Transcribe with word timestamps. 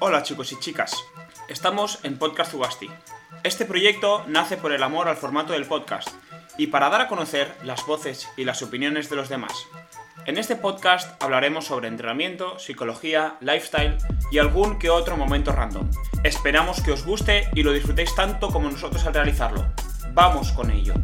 Hola 0.00 0.22
chicos 0.22 0.52
y 0.52 0.58
chicas, 0.58 1.04
estamos 1.48 2.00
en 2.02 2.18
Podcast 2.18 2.50
Zugasti. 2.50 2.90
Este 3.42 3.64
proyecto 3.64 4.24
nace 4.26 4.56
por 4.56 4.72
el 4.72 4.82
amor 4.82 5.08
al 5.08 5.16
formato 5.16 5.52
del 5.52 5.66
podcast 5.66 6.08
y 6.58 6.66
para 6.68 6.88
dar 6.88 7.02
a 7.02 7.08
conocer 7.08 7.54
las 7.62 7.86
voces 7.86 8.28
y 8.36 8.44
las 8.44 8.62
opiniones 8.62 9.08
de 9.08 9.16
los 9.16 9.28
demás. 9.28 9.52
En 10.26 10.38
este 10.38 10.56
podcast 10.56 11.22
hablaremos 11.22 11.66
sobre 11.66 11.88
entrenamiento, 11.88 12.58
psicología, 12.58 13.36
lifestyle 13.40 13.98
y 14.30 14.38
algún 14.38 14.78
que 14.78 14.90
otro 14.90 15.16
momento 15.16 15.52
random. 15.52 15.90
Esperamos 16.22 16.80
que 16.82 16.92
os 16.92 17.04
guste 17.04 17.48
y 17.54 17.62
lo 17.62 17.72
disfrutéis 17.72 18.14
tanto 18.14 18.48
como 18.48 18.70
nosotros 18.70 19.04
al 19.06 19.14
realizarlo. 19.14 19.64
Vamos 20.12 20.52
con 20.52 20.70
ello. 20.70 20.94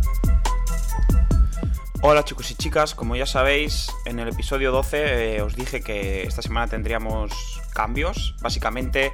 Hola 2.03 2.25
chicos 2.25 2.51
y 2.51 2.55
chicas, 2.55 2.95
como 2.95 3.15
ya 3.15 3.27
sabéis, 3.27 3.93
en 4.07 4.21
el 4.21 4.29
episodio 4.29 4.73
12 4.73 5.37
eh, 5.37 5.43
os 5.43 5.55
dije 5.55 5.83
que 5.83 6.23
esta 6.23 6.41
semana 6.41 6.67
tendríamos 6.67 7.61
cambios. 7.75 8.35
Básicamente 8.41 9.13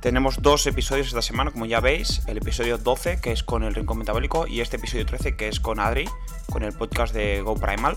tenemos 0.00 0.42
dos 0.42 0.66
episodios 0.66 1.06
esta 1.06 1.22
semana, 1.22 1.52
como 1.52 1.66
ya 1.66 1.78
veis. 1.78 2.22
El 2.26 2.38
episodio 2.38 2.76
12, 2.76 3.20
que 3.20 3.30
es 3.30 3.44
con 3.44 3.62
el 3.62 3.72
Rincón 3.72 3.98
Metabólico, 3.98 4.48
y 4.48 4.62
este 4.62 4.78
episodio 4.78 5.06
13, 5.06 5.36
que 5.36 5.46
es 5.46 5.60
con 5.60 5.78
Adri, 5.78 6.08
con 6.50 6.64
el 6.64 6.72
podcast 6.72 7.14
de 7.14 7.40
Go 7.40 7.54
Primal. 7.54 7.96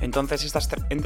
Entonces 0.00 0.42
esta, 0.42 0.58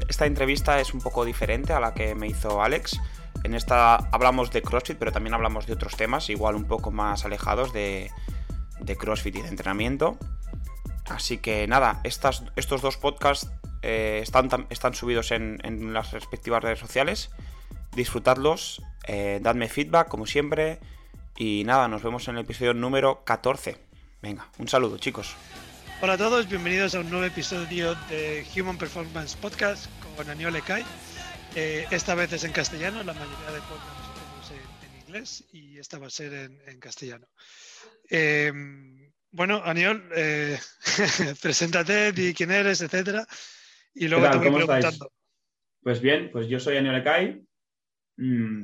esta 0.08 0.24
entrevista 0.24 0.80
es 0.80 0.95
un 0.95 1.02
poco 1.02 1.26
diferente 1.26 1.74
a 1.74 1.80
la 1.80 1.92
que 1.92 2.14
me 2.14 2.26
hizo 2.26 2.62
Alex. 2.62 2.98
En 3.45 3.54
esta 3.54 3.96
hablamos 4.12 4.50
de 4.50 4.62
CrossFit, 4.62 4.96
pero 4.96 5.12
también 5.12 5.34
hablamos 5.34 5.66
de 5.66 5.74
otros 5.74 5.95
temas, 5.95 6.30
igual 6.30 6.54
un 6.54 6.64
poco 6.64 6.90
más 6.90 7.26
alejados 7.26 7.74
de, 7.74 8.10
de 8.80 8.96
CrossFit 8.96 9.36
y 9.36 9.42
de 9.42 9.48
entrenamiento. 9.48 10.18
Así 11.09 11.38
que 11.38 11.66
nada, 11.66 12.01
estos 12.05 12.42
dos 12.83 12.96
podcasts 12.96 13.48
eh, 13.83 14.20
están, 14.23 14.66
están, 14.70 14.95
subidos 14.95 15.30
en, 15.30 15.93
las 15.93 16.10
respectivas 16.10 16.63
redes 16.63 16.80
sociales. 16.80 17.30
Disfrutadlos, 17.95 18.82
eh, 19.07 19.38
dadme 19.43 19.68
feedback 19.68 20.09
como 20.09 20.26
siempre. 20.26 20.80
Y 21.37 21.63
nada, 21.65 21.87
nos 21.87 22.02
vemos 22.02 22.26
en 22.29 22.37
el 22.37 22.43
episodio 22.43 22.74
número 22.74 23.23
14. 23.24 23.76
Venga, 24.23 24.48
un 24.59 24.68
saludo 24.68 24.98
chicos. 24.98 25.37
Hola 26.01 26.15
a 26.15 26.18
todos, 26.18 26.48
bienvenidos 26.48 26.95
a 26.95 27.01
un 27.01 27.10
nuevo 27.10 27.24
episodio 27.24 27.95
de 28.10 28.45
Human 28.57 28.76
Performance 28.76 29.37
Podcast 29.37 29.87
con 30.16 30.29
Aniol 30.29 30.60
Kai. 30.63 30.85
Eh, 31.54 31.87
esta 31.91 32.15
vez 32.15 32.32
es 32.32 32.45
en 32.45 32.52
castellano, 32.52 33.02
la 33.02 33.15
mayoría 33.15 33.52
de 33.52 33.60
podcasts 33.60 34.51
en, 34.51 34.91
en, 34.91 35.01
inglés 35.01 35.45
y 35.52 35.79
esta 35.79 35.98
va 35.98 36.09
a 36.09 36.10
ser 36.10 36.51
en, 36.66 36.80
castellano. 36.80 37.26
Eh, 38.10 38.52
bueno, 39.37 39.60
Aniol, 39.62 40.09
eh, 40.16 40.59
preséntate, 41.42 42.12
di 42.12 42.32
quién 42.32 42.51
eres, 42.51 42.80
etcétera, 42.80 43.26
y 43.95 44.09
luego 44.09 44.30
te 44.30 44.38
voy 44.38 44.65
preguntando. 44.65 45.12
Pues 45.82 46.01
bien, 46.01 46.30
pues 46.32 46.48
yo 46.48 46.59
soy 46.59 46.79
Aniol 46.79 46.96
Ekai, 46.96 47.45
mm, 48.16 48.62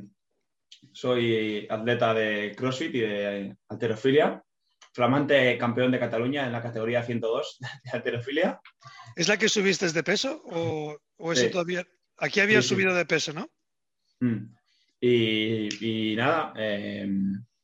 soy 0.91 1.67
atleta 1.69 2.13
de 2.15 2.53
CrossFit 2.57 2.95
y 2.95 2.99
de 3.01 3.55
alterofilia, 3.69 4.43
flamante 4.93 5.57
campeón 5.59 5.91
de 5.91 5.99
Cataluña 5.99 6.45
en 6.45 6.51
la 6.51 6.63
categoría 6.63 7.03
102 7.03 7.57
de 7.59 7.91
alterofilia. 7.91 8.59
¿Es 9.15 9.27
la 9.27 9.37
que 9.37 9.49
subiste 9.49 9.91
de 9.91 10.03
peso 10.03 10.41
o, 10.45 10.97
eso 11.31 11.49
todavía? 11.51 11.85
Aquí 12.17 12.39
había 12.39 12.63
subido 12.63 12.95
de 12.95 13.05
peso, 13.05 13.31
¿no? 13.31 13.47
Mm. 14.21 14.55
Y, 14.99 16.15
nada, 16.17 16.53
eh, 16.57 17.07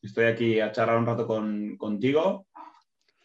estoy 0.01 0.25
aquí 0.25 0.59
a 0.59 0.71
charlar 0.71 0.97
un 0.97 1.05
rato 1.07 1.25
contigo 1.25 2.48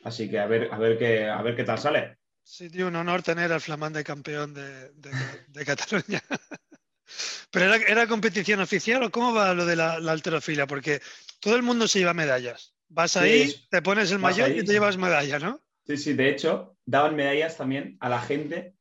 Así 0.05 0.31
que 0.31 0.39
a 0.39 0.47
ver, 0.47 0.69
a 0.71 0.79
ver 0.79 0.99
qué, 0.99 1.27
a 1.27 1.43
ver 1.43 1.57
qué 1.57 1.65
tal 1.65 1.79
sale. 1.79 2.19
Sí, 2.43 2.69
tío, 2.69 2.89
un 2.89 2.97
honor 2.97 3.23
tener 3.23 3.51
al 3.53 3.61
flamante 3.61 4.05
campeón 4.05 4.53
de, 4.53 5.65
Cataluña. 5.65 6.23
¿Pero 7.51 7.75
era, 7.75 8.07
competición 8.07 8.61
oficial 8.61 9.03
o 9.03 9.11
cómo 9.11 9.33
va 9.33 9.55
lo 9.55 9.65
de 9.65 9.77
la, 9.77 9.95
alterofilia? 9.95 10.67
Porque 10.67 11.01
todo 11.41 11.57
el 11.57 11.63
mundo 11.63 11.89
se 11.89 12.01
lleva 12.01 12.13
medallas. 12.13 12.75
Vas 12.89 13.17
ahí, 13.17 13.55
te 13.71 13.81
pones 13.81 14.11
el 14.13 14.19
mayor 14.19 14.51
y 14.51 14.65
te 14.65 14.73
llevas 14.73 14.99
medalla, 14.99 15.39
¿no? 15.39 15.61
Sí, 15.87 15.97
sí, 15.97 16.13
de 16.13 16.29
hecho, 16.29 16.77
daban 16.85 17.17
medallas 17.17 17.57
también 17.57 17.97
a 18.01 18.09
la 18.09 18.21
gente 18.21 18.75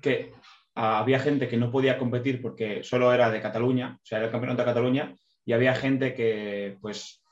que 0.00 0.32
había 0.74 1.18
gente 1.18 1.48
que 1.48 1.56
no 1.56 1.70
podía 1.70 1.98
competir 1.98 2.40
porque 2.40 2.82
solo 2.84 3.12
era 3.12 3.30
de 3.30 3.42
Cataluña, 3.42 3.98
o 4.00 4.06
sea, 4.06 4.18
era 4.18 4.26
el 4.26 4.32
campeonato 4.32 4.62
de 4.62 4.68
Cataluña, 4.68 5.14
y 5.44 5.52
había 5.52 5.74
gente 5.74 6.14
que, 6.14 6.78
pues, 6.80 7.22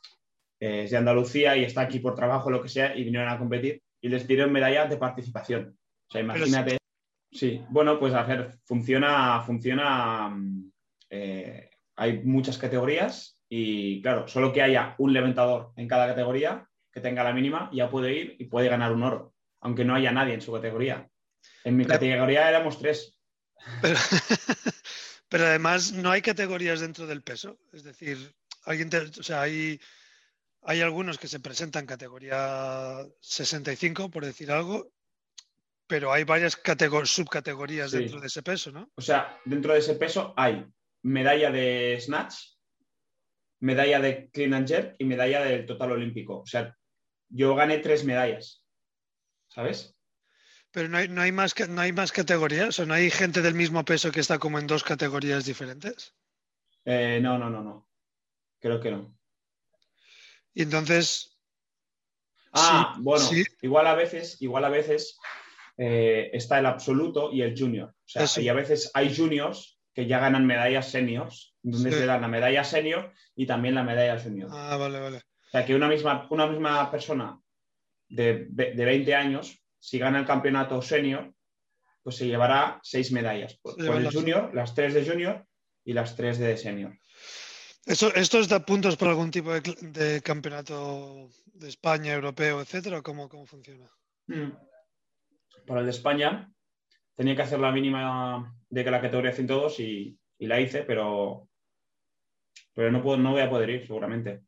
eh, 0.61 0.85
es 0.85 0.91
de 0.91 0.97
Andalucía 0.97 1.57
y 1.57 1.65
está 1.65 1.83
aquí 1.83 2.01
por 2.01 2.15
trabajo, 2.15 2.51
lo 2.51 2.63
que 2.63 2.69
sea, 2.69 2.97
y 2.97 3.05
vinieron 3.05 3.29
a 3.29 3.39
competir 3.39 3.83
y 4.01 4.09
les 4.09 4.27
dieron 4.27 4.53
medallas 4.53 4.89
de 4.91 4.97
participación. 4.97 5.77
O 6.09 6.13
sea, 6.13 6.21
imagínate. 6.21 6.79
Sí, 7.31 7.63
bueno, 7.69 7.99
pues 7.99 8.15
a 8.15 8.23
ver, 8.23 8.59
funciona, 8.65 9.43
funciona. 9.43 10.35
Eh, 11.11 11.71
hay 11.97 12.23
muchas 12.23 12.59
categorías 12.59 13.43
y, 13.49 14.01
claro, 14.03 14.29
solo 14.29 14.53
que 14.53 14.63
haya 14.63 14.95
un 14.99 15.13
levantador 15.13 15.73
en 15.77 15.89
cada 15.89 16.07
categoría 16.07 16.69
que 16.93 17.01
tenga 17.01 17.25
la 17.25 17.33
mínima, 17.33 17.71
ya 17.73 17.91
puede 17.91 18.15
ir 18.15 18.37
y 18.39 18.45
puede 18.45 18.69
ganar 18.69 18.93
un 18.93 19.03
oro, 19.03 19.35
aunque 19.61 19.85
no 19.85 19.95
haya 19.95 20.13
nadie 20.13 20.35
en 20.35 20.41
su 20.41 20.53
categoría. 20.53 21.09
En 21.65 21.77
mi 21.77 21.85
categoría 21.85 22.49
éramos 22.49 22.79
tres. 22.79 23.19
Pero, 25.29 25.45
además 25.45 25.93
no 25.93 26.11
hay 26.11 26.23
categorías 26.23 26.81
dentro 26.81 27.07
del 27.07 27.23
peso. 27.23 27.59
Es 27.73 27.85
decir, 27.85 28.35
alguien 28.65 28.89
o 29.19 29.23
sea, 29.23 29.43
hay 29.43 29.79
hay 30.63 30.81
algunos 30.81 31.19
que 31.19 31.29
se 31.29 31.41
presentan 31.41 31.87
categoría 31.87 33.07
65, 33.21 34.11
por 34.11 34.25
decir 34.25 34.51
algo, 34.51 34.93
pero 35.87 36.13
hay 36.13 36.25
varias 36.25 36.61
subcategorías 37.05 37.91
dentro 37.91 38.21
de 38.21 38.27
ese 38.27 38.43
peso, 38.43 38.71
¿no? 38.71 38.91
O 38.95 39.01
sea, 39.01 39.41
dentro 39.45 39.73
de 39.73 39.79
ese 39.79 39.95
peso 39.95 40.35
hay 40.37 40.65
medalla 41.03 41.51
de 41.51 41.99
snatch, 42.01 42.35
medalla 43.61 44.01
de 44.01 44.31
clean 44.31 44.55
and 44.55 44.69
jerk 44.69 44.97
y 44.99 45.05
medalla 45.05 45.41
del 45.41 45.67
total 45.67 45.93
olímpico. 45.93 46.41
O 46.41 46.47
sea, 46.47 46.77
yo 47.31 47.55
gané 47.55 47.79
tres 47.79 48.05
medallas, 48.05 48.65
¿sabes? 49.49 49.97
Pero 50.71 50.89
no 50.89 50.99
hay, 50.99 51.09
no 51.09 51.23
hay, 51.23 51.33
más, 51.33 51.55
no 51.69 51.81
hay 51.81 51.93
más 51.93 52.13
categorías, 52.13 52.79
o 52.79 52.87
no 52.87 52.95
hay 52.95 53.11
gente 53.11 53.41
del 53.41 53.55
mismo 53.55 53.85
peso 53.85 54.13
que 54.13 54.21
está 54.21 54.39
como 54.39 54.59
en 54.59 54.67
dos 54.67 54.85
categorías 54.85 55.47
diferentes. 55.47 56.15
Eh, 56.85 57.19
no, 57.23 57.39
no, 57.39 57.49
no, 57.49 57.63
no. 57.63 57.89
Creo 58.61 58.81
que 58.81 58.91
no. 58.91 59.18
Y 60.59 60.63
entonces. 60.63 61.39
Ah, 62.53 62.97
bueno, 62.99 63.25
igual 63.63 63.87
a 63.87 63.95
veces, 63.95 64.43
igual 64.43 64.65
a 64.65 64.69
veces 64.69 65.17
eh, 65.77 66.31
está 66.33 66.59
el 66.59 66.67
absoluto 66.67 67.31
y 67.33 67.43
el 67.43 67.57
junior. 67.57 67.91
O 67.91 68.27
sea, 68.27 68.43
y 68.43 68.49
a 68.49 68.55
veces 68.55 68.91
hay 68.93 69.15
juniors 69.15 69.79
que 69.95 70.09
ya 70.09 70.19
ganan 70.19 70.47
medallas 70.47 70.91
seniors, 70.91 71.55
donde 71.63 71.93
se 71.93 72.07
dan 72.07 72.23
la 72.23 72.29
medalla 72.29 72.65
senior 72.65 73.13
y 73.37 73.47
también 73.47 73.77
la 73.77 73.85
medalla 73.85 74.21
junior. 74.21 74.51
Ah, 74.53 74.77
vale, 74.77 74.99
vale. 74.99 75.19
O 75.19 75.51
sea, 75.53 75.65
que 75.65 75.77
una 75.77 75.87
misma, 75.87 76.27
una 76.31 76.49
misma 76.49 76.91
persona 76.91 77.41
de, 78.09 78.47
de 78.51 78.85
20 78.85 79.15
años, 79.15 79.63
si 79.79 80.01
gana 80.01 80.19
el 80.19 80.27
campeonato 80.27 80.83
senior, 80.83 81.33
pues 82.03 82.17
se 82.17 82.27
llevará 82.27 82.81
seis 82.83 83.13
medallas. 83.13 83.55
Por, 83.63 83.77
por 83.77 83.95
el 83.95 84.13
junior, 84.13 84.53
las 84.53 84.75
tres 84.75 84.93
de 84.95 85.07
junior 85.07 85.47
y 85.85 85.93
las 85.93 86.17
tres 86.17 86.41
de 86.41 86.57
senior. 86.57 86.99
¿Esto, 87.89 88.45
da 88.45 88.61
puntos 88.61 88.97
por 88.97 89.09
algún 89.09 89.31
tipo 89.31 89.51
de, 89.51 90.21
campeonato 90.23 91.31
de 91.55 91.69
España, 91.69 92.13
europeo, 92.13 92.61
etcétera? 92.61 93.01
¿Cómo, 93.01 93.29
cómo 93.31 93.47
funciona? 93.47 93.89
Mm. 94.27 94.53
Para 95.67 95.81
el 95.81 95.87
de 95.87 95.93
España 95.93 96.53
tenía 97.17 97.35
que 97.35 97.43
hacer 97.43 97.59
la 97.59 97.73
mínima 97.73 98.55
de 98.69 98.85
que 98.85 98.91
la 98.91 99.01
categoría 99.01 99.33
102 99.33 99.81
y, 99.81 100.19
y 100.39 100.47
la 100.47 100.61
hice, 100.61 100.83
pero, 100.83 101.49
pero 102.75 102.93
no, 102.93 103.03
puedo, 103.03 103.17
no 103.17 103.33
voy 103.33 103.41
a 103.41 103.51
poder 103.51 103.71
ir 103.71 103.87
seguramente. 103.87 104.43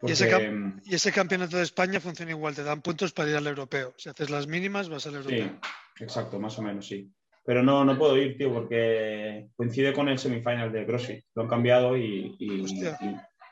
¿Y, 0.00 0.12
ese 0.12 0.28
¿Y, 0.84 0.94
ese 0.94 1.12
campeonato 1.12 1.58
de 1.58 1.62
España 1.62 2.00
funciona 2.00 2.32
igual? 2.32 2.54
¿Te 2.54 2.64
dan 2.64 2.80
puntos 2.80 3.12
para 3.12 3.28
ir 3.28 3.36
al 3.36 3.46
europeo? 3.46 3.94
Si 3.98 4.08
haces 4.08 4.30
las 4.30 4.46
mínimas, 4.46 4.88
vas 4.88 5.06
al 5.06 5.16
europeo. 5.16 5.60
Sí, 5.96 6.04
exacto, 6.04 6.40
más 6.40 6.58
o 6.58 6.62
menos, 6.62 6.86
sí. 6.86 7.12
Pero 7.44 7.62
no, 7.62 7.84
no 7.84 7.98
puedo 7.98 8.16
ir, 8.16 8.36
tío, 8.36 8.52
porque 8.52 9.48
coincide 9.56 9.92
con 9.92 10.08
el 10.08 10.18
semifinal 10.18 10.72
de 10.72 10.86
CrossFit. 10.86 11.24
Lo 11.34 11.42
han 11.42 11.48
cambiado 11.48 11.96
y, 11.96 12.36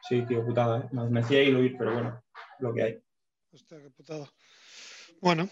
sí, 0.08 0.22
tío, 0.22 0.44
putada, 0.44 0.80
¿eh? 0.80 0.88
Me 1.10 1.20
decía 1.20 1.42
ir, 1.42 1.76
pero 1.76 1.92
bueno, 1.92 2.22
lo 2.60 2.72
que 2.72 2.82
hay. 2.82 3.02
Hostia, 3.52 3.80
qué 3.82 3.90
putada. 3.90 4.30
Bueno, 5.20 5.48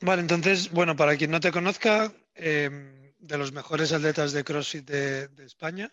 vale, 0.00 0.22
entonces, 0.22 0.70
bueno, 0.72 0.96
para 0.96 1.16
quien 1.16 1.30
no 1.30 1.40
te 1.40 1.52
conozca, 1.52 2.12
em, 2.34 3.12
de 3.18 3.38
los 3.38 3.52
mejores 3.52 3.92
atletas 3.92 4.32
de 4.32 4.44
CrossFit 4.44 4.88
de, 4.88 5.44
España, 5.44 5.92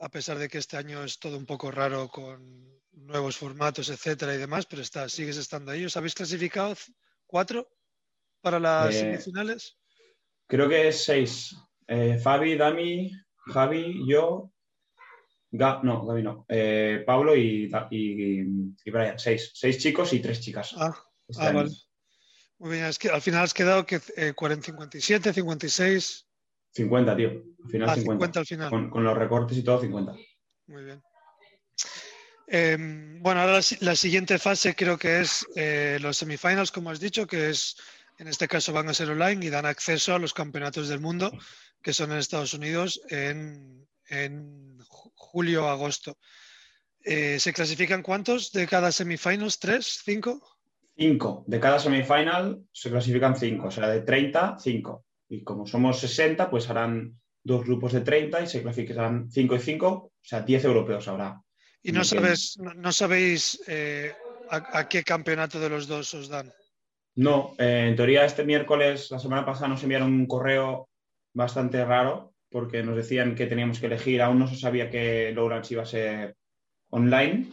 a 0.00 0.08
pesar 0.08 0.38
de 0.38 0.48
que 0.48 0.58
este 0.58 0.76
año 0.76 1.04
es 1.04 1.18
todo 1.18 1.38
un 1.38 1.46
poco 1.46 1.70
raro 1.70 2.08
con 2.08 2.68
nuevos 2.92 3.36
formatos, 3.36 3.88
etcétera 3.88 4.34
y 4.34 4.38
demás, 4.38 4.66
pero 4.66 4.82
está, 4.82 5.08
sigues 5.08 5.36
estando 5.36 5.70
ahí. 5.70 5.84
¿Os 5.84 5.96
habéis 5.96 6.14
clasificado 6.14 6.74
cuatro 7.26 7.68
para 8.40 8.58
las 8.58 8.94
eh, 8.94 9.00
semifinales? 9.00 9.78
Creo 10.46 10.68
que 10.68 10.88
es 10.88 11.04
seis. 11.04 11.56
Eh, 11.86 12.18
Fabi, 12.18 12.56
Dami, 12.56 13.10
Javi, 13.52 14.04
yo, 14.06 14.50
no, 15.52 16.06
Gaby 16.06 16.22
no, 16.22 16.46
eh, 16.48 17.02
Pablo 17.06 17.36
y, 17.36 17.70
y, 17.90 18.90
Brian. 18.90 19.18
Seis. 19.18 19.52
Seis 19.54 19.78
chicos 19.78 20.12
y 20.12 20.20
tres 20.20 20.40
chicas. 20.40 20.74
Ah, 20.76 20.94
este 21.28 21.42
ah 21.44 21.52
vale. 21.52 21.70
Muy 22.58 22.72
bien, 22.72 22.84
es 22.84 22.98
que 22.98 23.10
al 23.10 23.20
final 23.20 23.44
has 23.44 23.54
quedado 23.54 23.84
que 23.84 24.00
57, 24.00 25.32
56. 25.32 26.26
50, 26.72 27.16
tío. 27.16 27.28
Al 27.28 27.70
final 27.70 27.88
Ah, 27.88 27.94
50. 27.94 28.12
50 28.12 28.40
al 28.40 28.46
final. 28.46 28.70
Con, 28.70 28.90
con 28.90 29.04
los 29.04 29.16
recortes 29.16 29.58
y 29.58 29.62
todo, 29.62 29.80
50. 29.80 30.14
Muy 30.66 30.84
bien. 30.84 31.02
Eh, 32.46 32.76
bueno, 33.20 33.40
ahora 33.40 33.54
la, 33.54 33.62
la 33.80 33.96
siguiente 33.96 34.38
fase 34.38 34.74
creo 34.74 34.98
que 34.98 35.20
es 35.20 35.46
eh, 35.56 35.98
los 36.00 36.18
semifinals, 36.18 36.70
como 36.70 36.90
has 36.90 37.00
dicho, 37.00 37.26
que 37.26 37.50
es 37.50 37.76
en 38.18 38.28
este 38.28 38.48
caso 38.48 38.72
van 38.72 38.88
a 38.88 38.94
ser 38.94 39.10
online 39.10 39.44
y 39.46 39.50
dan 39.50 39.66
acceso 39.66 40.14
a 40.14 40.18
los 40.18 40.32
campeonatos 40.34 40.88
del 40.88 41.00
mundo 41.00 41.32
que 41.82 41.92
son 41.92 42.12
en 42.12 42.18
Estados 42.18 42.54
Unidos 42.54 43.00
en, 43.10 43.86
en 44.08 44.78
ju- 44.78 45.12
julio-agosto. 45.14 46.16
Eh, 47.02 47.38
¿Se 47.38 47.52
clasifican 47.52 48.02
cuántos 48.02 48.52
de 48.52 48.66
cada 48.66 48.90
semifinals? 48.90 49.58
¿Tres? 49.58 50.00
¿Cinco? 50.04 50.40
5. 50.96 51.44
De 51.46 51.60
cada 51.60 51.78
semifinal 51.78 52.62
se 52.72 52.90
clasifican 52.90 53.36
5. 53.36 53.66
O 53.66 53.70
sea, 53.70 53.88
de 53.88 54.00
30, 54.00 54.56
5. 54.58 55.04
Y 55.28 55.42
como 55.42 55.66
somos 55.66 55.98
60, 56.00 56.48
pues 56.48 56.70
harán 56.70 57.20
dos 57.42 57.64
grupos 57.64 57.92
de 57.92 58.00
30 58.00 58.42
y 58.42 58.46
se 58.46 58.62
clasificarán 58.62 59.30
5 59.30 59.56
y 59.56 59.58
5. 59.58 59.88
O 59.88 60.12
sea, 60.22 60.40
10 60.40 60.64
europeos 60.64 61.06
habrá. 61.08 61.42
Y 61.82 61.92
no, 61.92 62.04
sabes, 62.04 62.56
no, 62.58 62.72
no 62.72 62.92
sabéis 62.92 63.60
eh, 63.66 64.14
a, 64.48 64.78
a 64.78 64.88
qué 64.88 65.02
campeonato 65.02 65.60
de 65.60 65.68
los 65.68 65.86
dos 65.86 66.14
os 66.14 66.28
dan. 66.28 66.50
No, 67.16 67.54
eh, 67.58 67.86
en 67.88 67.96
teoría 67.96 68.24
este 68.24 68.44
miércoles, 68.44 69.10
la 69.10 69.18
semana 69.18 69.44
pasada, 69.46 69.68
nos 69.68 69.82
enviaron 69.82 70.12
un 70.12 70.26
correo 70.26 70.88
bastante 71.32 71.84
raro 71.84 72.34
porque 72.50 72.82
nos 72.82 72.96
decían 72.96 73.34
que 73.34 73.46
teníamos 73.46 73.80
que 73.80 73.86
elegir, 73.86 74.22
aún 74.22 74.38
no 74.38 74.46
se 74.46 74.56
sabía 74.56 74.90
que 74.90 75.32
Lowlands 75.32 75.70
iba 75.72 75.82
a 75.82 75.86
ser 75.86 76.36
online 76.90 77.50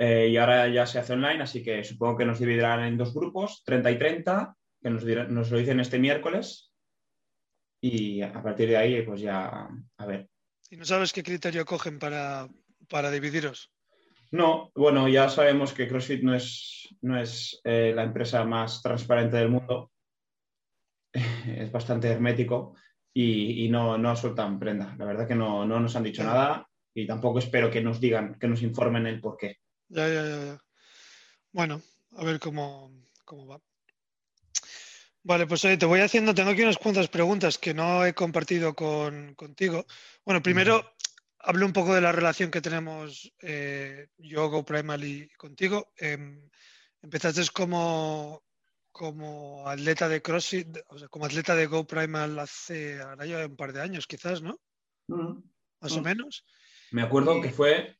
Eh, 0.00 0.28
y 0.28 0.36
ahora 0.36 0.68
ya 0.68 0.86
se 0.86 1.00
hace 1.00 1.12
online, 1.12 1.42
así 1.42 1.60
que 1.60 1.82
supongo 1.82 2.18
que 2.18 2.24
nos 2.24 2.38
dividirán 2.38 2.84
en 2.84 2.96
dos 2.96 3.12
grupos, 3.12 3.64
30 3.64 3.90
y 3.90 3.98
30, 3.98 4.56
que 4.80 4.90
nos, 4.90 5.04
nos 5.04 5.50
lo 5.50 5.58
dicen 5.58 5.80
este 5.80 5.98
miércoles 5.98 6.72
y 7.80 8.22
a 8.22 8.40
partir 8.40 8.68
de 8.68 8.76
ahí 8.76 9.02
pues 9.02 9.20
ya, 9.20 9.68
a 9.96 10.06
ver. 10.06 10.28
¿Y 10.70 10.76
no 10.76 10.84
sabes 10.84 11.12
qué 11.12 11.24
criterio 11.24 11.64
cogen 11.64 11.98
para, 11.98 12.48
para 12.88 13.10
dividiros? 13.10 13.72
No, 14.30 14.70
bueno, 14.74 15.08
ya 15.08 15.28
sabemos 15.28 15.72
que 15.72 15.88
CrossFit 15.88 16.22
no 16.22 16.34
es, 16.34 16.88
no 17.00 17.18
es 17.18 17.60
eh, 17.64 17.92
la 17.94 18.02
empresa 18.02 18.44
más 18.44 18.82
transparente 18.82 19.36
del 19.36 19.48
mundo. 19.48 19.90
es 21.12 21.72
bastante 21.72 22.08
hermético 22.08 22.74
y, 23.12 23.64
y 23.64 23.68
no, 23.68 23.96
no 23.96 24.14
sueltan 24.16 24.58
prenda. 24.58 24.94
La 24.98 25.04
verdad 25.04 25.26
que 25.26 25.34
no, 25.34 25.64
no 25.64 25.80
nos 25.80 25.96
han 25.96 26.04
dicho 26.04 26.22
nada 26.22 26.68
y 26.94 27.06
tampoco 27.06 27.38
espero 27.38 27.70
que 27.70 27.80
nos 27.80 28.00
digan, 28.00 28.38
que 28.38 28.48
nos 28.48 28.62
informen 28.62 29.06
el 29.06 29.20
por 29.20 29.36
qué. 29.36 29.58
Ya, 29.88 30.08
ya, 30.08 30.22
ya, 30.22 30.44
ya. 30.44 30.64
Bueno, 31.52 31.80
a 32.16 32.24
ver 32.24 32.38
cómo, 32.38 32.92
cómo 33.24 33.46
va. 33.46 33.60
Vale, 35.22 35.46
pues 35.46 35.64
oye, 35.64 35.76
te 35.76 35.86
voy 35.86 36.00
haciendo, 36.00 36.34
tengo 36.34 36.50
aquí 36.50 36.62
unas 36.62 36.78
cuantas 36.78 37.08
preguntas 37.08 37.58
que 37.58 37.74
no 37.74 38.04
he 38.06 38.14
compartido 38.14 38.74
con, 38.74 39.34
contigo. 39.34 39.84
Bueno, 40.24 40.42
primero 40.42 40.94
hablo 41.48 41.64
un 41.66 41.72
poco 41.72 41.94
de 41.94 42.02
la 42.02 42.12
relación 42.12 42.50
que 42.50 42.60
tenemos 42.60 43.32
eh, 43.40 44.08
yo, 44.18 44.50
GoPrimal 44.50 45.02
y 45.02 45.28
contigo. 45.30 45.92
Em, 45.96 46.42
empezaste 47.02 47.42
como, 47.54 48.42
como 48.92 49.66
atleta 49.66 50.08
de 50.08 50.20
CrossFit, 50.20 50.76
o 50.88 50.98
sea, 50.98 51.08
como 51.08 51.24
atleta 51.24 51.54
de 51.56 51.66
GoPrimal 51.66 52.38
hace 52.38 53.00
ahora 53.00 53.24
ya 53.24 53.46
un 53.46 53.56
par 53.56 53.72
de 53.72 53.80
años, 53.80 54.06
quizás, 54.06 54.42
¿no? 54.42 54.58
Más 55.80 55.92
o 55.96 56.00
Mm. 56.00 56.04
menos. 56.04 56.44
Me 56.90 57.02
acuerdo 57.02 57.40
que 57.40 57.50
fue 57.50 57.96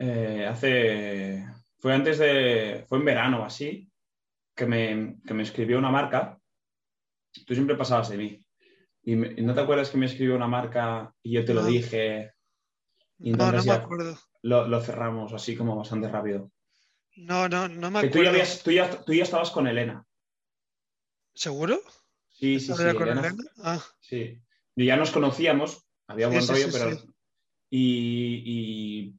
eh, 0.00 0.46
hace. 0.48 1.44
Fue 1.78 1.94
antes 1.94 2.18
de. 2.18 2.84
Fue 2.88 2.98
en 2.98 3.04
verano 3.04 3.44
así, 3.44 3.88
que 4.56 4.66
me, 4.66 5.16
que 5.24 5.34
me 5.34 5.44
escribió 5.44 5.78
una 5.78 5.90
marca. 5.90 6.40
Tú 7.46 7.54
siempre 7.54 7.76
pasabas 7.76 8.08
de 8.08 8.16
mí. 8.16 8.40
Y, 9.04 9.14
me- 9.16 9.32
y 9.36 9.42
no 9.42 9.54
te 9.54 9.60
acuerdas 9.60 9.90
que 9.90 9.96
me 9.98 10.06
escribió 10.06 10.34
una 10.34 10.48
marca 10.48 11.14
y 11.22 11.32
yo 11.34 11.44
te 11.44 11.54
lo 11.54 11.64
dije, 11.64 12.32
Y 13.18 13.32
No, 13.32 13.50
no 13.52 13.62
me 13.64 13.72
acuerdo. 13.72 14.16
lo, 14.42 14.68
lo 14.68 14.80
cerramos 14.80 15.32
así 15.32 15.56
como 15.56 15.76
bastante 15.76 16.08
rápido. 16.08 16.50
No, 17.16 17.48
no, 17.48 17.68
no 17.68 17.90
me 17.90 18.00
Que 18.02 18.08
tú, 18.08 18.18
ya 18.18 18.30
acuerdo. 18.30 18.30
habías- 18.30 18.62
tú, 18.62 18.70
ya, 18.70 19.04
tú 19.04 19.12
ya 19.12 19.24
estabas 19.24 19.50
con 19.50 19.66
Elena. 19.66 20.04
¿Seguro? 21.34 21.80
Sí, 22.28 22.60
sí, 22.60 22.66
sí. 22.66 22.72
¿Estaba 22.72 22.92
ya 22.92 22.98
con 22.98 23.08
Elena- 23.08 23.28
Elena? 23.28 23.44
Ah, 23.62 23.82
Sí. 24.00 24.40
Y 24.76 24.86
ya 24.86 24.96
nos 24.96 25.10
conocíamos, 25.10 25.84
había 26.06 26.28
buen 26.28 26.42
sí, 26.42 26.52
rollo, 26.52 26.66
sí, 26.66 26.70
pero. 26.72 26.90
Y, 27.70 28.42
y- 28.46 29.14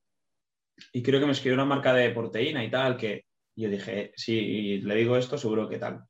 y 0.93 1.03
creo 1.03 1.19
que 1.19 1.25
me 1.25 1.33
escribió 1.33 1.55
una 1.55 1.65
marca 1.65 1.93
de 1.93 2.09
proteína 2.11 2.63
y 2.63 2.71
tal, 2.71 2.95
que 2.97 3.25
yo 3.55 3.69
dije, 3.69 4.13
sí, 4.15 4.79
le 4.81 4.95
digo 4.95 5.17
esto, 5.17 5.37
seguro 5.37 5.67
que 5.67 5.77
tal. 5.77 6.03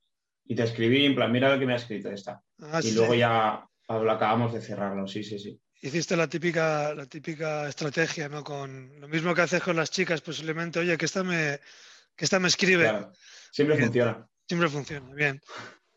Y 0.46 0.56
te 0.56 0.64
escribí 0.64 1.06
en 1.06 1.16
plan, 1.16 1.32
mira 1.32 1.52
lo 1.52 1.60
que 1.60 1.66
me 1.66 1.74
ha 1.74 1.78
escrito 1.78 2.10
esta. 2.12 2.42
ah, 2.60 2.80
y 2.84 2.92
luego 2.92 3.16
ya 3.16 3.68
lo 3.88 4.12
acabamos 4.12 4.54
de 4.54 4.62
cerrarlo, 4.62 5.08
sí, 5.08 5.24
sí, 5.24 5.40
sí. 5.40 5.60
Hiciste 5.82 6.18
la 6.18 6.28
típica, 6.28 6.94
la 6.94 7.06
típica 7.06 7.68
estrategia, 7.70 8.28
¿no? 8.28 8.44
Con 8.44 9.00
lo 9.00 9.08
mismo 9.08 9.34
que 9.34 9.42
haces 9.42 9.62
con 9.64 9.78
las 9.78 9.90
chicas, 9.92 10.20
posiblemente, 10.22 10.80
oye, 10.80 10.98
que 10.98 11.06
esta 11.06 11.24
me, 11.24 11.60
que 12.16 12.26
esta 12.26 12.40
me 12.40 12.50
escribe. 12.50 12.84
Claro. 12.84 13.14
Siempre 13.52 13.78
Bien. 13.78 13.88
funciona. 13.88 14.30
Siempre 14.48 14.70
funciona, 14.70 15.14
bien. 15.16 15.42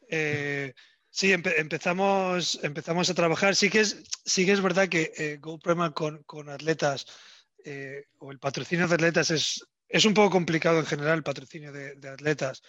Eh, 0.09 0.73
sí, 1.11 1.33
empe- 1.33 1.55
empezamos, 1.57 2.61
empezamos 2.63 3.11
a 3.11 3.15
trabajar. 3.15 3.57
Sí 3.57 3.71
que 3.71 3.81
es, 3.81 4.03
sí 4.25 4.47
que 4.47 4.53
es 4.53 4.61
verdad 4.61 4.89
que 4.89 5.13
eh, 5.17 5.39
GoPrema 5.41 5.93
con, 5.93 6.23
con 6.25 6.49
atletas 6.49 7.07
eh, 7.65 8.05
o 8.19 8.31
el 8.31 8.39
patrocinio 8.39 8.87
de 8.87 8.95
atletas 8.95 9.31
es, 9.31 9.67
es 9.89 10.05
un 10.05 10.15
poco 10.15 10.31
complicado 10.31 10.79
en 10.79 10.87
general, 10.87 11.17
el 11.19 11.23
patrocinio 11.25 11.73
de, 11.73 11.97
de 11.97 12.09
atletas, 12.09 12.63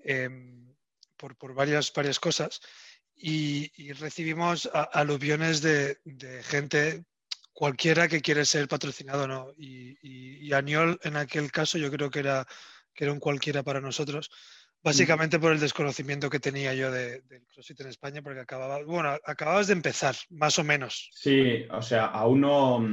eh, 0.00 0.28
por, 1.16 1.36
por 1.36 1.54
varias, 1.54 1.92
varias 1.92 2.20
cosas. 2.20 2.60
Y, 3.20 3.70
y 3.76 3.92
recibimos 3.92 4.70
a- 4.72 4.82
aluviones 4.82 5.60
de, 5.60 5.98
de 6.04 6.42
gente 6.42 7.04
cualquiera 7.52 8.06
que 8.06 8.20
quiere 8.22 8.44
ser 8.44 8.68
patrocinado, 8.68 9.26
¿no? 9.26 9.52
Y, 9.56 9.98
y, 10.02 10.46
y 10.46 10.52
Aniol, 10.52 10.98
en 11.02 11.16
aquel 11.16 11.50
caso, 11.50 11.76
yo 11.78 11.90
creo 11.90 12.10
que 12.10 12.20
era, 12.20 12.46
que 12.94 13.04
era 13.04 13.12
un 13.12 13.18
cualquiera 13.18 13.62
para 13.64 13.80
nosotros. 13.80 14.30
Básicamente 14.80 15.40
por 15.40 15.50
el 15.52 15.58
desconocimiento 15.58 16.30
que 16.30 16.38
tenía 16.38 16.72
yo 16.72 16.92
de- 16.92 17.20
del 17.22 17.44
CrossFit 17.48 17.80
en 17.80 17.88
España, 17.88 18.22
porque 18.22 18.38
acababa, 18.40 18.80
bueno, 18.84 19.18
acababas 19.24 19.66
de 19.66 19.72
empezar, 19.72 20.14
más 20.30 20.56
o 20.60 20.62
menos. 20.64 21.10
Sí, 21.12 21.64
o 21.72 21.82
sea, 21.82 22.06
aún 22.06 22.40
no. 22.42 22.88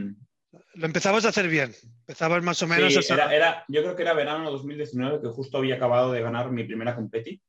Lo 0.73 0.85
empezabas 0.87 1.25
a 1.25 1.29
hacer 1.29 1.47
bien, 1.47 1.75
empezabas 1.99 2.41
más 2.41 2.59
o 2.63 2.67
menos 2.67 2.93
Sí, 2.93 3.11
a 3.11 3.13
era, 3.15 3.35
era- 3.35 3.65
yo 3.67 3.83
creo 3.83 3.95
que 3.95 4.01
era 4.01 4.13
verano 4.13 4.49
2019 4.49 5.21
que 5.21 5.27
justo 5.27 5.59
había 5.59 5.75
acabado 5.75 6.11
de 6.11 6.21
ganar 6.23 6.49
mi 6.49 6.63
primera 6.63 6.95
competi, 6.95 7.39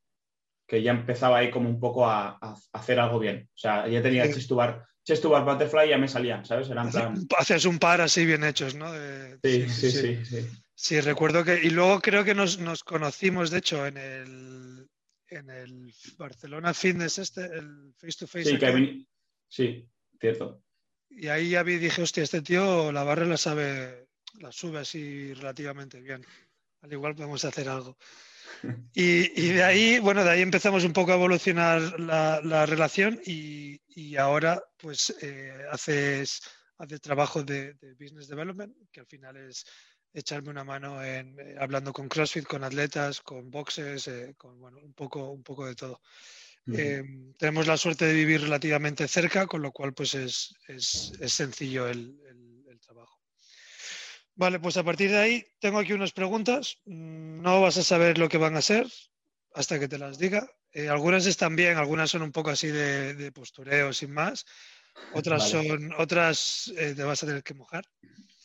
que 0.67 0.83
ya 0.83 0.91
empezaba 0.93 1.39
ahí 1.39 1.51
como 1.51 1.69
un 1.69 1.79
poco 1.81 2.07
a, 2.09 2.39
a 2.41 2.57
hacer 2.73 2.99
algo 2.99 3.19
bien. 3.19 3.49
O 3.55 3.59
sea, 3.59 3.87
ya 3.89 4.03
tenía 4.03 4.27
Sí. 4.27 4.35
chest 4.35 4.49
to 4.49 4.57
bar, 4.57 4.85
chest 5.05 5.23
to 5.23 5.31
bar 5.31 5.45
butterfly 5.45 5.87
y 5.87 5.91
ya 5.91 5.99
me 5.99 6.09
salía, 6.09 6.45
¿sabes? 6.45 6.69
Era 6.71 6.83
en 6.83 6.91
plan. 6.91 7.15
Haces 7.39 7.65
un 7.65 7.79
par 7.79 8.01
así 8.01 8.27
bien 8.27 8.43
hechos, 8.45 8.75
¿no? 8.75 8.93
De- 8.93 9.39
Sí, 9.43 9.69
sí, 9.69 9.91
sí, 9.91 10.25
sí. 10.25 10.49
Sí, 10.75 11.01
recuerdo 11.01 11.43
que. 11.45 11.61
Y 11.63 11.71
luego 11.71 12.01
creo 12.01 12.25
que 12.25 12.35
nos, 12.35 12.59
nos 12.59 12.85
conocimos, 12.85 13.51
de 13.51 13.59
hecho, 13.59 13.87
en 13.87 13.97
el, 13.97 14.89
en 15.29 15.51
el 15.51 15.95
Barcelona 16.19 16.75
Fitness, 16.75 17.19
este, 17.19 17.45
el 17.47 17.95
face 17.97 18.19
to 18.19 18.27
face. 18.27 18.45
Sí, 18.51 18.59
que 18.59 19.07
sí, 19.49 19.89
cierto. 20.21 20.63
Y 21.09 21.29
ahí 21.29 21.51
ya 21.51 21.63
vi, 21.63 21.79
dije, 21.79 22.03
hostia, 22.03 22.25
este 22.25 22.43
tío 22.43 22.93
la 22.93 23.05
barra 23.05 23.25
la 23.25 23.37
sabe, 23.39 24.09
la 24.41 24.53
sube 24.53 24.81
así 24.81 25.33
relativamente 25.33 26.01
bien. 26.01 26.27
Al 26.83 26.93
igual 26.93 27.15
podemos 27.15 27.43
hacer 27.45 27.69
algo. 27.69 27.97
Y, 28.93 29.41
y 29.41 29.53
de 29.53 29.63
ahí, 29.63 29.99
bueno, 29.99 30.25
de 30.25 30.31
ahí 30.31 30.41
empezamos 30.43 30.85
un 30.85 30.93
poco 30.93 31.13
a 31.13 31.17
evolucionar 31.17 32.01
la, 32.01 32.41
la 32.43 32.65
relación 32.67 33.21
y, 33.27 33.81
y 33.89 34.17
ahora 34.17 34.63
pues 34.79 35.15
eh, 35.21 35.53
haces, 35.71 36.41
haces 36.79 37.01
trabajo 37.01 37.43
de, 37.43 37.75
de 37.75 37.95
business 37.95 38.27
development, 38.29 38.75
que 38.91 39.01
al 39.01 39.07
final 39.07 39.37
es 39.37 39.67
echarme 40.15 40.49
una 40.51 40.65
mano 40.65 41.05
en 41.05 41.39
eh, 41.39 41.57
hablando 41.61 41.93
con 41.93 42.09
CrossFit, 42.09 42.47
con 42.47 42.65
atletas, 42.65 43.21
con 43.21 43.51
boxes, 43.51 44.09
eh, 44.09 44.35
con 44.39 44.59
bueno, 44.59 44.79
un 44.83 44.95
poco, 44.95 45.31
un 45.31 45.43
poco 45.43 45.67
de 45.67 45.75
todo. 45.75 46.01
Eh, 46.69 47.03
tenemos 47.39 47.67
la 47.67 47.77
suerte 47.77 48.07
de 48.07 48.15
vivir 48.15 48.41
relativamente 48.41 49.07
cerca, 49.09 49.47
con 49.47 49.63
lo 49.63 49.73
cual 49.73 49.93
pues 49.95 50.15
es, 50.15 50.55
es- 50.69 51.13
es 51.21 51.33
sencillo 51.33 51.87
el, 51.87 52.19
el- 52.29 52.65
el 52.71 52.81
trabajo. 52.81 53.16
Vale, 54.37 54.61
pues 54.61 54.77
a 54.77 54.85
partir 54.85 55.11
de 55.11 55.19
ahí 55.19 55.47
tengo 55.59 55.79
aquí 55.79 55.93
unas 55.95 56.13
preguntas. 56.13 56.77
Mm, 56.85 57.41
No 57.43 57.63
vas 57.63 57.77
a 57.79 57.83
saber 57.83 58.19
lo 58.19 58.29
que 58.29 58.39
van 58.39 58.57
a 58.57 58.63
ser 58.63 58.87
hasta 59.55 59.79
que 59.81 59.89
te 59.89 59.99
las 59.99 60.19
diga. 60.19 60.47
Eh, 60.73 60.89
algunas 60.91 61.25
están 61.25 61.57
bien, 61.57 61.79
algunas 61.79 62.11
son 62.11 62.21
un 62.23 62.33
poco 62.33 62.51
así 62.51 62.69
de, 62.69 63.15
de 63.15 63.33
postureo 63.33 63.93
sin 63.95 64.13
más. 64.13 64.45
Otras 65.15 65.53
Vale. 65.53 65.69
son, 65.69 65.93
otras 65.99 66.73
eh, 66.77 66.95
te 66.95 67.03
vas 67.03 67.23
a 67.23 67.27
tener 67.27 67.43
que 67.43 67.55
mojar. 67.55 67.85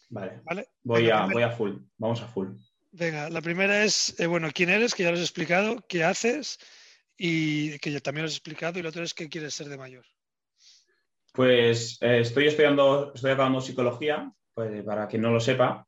Vale, 0.09 0.39
¿vale? 0.43 0.69
voy 0.83 1.03
Venga, 1.03 1.23
a, 1.23 1.27
voy 1.27 1.43
a 1.43 1.51
full, 1.51 1.77
vamos 1.97 2.21
a 2.21 2.27
full. 2.27 2.49
Venga, 2.93 3.29
la 3.29 3.41
primera 3.41 3.83
es, 3.83 4.17
eh, 4.19 4.27
bueno, 4.27 4.49
quién 4.53 4.69
eres, 4.69 4.93
que 4.95 5.03
ya 5.03 5.09
lo 5.11 5.15
has 5.17 5.23
explicado, 5.23 5.85
qué 5.87 6.03
haces 6.03 6.57
y 7.17 7.77
que 7.79 7.91
ya 7.91 7.99
también 7.99 8.23
lo 8.23 8.27
has 8.27 8.33
explicado, 8.33 8.79
y 8.79 8.81
lo 8.81 8.89
otro 8.89 9.03
es 9.03 9.13
qué 9.13 9.29
quieres 9.29 9.53
ser 9.53 9.67
de 9.69 9.77
mayor. 9.77 10.05
Pues 11.33 11.97
estoy 12.01 12.47
estudiando, 12.47 13.13
estoy 13.13 13.31
acabando 13.31 13.61
psicología, 13.61 14.33
pues, 14.61 14.83
para 14.83 15.07
quien 15.07 15.23
no 15.23 15.31
lo 15.31 15.39
sepa. 15.39 15.87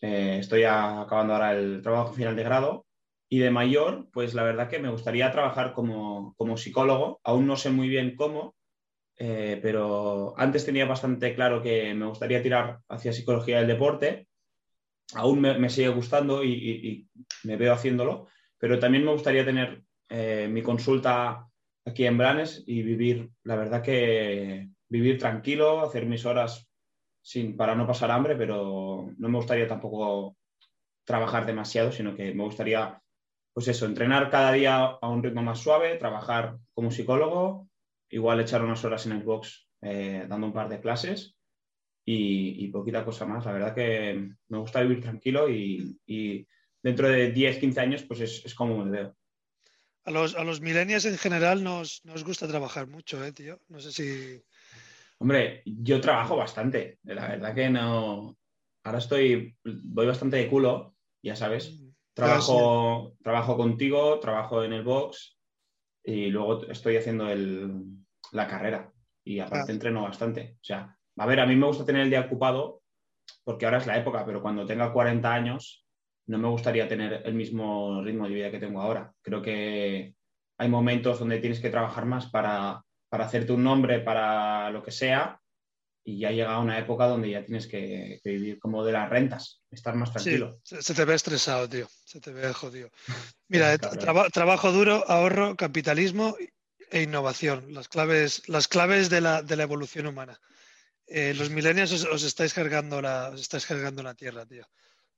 Eh, 0.00 0.38
estoy 0.38 0.62
acabando 0.62 1.32
ahora 1.34 1.52
el 1.52 1.82
trabajo 1.82 2.12
final 2.12 2.36
de 2.36 2.44
grado 2.44 2.86
y 3.28 3.40
de 3.40 3.50
mayor, 3.50 4.08
pues 4.12 4.34
la 4.34 4.44
verdad 4.44 4.68
que 4.68 4.78
me 4.78 4.90
gustaría 4.90 5.32
trabajar 5.32 5.72
como, 5.72 6.32
como 6.36 6.56
psicólogo. 6.56 7.20
Aún 7.24 7.48
no 7.48 7.56
sé 7.56 7.70
muy 7.70 7.88
bien 7.88 8.14
cómo, 8.14 8.54
eh, 9.18 9.58
pero 9.60 10.34
antes 10.36 10.64
tenía 10.64 10.86
bastante 10.86 11.34
claro 11.34 11.60
que 11.60 11.92
me 11.94 12.06
gustaría 12.06 12.40
tirar 12.40 12.78
hacia 12.88 13.12
psicología 13.12 13.58
del 13.58 13.66
deporte. 13.66 14.28
Aún 15.14 15.40
me, 15.40 15.68
sigue 15.68 15.88
gustando 15.88 16.44
y, 16.44 17.08
me 17.42 17.56
veo 17.56 17.72
haciéndolo, 17.72 18.28
pero 18.58 18.78
también 18.78 19.04
me 19.04 19.12
gustaría 19.12 19.44
tener 19.44 19.82
eh, 20.08 20.46
mi 20.48 20.62
consulta 20.62 21.48
aquí 21.84 22.06
en 22.06 22.16
Branes 22.16 22.62
y 22.64 22.82
vivir, 22.82 23.30
la 23.42 23.56
verdad 23.56 23.82
que 23.82 24.68
vivir 24.88 25.18
tranquilo, 25.18 25.80
hacer 25.80 26.06
mis 26.06 26.24
horas 26.24 26.68
sin, 27.24 27.56
para 27.56 27.74
no 27.74 27.86
pasar 27.86 28.10
hambre, 28.10 28.36
pero 28.36 29.10
no 29.16 29.28
me 29.28 29.38
gustaría 29.38 29.66
tampoco 29.66 30.36
trabajar 31.04 31.46
demasiado, 31.46 31.90
sino 31.90 32.14
que 32.14 32.34
me 32.34 32.44
gustaría, 32.44 33.00
pues 33.54 33.66
eso, 33.66 33.86
entrenar 33.86 34.30
cada 34.30 34.52
día 34.52 34.84
a 35.00 35.08
un 35.08 35.22
ritmo 35.22 35.42
más 35.42 35.58
suave, 35.58 35.96
trabajar 35.96 36.58
como 36.74 36.90
psicólogo, 36.90 37.66
igual 38.10 38.40
echar 38.40 38.62
unas 38.62 38.84
horas 38.84 39.06
en 39.06 39.12
el 39.12 39.22
box 39.22 39.66
eh, 39.80 40.26
dando 40.28 40.48
un 40.48 40.52
par 40.52 40.68
de 40.68 40.80
clases 40.80 41.34
y, 42.04 42.68
poquita 42.68 43.06
cosa 43.06 43.24
más. 43.24 43.46
La 43.46 43.52
verdad 43.52 43.74
que 43.74 44.28
me 44.48 44.58
gusta 44.58 44.82
vivir 44.82 45.00
tranquilo 45.00 45.48
y, 45.48 46.46
dentro 46.82 47.08
de 47.08 47.32
10, 47.32 47.58
15 47.58 47.80
años, 47.80 48.02
pues 48.02 48.20
es, 48.20 48.54
como 48.54 48.84
me 48.84 48.90
veo. 48.90 49.16
A 50.04 50.10
los, 50.10 50.34
a 50.34 50.44
los 50.44 50.60
millennials 50.60 51.06
en 51.06 51.16
general 51.16 51.64
nos, 51.64 52.04
nos 52.04 52.22
gusta 52.22 52.46
trabajar 52.46 52.86
mucho, 52.86 53.24
¿eh, 53.24 53.32
tío? 53.32 53.58
No 53.68 53.80
sé 53.80 53.92
si... 53.92 54.42
Hombre, 55.20 55.62
yo 55.64 56.00
trabajo 56.00 56.36
bastante. 56.36 56.98
La 57.04 57.28
verdad 57.28 57.54
que 57.54 57.70
no. 57.70 58.36
Ahora 58.84 58.98
estoy. 58.98 59.56
Voy 59.64 60.06
bastante 60.06 60.36
de 60.36 60.48
culo, 60.48 60.94
ya 61.22 61.36
sabes. 61.36 61.80
Mm, 61.80 61.88
trabajo, 62.14 63.16
trabajo 63.22 63.56
contigo, 63.56 64.18
trabajo 64.20 64.62
en 64.62 64.72
el 64.72 64.82
box 64.82 65.38
y 66.04 66.26
luego 66.26 66.66
estoy 66.68 66.96
haciendo 66.96 67.26
la 68.32 68.46
carrera. 68.46 68.92
Y 69.24 69.40
aparte 69.40 69.72
entreno 69.72 70.02
bastante. 70.02 70.56
O 70.60 70.64
sea, 70.64 70.96
a 71.16 71.26
ver, 71.26 71.40
a 71.40 71.46
mí 71.46 71.56
me 71.56 71.66
gusta 71.66 71.84
tener 71.84 72.02
el 72.02 72.10
día 72.10 72.20
ocupado 72.20 72.82
porque 73.42 73.64
ahora 73.64 73.78
es 73.78 73.86
la 73.86 73.96
época, 73.96 74.24
pero 74.26 74.42
cuando 74.42 74.66
tenga 74.66 74.92
40 74.92 75.32
años 75.32 75.84
no 76.26 76.38
me 76.38 76.48
gustaría 76.48 76.88
tener 76.88 77.22
el 77.24 77.34
mismo 77.34 78.02
ritmo 78.02 78.26
de 78.26 78.34
vida 78.34 78.50
que 78.50 78.58
tengo 78.58 78.80
ahora. 78.80 79.12
Creo 79.22 79.42
que 79.42 80.14
hay 80.58 80.68
momentos 80.68 81.18
donde 81.18 81.38
tienes 81.38 81.60
que 81.60 81.70
trabajar 81.70 82.06
más 82.06 82.30
para 82.30 82.83
para 83.14 83.26
hacerte 83.26 83.52
un 83.52 83.62
nombre 83.62 84.00
para 84.00 84.72
lo 84.72 84.82
que 84.82 84.90
sea 84.90 85.40
y 86.02 86.18
ya 86.18 86.32
llega 86.32 86.58
una 86.58 86.80
época 86.80 87.06
donde 87.06 87.30
ya 87.30 87.44
tienes 87.44 87.68
que, 87.68 88.20
vivir 88.24 88.58
como 88.58 88.84
de 88.84 88.90
las 88.90 89.08
rentas, 89.08 89.62
estar 89.70 89.94
más 89.94 90.10
tranquilo. 90.12 90.58
Sí, 90.64 90.78
se 90.80 90.94
te 90.94 91.04
ve 91.04 91.14
estresado, 91.14 91.68
tío, 91.68 91.88
se 92.04 92.20
te 92.20 92.32
ve 92.32 92.52
jodido. 92.52 92.90
Mira, 93.48 93.78
trabajo 93.78 94.72
duro, 94.72 95.04
ahorro, 95.06 95.54
capitalismo 95.54 96.36
e 96.90 97.02
innovación, 97.02 97.72
las 97.72 97.86
claves, 97.86 98.48
las 98.48 98.66
claves 98.66 99.10
de, 99.10 99.20
la, 99.20 99.44
evolución 99.48 100.08
humana. 100.08 100.40
Eh, 101.06 101.34
los 101.34 101.50
milenios 101.50 101.92
os, 101.92 102.24
estáis 102.24 102.52
cargando 102.52 103.00
la, 103.00 103.28
os 103.28 103.40
estáis 103.40 103.64
cargando 103.64 104.02
la 104.02 104.16
tierra, 104.16 104.44
tío. 104.44 104.66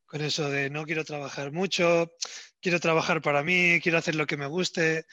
Con 0.04 0.20
eso 0.20 0.50
de 0.50 0.68
no 0.68 0.84
quiero 0.84 1.02
trabajar 1.02 1.50
mucho, 1.50 2.12
quiero 2.60 2.78
trabajar 2.78 3.22
para 3.22 3.42
mí, 3.42 3.80
quiero 3.82 3.96
hacer 3.96 4.16
lo 4.16 4.26
que 4.26 4.36
me 4.36 4.46
guste. 4.46 5.06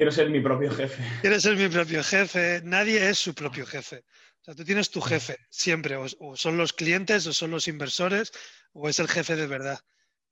Quiero 0.00 0.12
ser 0.12 0.30
mi 0.30 0.40
propio 0.40 0.70
jefe. 0.70 1.04
Quiero 1.20 1.38
ser 1.38 1.56
mi 1.58 1.68
propio 1.68 2.02
jefe. 2.02 2.62
Nadie 2.64 3.10
es 3.10 3.18
su 3.18 3.34
propio 3.34 3.66
jefe. 3.66 4.02
O 4.40 4.44
sea, 4.44 4.54
tú 4.54 4.64
tienes 4.64 4.88
tu 4.88 5.02
jefe 5.02 5.36
siempre, 5.50 5.96
o, 5.96 6.36
son 6.36 6.56
los 6.56 6.72
clientes, 6.72 7.26
o 7.26 7.34
son 7.34 7.50
los 7.50 7.68
inversores, 7.68 8.32
o 8.72 8.88
es 8.88 8.98
el 8.98 9.08
jefe 9.08 9.36
de 9.36 9.46
verdad. 9.46 9.78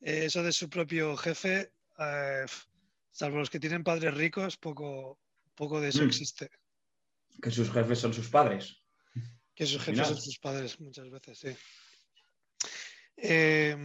Eh, 0.00 0.25
eso 0.25 0.42
de 0.42 0.52
su 0.52 0.70
propio 0.70 1.18
jefe, 1.18 1.75
eh, 1.98 2.46
salvo 3.10 3.37
los 3.37 3.50
que 3.50 3.60
tienen 3.60 3.84
padres 3.84 4.14
ricos, 4.14 4.56
poco, 4.56 5.20
poco 5.54 5.82
de 5.82 5.90
eso 5.90 6.02
mm. 6.02 6.06
existe. 6.06 6.50
Que 7.42 7.50
sus 7.50 7.70
jefes 7.70 7.98
son 7.98 8.14
sus 8.14 8.30
padres. 8.30 8.75
Que 9.54 9.66
sus 9.66 9.82
jefes 9.82 10.08
son 10.08 10.16
sus 10.18 10.38
padres, 10.38 10.80
muchas 10.80 11.10
veces, 11.10 11.38
sí. 11.40 11.54
Eh, 13.18 13.76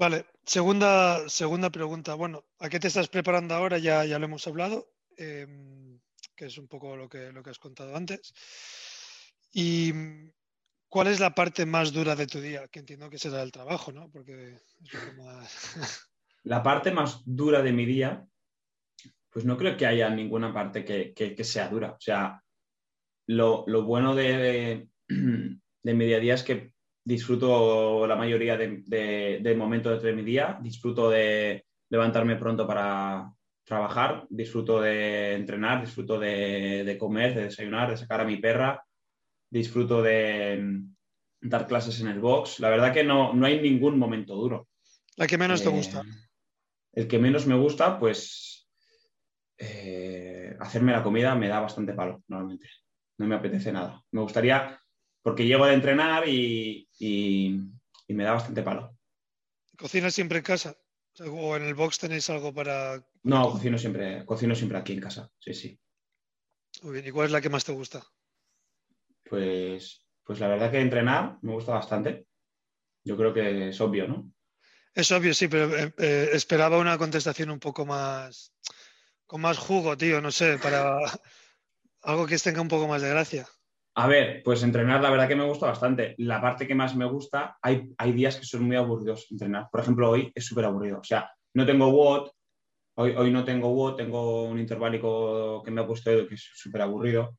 Vale, 0.00 0.24
segunda, 0.46 1.28
segunda 1.28 1.68
pregunta. 1.68 2.14
Bueno, 2.14 2.46
¿a 2.58 2.70
qué 2.70 2.80
te 2.80 2.88
estás 2.88 3.10
preparando 3.10 3.54
ahora? 3.54 3.76
Ya, 3.76 4.02
ya 4.06 4.18
lo 4.18 4.24
hemos 4.24 4.46
hablado, 4.46 4.94
em, 5.18 6.00
que 6.34 6.46
es 6.46 6.56
un 6.56 6.68
poco 6.68 6.96
lo 6.96 7.06
que, 7.06 7.30
lo 7.30 7.42
que 7.42 7.50
has 7.50 7.58
contado 7.58 7.94
antes. 7.94 8.32
¿Y 9.52 9.92
cuál 10.88 11.08
es 11.08 11.20
la 11.20 11.34
parte 11.34 11.66
más 11.66 11.92
dura 11.92 12.16
de 12.16 12.26
tu 12.26 12.40
día? 12.40 12.66
Que 12.68 12.78
entiendo 12.78 13.10
que 13.10 13.18
será 13.18 13.42
el 13.42 13.52
trabajo, 13.52 13.92
¿no? 13.92 14.10
Porque 14.10 14.58
La 16.44 16.62
parte 16.62 16.92
más 16.92 17.20
dura 17.26 17.60
de 17.60 17.72
mi 17.72 17.84
día, 17.84 18.26
pues 19.28 19.44
no 19.44 19.58
creo 19.58 19.76
que 19.76 19.84
haya 19.84 20.08
ninguna 20.08 20.54
parte 20.54 20.82
que, 20.82 21.44
sea 21.44 21.68
dura. 21.68 21.92
O 21.92 22.00
sea, 22.00 22.42
lo, 23.26 23.66
bueno 23.84 24.14
de, 24.14 24.88
de 25.08 25.94
mi 25.94 26.06
día 26.06 26.16
a 26.16 26.20
día 26.20 26.34
es 26.36 26.42
que 26.42 26.72
disfruto 27.04 28.06
la 28.06 28.16
mayoría 28.16 28.56
del 28.56 28.84
de, 28.84 29.54
momento 29.56 29.98
de 29.98 30.12
mi 30.12 30.22
día, 30.22 30.58
disfruto 30.60 31.10
de 31.10 31.64
levantarme 31.88 32.36
pronto 32.36 32.66
para 32.66 33.32
trabajar, 33.64 34.26
disfruto 34.28 34.80
de 34.80 35.34
entrenar, 35.34 35.80
disfruto 35.80 36.18
de, 36.18 36.96
comer, 36.98 37.34
de 37.34 37.44
desayunar, 37.44 37.90
de 37.90 37.96
sacar 37.96 38.20
a 38.20 38.24
mi 38.24 38.36
perra, 38.36 38.84
disfruto 39.48 40.02
de 40.02 40.82
dar 41.40 41.66
clases 41.66 42.00
en 42.00 42.08
el 42.08 42.20
box. 42.20 42.60
La 42.60 42.70
verdad 42.70 42.92
que 42.92 43.04
no, 43.04 43.32
no 43.32 43.46
hay 43.46 43.60
ningún 43.60 43.98
momento 43.98 44.34
duro. 44.34 44.68
¿La 45.16 45.26
que 45.26 45.38
menos 45.38 45.62
te 45.62 45.68
eh, 45.68 45.72
gusta? 45.72 46.02
El 46.92 47.06
que 47.06 47.18
menos 47.18 47.46
me 47.46 47.54
gusta, 47.54 47.98
pues 47.98 48.68
eh, 49.58 50.56
hacerme 50.58 50.92
la 50.92 51.02
comida 51.02 51.34
me 51.34 51.48
da 51.48 51.60
bastante 51.60 51.92
palo, 51.92 52.22
normalmente. 52.28 52.68
No 53.18 53.26
me 53.26 53.34
apetece 53.34 53.70
nada. 53.70 54.02
Me 54.12 54.22
gustaría 54.22 54.79
porque 55.22 55.46
llego 55.46 55.66
de 55.66 55.74
entrenar 55.74 56.28
y, 56.28 56.88
me 58.08 58.24
da 58.24 58.32
bastante 58.32 58.62
palo. 58.62 58.96
¿Cocinas 59.76 60.14
siempre 60.14 60.38
en 60.38 60.44
casa? 60.44 60.76
¿O 61.20 61.56
en 61.56 61.62
el 61.62 61.74
box 61.74 61.98
tenéis 61.98 62.28
algo 62.30 62.52
para.? 62.52 63.04
No, 63.22 63.50
cocino 63.50 63.78
siempre, 63.78 64.24
cocino 64.24 64.54
siempre 64.54 64.78
aquí 64.78 64.92
en 64.94 65.00
casa, 65.00 65.30
sí, 65.38 65.54
sí. 65.54 65.80
Muy 66.82 66.94
bien, 66.94 67.06
¿y 67.06 67.10
cuál 67.10 67.26
es 67.26 67.32
la 67.32 67.40
que 67.40 67.48
más 67.48 67.64
te 67.64 67.72
gusta? 67.72 68.02
Pues, 69.28 70.06
pues 70.24 70.40
la 70.40 70.48
verdad 70.48 70.70
que 70.70 70.80
entrenar 70.80 71.38
me 71.42 71.52
gusta 71.52 71.72
bastante. 71.72 72.26
Yo 73.04 73.16
creo 73.16 73.32
que 73.32 73.68
es 73.68 73.80
obvio, 73.80 74.06
¿no? 74.06 74.32
Es 74.94 75.10
obvio, 75.12 75.34
sí, 75.34 75.48
pero 75.48 75.76
eh, 75.76 75.94
eh, 75.98 76.30
esperaba 76.32 76.78
una 76.78 76.98
contestación 76.98 77.50
un 77.50 77.60
poco 77.60 77.86
más. 77.86 78.52
con 79.26 79.40
más 79.40 79.58
jugo, 79.58 79.96
tío, 79.96 80.20
no 80.20 80.32
sé, 80.32 80.58
para 80.58 80.98
algo 82.02 82.26
que 82.26 82.38
tenga 82.38 82.60
un 82.60 82.68
poco 82.68 82.88
más 82.88 83.02
de 83.02 83.10
gracia. 83.10 83.48
A 83.94 84.06
ver, 84.06 84.42
pues 84.44 84.62
entrenar 84.62 85.02
la 85.02 85.10
verdad 85.10 85.28
que 85.28 85.36
me 85.36 85.44
gusta 85.44 85.66
bastante. 85.66 86.14
La 86.18 86.40
parte 86.40 86.66
que 86.66 86.74
más 86.74 86.94
me 86.94 87.06
gusta, 87.06 87.58
hay, 87.60 87.92
hay 87.98 88.12
días 88.12 88.36
que 88.36 88.46
son 88.46 88.64
muy 88.64 88.76
aburridos 88.76 89.26
entrenar. 89.30 89.68
Por 89.70 89.80
ejemplo, 89.80 90.10
hoy 90.10 90.30
es 90.34 90.46
súper 90.46 90.64
aburrido. 90.64 91.00
O 91.00 91.04
sea, 91.04 91.30
no 91.54 91.66
tengo 91.66 91.88
WOD, 91.88 92.30
hoy, 92.96 93.14
hoy 93.16 93.30
no 93.30 93.44
tengo 93.44 93.68
WOD, 93.70 93.96
tengo 93.96 94.44
un 94.44 94.58
interválico 94.58 95.62
que 95.64 95.70
me 95.70 95.80
ha 95.80 95.86
puesto 95.86 96.10
Edu 96.10 96.28
que 96.28 96.36
es 96.36 96.50
súper 96.54 96.82
aburrido. 96.82 97.36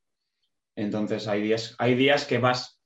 Entonces 0.75 1.27
hay 1.27 1.41
días, 1.41 1.75
hay 1.79 1.95
días 1.95 2.25
que 2.25 2.37
vas 2.37 2.81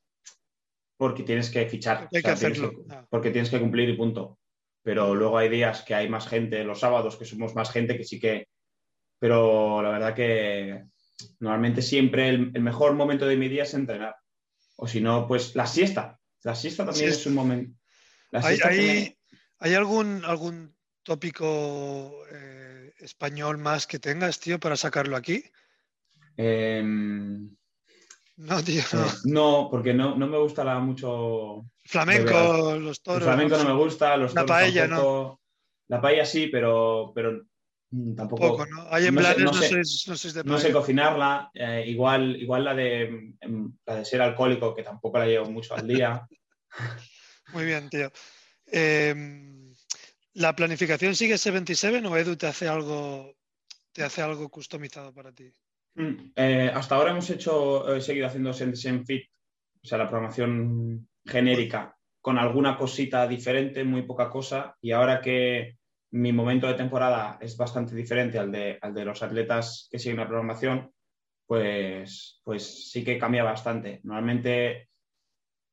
porque 0.97 1.23
tienes 1.23 1.49
que 1.49 1.65
fichar. 1.67 2.07
Hay 2.13 2.21
que 2.21 2.31
hacerlo. 2.31 2.71
Porque 3.09 3.31
tienes 3.31 3.49
que 3.49 3.59
cumplir 3.59 3.89
y 3.89 3.97
punto. 3.97 4.39
Pero 4.83 5.15
luego 5.15 5.37
hay 5.37 5.49
días 5.49 5.81
que 5.81 5.95
hay 5.95 6.07
más 6.07 6.27
gente, 6.27 6.63
los 6.63 6.79
sábados 6.79 7.17
que 7.17 7.25
somos 7.25 7.55
más 7.55 7.71
gente 7.71 7.97
que 7.97 8.03
sí 8.03 8.19
que... 8.19 8.47
Pero 9.19 9.81
la 9.81 9.89
verdad 9.89 10.13
que 10.13 10.85
Normalmente 11.39 11.81
siempre 11.81 12.29
el, 12.29 12.61
mejor 12.61 12.93
momento 12.93 13.25
de 13.25 13.37
mi 13.37 13.47
día 13.47 13.63
es 13.63 13.73
entrenar. 13.73 14.15
O 14.77 14.87
si 14.87 15.01
no, 15.01 15.27
pues 15.27 15.55
la 15.55 15.67
siesta. 15.67 16.19
La 16.43 16.55
siesta 16.55 16.85
también 16.85 17.09
es 17.09 17.25
un 17.25 17.33
momento. 17.33 17.77
¿Hay, 18.31 19.73
algún, 19.73 20.23
algún 20.25 20.75
tópico 21.03 22.25
eh, 22.31 22.93
español 22.99 23.57
más 23.57 23.87
que 23.87 23.99
tengas, 23.99 24.39
tío, 24.39 24.59
para 24.59 24.75
sacarlo 24.75 25.15
aquí? 25.15 25.43
Em, 26.37 27.55
no, 28.37 28.63
tío. 28.63 28.83
No. 28.91 29.05
Eh, 29.05 29.09
no, 29.23 29.67
porque 29.71 29.93
no, 29.93 30.15
me 30.15 30.37
gusta 30.37 30.63
la, 30.63 30.79
mucho. 30.79 31.65
Flamenco, 31.85 32.77
los 32.77 33.01
toros. 33.01 33.21
El 33.21 33.27
flamenco 33.27 33.57
no 33.57 33.65
me 33.65 33.81
gusta, 33.81 34.17
los 34.17 34.33
La 34.33 34.45
paella, 34.45 34.87
¿no? 34.87 35.39
La 35.87 36.01
paella 36.01 36.25
sí, 36.25 36.47
pero, 36.47 37.11
pero 37.15 37.45
Mm, 37.95 38.13
tampoco. 38.13 38.65
¿no? 38.65 38.87
Hay 38.89 39.05
en 39.05 39.15
no 39.15 39.53
sé, 39.53 39.81
no, 40.43 40.57
sé, 40.57 40.71
cocinarla. 40.73 41.49
Eh, 41.53 41.85
igual, 41.87 42.35
igual 42.35 42.65
la 42.65 42.73
de, 42.75 43.33
mm, 43.47 43.67
la 43.85 43.95
de 43.95 44.05
ser 44.05 44.21
alcohólico, 44.21 44.75
que 44.75 44.83
tampoco 44.83 45.17
la 45.17 45.27
llevo 45.27 45.49
mucho 45.49 45.73
al 45.75 45.87
día. 45.87 46.27
Muy 47.53 47.63
bien, 47.63 47.89
tío. 47.89 48.11
Em, 48.67 49.73
¿La 50.33 50.53
planificación 50.53 51.15
sigue 51.15 51.37
77 51.37 52.05
o 52.05 52.17
Edu 52.17 52.35
te 52.35 52.47
hace 52.47 52.67
algo, 52.67 53.33
te 53.93 54.03
hace 54.03 54.21
algo 54.21 54.49
customizado 54.49 55.13
para 55.13 55.31
ti? 55.31 55.49
Mm, 55.93 56.33
eh, 56.35 56.71
hasta 56.75 56.95
ahora 56.95 57.11
hemos 57.11 57.29
hecho, 57.29 57.95
he 57.95 58.01
seguido 58.01 58.27
haciendo 58.27 58.53
Fit, 58.53 59.29
o 59.81 59.87
sea, 59.87 59.99
la 59.99 60.09
programación 60.09 61.07
genérica, 61.25 61.95
con 62.19 62.37
alguna 62.37 62.77
cosita 62.77 63.25
diferente, 63.25 63.85
muy 63.85 64.01
poca 64.01 64.29
cosa, 64.29 64.75
y 64.81 64.91
ahora 64.91 65.21
que 65.21 65.77
mi 66.15 66.31
momento 66.31 66.67
de 66.67 66.75
temporada 66.75 67.37
es 67.41 67.57
bastante 67.57 67.93
diferente 67.93 68.39
al 68.39 68.49
de, 68.49 68.77
al 68.81 68.93
de 68.93 69.03
los 69.03 69.21
atletas 69.21 69.89
que 69.91 69.99
siguen 69.99 70.17
la 70.17 70.27
programación. 70.27 70.91
pues, 71.45 72.41
pues 72.43 72.89
sí 72.89 73.03
que 73.03 73.19
cambia 73.19 73.43
bastante. 73.43 73.99
Normalmente, 74.03 74.89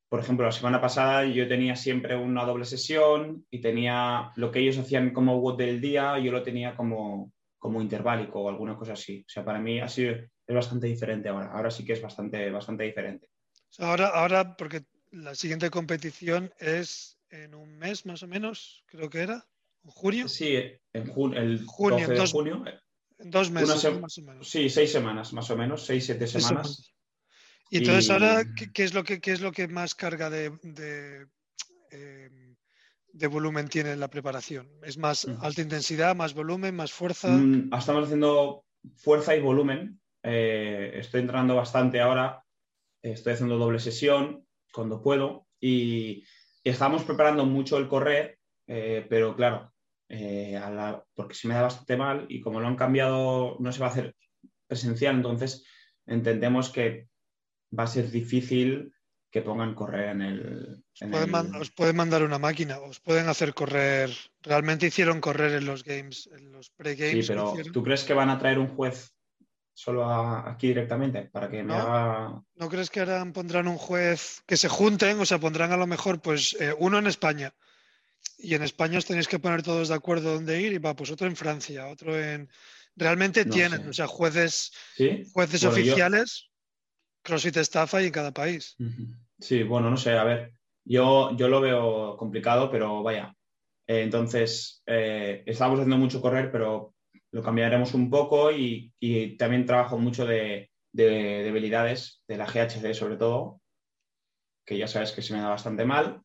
por 0.09 0.21
ejemplo, 0.21 0.45
la 0.45 0.53
semana 0.53 0.81
pasada 0.81 1.25
yo 1.25 1.47
tenía 1.49 1.77
siempre 1.77 2.17
una 2.17 2.45
doble 2.45 2.65
sesión 2.65 3.47
y 3.51 3.61
tenía 3.61 4.33
lo 4.37 4.51
que 4.51 4.59
ellos 4.59 4.79
hacían 4.79 5.13
como 5.13 5.39
WOD 5.39 5.59
del 5.59 5.81
día, 5.81 6.19
yo 6.19 6.33
lo 6.33 6.43
tenía 6.43 6.77
como, 6.77 7.33
como 7.59 7.81
interválico 7.81 8.41
o 8.41 8.49
alguna 8.49 8.77
cosa 8.77 8.95
así. 8.95 9.25
O 9.27 9.31
sea, 9.31 9.45
para 9.45 9.61
mí 9.61 9.81
ha 9.81 9.89
sido, 9.89 10.15
es 10.15 10.55
bastante 10.55 10.89
diferente 10.89 11.29
ahora. 11.29 11.53
Ahora 11.53 11.71
sí 11.71 11.85
que 11.85 11.93
es 11.95 12.03
bastante, 12.03 12.51
bastante 12.51 12.85
diferente. 12.85 13.29
Ahora, 13.79 14.09
ahora, 14.09 14.57
porque 14.57 14.83
la 15.13 15.37
siguiente 15.37 15.71
competición 15.71 16.53
es 16.59 17.17
en 17.31 17.55
un 17.55 17.79
mes 17.79 18.05
más 18.07 18.23
o 18.25 18.27
menos, 18.27 18.85
creo 18.87 19.09
que 19.09 19.21
era, 19.21 19.47
en 19.85 19.91
junio. 19.91 20.29
Sí, 20.29 20.57
en 20.93 21.07
junio, 21.07 21.41
el 21.41 21.65
junio, 21.65 22.07
12 22.09 22.21
de 22.21 22.27
junio. 22.29 22.65
En 23.19 23.31
dos 23.31 23.51
meses, 23.51 24.01
más 24.01 24.19
o 24.19 24.23
menos. 24.23 24.49
Sí, 24.49 24.69
seis 24.69 24.91
semanas, 24.91 25.33
más 25.33 25.49
o 25.51 25.57
menos, 25.57 25.87
seis, 25.87 26.05
siete 26.05 26.27
semanas. 26.27 26.93
Y 27.71 27.79
entonces 27.79 28.11
ahora, 28.11 28.45
¿qué, 28.75 28.85
es 28.85 28.93
lo 28.93 29.03
que, 29.03 29.19
es 29.25 29.41
lo 29.41 29.51
que 29.51 29.67
más 29.67 29.95
carga 29.95 30.29
de, 30.29 30.51
de, 30.63 31.27
em, 31.91 33.31
volumen 33.31 33.69
tiene 33.69 33.97
la 33.97 34.09
preparación? 34.09 34.69
¿Es 34.83 34.99
más 34.99 35.27
alta 35.41 35.63
intensidad, 35.63 36.15
más 36.15 36.35
volumen, 36.35 36.77
más 36.77 36.93
fuerza? 36.93 37.29
Mm, 37.29 37.73
estamos 37.73 38.05
haciendo 38.05 38.67
fuerza 38.97 39.35
y 39.35 39.41
volumen. 39.41 40.01
Eh, 40.23 40.93
estoy 40.97 41.21
entrenando 41.23 41.55
bastante 41.57 42.01
ahora. 42.01 42.45
Estoy 43.01 43.33
haciendo 43.33 43.57
doble 43.57 43.79
sesión 43.79 44.47
cuando 44.73 45.03
puedo. 45.03 45.47
Y, 45.61 46.25
estamos 46.65 47.03
preparando 47.05 47.45
mucho 47.45 47.79
el 47.79 47.89
correr, 47.89 48.39
eh, 48.67 49.05
pero 49.09 49.35
claro, 49.35 49.72
eh, 50.15 50.61
porque 51.15 51.35
se 51.35 51.49
me 51.49 51.55
da 51.55 51.63
bastante 51.63 51.97
mal 51.97 52.27
y 52.29 52.43
como 52.43 52.61
lo 52.61 52.67
han 52.67 52.77
cambiado, 52.77 53.57
no 53.61 53.73
se 53.73 53.81
va 53.81 53.87
a 53.87 53.91
hacer 53.91 54.15
presencial, 54.67 55.17
entonces 55.17 55.65
entendemos 56.07 56.69
que 56.69 57.09
va 57.77 57.85
a 57.85 57.87
ser 57.87 58.11
difícil 58.11 58.93
que 59.31 59.41
pongan 59.41 59.75
correr 59.75 60.11
en 60.11 60.21
el... 60.21 60.85
os, 61.59 61.71
pueden 61.71 61.97
mandar 61.97 62.23
una 62.23 62.39
máquina, 62.39 62.79
os 62.81 63.01
pueden 63.01 63.31
hacer 63.31 63.55
correr. 63.55 64.11
Realmente 64.43 64.87
hicieron 64.87 65.23
correr 65.23 65.53
en 65.53 65.65
los 65.65 65.83
games, 65.83 66.29
en 66.37 66.53
los 66.53 66.69
pre-games. 66.69 67.27
Sí, 67.27 67.33
pero 67.33 67.55
¿tú 67.73 67.83
crees 67.83 68.05
que 68.05 68.13
van 68.13 68.29
a 68.29 68.39
traer 68.39 68.59
un 68.59 68.69
juez 68.69 69.15
solo 69.73 70.05
aquí 70.07 70.69
directamente 70.69 71.23
para 71.33 71.49
que 71.49 71.63
me 71.63 71.75
haga. 71.75 72.43
¿No 72.57 72.69
crees 72.69 72.91
que 72.91 73.01
ahora 73.01 73.25
pondrán 73.33 73.67
un 73.67 73.79
juez 73.79 74.43
que 74.47 74.59
se 74.59 74.69
junten? 74.69 75.19
O 75.21 75.25
sea, 75.25 75.39
pondrán 75.39 75.73
a 75.73 75.79
lo 75.79 75.87
mejor 75.87 76.21
pues 76.21 76.55
eh, 76.61 76.75
uno 76.79 76.99
en 76.99 77.07
España 77.07 77.55
y 78.39 78.55
en 78.55 78.63
España 78.63 78.99
os 78.99 79.07
tenéis 79.07 79.29
que 79.29 79.39
poner 79.39 79.63
todos 79.63 79.89
de 79.89 79.95
acuerdo 79.95 80.35
dónde 80.35 80.61
ir 80.61 80.73
y 80.73 80.79
va, 80.79 80.97
pues 80.97 81.11
otro 81.11 81.27
en 81.27 81.37
Francia, 81.37 81.89
otro 81.89 82.19
en... 82.19 82.49
Realmente 82.95 83.47
tienen, 83.47 83.89
o 83.89 83.93
sea, 83.93 84.07
jueces, 84.07 84.71
jueces 85.33 85.65
oficiales, 85.65 86.51
CrossFit 87.23 87.57
estafa 87.57 88.03
y 88.03 88.07
en 88.07 88.13
cada 88.13 88.33
país. 88.33 88.77
Sí, 89.39 89.63
bueno, 89.63 89.89
no 89.89 89.97
sé, 89.97 90.13
a 90.13 90.25
ver, 90.25 90.53
yo, 90.85 91.35
yo 91.35 91.49
lo 91.49 91.63
veo 91.63 92.17
complicado, 92.19 92.71
pero 92.71 93.03
vaya. 93.03 93.35
Eh, 93.87 94.03
entonces, 94.03 94.83
eh, 94.87 95.43
estamos 95.47 95.79
haciendo 95.79 95.97
mucho 95.97 96.21
correr, 96.21 96.53
pero 96.53 96.95
lo 97.31 97.43
cambiaremos 97.43 97.95
un 97.95 98.11
poco 98.11 98.53
y, 98.53 98.93
también 99.39 99.65
trabajo 99.65 99.99
mucho 99.99 100.27
de, 100.27 100.71
de, 100.93 101.43
debilidades, 101.43 102.23
de 102.29 102.37
la 102.37 102.47
GHD 102.47 102.93
sobre 102.93 103.17
todo, 103.17 103.61
que 104.67 104.77
ya 104.77 104.87
sabes 104.87 105.13
que 105.13 105.23
se 105.23 105.33
me 105.33 105.41
da 105.41 105.49
bastante 105.49 105.85
mal. 105.85 106.21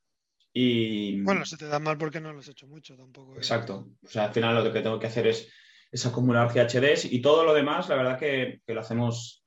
Y... 0.60 1.22
Bueno, 1.22 1.46
se 1.46 1.56
te 1.56 1.68
da 1.68 1.78
mal 1.78 2.00
porque 2.00 2.20
no 2.20 2.34
lo 2.34 2.40
has 2.40 2.48
hecho 2.48 2.66
mucho 2.66 2.98
tampoco. 2.98 3.36
¿eh? 3.36 3.38
Exacto. 3.38 3.92
O 4.04 4.08
sea, 4.08 4.24
al 4.26 4.34
final 4.34 4.64
lo 4.64 4.74
que 4.74 4.82
tengo 4.82 4.98
que 4.98 5.06
hacer 5.06 5.28
es, 5.28 5.54
acumular 6.04 6.52
GHDs 6.52 7.06
y 7.06 7.22
todo 7.22 7.44
lo 7.44 7.54
demás, 7.54 7.88
la 7.90 7.96
verdad 7.96 8.18
que, 8.18 8.62
lo 8.66 8.80
hacemos, 8.80 9.46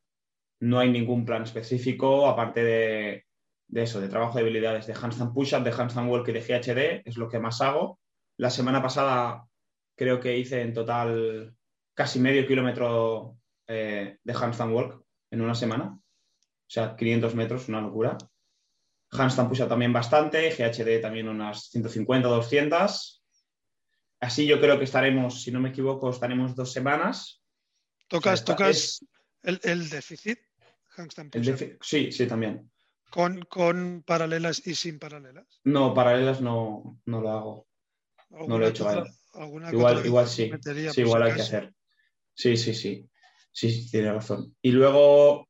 no 0.61 0.79
hay 0.79 0.89
ningún 0.89 1.25
plan 1.25 1.43
específico, 1.43 2.29
aparte 2.29 2.63
de, 2.63 3.27
eso, 3.75 4.01
de 4.01 4.09
trabajo 4.09 4.35
de 4.35 4.43
habilidades 4.43 4.87
de 4.87 4.95
handstand 4.95 5.35
push-up, 5.35 5.65
de 5.65 5.73
handstand 5.73 6.09
walk 6.09 6.29
y 6.29 6.33
de 6.33 6.43
GHD, 6.43 7.09
es 7.09 7.17
lo 7.17 7.29
que 7.29 7.41
más 7.41 7.61
hago. 7.61 7.99
La 8.37 8.51
semana 8.51 8.81
pasada 8.81 9.49
creo 9.97 10.21
que 10.21 10.39
hice 10.39 10.63
en 10.63 10.73
total 10.75 11.57
casi 11.93 12.21
medio 12.21 12.47
kilómetro 12.47 13.37
eh, 13.67 14.19
de 14.23 14.33
handstand 14.33 14.73
walk 14.73 15.03
en 15.33 15.41
una 15.41 15.57
semana. 15.57 15.87
O 15.87 16.73
sea, 16.73 16.95
500 16.95 17.35
metros, 17.35 17.69
una 17.69 17.81
locura. 17.81 18.17
Handstand 19.13 19.49
push 19.49 19.67
también 19.67 19.93
bastante, 19.93 20.51
GHD 20.51 21.01
también 21.01 21.29
unas 21.29 21.71
150, 21.71 22.29
200. 22.29 23.23
Así 24.21 24.47
yo 24.47 24.61
creo 24.61 24.79
que 24.79 24.85
estaremos, 24.85 25.43
si 25.43 25.51
no 25.51 25.61
me 25.61 25.71
equivoco, 25.71 26.11
estaremos 26.11 26.55
dos 26.55 26.73
semanas. 26.73 27.43
¿Tocas, 28.09 28.45
tocas 28.45 29.05
el, 29.43 29.89
déficit? 29.89 30.39
sí, 31.81 32.13
sí, 32.13 32.27
también. 32.27 32.71
¿Con, 33.11 33.43
¿Con, 33.43 34.05
paralelas 34.07 34.67
y 34.67 34.75
sin 34.75 34.99
paralelas? 34.99 35.47
No, 35.65 35.95
paralelas 35.95 36.41
no, 36.41 37.01
no 37.07 37.21
lo 37.21 37.31
hago. 37.31 37.69
No 38.31 38.59
lo 38.59 38.67
he 38.67 38.71
hecho 38.71 38.89
ahí. 38.89 39.03
Igual, 39.73 40.07
igual 40.07 40.29
sí. 40.29 40.51
Sí, 40.93 41.01
igual 41.01 41.23
hay 41.25 41.35
que 41.35 41.43
hacer. 41.43 41.75
Sí, 42.35 42.57
sí, 42.57 42.75
sí. 42.75 43.09
Sí, 43.53 43.71
sí, 43.71 43.91
tiene 43.91 44.13
razón. 44.13 44.55
Y 44.63 44.71
luego 44.71 45.49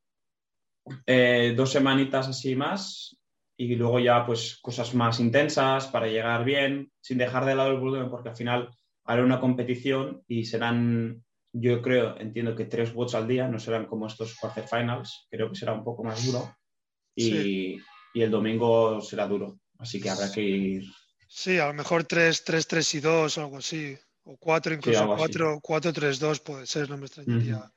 eh, 1.06 1.52
dos 1.56 1.70
semanitas 1.70 2.28
así 2.28 2.56
más 2.56 3.19
y 3.60 3.76
luego 3.76 3.98
ya 4.00 4.24
pues 4.24 4.58
cosas 4.62 4.94
más 4.94 5.20
intensas 5.20 5.86
para 5.88 6.06
llegar 6.06 6.46
bien, 6.46 6.90
sin 7.02 7.18
dejar 7.18 7.44
de 7.44 7.54
lado 7.54 7.72
el 7.72 7.78
volumen, 7.78 8.08
porque 8.08 8.30
al 8.30 8.36
final 8.36 8.70
haré 9.04 9.22
una 9.22 9.38
competición 9.38 10.22
y 10.26 10.46
serán, 10.46 11.22
yo 11.52 11.82
creo, 11.82 12.18
entiendo 12.18 12.56
que 12.56 12.64
tres 12.64 12.94
bots 12.94 13.14
al 13.14 13.28
día, 13.28 13.48
no 13.48 13.58
serán 13.58 13.84
como 13.84 14.06
estos 14.06 14.34
quarter 14.36 14.66
finals, 14.66 15.26
creo 15.30 15.50
que 15.50 15.56
será 15.56 15.74
un 15.74 15.84
poco 15.84 16.02
más 16.02 16.24
duro 16.24 16.56
y, 17.14 17.78
el 18.14 18.30
domingo 18.30 19.02
será 19.02 19.26
duro, 19.26 19.60
así 19.78 20.00
que 20.00 20.08
habrá 20.08 20.32
que 20.32 20.40
ir. 20.40 20.84
Sí, 21.28 21.58
a 21.58 21.66
lo 21.66 21.74
mejor 21.74 22.04
3, 22.04 22.42
3, 22.42 22.66
3 22.66 22.94
y 22.94 23.00
2 23.00 23.38
o 23.38 23.40
algo 23.42 23.58
así, 23.58 23.94
o 24.24 24.38
4, 24.38 24.74
incluso 24.74 25.06
4, 25.06 25.60
4, 25.62 25.92
3, 25.92 26.18
2 26.18 26.40
puede 26.40 26.66
ser, 26.66 26.88
no 26.88 26.96
me 26.96 27.06
extrañaría. 27.06 27.70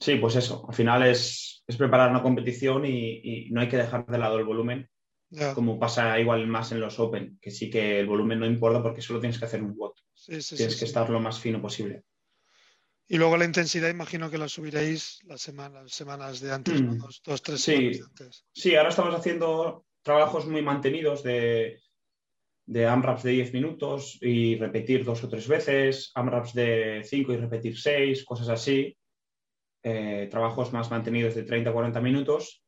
Sí, 0.00 0.16
pues 0.16 0.36
eso, 0.36 0.66
al 0.68 0.74
final 0.74 1.06
es, 1.06 1.62
preparar 1.78 2.10
una 2.10 2.22
competición 2.22 2.84
y, 2.84 3.48
no 3.50 3.60
hay 3.60 3.68
que 3.68 3.76
dejar 3.76 4.06
de 4.06 4.18
lado 4.18 4.38
el 4.38 4.44
volumen, 4.44 4.88
como 5.54 5.78
pasa 5.78 6.18
igual 6.18 6.46
más 6.46 6.72
en 6.72 6.80
los 6.80 6.98
Open, 6.98 7.38
que 7.40 7.50
sí 7.50 7.70
que 7.70 8.00
el 8.00 8.06
volumen 8.06 8.40
no 8.40 8.46
importa 8.46 8.82
porque 8.82 9.02
solo 9.02 9.20
tienes 9.20 9.38
que 9.38 9.44
hacer 9.44 9.62
un 9.62 9.76
bot. 9.76 9.94
tienes 10.26 10.76
que 10.76 10.84
estar 10.84 11.08
lo 11.10 11.20
más 11.20 11.38
fino 11.38 11.60
posible. 11.60 12.04
Y 13.06 13.18
luego 13.18 13.36
la 13.36 13.44
intensidad, 13.44 13.90
imagino 13.90 14.30
que 14.30 14.38
la 14.38 14.48
subiréis 14.48 15.20
las 15.24 15.42
semanas, 15.42 15.92
semanas 15.92 16.40
de 16.40 16.52
antes, 16.52 16.80
mm. 16.80 16.98
dos, 17.24 17.42
tres 17.42 17.60
semanas 17.60 17.98
de 17.98 18.04
antes. 18.04 18.46
Sí, 18.52 18.74
ahora 18.74 18.88
estamos 18.88 19.14
haciendo 19.14 19.84
trabajos 20.02 20.46
muy 20.46 20.62
mantenidos 20.62 21.22
de, 21.22 21.80
de 22.66 22.86
AMRAPs 22.86 23.22
de 23.24 23.32
10 23.32 23.52
minutos 23.52 24.18
y 24.20 24.56
repetir 24.56 25.04
dos 25.04 25.22
o 25.22 25.28
tres 25.28 25.46
veces, 25.46 26.10
AMRAPs 26.14 26.54
de 26.54 27.02
5 27.04 27.32
y 27.32 27.36
repetir 27.36 27.78
6, 27.78 28.24
cosas 28.24 28.48
así. 28.48 28.96
Eh, 29.86 30.28
trabajos 30.30 30.72
más 30.72 30.90
mantenidos 30.90 31.34
de 31.34 31.42
30 31.42 31.70
40 31.70 32.00
minutos, 32.00 32.64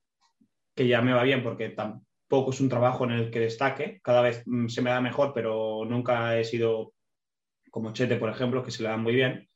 que 0.74 0.87
ya 0.87 1.00
me 1.00 1.14
va 1.14 1.22
bien 1.22 1.42
porque 1.42 1.70
tampoco 1.70 2.50
es 2.50 2.61
un 2.61 2.68
trabajo 2.68 3.05
en 3.05 3.12
el 3.12 3.31
que 3.31 3.40
destaque, 3.40 4.00
cada 4.02 4.20
vez 4.20 4.42
mm, 4.44 4.68
se 4.68 4.83
me 4.83 4.90
da 4.90 5.00
mejor, 5.00 5.33
pero 5.33 5.87
nunca 5.87 6.38
he 6.38 6.44
sido 6.44 6.92
como 7.70 7.94
Chete, 7.94 8.16
por 8.16 8.29
ejemplo, 8.29 8.62
que 8.62 8.70
se 8.70 8.83
le 8.83 8.90
dan 8.90 9.02
muy 9.02 9.14
bien. 9.14 9.48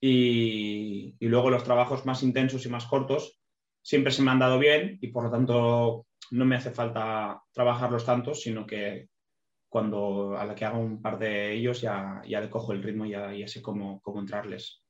Y, 0.00 1.16
luego 1.20 1.50
los 1.50 1.62
trabajos 1.62 2.04
más 2.04 2.24
intensos 2.24 2.66
y 2.66 2.68
más 2.68 2.86
cortos 2.86 3.40
siempre 3.80 4.12
se 4.12 4.22
me 4.22 4.32
han 4.32 4.40
dado 4.40 4.58
bien 4.58 4.98
y 5.00 5.08
por 5.08 5.24
lo 5.24 5.30
tanto 5.30 6.06
no 6.32 6.44
me 6.44 6.56
hace 6.56 6.72
falta 6.72 7.42
trabajarlos 7.52 8.04
tantos, 8.04 8.42
sino 8.42 8.66
que 8.66 9.08
cuando 9.68 10.36
a 10.36 10.44
la 10.44 10.54
que 10.54 10.64
hago 10.64 10.80
un 10.80 11.00
par 11.00 11.18
de 11.18 11.52
ellos 11.52 11.80
ya, 11.80 12.22
ya 12.26 12.40
le 12.40 12.50
cojo 12.50 12.72
el 12.72 12.82
ritmo 12.82 13.06
y 13.06 13.10
ya, 13.10 13.32
ya 13.32 13.46
sé 13.46 13.62
cómo, 13.62 14.00
cómo 14.00 14.20
entrarles 14.20 14.82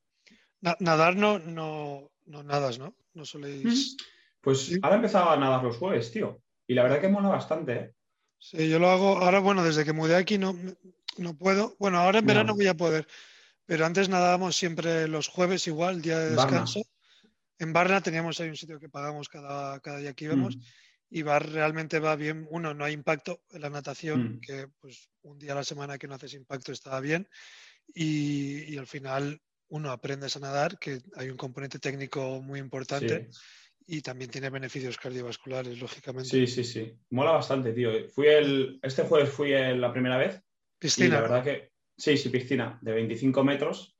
nadar 0.61 1.16
no, 1.16 1.38
no, 1.38 2.11
no 2.27 2.42
nadas, 2.42 2.79
¿no? 2.79 2.94
No 3.14 3.25
soléis. 3.25 3.97
Pues 4.40 4.79
ahora 4.83 4.97
he 4.97 4.99
empezado 4.99 5.31
a 5.31 5.37
nadar 5.37 5.62
los 5.62 5.77
jueves, 5.77 6.11
tío. 6.12 6.40
Y 6.66 6.75
la 6.75 6.83
verdad 6.83 7.01
que 7.01 7.09
mola 7.09 7.29
bastante, 7.29 7.73
¿eh? 7.73 7.94
Sí, 8.38 8.68
yo 8.68 8.79
lo 8.79 8.88
hago. 8.90 9.18
Ahora, 9.18 9.40
bueno, 9.40 9.64
desde 9.64 9.85
que 9.85 9.92
mudé 9.92 10.14
aquí 10.16 10.38
no, 10.38 10.57
no 11.16 11.37
puedo. 11.37 11.75
Bueno, 11.79 11.99
ahora 11.99 12.21
en 12.21 12.27
verano 12.27 12.55
voy 12.55 12.68
a 12.68 12.77
poder. 12.77 13.07
Pero 13.66 13.85
antes 13.85 14.09
nadábamos 14.09 14.57
siempre 14.57 15.09
los 15.09 15.29
jueves 15.29 15.66
igual, 15.66 16.01
día 16.01 16.18
de 16.18 16.31
descanso. 16.31 16.83
En 17.59 17.73
Barna 17.73 18.01
teníamos 18.01 18.38
ahí 18.40 18.49
un 18.49 18.57
sitio 18.57 18.79
que 18.79 18.88
pagamos 18.88 19.29
cada, 19.29 19.81
cada 19.81 19.99
día 19.99 20.14
que 20.14 20.27
íbamos. 20.27 20.57
Mm. 20.57 20.61
Y 21.11 21.23
va, 21.23 21.38
realmente 21.38 21.99
va 21.99 22.16
bien. 22.16 22.47
Uno, 22.51 22.75
no 22.75 22.85
hay 22.85 22.92
impacto 22.92 23.42
en 23.51 23.62
la 23.62 23.71
natación, 23.71 24.37
mm. 24.37 24.40
que 24.40 24.68
pues 24.79 25.11
un 25.23 25.38
día 25.38 25.53
a 25.53 25.57
la 25.57 25.64
semana 25.64 25.99
que 25.99 26.07
no 26.07 26.14
haces 26.14 26.35
impacto 26.35 26.73
está 26.73 27.01
bien. 27.01 27.29
Y, 27.92 28.73
y 28.73 28.79
al 28.79 28.87
final 28.87 29.40
uno, 29.68 29.90
aprendes 29.90 30.37
a 30.37 30.40
nadar, 30.40 30.78
que 30.78 31.00
hay 31.16 31.31
un 31.31 31.37
componente 31.37 31.78
técnico 31.78 32.40
muy 32.42 32.59
importante. 32.59 33.28
Y 33.87 34.02
también 34.02 34.31
tiene 34.31 34.50
beneficios 34.50 34.98
cardiovasculares, 34.98 35.81
lógicamente. 35.81 36.28
Sí, 36.28 36.46
sí, 36.46 36.62
sí. 36.62 36.92
Mola 37.11 37.31
bastante, 37.31 37.72
tío. 37.72 37.90
Fui 38.11 38.26
el, 38.26 38.78
este 38.83 39.02
jueves 39.04 39.31
fui 39.31 39.50
la 39.50 39.90
primera 39.90 40.18
vez. 40.18 40.42
Piscina. 40.78 41.07
Y 41.07 41.11
la 41.11 41.20
verdad 41.22 41.44
que, 41.44 41.72
sí, 41.96 42.18
sí, 42.18 42.28
piscina, 42.28 42.78
de 42.83 42.92
25 42.92 43.42
metros. 43.44 43.98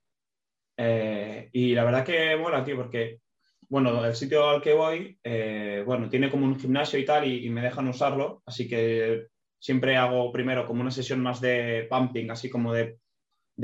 Eh, 0.81 1.49
y 1.51 1.73
la 1.73 1.83
verdad 1.83 2.05
que 2.05 2.37
mola, 2.37 2.63
tío, 2.63 2.77
porque, 2.77 3.19
bueno, 3.67 4.05
el 4.05 4.15
sitio 4.15 4.47
al 4.47 4.61
que 4.61 4.73
voy, 4.73 5.19
eh, 5.23 5.83
bueno, 5.85 6.07
tiene 6.07 6.29
como 6.29 6.45
un 6.45 6.57
gimnasio 6.57 6.97
y 6.97 7.03
tal, 7.03 7.27
y, 7.27 7.49
me 7.49 7.61
dejan 7.61 7.87
usarlo, 7.89 8.41
así 8.45 8.65
que 8.65 9.27
siempre 9.59 9.97
hago 9.97 10.31
primero 10.31 10.65
como 10.65 10.81
una 10.81 10.91
sesión 10.91 11.19
más 11.19 11.41
de 11.41 11.85
pumping, 11.89 12.31
así 12.31 12.49
como 12.49 12.73
de, 12.73 12.97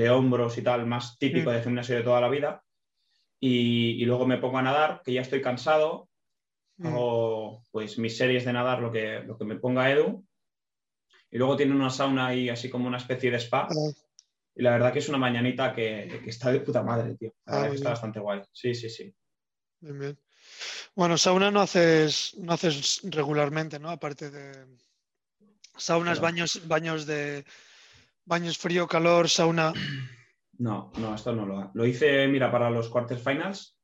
hombros 0.09 0.57
y 0.57 0.61
tal, 0.61 0.85
más 0.85 1.17
típico 1.17 1.49
mm. 1.49 1.53
de 1.53 1.63
gimnasio 1.63 1.95
de 1.95 2.03
toda 2.03 2.21
la 2.21 2.29
vida. 2.29 2.63
Y, 3.39 4.03
luego 4.05 4.25
me 4.25 4.37
pongo 4.37 4.57
a 4.57 4.63
nadar, 4.63 5.01
que 5.03 5.13
ya 5.13 5.21
estoy 5.21 5.41
cansado, 5.41 6.09
mm. 6.77 6.87
hago 6.87 7.63
pues 7.71 7.97
mis 7.97 8.17
series 8.17 8.45
de 8.45 8.53
nadar, 8.53 8.81
lo 8.81 8.91
que, 8.91 9.19
lo 9.19 9.37
que 9.37 9.45
me 9.45 9.57
ponga 9.57 9.89
Edu. 9.91 10.25
Y 11.31 11.37
luego 11.37 11.55
tiene 11.55 11.75
una 11.75 11.89
sauna 11.89 12.27
ahí, 12.27 12.49
así 12.49 12.69
como 12.69 12.87
una 12.87 12.97
especie 12.97 13.31
de 13.31 13.37
spa. 13.39 13.67
Y 14.55 14.63
la 14.63 14.71
verdad 14.71 14.93
que 14.93 14.99
es 14.99 15.09
una 15.09 15.17
mañanita 15.17 15.73
que, 15.73 16.21
está 16.25 16.51
de 16.51 16.61
puta 16.61 16.81
madre, 16.81 17.15
tío. 17.15 17.33
Ah, 17.45 17.67
está 17.67 17.89
bastante 17.89 18.19
guay. 18.19 18.41
Sí, 18.53 18.73
sí, 18.73 18.89
sí. 18.89 19.13
Bien, 19.81 19.99
bien. 19.99 20.19
Bueno, 20.95 21.17
sauna 21.17 21.51
no 21.51 21.61
haces, 21.61 22.35
no 22.37 22.53
haces 22.53 23.01
regularmente, 23.03 23.79
¿no? 23.79 23.89
Aparte 23.89 24.29
de 24.29 24.65
saunas, 25.75 26.19
baños, 26.19 26.67
baños 26.67 27.05
de 27.05 27.45
baños 28.25 28.57
frío, 28.57 28.87
calor, 28.87 29.29
sauna. 29.29 29.73
No, 30.57 30.89
no, 30.99 31.13
esto 31.13 31.35
no 31.35 31.45
lo 31.45 31.69
Lo 31.73 31.85
hice, 31.85 32.29
mira, 32.29 32.49
para 32.49 32.69
los 32.69 32.87
quarterfinals. 32.87 33.77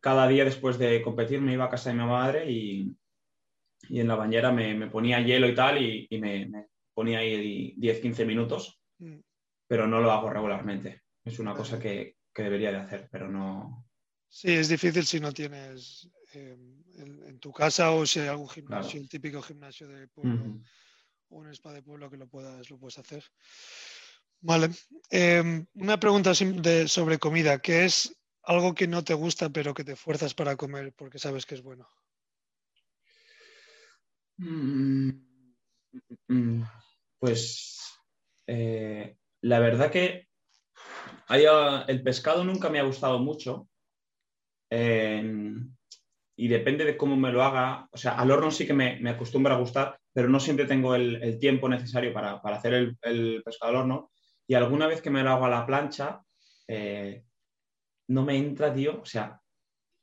Cada 0.00 0.26
día 0.26 0.44
después 0.44 0.78
de 0.78 1.00
competir 1.00 1.40
me 1.40 1.52
iba 1.52 1.66
a 1.66 1.68
casa 1.68 1.90
de 1.90 1.94
mi 1.94 2.04
madre 2.04 2.50
y, 2.50 2.96
en 3.90 4.08
la 4.08 4.16
bañera 4.16 4.50
me, 4.50 4.88
ponía 4.88 5.20
hielo 5.20 5.48
y 5.48 5.54
tal 5.54 5.80
y, 5.80 6.08
me, 6.18 6.66
ponía 6.92 7.20
ahí 7.20 7.76
10-15 7.76 8.26
minutos. 8.26 8.80
Mm 8.98 9.20
pero 9.66 9.86
no 9.86 10.00
lo 10.00 10.10
hago 10.10 10.30
regularmente. 10.30 11.02
Es 11.24 11.38
una 11.38 11.54
cosa 11.54 11.78
que, 11.78 12.16
debería 12.34 12.70
de 12.70 12.78
hacer, 12.78 13.08
pero 13.10 13.30
no. 13.30 13.88
Sí, 14.28 14.52
es 14.52 14.68
difícil 14.68 15.06
si 15.06 15.20
no 15.20 15.32
tienes 15.32 16.08
em, 16.34 16.82
en, 16.96 17.38
tu 17.38 17.50
casa 17.50 17.92
o 17.92 18.04
si 18.04 18.20
hay 18.20 18.28
algún 18.28 18.48
gimnasio, 18.48 19.00
el 19.00 19.08
típico 19.08 19.40
gimnasio 19.40 19.88
de 19.88 20.06
pueblo 20.08 20.60
o 21.28 21.38
un 21.38 21.48
spa 21.48 21.72
de 21.72 21.82
pueblo 21.82 22.10
que 22.10 22.16
lo 22.16 22.26
puedas, 22.26 22.70
lo 22.70 22.78
puedes 22.78 22.98
hacer. 22.98 23.24
Vale. 24.40 24.70
Em, 25.10 25.66
una 25.74 25.98
pregunta 25.98 26.34
sobre 26.34 27.18
comida. 27.18 27.58
¿Qué 27.58 27.84
es 27.84 28.16
algo 28.42 28.74
que 28.74 28.86
no 28.86 29.02
te 29.02 29.14
gusta 29.14 29.50
pero 29.50 29.74
que 29.74 29.84
te 29.84 29.96
fuerzas 29.96 30.34
para 30.34 30.56
comer 30.56 30.92
porque 30.92 31.18
sabes 31.18 31.46
que 31.46 31.54
es 31.56 31.62
bueno? 31.62 31.88
Mm, 34.38 35.08
mm, 35.08 36.00
mm, 36.28 36.64
pues 37.18 37.98
eh, 38.46 39.16
la 39.40 39.58
verdad 39.58 39.90
que 39.90 40.28
el 41.28 42.02
pescado 42.02 42.44
nunca 42.44 42.68
me 42.68 42.78
ha 42.78 42.84
gustado 42.84 43.18
mucho. 43.18 43.68
y 46.38 46.48
depende 46.48 46.84
de 46.84 46.96
cómo 46.98 47.16
me 47.16 47.32
lo 47.32 47.42
haga. 47.42 47.88
O 47.90 47.96
sea, 47.96 48.18
al 48.18 48.30
horno 48.30 48.50
sí 48.50 48.66
que 48.66 48.74
me, 48.74 49.00
me 49.00 49.10
acostumbra 49.10 49.54
a 49.54 49.58
gustar, 49.58 49.98
pero 50.16 50.30
no 50.30 50.40
siempre 50.40 50.64
tengo 50.64 50.94
el, 50.94 51.38
tiempo 51.38 51.68
necesario 51.68 52.10
para, 52.10 52.40
hacer 52.42 52.96
el, 53.02 53.42
pescado 53.44 53.72
al 53.72 53.76
horno. 53.76 54.10
Y 54.46 54.54
alguna 54.54 54.86
vez 54.86 55.02
que 55.02 55.10
me 55.10 55.22
lo 55.22 55.28
hago 55.28 55.44
a 55.44 55.50
la 55.50 55.66
plancha, 55.66 56.22
eh, 56.66 57.22
no 58.08 58.24
me 58.24 58.38
entra, 58.38 58.72
tío. 58.72 59.02
O 59.02 59.04
sea, 59.04 59.38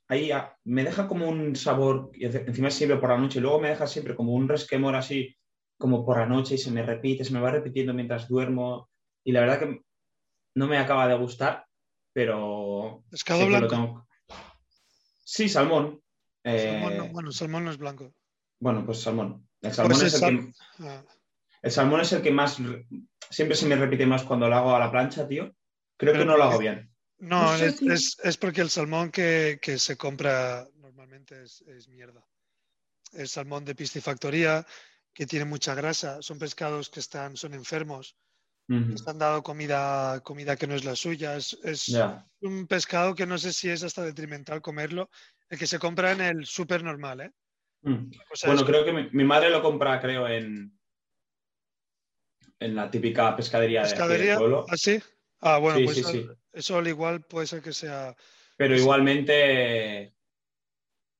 ahí 0.06 0.30
me 0.62 0.84
deja 0.84 1.08
como 1.08 1.28
un 1.28 1.56
sabor, 1.56 2.12
y 2.14 2.26
encima 2.26 2.70
siempre 2.70 2.98
por 2.98 3.10
la 3.10 3.18
noche, 3.18 3.40
y 3.40 3.42
luego 3.42 3.58
me 3.58 3.70
deja 3.70 3.88
siempre 3.88 4.14
como 4.14 4.34
un 4.34 4.48
resquemor 4.48 4.94
así, 4.94 5.36
como 5.76 6.06
por 6.06 6.18
la 6.18 6.26
noche, 6.26 6.54
y 6.54 6.58
se 6.58 6.70
me 6.70 6.84
repite, 6.84 7.24
se 7.24 7.32
me 7.32 7.40
va 7.40 7.50
repitiendo 7.50 7.92
mientras 7.92 8.28
duermo 8.28 8.88
y 9.24 9.32
la 9.32 9.40
verdad 9.40 9.58
que 9.58 9.80
no 10.54 10.68
me 10.68 10.78
acaba 10.78 11.08
de 11.08 11.18
gustar, 11.18 11.66
pero... 12.12 13.02
¿Pescado 13.10 13.46
blanco? 13.46 14.06
Sí, 15.24 15.48
salmón. 15.48 16.00
salmón 16.44 16.96
no, 16.98 17.04
eh, 17.04 17.10
bueno, 17.12 17.32
salmón 17.32 17.64
no 17.64 17.72
es 17.72 17.78
blanco. 17.78 18.14
Bueno, 18.64 18.86
pues 18.86 19.02
salmón. 19.02 19.46
El 19.60 19.68
pues 19.68 19.76
salmón 19.76 20.06
es 20.06 20.14
el 20.14 20.20
que... 20.20 20.52
Ah. 20.78 21.04
El 21.60 21.70
salmón 21.70 22.00
es 22.00 22.12
el 22.12 22.22
que 22.22 22.30
más... 22.30 22.56
Siempre 23.28 23.56
se 23.58 23.66
me 23.66 23.76
repite 23.76 24.06
más 24.06 24.22
cuando 24.22 24.48
lo 24.48 24.56
hago 24.56 24.74
a 24.74 24.78
la 24.78 24.90
plancha, 24.90 25.28
tío. 25.28 25.54
Creo 25.98 26.14
que 26.14 26.24
no 26.24 26.38
lo 26.38 26.44
hago 26.44 26.58
bien. 26.58 26.90
No, 27.18 27.54
es, 27.56 28.38
porque 28.40 28.62
el 28.62 28.70
salmón 28.70 29.10
que, 29.10 29.58
se 29.76 29.98
compra 29.98 30.66
normalmente 30.76 31.42
es, 31.42 31.88
mierda. 31.90 32.26
El 33.12 33.28
salmón 33.28 33.66
de 33.66 33.74
piscifactoría, 33.74 34.66
que 35.12 35.26
tiene 35.26 35.44
mucha 35.44 35.74
grasa, 35.74 36.22
son 36.22 36.38
pescados 36.38 36.88
que 36.88 37.00
están, 37.00 37.36
son 37.36 37.52
enfermos 37.52 38.16
están 38.66 39.18
dando 39.18 39.42
comida, 39.42 40.20
comida 40.20 40.56
que 40.56 40.66
no 40.66 40.74
es 40.74 40.84
la 40.86 40.96
suya. 40.96 41.36
Es, 41.36 41.54
un 42.40 42.66
pescado 42.66 43.14
que 43.14 43.26
no 43.26 43.36
sé 43.36 43.52
si 43.52 43.68
es 43.68 43.82
hasta 43.82 44.02
detrimental 44.02 44.62
comerlo. 44.62 45.10
El 45.50 45.58
que 45.58 45.66
se 45.66 45.78
compra 45.78 46.12
en 46.12 46.22
el 46.22 46.46
súper 46.46 46.82
normal, 46.82 47.20
¿eh? 47.20 47.32
Mm. 47.84 48.10
Bueno, 48.46 48.64
creo 48.64 48.84
que 48.84 48.92
mi, 49.12 49.24
madre 49.24 49.50
lo 49.50 49.62
compra, 49.62 50.00
creo, 50.00 50.26
en, 50.26 50.78
en 52.58 52.74
la 52.74 52.90
típica 52.90 53.36
pescadería, 53.36 53.82
¿Pescadería? 53.82 54.38
de 54.38 54.64
¿Ah, 54.68 54.76
sí? 54.76 55.00
Ah, 55.40 55.58
bueno, 55.58 55.78
pues 55.84 56.02
eso, 56.52 56.78
al 56.78 56.88
igual 56.88 57.22
puede 57.22 57.46
ser 57.46 57.62
que 57.62 57.72
sea. 57.72 58.16
Pero 58.56 58.76
igualmente 58.76 60.14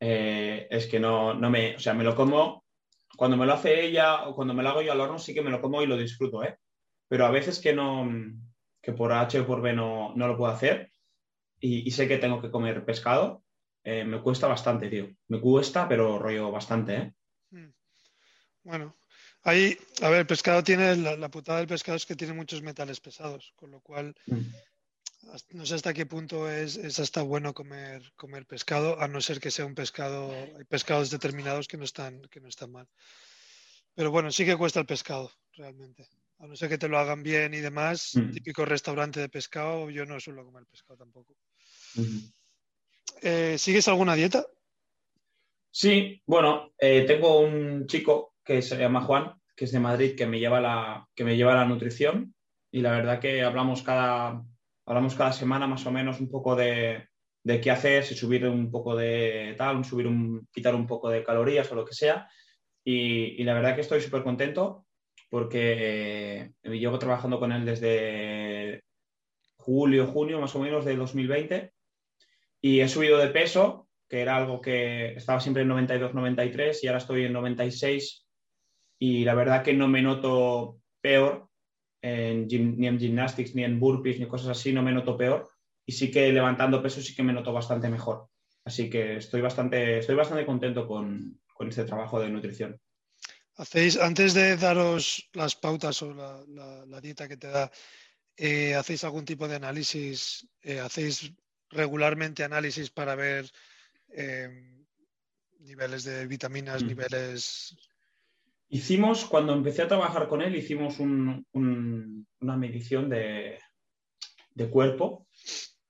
eh, 0.01 0.67
es 0.71 0.87
que 0.87 0.99
no, 0.99 1.35
no 1.35 1.51
me. 1.51 1.77
O 1.77 1.79
sea, 1.79 1.95
me 1.95 2.05
lo 2.05 2.15
como. 2.15 2.65
Cuando 3.17 3.37
me 3.37 3.47
lo 3.47 3.53
hace 3.53 3.85
ella 3.85 4.27
o 4.27 4.35
cuando 4.35 4.55
me 4.55 4.63
lo 4.63 4.71
hago 4.71 4.83
yo 4.83 4.91
al 4.91 5.01
horno, 5.01 5.19
sí 5.19 5.35
que 5.35 5.43
me 5.43 5.51
lo 5.51 5.61
como 5.61 5.83
y 5.83 5.87
lo 5.87 5.97
disfruto, 5.97 6.43
¿eh? 6.43 6.59
pero 7.15 7.27
a 7.27 7.31
veces 7.31 7.61
que 7.61 7.73
no, 7.73 8.11
que 8.83 8.93
por 8.93 9.13
H 9.13 9.39
o 9.39 9.47
por 9.47 9.61
B 9.61 9.73
no, 9.73 10.13
lo 10.17 10.37
puedo 10.37 10.53
hacer 10.53 10.91
y, 11.61 11.89
sé 11.93 12.09
que 12.09 12.19
tengo 12.19 12.43
que 12.43 12.51
comer 12.51 12.85
pescado, 12.85 13.44
eh, 13.85 14.05
me 14.05 14.21
cuesta 14.23 14.47
bastante, 14.47 14.89
tío. 14.89 15.15
Me 15.29 15.41
cuesta, 15.41 15.87
pero 15.87 16.19
rollo 16.19 16.51
bastante, 16.51 16.97
¿eh? 16.97 17.15
Hmm. 17.51 17.71
Bueno, 18.63 18.97
ahí, 19.43 19.77
a 20.01 20.09
ver, 20.09 20.21
el 20.21 20.27
pescado 20.27 20.65
tiene, 20.65 20.97
la, 20.97 21.31
putada 21.31 21.59
del 21.59 21.69
pescado 21.69 21.97
es 21.97 22.07
que 22.07 22.17
tiene 22.17 22.33
muchos 22.33 22.63
metales 22.63 23.01
pesados, 23.01 23.53
con 23.57 23.71
lo 23.71 23.83
cual 23.83 24.15
hmm. 24.27 24.41
no 25.51 25.67
sé 25.67 25.75
hasta 25.75 25.93
qué 25.93 26.07
punto 26.07 26.51
es, 26.51 26.77
es, 26.77 26.99
hasta 26.99 27.21
bueno 27.21 27.53
comer, 27.53 28.11
comer 28.17 28.47
pescado, 28.47 28.99
a 28.99 29.07
no 29.07 29.21
ser 29.21 29.39
que 29.39 29.51
sea 29.51 29.67
un 29.67 29.75
pescado, 29.75 30.33
hay 30.33 30.65
pescados 30.65 31.11
determinados 31.11 31.69
que 31.69 31.77
no 31.77 31.85
están, 31.85 32.23
que 32.31 32.41
no 32.41 32.49
están 32.49 32.73
mal. 32.73 32.89
Pero 33.95 34.11
bueno, 34.11 34.33
sí 34.33 34.47
que 34.47 34.57
cuesta 34.57 34.81
el 34.81 34.87
pescado, 34.87 35.31
realmente. 35.53 36.09
A 36.39 36.47
no 36.47 36.57
ser 36.57 36.71
que 36.71 36.79
te 36.79 36.89
lo 36.89 36.99
hagan 36.99 37.23
bien 37.23 37.53
y 37.53 37.61
demás, 37.61 38.13
mm. 38.15 38.33
típico 38.33 38.65
restaurante 38.65 39.21
de 39.21 39.29
pescado, 39.29 39.91
yo 39.91 40.07
no 40.07 40.19
suelo 40.19 40.45
comer 40.45 40.65
pescado 40.67 40.97
tampoco. 40.97 41.37
Eh, 43.23 43.57
¿Sigues 43.59 43.89
alguna 43.89 44.15
dieta? 44.15 44.47
Sí, 45.71 46.23
bueno, 46.27 46.73
eh, 46.79 47.05
tengo 47.07 47.41
un 47.41 47.87
chico 47.87 48.35
que 48.45 48.63
se 48.63 48.77
llama 48.77 49.03
Juan, 49.03 49.35
que 49.57 49.65
es 49.65 49.73
de 49.73 49.81
Madrid, 49.81 50.15
que 50.17 50.27
me 50.27 50.39
lleva 50.39 50.61
la, 50.61 51.09
que 51.15 51.25
me 51.25 51.37
lleva 51.37 51.55
la 51.55 51.65
nutrición 51.65 52.35
y 52.71 52.81
la 52.81 52.93
verdad 52.93 53.19
que 53.19 53.43
hablamos 53.43 53.83
cada, 53.83 54.45
hablamos 54.87 55.15
cada 55.15 55.33
semana 55.33 55.67
más 55.67 55.85
o 55.87 55.91
menos 55.91 56.21
un 56.21 56.31
poco 56.31 56.55
de, 56.55 57.09
qué 57.45 57.71
hacer, 57.71 58.05
si 58.05 58.15
subir 58.15 58.47
un 58.47 58.71
poco 58.71 58.95
de 58.95 59.55
tal, 59.57 59.85
subir 59.85 60.07
un, 60.07 60.47
quitar 60.53 60.75
un 60.75 60.87
poco 60.87 61.09
de 61.09 61.25
calorías 61.25 61.71
o 61.73 61.75
lo 61.75 61.85
que 61.85 61.95
sea. 61.95 62.29
Y, 62.85 63.41
y 63.41 63.45
la 63.45 63.55
verdad 63.55 63.75
que 63.75 63.81
estoy 63.81 64.01
súper 64.01 64.23
contento 64.23 64.87
porque 65.31 66.53
eh, 66.63 66.79
llevo 66.79 66.99
trabajando 66.99 67.41
con 67.41 67.51
él 67.51 67.65
desde 67.65 68.85
julio, 69.57 70.07
junio 70.07 70.41
más 70.41 70.55
o 70.55 70.61
menos 70.61 70.85
de 70.85 70.95
2020 70.95 71.73
y 72.65 72.81
he 72.81 72.89
subido 72.89 73.19
de 73.19 73.29
peso, 73.29 73.91
que 74.09 74.23
era 74.23 74.39
algo 74.39 74.63
que 74.63 75.13
estaba 75.17 75.39
siempre 75.39 75.65
en 75.65 75.69
92, 75.69 76.15
93 76.15 76.83
y 76.83 76.87
ahora 76.87 76.97
estoy 76.97 77.25
en 77.27 77.35
96 77.35 78.27
y 78.99 79.23
la 79.23 79.35
verdad 79.35 79.63
que 79.63 79.75
no 79.75 79.87
me 79.87 80.01
noto 80.01 80.81
peor 81.03 81.51
ni 82.03 82.87
en 82.87 82.99
gymnastics, 82.99 83.55
ni 83.55 83.65
en 83.65 83.79
burpees, 83.79 84.19
ni 84.19 84.27
cosas 84.27 84.49
así, 84.49 84.73
no 84.73 84.83
me 84.83 84.93
noto 84.93 85.15
peor 85.19 85.47
y 85.85 85.93
sí 85.93 86.11
que 86.11 86.33
levantando 86.33 86.83
peso 86.83 87.03
sí 87.03 87.15
que 87.15 87.23
me 87.23 87.35
noto 87.35 87.53
bastante 87.53 87.91
mejor. 87.91 88.31
Así 88.65 88.89
que 88.89 89.19
estoy 89.19 89.43
bastante, 89.43 89.99
estoy 89.99 90.15
bastante 90.15 90.47
contento 90.47 90.89
con, 90.89 91.39
con 91.53 91.69
este 91.69 91.85
trabajo 91.85 92.19
de 92.19 92.31
nutrición. 92.31 92.81
Hacéis, 93.57 93.99
antes 93.99 94.33
de 94.33 94.57
daros 94.57 95.29
las 95.35 95.55
pautas 95.55 96.01
o 96.01 96.15
la, 96.15 97.01
dieta 97.03 97.29
que 97.29 97.37
te 97.37 97.49
da, 97.49 97.71
eh, 98.39 98.75
¿hacéis 98.75 99.05
algún 99.05 99.27
tipo 99.27 99.47
de 99.47 99.57
análisis? 99.57 100.49
Eh, 100.63 100.81
¿Hacéis 100.81 101.31
regularmente 101.71 102.45
análisis 102.45 102.91
para 102.91 103.15
ver 103.15 103.51
eh, 104.11 104.87
niveles 105.61 106.05
de 106.05 106.27
vitaminas, 106.27 106.83
mm. 106.83 106.87
niveles... 106.87 107.77
Hicimos, 108.69 109.25
cuando 109.27 109.53
empecé 109.53 109.83
a 109.83 109.89
trabajar 109.89 110.27
con 110.27 110.43
él, 110.43 110.57
hicimos 110.57 110.99
una 110.99 112.57
medición 112.57 113.09
de, 113.09 113.59
de, 114.55 114.71
cuerpo. 114.71 115.29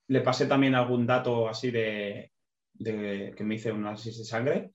Le 0.09 0.21
pasé 0.21 0.47
también 0.47 0.75
algún 0.75 1.07
dato 1.07 1.49
así 1.49 1.71
de, 1.71 2.33
de 2.75 3.33
que 3.35 3.45
me 3.45 3.55
hice 3.55 3.73
un 3.73 3.87
análisis 3.87 4.19
de 4.19 4.25
sangre 4.25 4.75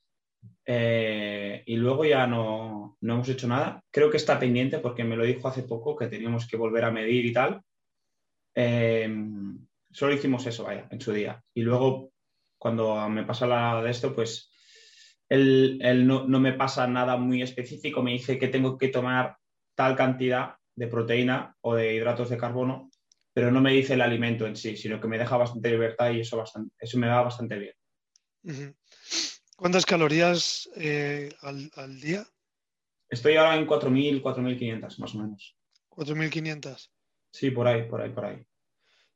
eh, 0.65 1.63
y 1.65 1.75
luego 1.75 2.05
ya 2.05 2.27
no, 2.27 2.97
hemos 3.01 3.29
hecho 3.29 3.47
nada. 3.47 3.83
Creo 3.91 4.09
que 4.09 4.17
está 4.17 4.39
pendiente 4.39 4.79
porque 4.79 5.03
me 5.03 5.15
lo 5.15 5.25
dijo 5.25 5.47
hace 5.47 5.63
poco 5.63 5.95
que 5.95 6.07
teníamos 6.07 6.47
que 6.47 6.57
volver 6.57 6.85
a 6.85 6.91
medir 6.91 7.25
y 7.25 7.33
tal. 7.33 7.61
Eh, 8.55 9.09
solo 9.91 10.13
hicimos 10.13 10.45
eso, 10.45 10.63
vaya, 10.63 10.87
en 10.91 11.01
su 11.01 11.11
día. 11.11 11.43
Y 11.53 11.61
luego, 11.61 12.11
cuando 12.57 13.09
me 13.09 13.23
pasa 13.23 13.47
la 13.47 13.81
de 13.81 13.91
esto, 13.91 14.13
pues 14.13 14.51
él, 15.29 16.07
no, 16.07 16.27
me 16.27 16.53
pasa 16.53 16.87
nada 16.87 17.17
muy 17.17 17.41
específico, 17.41 18.01
me 18.01 18.11
dice 18.11 18.39
que 18.39 18.47
tengo 18.47 18.77
que 18.77 18.89
tomar 18.89 19.37
tal 19.75 19.95
cantidad 19.95 20.55
de 20.75 20.87
proteína 20.87 21.55
o 21.61 21.75
de 21.75 21.95
hidratos 21.95 22.29
de 22.29 22.37
carbono, 22.37 22.89
pero 23.33 23.51
no 23.51 23.61
me 23.61 23.71
dice 23.71 23.93
el 23.93 24.01
alimento 24.01 24.47
en 24.47 24.55
sí, 24.55 24.75
sino 24.75 24.99
que 24.99 25.07
me 25.07 25.17
deja 25.17 25.37
bastante 25.37 25.69
libertad 25.69 26.11
y 26.11 26.21
eso, 26.21 26.37
bastante, 26.37 26.73
eso 26.79 26.97
me 26.97 27.07
va 27.07 27.21
bastante 27.21 27.59
bien. 27.59 28.75
¿Cuántas 29.55 29.85
calorías 29.85 30.69
eh, 30.75 31.29
al, 31.41 31.99
día? 31.99 32.25
Estoy 33.09 33.35
ahora 33.35 33.55
en 33.55 33.67
4.000, 33.67 34.21
4.500 34.21 34.99
más 34.99 35.15
o 35.15 35.19
menos. 35.19 35.55
4.500. 35.89 36.89
Sí, 37.31 37.51
por 37.51 37.67
ahí, 37.67 37.87
por 37.87 38.01
ahí, 38.01 38.09
por 38.09 38.25
ahí. 38.25 38.45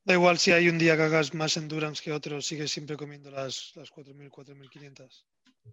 Da 0.06 0.14
igual 0.14 0.38
si 0.38 0.52
hay 0.52 0.68
un 0.68 0.78
día 0.78 0.98
que 0.98 1.04
hagas 1.04 1.34
más 1.34 1.56
endurance 1.56 2.04
que 2.04 2.12
otro, 2.12 2.42
sigues 2.42 2.72
siempre 2.72 2.98
comiendo 2.98 3.32
las, 3.32 3.72
las 3.76 3.90
4.000, 3.90 4.30
4.500. 4.30 5.26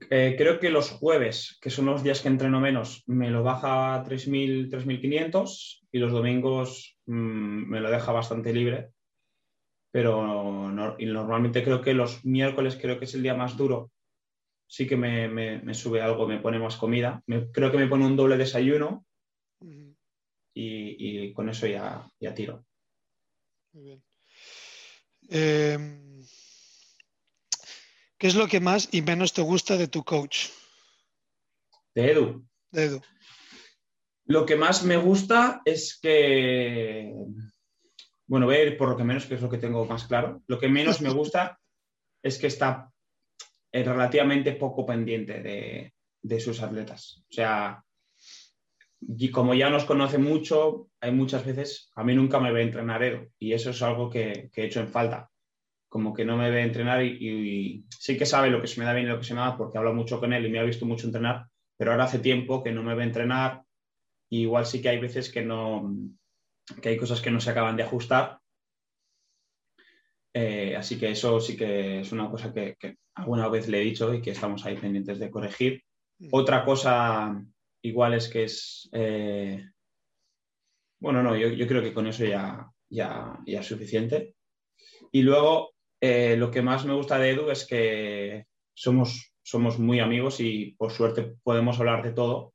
Eh, 0.08 0.34
creo 0.38 0.60
que 0.60 0.70
los 0.70 0.90
jueves, 0.90 1.58
que 1.60 1.70
son 1.70 1.86
los 1.86 2.04
días 2.04 2.20
que 2.20 2.28
entreno 2.28 2.60
menos, 2.60 3.02
me 3.06 3.30
lo 3.30 3.42
baja 3.42 3.94
a 3.94 4.04
3.000, 4.04 4.70
3.500 4.70 5.80
y 5.90 5.98
los 5.98 6.12
domingos 6.12 6.96
mm, 7.06 7.68
me 7.68 7.80
lo 7.80 7.90
deja 7.90 8.12
bastante 8.12 8.52
libre. 8.52 8.90
Pero 9.90 10.70
normalmente 10.70 11.64
creo 11.64 11.82
que 11.82 11.94
los 11.94 12.24
miércoles 12.24 12.78
creo 12.80 13.00
que 13.00 13.06
es 13.06 13.14
el 13.14 13.24
día 13.24 13.34
más 13.34 13.56
duro. 13.56 13.90
Sí 14.68 14.86
que 14.86 14.96
me, 14.96 15.74
sube 15.74 16.00
algo, 16.00 16.28
me 16.28 16.38
pone 16.38 16.60
más 16.60 16.76
comida. 16.76 17.24
creo 17.52 17.72
que 17.72 17.78
me 17.78 17.88
pone 17.88 18.06
un 18.06 18.14
doble 18.14 18.36
desayuno 18.36 19.04
y, 20.54 21.32
con 21.32 21.48
eso 21.48 21.66
ya, 21.66 22.08
ya 22.20 22.32
tiro. 22.32 22.64
Muy 23.72 23.82
bien. 23.82 24.09
Em, 25.30 26.24
¿Qué 28.18 28.26
es 28.26 28.34
lo 28.34 28.48
que 28.48 28.60
más 28.60 28.88
y 28.90 29.00
menos 29.00 29.32
te 29.32 29.42
gusta 29.42 29.76
de 29.76 29.86
tu 29.86 30.04
coach? 30.04 30.48
De 31.94 32.10
Edu. 32.10 32.44
De 32.70 32.84
Edu. 32.84 33.00
Lo 34.26 34.44
que 34.44 34.56
más 34.56 34.84
me 34.84 34.96
gusta 34.96 35.62
es 35.64 35.98
que, 36.00 37.14
bueno, 38.26 38.46
voy 38.46 38.56
a 38.56 38.64
ir 38.64 38.76
por 38.76 38.88
lo 38.88 38.96
que 38.96 39.04
menos, 39.04 39.26
que 39.26 39.34
es 39.34 39.42
lo 39.42 39.48
que 39.48 39.58
tengo 39.58 39.84
más 39.86 40.04
claro. 40.04 40.42
Lo 40.48 40.58
que 40.58 40.68
menos 40.68 41.00
me 41.00 41.10
gusta 41.10 41.58
es 42.22 42.38
que 42.38 42.48
está 42.48 42.92
eh, 43.72 43.84
relativamente 43.84 44.52
poco 44.52 44.84
pendiente 44.84 45.40
de, 45.40 45.94
de 46.22 46.40
sus 46.40 46.60
atletas. 46.60 47.24
O 47.30 47.32
sea, 47.32 47.82
y 49.00 49.30
como 49.30 49.54
ya 49.54 49.70
nos 49.70 49.84
conoce 49.84 50.18
mucho, 50.18 50.88
hay 51.00 51.12
muchas 51.12 51.44
veces, 51.44 51.90
a 51.94 52.04
mí 52.04 52.14
nunca 52.14 52.38
me 52.38 52.52
ve 52.52 52.62
entrenar 52.62 53.02
Edo 53.02 53.26
y 53.38 53.52
eso 53.52 53.70
es 53.70 53.82
algo 53.82 54.10
que, 54.10 54.50
he 54.54 54.64
hecho 54.64 54.80
en 54.80 54.88
falta. 54.88 55.30
Como 55.88 56.14
que 56.14 56.24
no 56.24 56.36
me 56.36 56.50
ve 56.50 56.62
entrenar 56.62 57.02
y, 57.02 57.84
sí 57.88 58.16
que 58.16 58.26
sabe 58.26 58.50
lo 58.50 58.60
que 58.60 58.68
se 58.68 58.78
me 58.78 58.86
da 58.86 58.92
bien 58.92 59.06
y 59.06 59.08
lo 59.08 59.18
que 59.18 59.24
se 59.24 59.34
me 59.34 59.40
da 59.40 59.56
porque 59.56 59.78
hablo 59.78 59.94
mucho 59.94 60.20
con 60.20 60.32
él 60.32 60.46
y 60.46 60.50
me 60.50 60.58
ha 60.58 60.64
visto 60.64 60.86
mucho 60.86 61.06
entrenar, 61.06 61.46
pero 61.76 61.90
ahora 61.90 62.04
hace 62.04 62.18
tiempo 62.18 62.62
que 62.62 62.72
no 62.72 62.82
me 62.82 62.94
ve 62.94 63.04
entrenar 63.04 63.62
y 64.28 64.42
igual 64.42 64.66
sí 64.66 64.80
que 64.80 64.90
hay 64.90 65.00
veces 65.00 65.32
que 65.32 65.42
no, 65.42 65.92
que 66.80 66.90
hay 66.90 66.96
cosas 66.96 67.20
que 67.20 67.30
no 67.30 67.40
se 67.40 67.50
acaban 67.50 67.76
de 67.76 67.82
ajustar. 67.82 68.38
Eh, 70.32 70.76
así 70.76 70.96
que 70.96 71.10
eso 71.10 71.40
sí 71.40 71.56
que 71.56 72.00
es 72.00 72.12
una 72.12 72.30
cosa 72.30 72.52
que, 72.52 72.76
que 72.78 72.98
alguna 73.14 73.48
vez 73.48 73.66
le 73.66 73.80
he 73.80 73.84
dicho 73.84 74.14
y 74.14 74.22
que 74.22 74.30
estamos 74.30 74.64
ahí 74.64 74.76
pendientes 74.76 75.18
de 75.18 75.30
corregir. 75.30 75.82
Mm. 76.20 76.28
Otra 76.30 76.64
cosa 76.64 77.44
igual 77.82 78.14
es 78.14 78.28
que 78.28 78.44
es... 78.44 78.88
Eh, 78.92 79.64
bueno, 81.00 81.22
no, 81.22 81.36
yo, 81.36 81.66
creo 81.66 81.82
que 81.82 81.94
con 81.94 82.06
eso 82.06 82.24
ya, 82.24 82.70
ya, 82.90 83.38
ya 83.46 83.60
es 83.60 83.66
suficiente. 83.66 84.34
Y 85.12 85.22
luego, 85.22 85.72
eh, 86.00 86.36
lo 86.36 86.50
que 86.50 86.62
más 86.62 86.84
me 86.84 86.94
gusta 86.94 87.18
de 87.18 87.30
Edu 87.30 87.50
es 87.50 87.66
que 87.66 88.46
somos, 88.74 89.32
somos 89.42 89.78
muy 89.78 90.00
amigos 90.00 90.40
y 90.40 90.74
por 90.76 90.92
suerte 90.92 91.36
podemos 91.42 91.78
hablar 91.78 92.02
de 92.02 92.12
todo. 92.12 92.52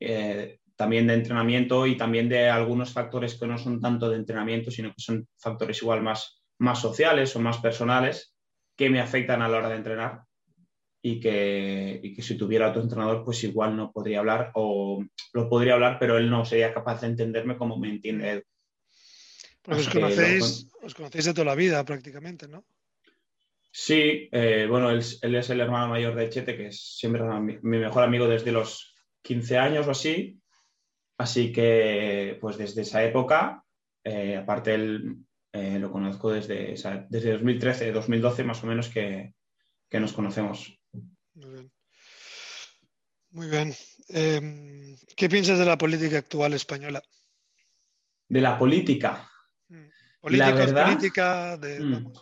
Eh, 0.00 0.60
también 0.76 1.06
de 1.06 1.14
entrenamiento 1.14 1.86
y 1.86 1.96
también 1.96 2.28
de 2.28 2.48
algunos 2.48 2.92
factores 2.92 3.38
que 3.38 3.46
no 3.46 3.58
son 3.58 3.80
tanto 3.80 4.08
de 4.08 4.16
entrenamiento, 4.16 4.70
sino 4.70 4.88
que 4.88 5.00
son 5.00 5.28
factores 5.38 5.80
igual 5.82 6.02
más, 6.02 6.42
más 6.58 6.80
sociales 6.80 7.36
o 7.36 7.40
más 7.40 7.58
personales 7.58 8.34
que 8.76 8.90
me 8.90 9.00
afectan 9.00 9.42
a 9.42 9.48
la 9.48 9.58
hora 9.58 9.68
de 9.68 9.76
entrenar 9.76 10.24
y 11.06 11.20
que, 11.20 12.00
y 12.02 12.14
que, 12.14 12.22
si 12.22 12.34
tuviera 12.34 12.70
otro 12.70 12.80
entrenador, 12.80 13.22
pues 13.22 13.44
igual 13.44 13.76
no 13.76 13.92
podría 13.92 14.20
hablar 14.20 14.52
o 14.54 15.04
lo 15.34 15.50
podría 15.50 15.74
hablar, 15.74 15.98
pero 16.00 16.16
él 16.16 16.30
no 16.30 16.46
sería 16.46 16.72
capaz 16.72 17.02
de 17.02 17.08
entenderme 17.08 17.58
como 17.58 17.76
me 17.76 17.90
entiende 17.90 18.30
él. 18.32 18.44
os 19.68 19.86
conocéis, 19.90 20.66
os 20.80 20.94
conocéis 20.94 21.26
de 21.26 21.34
toda 21.34 21.44
la 21.44 21.54
vida 21.54 21.84
prácticamente, 21.84 22.48
¿no? 22.48 22.64
Sí, 23.70 24.30
eh, 24.32 24.66
bueno, 24.66 24.88
él, 24.88 25.04
él, 25.20 25.34
es 25.34 25.50
el 25.50 25.60
hermano 25.60 25.88
mayor 25.88 26.14
de 26.14 26.30
Chete, 26.30 26.56
que 26.56 26.68
es 26.68 26.96
siempre 26.96 27.22
mi, 27.38 27.58
mejor 27.60 28.02
amigo 28.02 28.26
desde 28.26 28.52
los 28.52 28.94
15 29.20 29.58
años 29.58 29.86
o 29.86 29.90
así. 29.90 30.40
Así 31.18 31.52
que, 31.52 32.38
pues 32.40 32.56
desde 32.56 32.80
esa 32.80 33.04
época, 33.04 33.62
eh, 34.02 34.38
aparte 34.38 34.72
él 34.72 35.16
eh, 35.52 35.78
lo 35.78 35.92
conozco 35.92 36.32
desde, 36.32 36.74
desde 37.10 37.32
2013, 37.32 37.92
2012 37.92 38.42
más 38.44 38.64
o 38.64 38.66
menos 38.66 38.88
que, 38.88 39.34
que 39.88 40.00
nos 40.00 40.12
conocemos. 40.12 40.78
Muy 41.34 41.52
bien. 41.52 41.72
Muy 43.30 43.48
bien. 43.48 43.74
Em, 44.08 44.96
¿Qué 45.16 45.28
piensas 45.28 45.58
de 45.58 45.64
la 45.64 45.76
política 45.76 46.18
actual 46.18 46.54
española? 46.54 47.02
De 48.28 48.40
la 48.40 48.56
política. 48.56 49.28
Mm. 49.68 49.88
Política, 50.20 50.84
política 50.84 51.56
de... 51.56 51.80
Mm. 51.80 52.12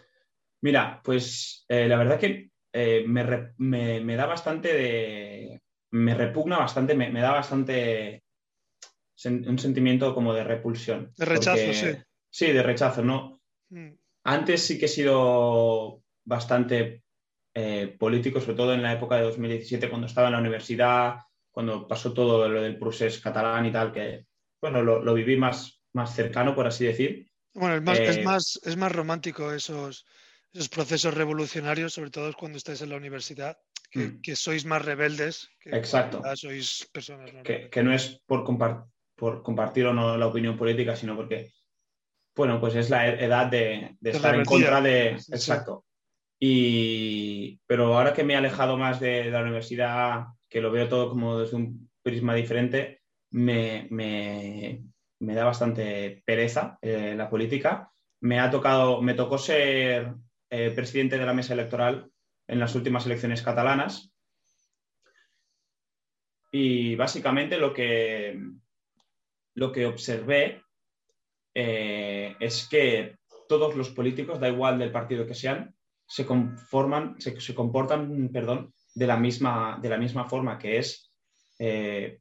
Mira, 0.62 1.00
pues 1.04 1.64
eh, 1.68 1.86
la 1.86 1.98
verdad 1.98 2.18
que 2.18 2.50
eh, 2.72 3.04
me, 3.06 4.16
da 4.16 4.26
bastante 4.26 4.72
de... 4.72 5.62
Me 5.90 6.14
repugna 6.14 6.58
bastante, 6.58 6.94
me, 6.94 7.20
da 7.20 7.32
bastante 7.32 8.22
un 9.26 9.58
sentimiento 9.58 10.14
como 10.14 10.32
de 10.32 10.44
repulsión. 10.44 11.12
De 11.16 11.26
rechazo, 11.26 11.72
sí. 11.74 11.92
Sí, 12.30 12.50
de 12.50 12.62
rechazo, 12.62 13.02
¿no? 13.02 13.42
Mm. 13.68 13.90
Antes 14.24 14.64
sí 14.66 14.78
que 14.78 14.86
he 14.86 14.88
sido 14.88 16.02
bastante 16.24 17.01
eh, 17.54 17.94
políticos, 17.98 18.44
sobre 18.44 18.56
todo 18.56 18.74
en 18.74 18.82
la 18.82 18.92
época 18.92 19.16
de 19.16 19.22
2017, 19.22 19.88
cuando 19.88 20.06
estaba 20.06 20.28
en 20.28 20.32
la 20.34 20.40
universidad, 20.40 21.16
cuando 21.50 21.86
pasó 21.86 22.12
todo 22.12 22.48
lo 22.48 22.62
del 22.62 22.78
procés 22.78 23.20
catalán 23.20 23.66
y 23.66 23.72
tal, 23.72 23.92
que 23.92 24.26
bueno, 24.60 24.82
lo, 24.82 25.14
viví 25.14 25.36
más, 25.36 25.82
más 25.92 26.14
cercano, 26.14 26.54
por 26.54 26.66
así 26.66 26.86
decir. 26.86 27.28
Bueno, 27.54 27.74
es 27.74 27.82
más, 27.82 27.98
es 27.98 28.16
eh, 28.16 28.22
más, 28.22 28.60
es 28.64 28.76
más 28.76 28.92
romántico 28.92 29.52
esos, 29.52 30.06
esos 30.52 30.68
procesos 30.68 31.14
revolucionarios, 31.14 31.92
sobre 31.92 32.10
todo 32.10 32.32
cuando 32.32 32.58
estáis 32.58 32.80
en 32.80 32.90
la 32.90 32.96
universidad, 32.96 33.58
que, 33.90 34.32
mm. 34.32 34.36
sois 34.36 34.64
más 34.64 34.84
rebeldes. 34.84 35.50
Que 35.60 35.76
Exacto. 35.76 36.22
Sois 36.34 36.88
personas 36.92 37.30
que, 37.44 37.68
que, 37.68 37.82
no 37.82 37.92
es 37.92 38.22
por, 38.24 38.44
por 39.16 39.42
compartir 39.42 39.86
o 39.86 39.92
no 39.92 40.16
la 40.16 40.26
opinión 40.26 40.56
política, 40.56 40.96
sino 40.96 41.14
porque, 41.16 41.52
bueno, 42.34 42.58
pues 42.60 42.76
es 42.76 42.88
la 42.88 43.08
edad 43.08 43.46
de, 43.48 43.96
estar 44.00 44.34
en 44.34 44.44
contra 44.44 44.80
de... 44.80 45.10
Exacto. 45.10 45.84
Y, 46.44 47.60
pero 47.68 47.94
ahora 47.94 48.12
que 48.12 48.24
me 48.24 48.34
he 48.34 48.36
alejado 48.36 48.76
más 48.76 48.98
de, 48.98 49.30
la 49.30 49.42
universidad, 49.42 50.24
que 50.48 50.60
lo 50.60 50.72
veo 50.72 50.88
todo 50.88 51.08
como 51.08 51.38
desde 51.38 51.56
un 51.56 51.88
prisma 52.02 52.34
diferente, 52.34 53.02
me, 53.30 53.86
da 55.20 55.44
bastante 55.44 56.20
pereza 56.26 56.78
eh, 56.82 57.14
la 57.16 57.30
política. 57.30 57.92
Me 58.22 58.40
ha 58.40 58.50
tocado, 58.50 59.00
me 59.00 59.14
tocó 59.14 59.38
ser 59.38 60.14
eh, 60.50 60.72
presidente 60.74 61.16
de 61.16 61.26
la 61.26 61.32
mesa 61.32 61.52
electoral 61.52 62.10
en 62.48 62.58
las 62.58 62.74
últimas 62.74 63.06
elecciones 63.06 63.40
catalanas. 63.40 64.12
Y 66.50 66.96
básicamente 66.96 67.56
lo 67.56 67.72
que, 67.72 68.36
lo 69.54 69.70
que 69.70 69.86
observé 69.86 70.60
eh, 71.54 72.34
es 72.40 72.66
que 72.68 73.16
todos 73.48 73.76
los 73.76 73.90
políticos, 73.90 74.40
da 74.40 74.48
igual 74.48 74.80
del 74.80 74.90
partido 74.90 75.24
que 75.24 75.36
sean, 75.36 75.76
se 76.12 76.26
conforman, 76.26 77.16
se, 77.18 77.54
comportan, 77.54 78.28
perdón, 78.30 78.74
de 78.94 79.06
la 79.06 79.16
misma, 79.16 79.78
de 79.80 79.88
la 79.88 79.96
misma 79.96 80.28
forma, 80.28 80.58
que 80.58 80.76
es 80.76 81.10
eh, 81.58 82.18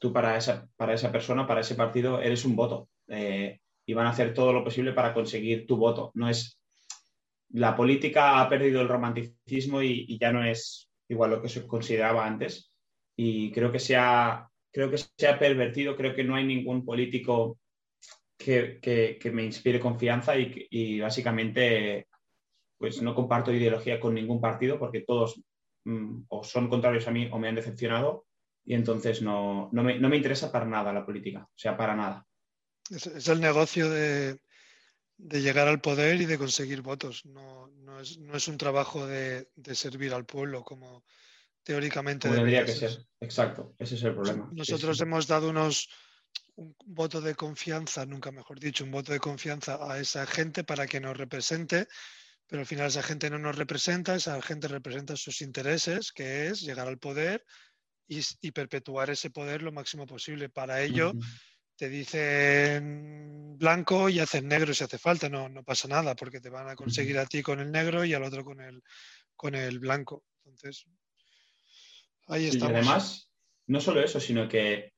tú 0.00 0.10
para 0.10 0.38
esa, 0.38 0.66
para 0.74 0.94
esa 0.94 1.12
persona, 1.12 1.46
para 1.46 1.60
ese 1.60 1.74
partido, 1.74 2.18
eres 2.22 2.46
un 2.46 2.56
voto. 2.56 2.88
Eh, 3.08 3.60
y 3.84 3.92
van 3.92 4.06
a 4.06 4.10
hacer 4.10 4.32
todo 4.32 4.54
lo 4.54 4.64
posible 4.64 4.94
para 4.94 5.12
conseguir 5.12 5.66
tu 5.66 5.76
voto. 5.76 6.12
No 6.14 6.30
es. 6.30 6.58
La 7.50 7.76
política 7.76 8.40
ha 8.40 8.48
perdido 8.48 8.80
el 8.80 8.88
romanticismo 8.88 9.82
y, 9.82 10.18
ya 10.18 10.32
no 10.32 10.42
es 10.42 10.88
igual 11.06 11.32
lo 11.32 11.42
que 11.42 11.50
se 11.50 11.66
consideraba 11.66 12.26
antes. 12.26 12.72
Y 13.16 13.52
creo 13.52 13.70
que 13.70 13.78
se 13.78 13.96
ha, 13.96 14.48
creo 14.72 14.90
que 14.90 14.96
se 14.96 15.28
ha 15.28 15.38
pervertido, 15.38 15.94
creo 15.94 16.14
que 16.14 16.24
no 16.24 16.36
hay 16.36 16.46
ningún 16.46 16.86
político 16.86 17.58
que, 18.38 18.78
que, 18.80 19.30
me 19.30 19.44
inspire 19.44 19.78
confianza 19.78 20.38
y, 20.38 20.66
y 20.70 21.00
básicamente 21.00 22.06
pues 22.78 23.00
no 23.02 23.14
comparto 23.14 23.52
ideología 23.52 24.00
con 24.00 24.14
ningún 24.14 24.40
partido 24.40 24.78
porque 24.78 25.00
todos 25.00 25.40
mm, 25.84 26.24
o 26.28 26.44
son 26.44 26.68
contrarios 26.68 27.06
a 27.08 27.10
mí 27.10 27.28
o 27.32 27.38
me 27.38 27.48
han 27.48 27.54
decepcionado 27.54 28.26
y 28.64 28.74
entonces 28.74 29.22
no, 29.22 29.68
no, 29.72 29.82
me, 29.82 30.16
interesa 30.16 30.50
para 30.50 30.66
nada 30.66 30.92
la 30.92 31.06
política, 31.06 31.44
o 31.44 31.58
sea, 31.58 31.76
para 31.76 31.94
nada. 31.94 32.26
Es, 32.90 33.28
el 33.28 33.40
negocio 33.40 33.88
de, 33.88 34.40
de 35.16 35.40
llegar 35.40 35.68
al 35.68 35.80
poder 35.80 36.20
y 36.20 36.26
de 36.26 36.36
conseguir 36.36 36.82
votos. 36.82 37.24
No, 37.26 37.68
no, 37.68 38.00
es, 38.00 38.18
no 38.18 38.36
es, 38.36 38.48
un 38.48 38.58
trabajo 38.58 39.06
de, 39.06 39.50
de, 39.54 39.74
servir 39.76 40.12
al 40.12 40.26
pueblo 40.26 40.64
como 40.64 41.04
teóricamente 41.62 42.26
como 42.26 42.40
debería 42.40 42.64
que 42.64 42.72
ser. 42.72 43.06
Exacto, 43.20 43.74
ese 43.78 43.94
es 43.94 44.02
el 44.02 44.14
problema. 44.14 44.50
Nosotros 44.52 44.96
sí, 44.96 45.04
sí. 45.04 45.08
hemos 45.08 45.28
dado 45.28 45.48
unos 45.48 45.88
un 46.56 46.74
voto 46.86 47.20
de 47.20 47.34
confianza, 47.34 48.04
nunca 48.06 48.32
mejor 48.32 48.58
dicho, 48.58 48.84
un 48.84 48.90
voto 48.90 49.12
de 49.12 49.20
confianza 49.20 49.78
a 49.80 49.98
esa 50.00 50.26
gente 50.26 50.64
para 50.64 50.86
que 50.86 51.00
nos 51.00 51.16
represente, 51.16 51.86
pero 52.46 52.60
al 52.60 52.66
final 52.66 52.86
esa 52.86 53.02
gente 53.02 53.28
no 53.30 53.38
nos 53.38 53.56
representa, 53.56 54.14
esa 54.14 54.40
gente 54.40 54.68
representa 54.68 55.16
sus 55.16 55.40
intereses, 55.40 56.12
que 56.12 56.48
es 56.48 56.60
llegar 56.60 56.86
al 56.86 56.98
poder 56.98 57.44
y, 58.06 58.20
y 58.40 58.52
perpetuar 58.52 59.10
ese 59.10 59.30
poder 59.30 59.62
lo 59.62 59.72
máximo 59.72 60.06
posible. 60.06 60.48
Para 60.48 60.82
ello, 60.82 61.10
uh 61.10 61.14
-huh. 61.14 61.40
te 61.76 61.88
dicen 61.88 63.56
blanco 63.58 64.08
y 64.08 64.20
hacen 64.20 64.46
negro 64.46 64.72
si 64.72 64.84
hace 64.84 64.98
falta, 64.98 65.28
no, 65.28 65.48
no 65.48 65.64
pasa 65.64 65.88
nada, 65.88 66.14
porque 66.14 66.40
te 66.40 66.50
van 66.50 66.68
a 66.68 66.76
conseguir 66.76 67.18
a 67.18 67.26
ti 67.26 67.42
con 67.42 67.58
el 67.60 67.72
negro 67.72 68.04
y 68.04 68.14
al 68.14 68.22
otro 68.22 68.44
con 68.44 68.60
el, 68.60 68.82
con 69.34 69.54
el 69.54 69.78
blanco. 69.80 70.24
Entonces, 70.44 70.86
ahí 72.28 72.46
estamos. 72.46 72.72
Y 72.72 72.76
además, 72.76 73.30
no 73.66 73.80
solo 73.80 74.00
eso, 74.02 74.20
sino 74.20 74.48
que 74.48 74.92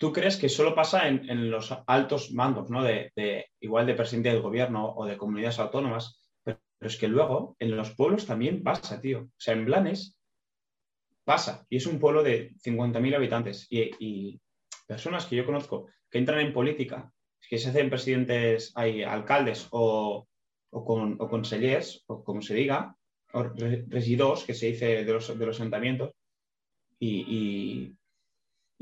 ¿Tú 0.00 0.14
crees 0.14 0.38
que 0.38 0.48
solo 0.48 0.74
pasa 0.74 1.08
en, 1.08 1.28
en 1.28 1.50
los 1.50 1.74
altos 1.86 2.32
mandos, 2.32 2.70
¿no? 2.70 2.82
De, 2.82 3.12
de, 3.14 3.50
igual 3.60 3.84
de 3.84 3.92
presidente 3.92 4.30
del 4.30 4.40
gobierno 4.40 4.94
o 4.96 5.04
de 5.04 5.18
comunidades 5.18 5.58
autónomas, 5.58 6.19
pero, 6.80 6.88
es 6.88 6.96
que 6.96 7.08
luego 7.08 7.56
en 7.58 7.76
los 7.76 7.94
pueblos 7.94 8.26
también 8.26 8.62
pasa, 8.62 9.00
tío. 9.00 9.20
O 9.20 9.38
sea, 9.38 9.54
en 9.54 9.66
Blanes 9.66 10.18
pasa. 11.24 11.66
Y 11.68 11.76
es 11.76 11.86
un 11.86 12.00
pueblo 12.00 12.22
de 12.22 12.54
50.000 12.54 13.14
habitantes. 13.14 13.66
Y, 13.70 13.90
y, 13.98 14.40
personas 14.86 15.26
que 15.26 15.36
yo 15.36 15.46
conozco 15.46 15.86
que 16.10 16.18
entran 16.18 16.40
en 16.40 16.52
política, 16.52 17.12
que 17.48 17.58
se 17.58 17.70
hacen 17.70 17.90
presidentes, 17.90 18.72
hay 18.74 19.04
alcaldes 19.04 19.68
o, 19.70 20.26
o, 20.70 20.84
con, 20.84 21.16
o 21.20 21.28
consellers, 21.28 22.02
o 22.08 22.24
como 22.24 22.42
se 22.42 22.54
diga, 22.54 22.96
o 23.32 23.44
regidores, 23.44 24.42
que 24.42 24.54
se 24.54 24.66
dice 24.66 25.04
de 25.04 25.12
los, 25.12 25.38
de 25.38 25.46
los 25.46 25.60
ayuntamientos, 25.60 26.10
y, 26.98 27.20
y 27.28 27.96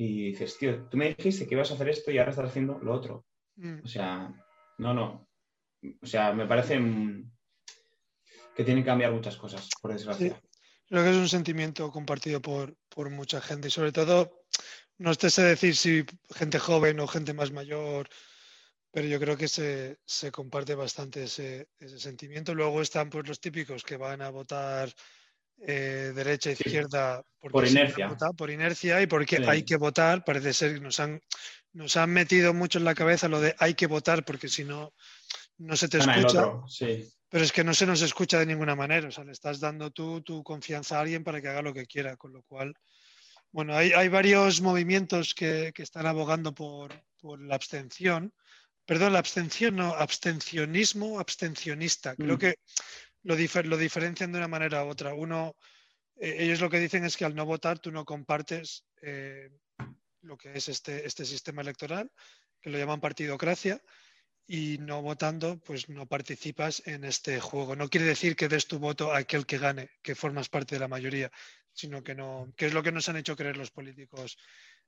y 0.00 0.30
dices, 0.30 0.56
tío, 0.56 0.88
tú 0.88 0.96
me 0.96 1.12
dijiste 1.12 1.44
que 1.44 1.56
ibas 1.56 1.72
a 1.72 1.74
hacer 1.74 1.88
esto 1.88 2.12
y 2.12 2.18
ahora 2.18 2.30
estás 2.30 2.50
haciendo 2.50 2.78
lo 2.78 2.94
otro. 2.94 3.26
Mm. 3.56 3.80
O 3.82 3.88
sea, 3.88 4.32
no, 4.78 4.94
no. 4.94 5.28
O 6.00 6.06
sea, 6.06 6.32
me 6.32 6.46
parece 6.46 6.78
que 8.58 8.64
tienen 8.64 8.82
que 8.82 8.88
cambiar 8.88 9.12
muchas 9.12 9.36
cosas, 9.36 9.68
por 9.80 9.92
desgracia. 9.92 10.30
Sí. 10.30 10.48
Creo 10.88 11.04
que 11.04 11.10
es 11.10 11.16
un 11.16 11.28
sentimiento 11.28 11.92
compartido 11.92 12.42
por, 12.42 12.74
por 12.88 13.08
mucha 13.08 13.40
gente 13.40 13.68
y 13.68 13.70
sobre 13.70 13.92
todo, 13.92 14.42
no 14.96 15.12
estés 15.12 15.38
a 15.38 15.44
decir 15.44 15.76
si 15.76 16.04
gente 16.34 16.58
joven 16.58 16.98
o 16.98 17.06
gente 17.06 17.34
más 17.34 17.52
mayor, 17.52 18.08
pero 18.90 19.06
yo 19.06 19.20
creo 19.20 19.36
que 19.36 19.46
se, 19.46 19.98
se 20.04 20.32
comparte 20.32 20.74
bastante 20.74 21.22
ese, 21.22 21.68
ese, 21.78 22.00
sentimiento. 22.00 22.52
Luego 22.52 22.82
están 22.82 23.10
pues 23.10 23.28
los 23.28 23.38
típicos 23.38 23.84
que 23.84 23.96
van 23.96 24.22
a 24.22 24.30
votar 24.30 24.92
eh, 25.60 26.10
derecha, 26.12 26.50
izquierda, 26.50 27.22
sí, 27.22 27.48
por 27.48 27.64
inercia. 27.64 28.16
Por 28.36 28.50
inercia 28.50 29.00
y 29.00 29.06
porque 29.06 29.36
sí. 29.36 29.44
hay 29.46 29.62
que 29.62 29.76
votar. 29.76 30.24
Parece 30.24 30.52
ser 30.52 30.74
que 30.74 30.80
nos 30.80 30.98
han, 30.98 31.20
nos 31.74 31.96
han 31.96 32.10
metido 32.10 32.52
mucho 32.54 32.80
en 32.80 32.86
la 32.86 32.96
cabeza 32.96 33.28
lo 33.28 33.40
de 33.40 33.54
hay 33.60 33.74
que 33.74 33.86
votar 33.86 34.24
porque 34.24 34.48
si 34.48 34.64
no, 34.64 34.94
no 35.58 35.76
se 35.76 35.88
te 35.88 35.98
escucha. 35.98 36.60
Sí. 36.66 37.08
Pero 37.28 37.44
es 37.44 37.52
que 37.52 37.64
no 37.64 37.74
se 37.74 37.86
nos 37.86 38.00
escucha 38.02 38.38
de 38.38 38.46
ninguna 38.46 38.74
manera. 38.74 39.08
O 39.08 39.10
sea, 39.10 39.24
le 39.24 39.32
estás 39.32 39.60
dando 39.60 39.90
tú 39.90 40.22
tu 40.22 40.42
confianza 40.42 40.96
a 40.96 41.00
alguien 41.00 41.24
para 41.24 41.40
que 41.40 41.48
haga 41.48 41.62
lo 41.62 41.74
que 41.74 41.86
quiera. 41.86 42.16
Con 42.16 42.32
lo 42.32 42.42
cual, 42.42 42.74
bueno, 43.52 43.76
hay, 43.76 43.92
hay 43.92 44.08
varios 44.08 44.60
movimientos 44.60 45.34
que, 45.34 45.72
que 45.74 45.82
están 45.82 46.06
abogando 46.06 46.54
por, 46.54 46.94
por, 47.20 47.40
la 47.40 47.54
abstención. 47.54 48.32
Perdón, 48.86 49.12
la 49.12 49.18
abstención, 49.18 49.76
no, 49.76 49.94
abstencionismo, 49.94 51.20
abstencionista. 51.20 52.16
Creo 52.16 52.36
mm. 52.36 52.38
que 52.38 52.54
lo, 53.24 53.36
difer 53.36 53.66
lo, 53.66 53.76
diferencian 53.76 54.32
de 54.32 54.38
una 54.38 54.48
manera 54.48 54.84
u 54.84 54.88
otra. 54.88 55.12
Uno, 55.12 55.54
eh, 56.16 56.36
ellos 56.38 56.60
lo 56.60 56.70
que 56.70 56.80
dicen 56.80 57.04
es 57.04 57.16
que 57.16 57.26
al 57.26 57.34
no 57.34 57.44
votar 57.44 57.78
tú 57.78 57.90
no 57.90 58.06
compartes 58.06 58.84
eh, 59.02 59.50
lo 60.22 60.38
que 60.38 60.52
es 60.54 60.68
este, 60.68 61.06
este 61.06 61.26
sistema 61.26 61.60
electoral, 61.60 62.10
que 62.60 62.70
lo 62.70 62.78
llaman 62.78 63.00
partidocracia, 63.00 63.80
y 64.50 64.78
no 64.78 65.02
votando, 65.02 65.60
pues 65.60 65.90
no 65.90 66.06
participas 66.06 66.82
en 66.86 67.04
este 67.04 67.38
juego. 67.38 67.76
No 67.76 67.90
quiere 67.90 68.06
decir 68.06 68.34
que 68.34 68.48
des 68.48 68.66
tu 68.66 68.78
voto 68.78 69.12
a 69.12 69.18
aquel 69.18 69.44
que 69.44 69.58
gane, 69.58 69.90
que 70.02 70.14
formas 70.14 70.48
parte 70.48 70.74
de 70.74 70.80
la 70.80 70.88
mayoría, 70.88 71.30
sino 71.70 72.02
que 72.02 72.14
no, 72.14 72.50
que 72.56 72.66
es 72.66 72.72
lo 72.72 72.82
que 72.82 72.90
nos 72.90 73.10
han 73.10 73.18
hecho 73.18 73.36
creer 73.36 73.58
los 73.58 73.70
políticos 73.70 74.38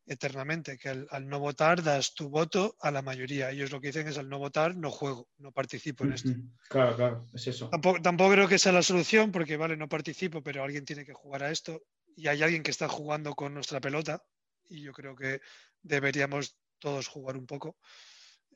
eternamente, 0.06 0.78
que 0.78 0.88
al, 0.88 1.06
al, 1.10 1.28
no 1.28 1.38
votar 1.38 1.82
das 1.82 2.14
tu 2.14 2.30
voto 2.30 2.74
a 2.80 2.90
la 2.90 3.02
mayoría. 3.02 3.50
Ellos 3.50 3.70
lo 3.70 3.82
que 3.82 3.88
dicen 3.88 4.08
es 4.08 4.16
al 4.16 4.30
no 4.30 4.38
votar 4.38 4.74
no 4.74 4.90
juego, 4.90 5.28
no 5.36 5.52
participo 5.52 6.04
en 6.04 6.14
esto. 6.14 6.30
Claro, 6.70 6.96
claro, 6.96 7.26
es 7.34 7.46
eso. 7.46 7.68
Tampoco, 7.68 8.00
tampoco, 8.00 8.32
creo 8.32 8.48
que 8.48 8.58
sea 8.58 8.72
la 8.72 8.82
solución, 8.82 9.30
porque 9.30 9.58
vale, 9.58 9.76
no 9.76 9.90
participo, 9.90 10.42
pero 10.42 10.64
alguien 10.64 10.86
tiene 10.86 11.04
que 11.04 11.12
jugar 11.12 11.42
a 11.42 11.50
esto 11.50 11.82
y 12.16 12.28
hay 12.28 12.42
alguien 12.42 12.62
que 12.62 12.70
está 12.70 12.88
jugando 12.88 13.34
con 13.34 13.52
nuestra 13.52 13.78
pelota 13.78 14.24
y 14.70 14.80
yo 14.80 14.94
creo 14.94 15.14
que 15.14 15.42
deberíamos 15.82 16.56
todos 16.78 17.08
jugar 17.08 17.36
un 17.36 17.46
poco. 17.46 17.76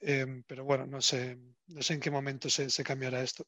Eh, 0.00 0.42
pero 0.46 0.64
bueno, 0.64 0.86
no 0.86 1.00
sé, 1.00 1.38
no 1.68 1.82
sé 1.82 1.94
en 1.94 2.00
qué 2.00 2.10
momento 2.10 2.50
se, 2.50 2.70
se 2.70 2.84
cambiará 2.84 3.22
esto. 3.22 3.46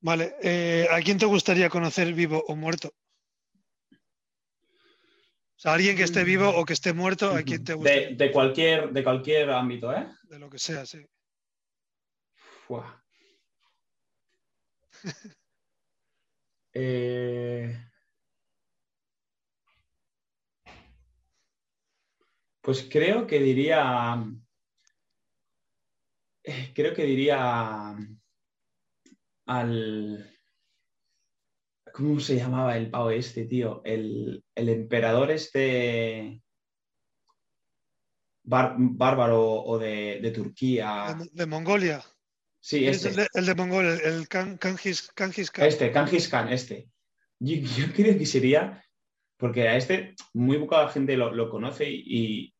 Vale, 0.00 0.36
eh, 0.42 0.86
¿a 0.90 1.00
quién 1.00 1.18
te 1.18 1.26
gustaría 1.26 1.68
conocer 1.68 2.12
vivo 2.12 2.44
o 2.48 2.56
muerto? 2.56 2.92
O 3.90 5.58
sea, 5.58 5.72
alguien 5.72 5.96
que 5.96 6.02
esté 6.02 6.22
vivo 6.22 6.50
o 6.50 6.64
que 6.66 6.74
esté 6.74 6.92
muerto, 6.92 7.30
¿a 7.30 7.42
quién 7.42 7.64
te 7.64 7.72
gusta? 7.74 7.90
De, 7.90 8.14
de, 8.14 8.30
cualquier, 8.30 8.90
de 8.92 9.02
cualquier 9.02 9.50
ámbito, 9.50 9.90
¿eh? 9.92 10.06
De 10.24 10.38
lo 10.38 10.50
que 10.50 10.58
sea, 10.58 10.84
sí. 10.84 11.04
eh... 16.74 17.86
Pues 22.66 22.88
creo 22.90 23.28
que 23.28 23.38
diría. 23.38 24.20
Eh, 26.46 26.72
creo 26.72 26.94
que 26.94 27.02
diría 27.02 27.96
al. 29.46 30.32
¿Cómo 31.92 32.20
se 32.20 32.36
llamaba 32.36 32.76
el 32.76 32.88
pavo 32.88 33.10
este, 33.10 33.46
tío? 33.46 33.82
El, 33.84 34.44
el 34.54 34.68
emperador 34.68 35.32
este 35.32 36.40
bar, 38.44 38.76
bárbaro 38.78 39.42
o 39.42 39.78
de, 39.78 40.20
de 40.22 40.30
Turquía. 40.30 41.18
De, 41.32 41.46
Mongolia. 41.46 42.04
Sí, 42.60 42.86
este. 42.86 43.08
El 43.08 43.16
de, 43.16 43.28
el 43.34 43.46
de 43.46 43.54
Mongolia, 43.56 43.94
el 44.04 44.28
Kangis, 44.28 45.10
Kangis 45.14 45.50
Khan. 45.50 45.66
Este, 45.66 45.90
Kangis 45.90 46.28
Khan, 46.28 46.52
este. 46.52 46.88
Yo, 47.40 47.56
yo, 47.56 47.92
creo 47.92 48.16
que 48.16 48.26
sería, 48.26 48.84
porque 49.36 49.68
a 49.68 49.76
este 49.76 50.14
muy 50.32 50.58
poca 50.58 50.88
gente 50.90 51.16
lo, 51.16 51.32
lo 51.32 51.50
conoce 51.50 51.90
y, 51.90 52.54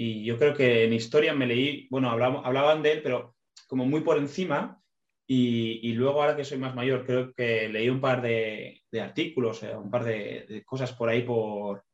y, 0.00 0.24
yo 0.24 0.38
creo 0.38 0.54
que 0.54 0.84
en 0.84 0.92
historia 0.92 1.34
me 1.34 1.46
leí, 1.46 1.88
bueno, 1.90 2.10
hablaban, 2.10 2.44
hablaban 2.44 2.82
de 2.82 2.92
él, 2.92 3.02
pero 3.02 3.34
como 3.66 3.84
muy 3.84 4.02
por 4.02 4.16
encima 4.16 4.80
y, 5.26 5.80
y, 5.82 5.92
luego, 5.92 6.22
ahora 6.22 6.36
que 6.36 6.44
soy 6.44 6.56
más 6.56 6.74
mayor, 6.74 7.04
creo 7.04 7.34
que 7.34 7.68
leí 7.68 7.88
un 7.90 8.00
par 8.00 8.22
de, 8.22 8.80
de 8.90 9.00
artículos, 9.00 9.62
eh, 9.62 9.76
un 9.76 9.90
par 9.90 10.04
de, 10.04 10.46
de, 10.48 10.64
cosas 10.64 10.92
por 10.92 11.08
ahí 11.08 11.22
por, 11.22 11.84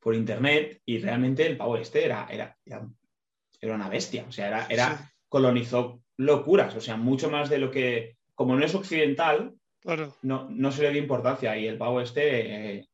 por 0.00 0.14
internet, 0.14 0.80
y 0.84 0.98
realmente 0.98 1.46
el 1.46 1.56
pavo 1.56 1.76
este 1.76 2.04
era, 2.04 2.26
era, 2.28 2.56
era 2.64 3.74
una 3.74 3.88
bestia. 3.88 4.24
O 4.26 4.32
sea, 4.32 4.48
era, 4.48 4.66
era 4.70 5.12
colonizó 5.28 6.02
locuras, 6.16 6.74
o 6.74 6.80
sea, 6.80 6.96
mucho 6.96 7.30
más 7.30 7.48
de 7.48 7.58
lo 7.58 7.70
que, 7.70 8.16
como 8.34 8.56
no 8.56 8.64
es 8.64 8.74
occidental, 8.74 9.54
claro. 9.80 10.16
no, 10.22 10.48
no 10.50 10.72
se 10.72 10.82
le 10.82 10.90
dio 10.90 11.02
importancia. 11.02 11.56
Y 11.56 11.68
el 11.68 11.78
pavo 11.78 12.00
este, 12.00 12.78
eh, 12.78 12.87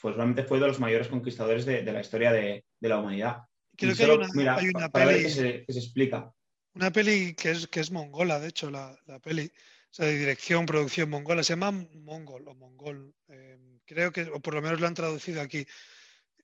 pues 0.00 0.16
realmente 0.16 0.44
fue 0.44 0.58
de 0.58 0.66
los 0.66 0.80
mayores 0.80 1.08
conquistadores 1.08 1.64
de, 1.64 1.82
de 1.82 1.92
la 1.92 2.00
historia 2.00 2.32
de, 2.32 2.64
de, 2.78 2.88
la 2.88 2.98
humanidad. 2.98 3.42
Creo 3.76 3.92
y 3.92 3.96
que 3.96 4.06
solo, 4.06 4.12
hay 4.12 4.18
una, 4.18 4.28
mira, 4.34 4.56
hay 4.56 4.68
una 4.68 4.88
para 4.88 5.06
peli... 5.06 5.16
ver 5.16 5.26
que 5.26 5.30
se, 5.30 5.64
que 5.64 5.72
se 5.72 5.78
explica. 5.78 6.32
Una 6.74 6.90
peli 6.90 7.34
que 7.34 7.50
es, 7.50 7.66
que 7.66 7.80
es 7.80 7.90
mongola, 7.90 8.38
de 8.38 8.48
hecho, 8.48 8.70
la, 8.70 8.96
la 9.06 9.18
peli, 9.18 9.46
o 9.46 9.92
sea, 9.92 10.06
de 10.06 10.18
dirección, 10.18 10.66
producción 10.66 11.10
mongola, 11.10 11.42
se 11.42 11.54
llama 11.54 11.72
Mongol 11.72 12.46
o 12.46 12.54
Mongol. 12.54 13.12
Eh, 13.28 13.58
creo 13.84 14.12
que, 14.12 14.22
o 14.22 14.40
por 14.40 14.54
lo 14.54 14.62
menos 14.62 14.80
lo 14.80 14.86
han 14.86 14.94
traducido 14.94 15.40
aquí. 15.40 15.66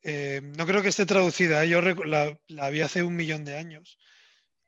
Eh, 0.02 0.40
no 0.56 0.66
creo 0.66 0.82
que 0.82 0.88
esté 0.88 1.06
traducida, 1.06 1.64
¿eh? 1.64 1.68
yo 1.68 1.80
la, 1.80 2.38
la, 2.48 2.70
vi 2.70 2.80
hace 2.80 3.02
un 3.02 3.16
millón 3.16 3.44
de 3.44 3.56
años 3.56 3.98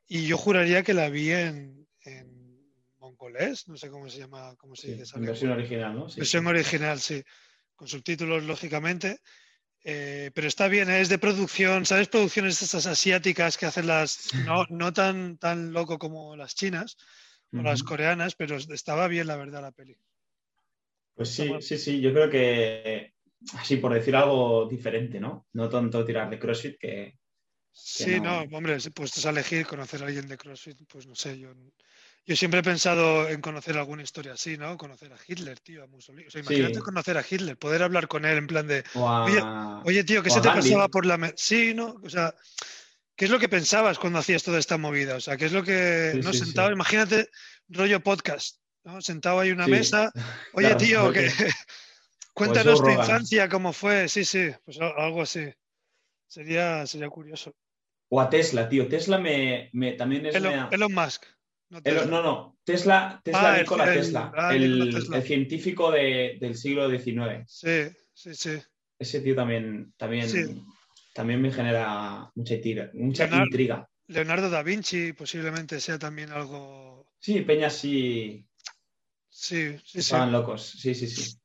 y 0.06 0.26
yo 0.26 0.36
juraría 0.36 0.82
que 0.82 0.94
la 0.94 1.10
vi 1.10 1.30
en, 1.30 1.86
en 2.02 2.58
mongolés, 2.98 3.68
no 3.68 3.76
sé 3.76 3.90
cómo 3.90 4.08
se 4.08 4.18
llama, 4.18 4.54
cómo 4.56 4.74
se 4.74 4.92
dice. 4.92 5.06
Sí, 5.06 5.20
versión 5.20 5.52
original, 5.52 5.94
¿no? 5.94 6.08
Sí, 6.08 6.20
versión 6.20 6.46
original, 6.46 6.98
sí, 6.98 7.22
con 7.78 7.86
subtítulos, 7.88 8.42
lógicamente. 8.42 9.20
Eh, 9.84 10.32
pero 10.34 10.48
está 10.48 10.66
bien, 10.66 10.90
¿eh? 10.90 11.00
es 11.00 11.08
de 11.08 11.18
producción, 11.18 11.86
¿sabes? 11.86 12.08
Producciones 12.08 12.60
estas 12.60 12.86
asiáticas 12.86 13.56
que 13.56 13.66
hacen 13.66 13.86
las, 13.86 14.34
no, 14.44 14.66
no 14.68 14.92
tan, 14.92 15.38
tan 15.38 15.72
loco 15.72 15.98
como 15.98 16.36
las 16.36 16.56
chinas 16.56 16.96
o 17.52 17.56
uh 17.56 17.60
-huh. 17.60 17.64
las 17.64 17.82
coreanas, 17.84 18.34
pero 18.34 18.56
estaba 18.56 19.06
bien, 19.06 19.28
la 19.28 19.36
verdad, 19.36 19.62
la 19.62 19.70
peli. 19.72 19.96
Pues 21.14 21.30
sí, 21.30 21.48
sí, 21.60 21.78
sí, 21.78 22.00
yo 22.00 22.12
creo 22.12 22.28
que 22.28 23.14
así 23.54 23.76
por 23.76 23.94
decir 23.94 24.16
algo 24.16 24.66
diferente, 24.68 25.20
¿no? 25.20 25.46
No 25.52 25.68
tanto 25.68 26.04
tirar 26.04 26.28
de 26.28 26.38
CrossFit 26.38 26.76
que, 26.78 27.18
Sí, 27.80 28.18
no... 28.20 28.40
hombre, 28.52 28.80
si 28.80 28.90
puestes 28.90 29.24
a 29.24 29.30
elegir 29.30 29.64
conocer 29.64 30.02
a 30.02 30.06
alguien 30.06 30.26
de 30.26 30.36
CrossFit, 30.36 30.78
pues 30.88 31.06
no 31.06 31.14
sé, 31.14 31.38
yo, 31.38 31.54
yo 32.28 32.36
siempre 32.36 32.60
he 32.60 32.62
pensado 32.62 33.26
en 33.26 33.40
conocer 33.40 33.78
alguna 33.78 34.02
historia 34.02 34.34
así, 34.34 34.58
¿no? 34.58 34.76
Conocer 34.76 35.10
a 35.10 35.16
Hitler, 35.26 35.58
tío, 35.60 35.82
a 35.82 35.86
Mussolini. 35.86 36.26
O 36.26 36.30
sea, 36.30 36.42
imagínate 36.42 36.80
conocer 36.80 37.16
a 37.16 37.24
Hitler, 37.28 37.56
poder 37.56 37.82
hablar 37.82 38.06
con 38.06 38.26
él 38.26 38.36
en 38.36 38.46
plan 38.46 38.66
de, 38.66 38.84
oye, 39.84 40.04
tío, 40.04 40.22
¿qué 40.22 40.28
se 40.28 40.42
te 40.42 40.48
pasaba 40.48 40.88
por 40.88 41.06
la 41.06 41.16
mente? 41.16 41.36
Sí, 41.38 41.72
¿no? 41.72 41.96
O 42.04 42.10
sea, 42.10 42.34
¿qué 43.16 43.24
es 43.24 43.30
lo 43.30 43.38
que 43.38 43.48
pensabas 43.48 43.98
cuando 43.98 44.18
hacías 44.18 44.42
toda 44.42 44.58
esta 44.58 44.76
movida? 44.76 45.16
O 45.16 45.20
sea, 45.22 45.38
¿qué 45.38 45.46
es 45.46 45.52
lo 45.52 45.64
que 45.64 46.20
no 46.22 46.34
sentado? 46.34 46.70
Imagínate 46.70 47.30
rollo 47.66 48.02
podcast, 48.02 48.58
¿no? 48.84 49.00
Sentado 49.00 49.40
ahí 49.40 49.48
en 49.48 49.54
una 49.54 49.66
mesa, 49.66 50.12
oye, 50.52 50.74
tío, 50.74 51.10
que 51.10 51.30
cuéntanos 52.34 52.82
tu 52.82 52.90
infancia, 52.90 53.48
cómo 53.48 53.72
fue. 53.72 54.06
Sí, 54.06 54.26
sí, 54.26 54.50
pues 54.66 54.78
algo 54.78 55.22
así. 55.22 55.50
Sería, 56.26 56.86
sería 56.86 57.08
curioso. 57.08 57.54
O 58.10 58.20
a 58.20 58.28
Tesla, 58.28 58.68
tío. 58.68 58.86
Tesla 58.86 59.16
me, 59.16 59.70
también 59.96 60.26
es. 60.26 60.34
Elon, 60.34 60.92
Musk. 60.92 61.24
No, 61.70 62.22
no, 62.22 62.58
Tesla, 62.64 63.20
Tesla 63.22 63.54
ah, 63.54 63.58
Nikola 63.58 63.92
Tesla, 63.92 64.32
ah, 64.34 64.54
el, 64.54 65.22
científico 65.22 65.90
del 65.90 66.56
siglo 66.56 66.88
XIX. 66.88 67.44
Sí, 67.46 67.88
sí, 68.14 68.34
sí. 68.34 68.58
Ese 68.98 69.20
tío 69.20 69.34
también, 69.34 69.92
también, 69.96 70.64
también 71.12 71.42
me 71.42 71.52
genera 71.52 72.30
mucha, 72.34 72.54
mucha 72.94 73.44
intriga. 73.44 73.88
Leonardo 74.06 74.48
da 74.48 74.62
Vinci 74.62 75.12
posiblemente 75.12 75.78
sea 75.80 75.98
también 75.98 76.30
algo. 76.32 77.12
Sí, 77.18 77.42
Peña 77.42 77.68
sí. 77.68 78.46
Sí, 79.28 79.76
sí, 79.84 79.98
Estaban 79.98 80.32
locos, 80.32 80.70
sí, 80.70 80.94
sí, 80.94 81.06
sí. 81.06 81.38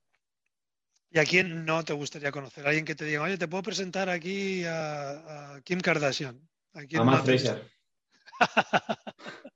¿Y 1.11 1.19
a 1.19 1.26
quién 1.26 1.65
no 1.65 1.84
te 1.84 1.93
gustaría 1.93 2.32
conocer? 2.32 2.65
Alguien 2.65 2.86
que 2.86 2.95
te 2.95 3.05
diga, 3.05 3.21
oye, 3.21 3.38
te 3.38 3.47
puedo 3.47 3.61
presentar 3.61 4.09
aquí 4.09 4.63
a, 4.65 5.59
Kim 5.63 5.80
Kardashian. 5.80 6.39
A, 6.74 7.03
Matt 7.03 7.26
Fraser. 7.26 7.69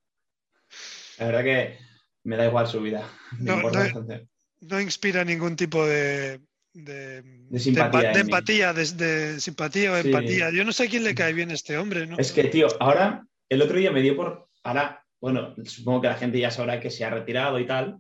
La 1.20 1.26
verdad 1.28 1.44
que 1.44 1.78
me 2.24 2.36
da 2.36 2.46
igual 2.46 2.68
su 2.68 2.82
vida. 2.82 3.08
no, 4.62 4.82
inspira 4.82 5.24
ningún 5.24 5.56
tipo 5.56 5.86
de, 5.86 6.42
de, 6.74 7.24
simpatía. 7.58 8.12
De, 8.12 8.20
empatía, 8.20 8.74
de, 8.74 9.40
simpatía 9.40 9.92
o 9.94 9.98
empatía. 9.98 10.52
Yo 10.52 10.64
no 10.64 10.72
sé 10.72 10.84
a 10.84 10.90
quién 10.90 11.04
le 11.04 11.16
cae 11.16 11.34
bien 11.34 11.52
este 11.52 11.78
hombre, 11.78 12.06
¿no? 12.06 12.18
Es 12.18 12.32
que, 12.32 12.44
tío, 12.46 12.68
ahora, 12.80 13.26
el 13.50 13.62
otro 13.62 13.78
día 13.78 13.92
me 13.92 14.02
dio 14.02 14.16
por. 14.16 14.50
Ahora, 14.64 15.04
bueno, 15.22 15.56
supongo 15.64 16.02
que 16.02 16.08
la 16.10 16.16
gente 16.18 16.40
ya 16.40 16.52
sabrá 16.52 16.80
que 16.80 16.92
se 16.92 17.06
ha 17.06 17.10
retirado 17.10 17.60
y 17.60 17.66
tal. 17.66 18.00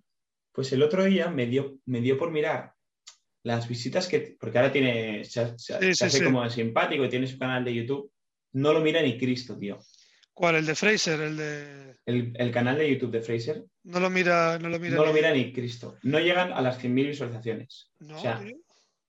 Pues 0.52 0.72
el 0.74 0.84
otro 0.84 1.04
día 1.06 1.30
me 1.30 1.46
dio, 1.46 1.78
me 1.86 2.02
dio 2.02 2.18
por 2.18 2.32
mirar 2.32 2.74
las 3.44 3.68
visitas 3.68 4.08
que. 4.08 4.36
Porque 4.40 4.58
ahora 4.58 4.72
tiene. 4.72 5.24
Se, 5.24 5.42
hace 5.42 6.24
como 6.24 6.48
simpático 6.50 7.06
y 7.06 7.10
tiene 7.10 7.28
su 7.28 7.38
canal 7.38 7.64
de 7.64 7.74
YouTube. 7.74 8.12
No 8.54 8.74
lo 8.74 8.82
mira 8.82 9.02
ni 9.02 9.18
Cristo, 9.18 9.58
tío. 9.58 9.80
¿Cuál? 10.38 10.54
¿El 10.54 10.68
de 10.68 10.76
Fraser? 10.76 11.20
¿El 11.20 11.36
de.? 11.36 11.96
El, 12.06 12.52
canal 12.52 12.78
de 12.78 12.88
YouTube 12.94 13.10
de 13.10 13.22
Fraser. 13.22 13.66
No 13.86 14.00
lo 14.00 14.12
mira, 14.12 14.60
no 14.60 14.70
lo 14.70 14.78
mira. 14.78 14.96
No 14.96 15.02
ni... 15.02 15.08
lo 15.08 15.14
mira 15.14 15.34
ni 15.34 15.52
Cristo. 15.52 15.98
No 16.04 16.20
llegan 16.20 16.54
a 16.54 16.62
las 16.62 16.80
100.000 16.80 17.08
visualizaciones. 17.08 17.92
No, 17.98 18.22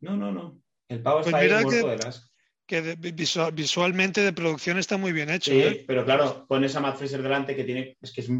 no, 0.00 0.16
no, 0.16 0.32
no. 0.32 0.62
El 0.88 1.02
pavo 1.02 1.18
pues 1.18 1.26
está 1.26 1.38
ahí 1.38 1.50
muerto 1.50 1.98
que, 2.66 2.80
de. 2.80 2.96
Que 2.96 3.50
visualmente 3.52 4.22
de 4.22 4.32
producción 4.32 4.78
está 4.78 4.96
muy 4.96 5.12
bien 5.12 5.28
hecho. 5.28 5.50
Sí, 5.50 5.60
¿eh? 5.60 5.84
pero 5.86 6.02
claro, 6.06 6.46
pones 6.48 6.74
a 6.76 6.80
Matt 6.80 6.96
Fraser 6.96 7.22
delante 7.22 7.54
que 7.54 7.64
tiene. 7.64 7.98
Es 8.00 8.10
que 8.10 8.22
es. 8.22 8.30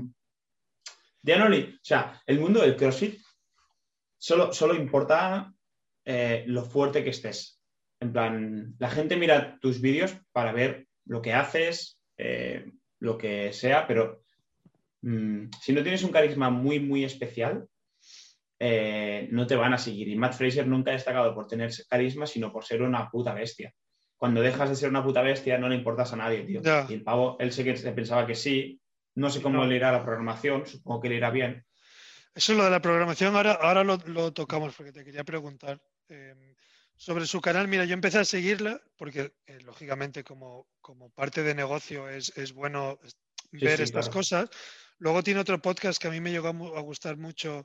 Ya 1.23 1.39
no 1.39 1.55
O 1.55 1.69
sea, 1.83 2.23
el 2.25 2.41
mundo 2.41 2.63
del 2.63 2.75
CrossFit 2.75 3.21
solo, 4.17 4.55
solo 4.55 4.75
importa 4.75 5.53
eh, 6.07 6.45
lo 6.47 6.65
fuerte 6.65 7.05
que 7.05 7.11
estés. 7.11 7.61
En 8.01 8.15
plan, 8.15 8.77
la 8.79 8.89
gente 8.89 9.19
mira 9.19 9.59
tus 9.61 9.83
vídeos 9.83 10.17
para 10.33 10.53
ver 10.53 10.87
lo 11.05 11.21
que 11.21 11.35
haces, 11.35 12.01
eh, 12.17 12.65
lo 13.01 13.17
que 13.17 13.53
sea, 13.53 13.87
pero 13.87 14.23
mm, 15.03 15.47
si 15.61 15.73
no 15.73 15.83
tienes 15.83 16.03
un 16.03 16.13
carisma 16.13 16.51
muy, 16.51 16.81
muy 16.81 17.05
especial, 17.05 17.69
eh, 18.59 19.29
no 19.31 19.47
te 19.47 19.57
van 19.57 19.75
a 19.75 19.79
seguir. 19.79 20.09
Y 20.09 20.17
Matt 20.17 20.35
Fraser 20.35 20.67
nunca 20.67 20.91
ha 20.91 20.95
destacado 20.95 21.35
por 21.35 21.47
tener 21.47 21.71
carisma, 21.89 22.27
sino 22.27 22.53
por 22.53 22.65
ser 22.65 22.83
una 22.83 23.09
puta 23.11 23.35
bestia. 23.35 23.73
Cuando 24.17 24.41
dejas 24.41 24.69
de 24.69 24.77
ser 24.77 24.89
una 24.89 25.05
puta 25.05 25.23
bestia, 25.23 25.59
no 25.59 25.69
le 25.69 25.77
importas 25.77 26.13
a 26.13 26.17
nadie, 26.17 26.43
tío. 26.43 26.61
Y 26.89 26.95
el 26.95 27.05
pavo, 27.05 27.37
él 27.39 27.53
sé 27.53 27.63
que 27.63 27.75
pensaba 27.93 28.27
que 28.27 28.35
sí. 28.35 28.81
No 29.15 29.31
sé 29.31 29.41
cómo 29.41 29.65
le 29.65 29.77
irá 29.77 29.93
la 29.93 30.05
programación, 30.05 30.67
supongo 30.67 31.01
que 31.01 31.09
le 31.09 31.17
irá 31.17 31.31
bien. 31.31 31.65
Eso 32.35 32.53
es 32.53 32.59
lo 32.59 32.65
de 32.65 32.71
la 32.71 32.81
programación, 32.81 33.35
ahora, 33.35 33.53
ahora 33.53 33.83
lo, 33.83 34.33
tocamos 34.33 34.75
porque 34.77 34.93
te 34.93 35.05
quería 35.05 35.25
preguntar. 35.25 35.81
Em, 36.09 36.55
sobre 36.99 37.27
su 37.27 37.41
canal, 37.41 37.69
mira, 37.69 37.85
yo 37.85 37.95
empecé 37.95 38.19
a 38.19 38.25
seguirla 38.25 38.83
porque, 38.97 39.33
eh, 39.47 39.61
lógicamente, 39.65 40.25
como, 40.25 40.67
como, 40.81 41.11
parte 41.11 41.45
de 41.45 41.55
negocio 41.55 42.09
es, 42.09 42.37
es 42.37 42.53
bueno 42.53 42.99
ver 43.53 43.81
estas 43.81 44.11
cosas. 44.11 44.51
Luego 44.99 45.23
tiene 45.23 45.41
otro 45.41 45.63
podcast 45.63 46.03
que 46.03 46.09
a 46.09 46.11
mí 46.11 46.21
me 46.21 46.33
llegó 46.33 46.49
a, 46.49 46.81
gustar 46.81 47.17
mucho, 47.17 47.65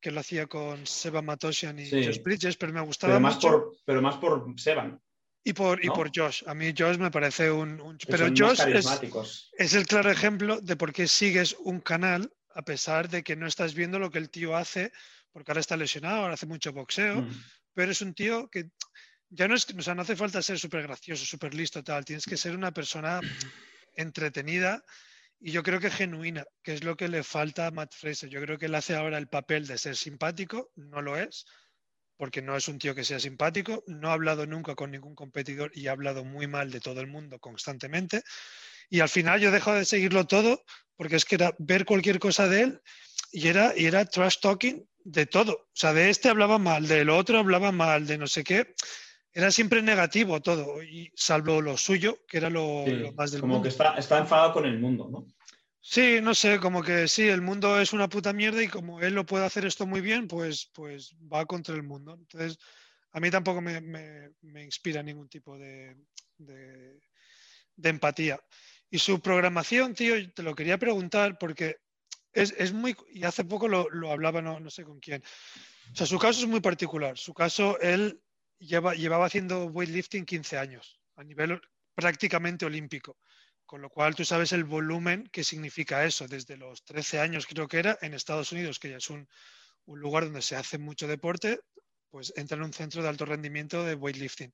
que 0.00 0.10
lo 0.10 0.18
hacía 0.18 0.48
con 0.48 0.84
Seba 0.84 1.22
Matosian 1.22 1.78
y 1.78 1.88
Josh 1.88 2.20
Bridges, 2.22 2.56
pero 2.56 2.72
me 2.72 2.80
gustaba 2.80 3.12
pero 3.12 3.20
más 3.20 3.36
mucho. 3.36 3.48
Por, 3.48 3.76
pero 3.84 4.02
más 4.02 4.16
por 4.16 4.52
Seban. 4.56 5.00
Y 5.44 5.52
por, 5.52 5.84
y 5.84 5.88
por 5.88 6.10
Josh. 6.12 6.42
A 6.46 6.54
mí 6.54 6.74
Josh 6.76 6.98
me 6.98 7.12
parece 7.12 7.52
un... 7.52 7.96
pero 8.08 8.28
Josh 8.36 8.62
es, 8.66 8.86
es, 9.58 9.74
el 9.74 9.86
claro 9.86 10.10
ejemplo 10.10 10.60
de 10.60 10.76
por 10.76 10.92
qué 10.92 11.06
sigues 11.06 11.56
un 11.60 11.80
canal 11.80 12.32
a 12.54 12.62
pesar 12.62 13.08
de 13.08 13.22
que 13.22 13.36
no 13.36 13.46
estás 13.46 13.74
viendo 13.74 14.00
lo 14.00 14.10
que 14.10 14.18
el 14.18 14.28
tío 14.28 14.56
hace, 14.56 14.92
porque 15.30 15.52
ahora 15.52 15.60
está 15.60 15.76
lesionado, 15.76 16.22
ahora 16.22 16.34
hace 16.34 16.46
mucho 16.46 16.72
boxeo, 16.72 17.22
mm 17.22 17.30
pero 17.74 17.92
es 17.92 18.00
un 18.00 18.14
tío 18.14 18.48
que 18.48 18.70
ya 19.30 19.48
no 19.48 19.54
es, 19.54 19.66
o 19.76 19.82
sea, 19.82 19.94
no 19.94 20.02
hace 20.02 20.16
falta 20.16 20.42
ser 20.42 20.58
súper 20.58 20.82
gracioso, 20.82 21.24
súper 21.24 21.54
listo, 21.54 21.82
tal, 21.82 22.04
tienes 22.04 22.26
que 22.26 22.36
ser 22.36 22.54
una 22.54 22.72
persona 22.72 23.20
entretenida 23.94 24.84
y 25.40 25.50
yo 25.50 25.62
creo 25.62 25.80
que 25.80 25.90
genuina, 25.90 26.44
que 26.62 26.74
es 26.74 26.84
lo 26.84 26.96
que 26.96 27.08
le 27.08 27.24
falta 27.24 27.66
a 27.66 27.70
Matt 27.72 27.94
Fraser. 27.94 28.28
Yo 28.28 28.40
creo 28.40 28.58
que 28.58 28.66
él 28.66 28.74
hace 28.76 28.94
ahora 28.94 29.18
el 29.18 29.26
papel 29.26 29.66
de 29.66 29.76
ser 29.76 29.96
simpático, 29.96 30.70
no 30.76 31.02
lo 31.02 31.16
es, 31.16 31.46
porque 32.16 32.42
no 32.42 32.56
es 32.56 32.68
un 32.68 32.78
tío 32.78 32.94
que 32.94 33.02
sea 33.02 33.18
simpático, 33.18 33.82
no 33.88 34.10
ha 34.10 34.12
hablado 34.12 34.46
nunca 34.46 34.76
con 34.76 34.92
ningún 34.92 35.16
competidor 35.16 35.72
y 35.74 35.88
ha 35.88 35.92
hablado 35.92 36.24
muy 36.24 36.46
mal 36.46 36.70
de 36.70 36.78
todo 36.78 37.00
el 37.00 37.08
mundo 37.08 37.40
constantemente. 37.40 38.22
Y 38.88 39.00
al 39.00 39.08
final 39.08 39.40
yo 39.40 39.50
dejo 39.50 39.72
de 39.72 39.84
seguirlo 39.84 40.26
todo 40.26 40.62
porque 40.94 41.16
es 41.16 41.24
que 41.24 41.34
era 41.34 41.52
ver 41.58 41.84
cualquier 41.84 42.20
cosa 42.20 42.46
de 42.46 42.62
él 42.62 42.80
y 43.32 43.48
era, 43.48 43.72
y 43.76 43.86
era 43.86 44.04
trash 44.04 44.38
talking 44.40 44.86
de 45.04 45.26
todo. 45.26 45.52
O 45.52 45.70
sea, 45.74 45.92
de 45.92 46.10
este 46.10 46.28
hablaba 46.28 46.58
mal, 46.58 46.86
del 46.86 47.10
otro 47.10 47.38
hablaba 47.38 47.72
mal, 47.72 48.06
de 48.06 48.18
no 48.18 48.26
sé 48.26 48.44
qué. 48.44 48.74
Era 49.32 49.50
siempre 49.50 49.80
negativo 49.80 50.42
todo, 50.42 50.82
y 50.82 51.10
salvo 51.14 51.62
lo 51.62 51.78
suyo, 51.78 52.18
que 52.28 52.36
era 52.36 52.50
lo, 52.50 52.84
más 53.14 53.30
del 53.30 53.40
como 53.40 53.54
mundo. 53.54 53.62
que 53.62 53.70
está, 53.70 53.94
está 53.94 54.18
enfadado 54.18 54.52
con 54.52 54.66
el 54.66 54.78
mundo, 54.78 55.08
¿no? 55.10 55.26
Sí, 55.80 56.20
no 56.22 56.34
sé, 56.34 56.60
como 56.60 56.82
que 56.82 57.08
sí, 57.08 57.28
el 57.28 57.42
mundo 57.42 57.80
es 57.80 57.92
una 57.92 58.08
puta 58.08 58.32
mierda 58.32 58.62
y 58.62 58.68
como 58.68 59.00
él 59.00 59.14
lo 59.14 59.26
puede 59.26 59.46
hacer 59.46 59.66
esto 59.66 59.84
muy 59.84 60.00
bien, 60.00 60.28
pues, 60.28 60.70
pues 60.72 61.16
va 61.32 61.44
contra 61.44 61.74
el 61.74 61.82
mundo. 61.82 62.14
Entonces, 62.14 62.58
a 63.10 63.18
mí 63.20 63.30
tampoco 63.30 63.60
me, 63.60 63.80
me, 63.80 64.64
inspira 64.64 65.02
ningún 65.02 65.28
tipo 65.28 65.58
de, 65.58 65.96
de, 66.38 67.00
de, 67.74 67.88
empatía. 67.88 68.38
Y 68.90 68.98
su 68.98 69.20
programación, 69.20 69.92
tío, 69.94 70.14
te 70.32 70.42
lo 70.44 70.54
quería 70.54 70.78
preguntar 70.78 71.36
porque 71.36 71.78
es, 72.32 72.72
muy, 72.72 72.96
y 73.10 73.24
hace 73.24 73.44
poco 73.44 73.68
lo, 73.68 74.10
hablaba, 74.10 74.42
no, 74.42 74.70
sé 74.70 74.84
con 74.84 75.00
quién. 75.00 75.22
O 75.92 75.96
sea, 75.96 76.06
su 76.06 76.18
caso 76.18 76.40
es 76.40 76.46
muy 76.46 76.60
particular. 76.60 77.18
Su 77.18 77.34
caso, 77.34 77.78
él 77.80 78.20
lleva, 78.58 78.94
llevaba 78.94 79.26
haciendo 79.26 79.66
weightlifting 79.66 80.24
15 80.24 80.58
años, 80.58 81.00
a 81.16 81.24
nivel 81.24 81.60
prácticamente 81.94 82.64
olímpico. 82.64 83.18
Con 83.66 83.80
lo 83.80 83.90
cual 83.90 84.14
tú 84.14 84.24
sabes 84.24 84.52
el 84.52 84.64
volumen 84.64 85.28
que 85.32 85.44
significa 85.44 86.04
eso, 86.04 86.26
desde 86.28 86.56
los 86.56 86.84
13 86.84 87.20
años 87.20 87.46
creo 87.46 87.68
que 87.68 87.78
era, 87.78 87.98
en 88.02 88.14
Estados 88.14 88.52
Unidos, 88.52 88.78
que 88.78 88.90
ya 88.90 88.96
es 88.96 89.08
un, 89.08 89.28
un 89.86 90.00
lugar 90.00 90.24
donde 90.24 90.42
se 90.42 90.56
hace 90.56 90.78
mucho 90.78 91.06
deporte, 91.06 91.60
pues 92.10 92.32
entra 92.36 92.56
en 92.56 92.64
un 92.64 92.72
centro 92.72 93.02
de 93.02 93.08
alto 93.08 93.24
rendimiento 93.24 93.84
de 93.84 93.94
weightlifting. 93.94 94.52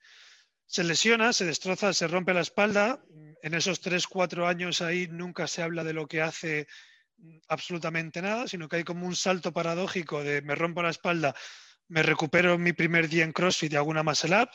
Se 0.66 0.85
lesiona, 0.85 1.33
se 1.33 1.47
destroza, 1.47 1.93
se 1.93 2.07
rompe 2.07 2.35
la 2.35 2.43
espalda. 2.43 3.03
En 3.43 3.55
esos 3.55 3.81
3, 3.81 4.07
4 4.07 4.47
años 4.47 4.83
ahí 4.83 5.09
nunca 5.09 5.49
se 5.49 5.62
habla 5.62 5.83
de 5.83 5.95
lo 5.95 6.07
que 6.07 6.20
hace 6.20 6.68
absolutamente 7.49 8.23
nada, 8.23 8.47
sino 8.47 8.69
que 8.69 8.77
hay 8.77 8.85
como 8.85 9.07
un 9.07 9.16
salto 9.16 9.53
paradójico 9.53 10.23
de 10.23 10.43
me 10.43 10.55
rompo 10.55 10.83
la 10.83 10.91
espalda, 10.91 11.35
me 11.89 12.03
recupero 12.03 12.59
mi 12.59 12.73
primer 12.73 13.09
día 13.09 13.25
en 13.25 13.33
CrossFit 13.33 13.73
y 13.73 13.77
hago 13.77 13.91
una 13.91 14.03
muscle 14.03 14.43
up. 14.43 14.51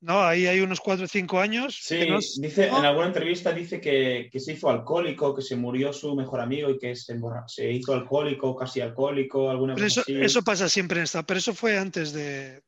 No, 0.00 0.22
ahí 0.22 0.46
hay 0.46 0.60
unos 0.60 0.80
4 0.80 1.06
o 1.06 1.08
5 1.08 1.40
años. 1.40 1.78
Sí, 1.80 1.96
dice, 2.38 2.66
en 2.66 2.74
alguna 2.74 3.06
entrevista 3.06 3.52
dice 3.52 3.80
que, 3.80 4.28
se 4.38 4.52
hizo 4.52 4.68
alcohólico, 4.68 5.34
que 5.34 5.40
se 5.40 5.56
murió 5.56 5.94
su 5.94 6.14
mejor 6.14 6.40
amigo 6.42 6.68
y 6.68 6.78
que 6.78 6.94
se, 6.94 7.18
se 7.46 7.72
hizo 7.72 7.94
alcohólico, 7.94 8.54
casi 8.54 8.82
alcohólico, 8.82 9.48
alguna 9.48 9.74
eso, 9.74 10.02
eso, 10.06 10.42
pasa 10.42 10.68
siempre 10.68 10.98
en 10.98 11.04
esta, 11.04 11.22
pero 11.22 11.38
eso 11.38 11.54
fue 11.54 11.78
antes 11.78 12.12
de, 12.12 12.62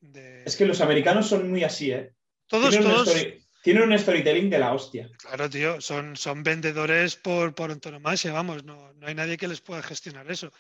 Es 0.47 0.57
que 0.57 0.65
los 0.65 0.81
americanos 0.81 1.27
son 1.27 1.51
muy 1.51 1.63
así, 1.63 1.91
¿eh? 1.91 2.11
Todos, 2.47 2.79
todos. 2.79 3.15
Tienen 3.67 3.83
un 3.83 3.99
storytelling 3.99 4.49
de 4.49 4.61
la 4.61 4.73
hostia. 4.73 5.11
Claro, 5.19 5.51
tío, 5.51 5.81
son, 5.81 6.15
son 6.15 6.45
vendedores 6.45 7.17
por, 7.17 7.53
por 7.53 7.73
antonomasia, 7.73 8.33
vamos, 8.33 8.63
no, 8.63 8.93
no 8.93 9.09
hay 9.09 9.15
nadie 9.17 9.37
que 9.37 9.49
les 9.49 9.61
pueda 9.61 9.83
gestionar 9.83 10.31
eso, 10.31 10.53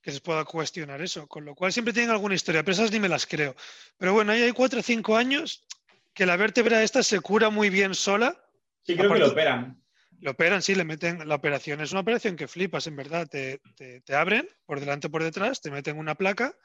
que 0.00 0.10
les 0.10 0.20
pueda 0.20 0.44
cuestionar 0.44 1.00
eso, 1.00 1.28
con 1.28 1.44
lo 1.44 1.54
cual 1.54 1.72
siempre 1.72 1.94
tienen 1.94 2.10
alguna 2.10 2.34
historia, 2.34 2.64
pero 2.64 2.72
esas 2.72 2.90
ni 2.90 2.98
me 2.98 3.08
las 3.08 3.26
creo. 3.28 3.54
Pero 3.96 4.12
bueno, 4.12 4.32
ahí 4.32 4.42
hay 4.42 4.50
cuatro 4.50 4.80
o 4.80 4.82
cinco 4.82 5.16
años 5.16 5.64
que 6.12 6.26
la 6.26 6.36
vértebra 6.36 6.82
esta 6.82 7.04
se 7.04 7.20
cura 7.20 7.48
muy 7.48 7.70
bien 7.70 7.94
sola, 7.94 8.36
Sí, 8.84 8.96
creo 8.96 9.12
que 9.12 9.20
lo 9.20 9.28
operan. 9.28 9.80
Lo 10.18 10.32
operan, 10.32 10.62
sí, 10.62 10.74
le 10.74 10.82
meten. 10.82 11.28
La 11.28 11.36
operación 11.36 11.80
es 11.80 11.92
una 11.92 12.00
operación 12.00 12.34
que 12.34 12.48
flipas, 12.48 12.88
en 12.88 12.96
verdad. 12.96 13.28
Te, 13.28 13.60
te- 13.76 14.00
te 14.00 14.14
abren 14.16 14.48
por 14.66 14.80
delante 14.80 15.06
o 15.06 15.10
por 15.12 15.22
detrás, 15.22 15.60
te 15.60 15.70
meten 15.70 15.96
una 15.96 16.16
placa 16.16 16.58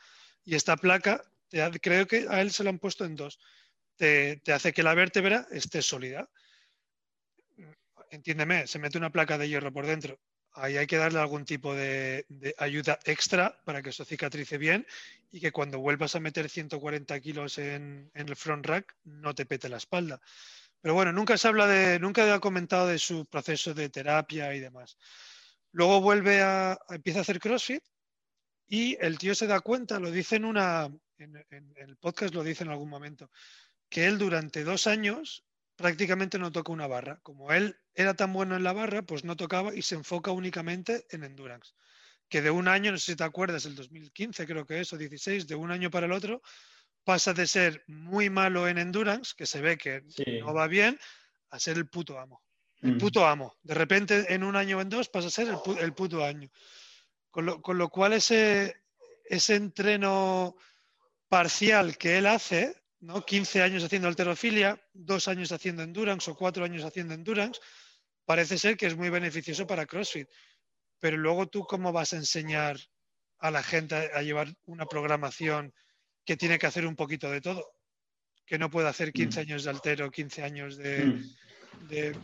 y 0.43 0.55
esta 0.55 0.75
placa, 0.75 1.21
te 1.49 1.69
creo 1.79 2.07
que 2.07 2.25
a 2.27 2.41
él 2.41 2.49
se 2.49 2.63
lo 2.63 2.71
han 2.71 2.79
puesto 2.79 3.05
en 3.05 3.15
dos. 3.15 3.37
Te, 3.97 4.39
hace 4.53 4.73
que 4.73 4.83
la 4.83 4.93
vértebra 4.93 5.47
esté 5.51 5.81
sólida. 5.81 6.29
Entiéndeme, 8.11 8.67
se 8.67 8.79
mete 8.79 8.97
una 8.97 9.11
placa 9.11 9.37
de 9.37 9.49
hierro 9.49 9.73
por 9.73 9.87
dentro. 9.87 10.19
Ahí 10.53 10.77
hay 10.77 10.87
que 10.87 10.97
darle 10.97 11.19
algún 11.19 11.45
tipo 11.45 11.73
de, 11.73 12.25
ayuda 12.57 12.99
extra 13.05 13.59
para 13.65 13.81
que 13.81 13.89
eso 13.89 14.05
cicatrice 14.05 14.57
bien 14.57 14.87
y 15.31 15.39
que 15.39 15.51
cuando 15.51 15.79
vuelvas 15.79 16.15
a 16.15 16.19
meter 16.19 16.49
140 16.49 17.19
kilos 17.19 17.57
en, 17.57 18.09
el 18.13 18.35
front 18.35 18.65
rack 18.65 18.95
no 19.03 19.35
te 19.35 19.45
pete 19.45 19.67
la 19.67 19.77
espalda. 19.77 20.21
Pero 20.79 20.93
bueno, 20.93 21.11
nunca 21.11 21.37
se 21.37 21.47
habla 21.47 21.67
de, 21.67 21.99
nunca 21.99 22.31
ha 22.33 22.39
comentado 22.39 22.87
de 22.87 22.99
su 22.99 23.25
proceso 23.25 23.73
de 23.73 23.89
terapia 23.89 24.53
y 24.53 24.59
demás. 24.59 24.97
Luego 25.71 26.01
vuelve 26.01 26.41
a, 26.41 26.77
empieza 26.89 27.19
a 27.19 27.21
hacer 27.23 27.39
CrossFit 27.39 27.83
y 28.67 28.95
el 28.99 29.17
tío 29.17 29.33
se 29.33 29.47
da 29.47 29.59
cuenta, 29.59 29.99
lo 29.99 30.11
dice 30.11 30.37
en 30.37 30.45
una, 30.45 30.89
en 31.17 31.73
el 31.75 31.97
podcast 31.97 32.33
lo 32.33 32.43
dice 32.43 32.63
en 32.63 32.69
algún 32.69 32.89
momento, 32.89 33.29
que 33.89 34.05
él 34.05 34.17
durante 34.17 34.63
dos 34.63 34.87
años 34.87 35.43
prácticamente 35.75 36.39
no 36.39 36.51
toca 36.51 36.71
una 36.71 36.87
barra. 36.87 37.19
Como 37.23 37.51
él 37.53 37.77
era 37.93 38.13
tan 38.15 38.33
bueno 38.33 38.55
en 38.55 38.63
la 38.63 38.73
barra, 38.73 39.01
pues 39.03 39.23
no 39.23 39.35
tocaba 39.35 39.75
y 39.75 39.81
se 39.81 39.95
enfoca 39.95 40.31
únicamente 40.31 41.05
en 41.11 41.23
endurance. 41.23 41.73
Que 42.29 42.41
de 42.41 42.51
un 42.51 42.67
año, 42.67 42.91
no 42.91 42.97
sé 42.97 43.11
si 43.11 43.15
te 43.15 43.23
acuerdas, 43.23 43.65
el 43.65 43.75
2015 43.75 44.45
creo 44.45 44.65
que 44.65 44.81
es, 44.81 44.91
o 44.91 44.97
16, 44.97 45.47
de 45.47 45.55
un 45.55 45.71
año 45.71 45.89
para 45.89 46.07
el 46.07 46.11
otro, 46.11 46.41
pasa 47.03 47.33
de 47.33 47.47
ser 47.47 47.83
muy 47.87 48.29
malo 48.29 48.67
en 48.67 48.77
endurance, 48.77 49.33
que 49.37 49.45
se 49.45 49.61
ve 49.61 49.77
que 49.77 50.03
Sí. 50.09 50.39
no 50.39 50.53
va 50.53 50.67
bien, 50.67 50.99
a 51.51 51.59
ser 51.59 51.77
el 51.77 51.87
puto 51.87 52.19
amo. 52.19 52.41
El 52.81 52.95
Mm. 52.95 52.97
puto 52.97 53.25
amo. 53.25 53.55
De 53.63 53.73
repente, 53.73 54.33
en 54.33 54.43
un 54.43 54.55
año 54.57 54.77
o 54.77 54.81
en 54.81 54.89
dos, 54.89 55.07
pasa 55.09 55.27
a 55.27 55.31
ser 55.31 55.47
el, 55.47 55.55
pu- 55.55 55.79
el 55.79 55.93
puto 55.93 56.23
año. 56.23 56.49
Con 57.31 57.45
lo, 57.45 57.61
con 57.61 57.77
lo 57.77 57.87
cual, 57.89 58.13
ese, 58.13 58.75
ese 59.23 59.55
entreno 59.55 60.55
parcial 61.29 61.97
que 61.97 62.17
él 62.17 62.25
hace, 62.25 62.75
¿no? 62.99 63.23
15 63.25 63.61
años 63.61 63.83
haciendo 63.83 64.07
alterofilia, 64.07 64.81
dos 64.93 65.27
años 65.27 65.51
haciendo 65.51 65.83
endurance 65.83 66.29
o 66.31 66.35
cuatro 66.35 66.63
años 66.65 66.83
haciendo 66.83 67.13
endurance, 67.13 67.59
parece 68.25 68.57
ser 68.57 68.75
que 68.77 68.87
es 68.87 68.95
muy 68.97 69.09
beneficioso 69.09 69.65
para 69.67 69.85
CrossFit. 69.85 70.27
Pero 70.99 71.17
luego 71.17 71.47
tú, 71.47 71.63
¿cómo 71.65 71.91
vas 71.91 72.13
a 72.13 72.17
enseñar 72.17 72.77
a 73.39 73.51
la 73.51 73.61
gente 73.61 73.95
a, 73.95 74.21
llevar 74.23 74.47
una 74.65 74.85
programación 74.87 75.73
que 76.25 76.35
tiene 76.37 76.57
que 76.57 76.65
hacer 76.65 76.85
un 76.87 76.95
poquito 76.95 77.29
de 77.29 77.39
todo? 77.41 77.63
Que 78.45 78.57
no 78.57 78.69
puede 78.71 78.87
hacer 78.87 79.13
15 79.13 79.39
Mm. 79.39 79.43
años 79.43 79.63
de 79.63 79.69
altero, 79.69 80.09
15 80.11 80.41
años 80.43 80.77
de, 80.77 81.05
Mm. 81.05 81.87
de- 81.87 82.17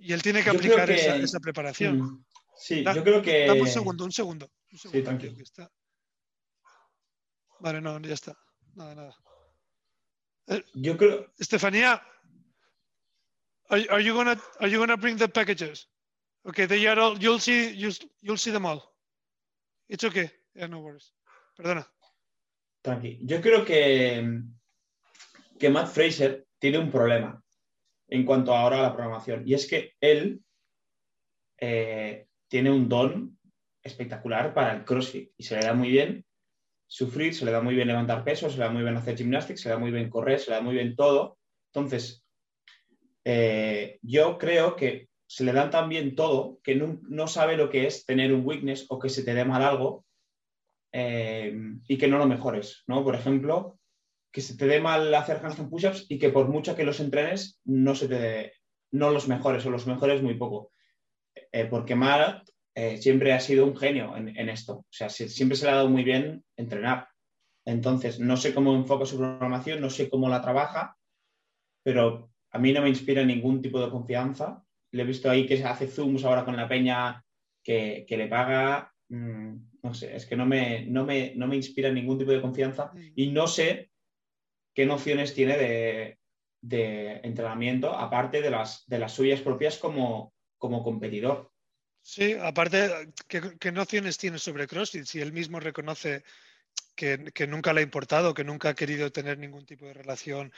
y 0.00 0.12
él 0.12 0.20
tiene 0.22 0.40
que 0.40 0.46
Yo 0.50 0.56
aplicar 0.56 0.86
que- 0.88 0.94
esa, 0.96 1.16
esa 1.16 1.38
preparación. 1.40 1.98
Mm. 2.00 2.24
Sí, 2.58 2.82
Da- 2.82 2.94
yo 2.94 3.04
creo 3.04 3.22
que. 3.22 3.46
Dame 3.46 3.60
un 3.62 3.68
segundo, 3.68 4.04
un 4.04 4.12
segundo. 4.12 4.50
Un 4.72 4.78
segundo, 4.78 5.04
tranqui. 5.04 5.28
tío, 5.28 5.36
que 5.36 5.42
está. 5.42 5.70
Vale, 7.60 7.80
no, 7.80 7.98
ya 8.00 8.14
está. 8.14 8.34
Nada, 8.74 8.94
nada. 8.94 9.16
Yo 10.74 10.96
creo. 10.96 11.26
Estefanía, 11.38 12.00
are, 13.68 13.86
are 13.90 14.00
you 14.00 14.14
gonna 14.14 14.40
are 14.60 14.68
you 14.68 14.78
gonna 14.78 14.96
bring 14.96 15.16
the 15.16 15.28
packages? 15.28 15.88
Okay, 16.46 16.66
they 16.66 16.86
are 16.86 16.98
all. 16.98 17.18
You'll 17.18 17.40
see 17.40 17.74
you'll, 17.74 17.94
you'll 18.22 18.38
see 18.38 18.52
them 18.52 18.66
all. 18.66 18.82
It's 19.88 20.04
okay. 20.04 20.30
Yeah, 20.54 20.68
no 20.68 20.80
worries. 20.80 21.12
Perdona. 21.58 21.86
Tranqui. 22.82 23.18
Yo 23.22 23.40
creo 23.40 23.64
que, 23.64 24.42
que 25.58 25.70
Matt 25.70 25.88
Fraser 25.88 26.46
tiene 26.58 26.78
un 26.78 26.90
problema 26.90 27.42
en 28.08 28.24
cuanto 28.24 28.54
ahora 28.54 28.78
a 28.78 28.82
la 28.82 28.92
programación. 28.92 29.42
Y 29.46 29.54
es 29.54 29.66
que 29.66 29.94
él 30.00 30.40
eh, 31.58 32.26
tiene 32.48 32.70
un 32.70 32.88
don 32.88 33.38
espectacular 33.82 34.54
para 34.54 34.72
el 34.74 34.84
CrossFit 34.84 35.32
y 35.36 35.42
se 35.42 35.56
le 35.56 35.66
da 35.66 35.74
muy 35.74 35.90
bien 35.90 36.24
sufrir, 36.86 37.34
se 37.34 37.44
le 37.44 37.50
da 37.50 37.60
muy 37.60 37.74
bien 37.74 37.88
levantar 37.88 38.24
pesos, 38.24 38.52
se 38.52 38.58
le 38.58 38.64
da 38.64 38.70
muy 38.70 38.82
bien 38.82 38.96
hacer 38.96 39.16
gimnastics, 39.16 39.60
se 39.60 39.68
le 39.68 39.74
da 39.74 39.80
muy 39.80 39.90
bien 39.90 40.10
correr, 40.10 40.38
se 40.38 40.50
le 40.50 40.56
da 40.56 40.62
muy 40.62 40.74
bien 40.74 40.94
todo. 40.96 41.38
Entonces, 41.72 42.24
eh, 43.24 43.98
yo 44.02 44.38
creo 44.38 44.76
que 44.76 45.08
se 45.26 45.44
le 45.44 45.52
dan 45.52 45.70
tan 45.70 45.88
bien 45.88 46.14
todo 46.14 46.60
que 46.62 46.76
no, 46.76 47.00
no 47.08 47.26
sabe 47.26 47.56
lo 47.56 47.68
que 47.68 47.86
es 47.86 48.04
tener 48.04 48.32
un 48.32 48.46
weakness 48.46 48.86
o 48.88 48.98
que 48.98 49.08
se 49.08 49.24
te 49.24 49.34
dé 49.34 49.44
mal 49.44 49.62
algo 49.62 50.04
eh, 50.92 51.52
y 51.88 51.98
que 51.98 52.08
no 52.08 52.18
lo 52.18 52.26
mejores, 52.26 52.84
¿no? 52.86 53.02
Por 53.02 53.16
ejemplo, 53.16 53.78
que 54.32 54.40
se 54.40 54.56
te 54.56 54.66
dé 54.66 54.80
mal 54.80 55.12
hacer 55.14 55.38
handstand 55.42 55.70
push-ups 55.70 56.06
y 56.08 56.18
que 56.18 56.30
por 56.30 56.48
mucho 56.48 56.76
que 56.76 56.84
los 56.84 57.00
entrenes 57.00 57.60
no 57.64 57.94
se 57.94 58.08
te 58.08 58.52
no 58.92 59.10
los 59.10 59.28
mejores 59.28 59.66
o 59.66 59.70
los 59.70 59.86
mejores 59.86 60.22
muy 60.22 60.34
poco. 60.34 60.70
Eh, 61.52 61.66
porque 61.66 61.94
Marat 61.94 62.48
eh, 62.76 62.98
siempre 62.98 63.32
ha 63.32 63.40
sido 63.40 63.66
un 63.66 63.76
genio 63.76 64.16
en, 64.16 64.36
en 64.36 64.48
esto. 64.50 64.74
O 64.74 64.86
sea, 64.90 65.08
se- 65.08 65.28
siempre 65.28 65.56
se 65.56 65.66
le 65.66 65.72
ha 65.72 65.76
dado 65.76 65.88
muy 65.88 66.04
bien 66.04 66.44
entrenar. 66.56 67.08
Entonces, 67.64 68.20
no 68.20 68.36
sé 68.36 68.54
cómo 68.54 68.74
enfoca 68.76 69.06
su 69.06 69.16
programación, 69.18 69.80
no 69.80 69.90
sé 69.90 70.08
cómo 70.08 70.28
la 70.28 70.40
trabaja, 70.42 70.96
pero 71.82 72.30
a 72.52 72.58
mí 72.58 72.72
no 72.72 72.82
me 72.82 72.88
inspira 72.88 73.24
ningún 73.24 73.60
tipo 73.62 73.80
de 73.80 73.90
confianza. 73.90 74.62
Le 74.92 75.02
he 75.02 75.06
visto 75.06 75.30
ahí 75.30 75.46
que 75.46 75.56
se 75.56 75.64
hace 75.64 75.88
zooms 75.88 76.24
ahora 76.24 76.44
con 76.44 76.56
la 76.56 76.68
peña 76.68 77.24
que, 77.64 78.04
que 78.08 78.16
le 78.16 78.28
paga. 78.28 78.92
mm, 79.08 79.54
no 79.82 79.94
sé, 79.94 80.16
es 80.16 80.26
que 80.26 80.36
no 80.36 80.46
me, 80.46 80.84
no, 80.86 81.04
me, 81.04 81.32
no 81.36 81.46
me 81.46 81.56
inspira 81.56 81.90
ningún 81.92 82.18
tipo 82.18 82.32
de 82.32 82.40
confianza 82.40 82.90
y 83.14 83.28
no 83.30 83.46
sé 83.46 83.90
qué 84.74 84.84
nociones 84.86 85.32
tiene 85.34 85.56
de, 85.56 86.18
de 86.60 87.20
entrenamiento, 87.22 87.92
aparte 87.94 88.42
de 88.42 88.50
las, 88.50 88.84
de 88.86 88.98
las 88.98 89.12
suyas 89.12 89.40
propias 89.40 89.78
como, 89.78 90.34
como 90.58 90.82
competidor. 90.82 91.50
Sí, 92.08 92.34
aparte, 92.40 93.10
¿qué, 93.26 93.72
nociones 93.72 94.16
tiene 94.16 94.38
sobre 94.38 94.68
CrossFit? 94.68 95.04
Si 95.06 95.20
él 95.20 95.32
mismo 95.32 95.58
reconoce 95.58 96.22
que, 96.94 97.18
nunca 97.48 97.72
le 97.72 97.80
ha 97.80 97.82
importado, 97.82 98.32
que 98.32 98.44
nunca 98.44 98.68
ha 98.70 98.74
querido 98.74 99.10
tener 99.10 99.38
ningún 99.38 99.66
tipo 99.66 99.86
de 99.86 99.92
relación 99.92 100.52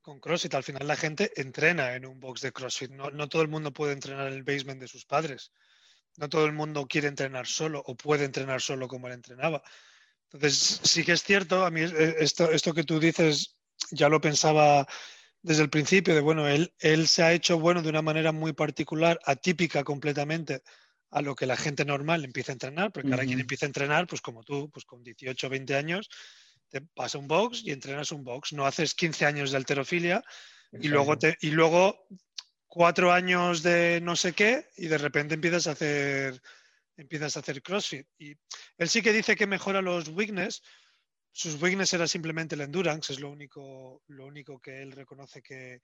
con 0.00 0.20
CrossFit. 0.20 0.54
Al 0.54 0.62
final 0.62 0.86
la 0.86 0.94
gente 0.94 1.32
entrena 1.34 1.96
en 1.96 2.06
un 2.06 2.20
box 2.20 2.42
de 2.42 2.52
CrossFit. 2.52 2.92
No, 2.92 3.28
todo 3.28 3.42
el 3.42 3.48
mundo 3.48 3.72
puede 3.72 3.94
entrenar 3.94 4.28
en 4.28 4.34
el 4.34 4.44
basement 4.44 4.80
de 4.80 4.86
sus 4.86 5.04
padres. 5.04 5.50
No 6.18 6.28
todo 6.28 6.46
el 6.46 6.52
mundo 6.52 6.86
quiere 6.86 7.08
entrenar 7.08 7.48
solo 7.48 7.82
o 7.84 7.96
puede 7.96 8.24
entrenar 8.24 8.60
solo 8.62 8.86
como 8.86 9.08
él 9.08 9.14
entrenaba. 9.14 9.60
Entonces, 10.30 10.80
sí 10.84 11.04
que 11.04 11.12
es 11.12 11.24
cierto, 11.24 11.64
a 11.64 11.70
mí 11.72 11.80
eh, 11.82 12.16
esto, 12.20 12.52
esto 12.52 12.72
que 12.72 12.84
tú 12.84 13.00
dices 13.00 13.56
ya 13.90 14.08
lo 14.08 14.20
pensaba 14.20 14.86
desde 15.42 15.64
el 15.64 15.70
principio, 15.70 16.14
de 16.14 16.20
bueno, 16.20 16.46
él 16.46 17.08
se 17.08 17.24
ha 17.24 17.32
hecho 17.32 17.58
bueno 17.58 17.82
de 17.82 17.88
una 17.88 18.02
manera 18.02 18.30
muy 18.30 18.52
particular, 18.52 19.18
atípica 19.24 19.82
completamente 19.82 20.62
a 21.12 21.20
lo 21.20 21.34
que 21.34 21.46
la 21.46 21.56
gente 21.56 21.84
normal 21.84 22.24
empieza 22.24 22.52
a 22.52 22.54
entrenar, 22.54 22.90
porque 22.90 23.10
ahora 23.10 23.26
quien 23.26 23.38
empieza 23.38 23.66
a 23.66 23.68
entrenar, 23.68 24.06
pues 24.06 24.22
como 24.22 24.42
tú, 24.42 24.70
pues 24.70 24.86
con 24.86 25.02
18 25.02 25.46
o 25.46 25.50
20 25.50 25.76
años, 25.76 26.08
te 26.70 26.80
pasa 26.80 27.18
un 27.18 27.28
box 27.28 27.62
y 27.64 27.70
entrenas 27.70 28.12
un 28.12 28.24
box. 28.24 28.54
No 28.54 28.66
haces 28.66 28.94
15 28.94 29.26
años 29.26 29.50
de 29.50 29.58
alterofilia 29.58 30.24
y 30.72 30.88
luego, 30.88 31.18
te, 31.18 31.36
y 31.42 31.50
luego 31.50 32.06
cuatro 32.66 33.12
años 33.12 33.62
de 33.62 34.00
no 34.02 34.16
sé 34.16 34.32
qué 34.32 34.68
y 34.78 34.86
de 34.86 34.96
repente 34.96 35.34
empiezas 35.34 35.66
a 35.66 35.72
hacer 35.72 36.40
empiezas 36.96 37.36
a 37.36 37.40
hacer 37.40 37.62
CrossFit. 37.62 38.06
Y 38.18 38.34
él 38.78 38.88
sí 38.88 39.02
que 39.02 39.12
dice 39.12 39.36
que 39.36 39.46
mejora 39.46 39.82
los 39.82 40.08
weakness. 40.08 40.62
Sus 41.30 41.60
weakness 41.60 41.92
era 41.92 42.06
simplemente 42.06 42.54
el 42.54 42.62
endurance, 42.62 43.12
es 43.12 43.20
lo 43.20 43.30
único, 43.30 44.02
lo 44.06 44.26
único 44.26 44.58
que 44.60 44.82
él 44.82 44.92
reconoce 44.92 45.42
que, 45.42 45.80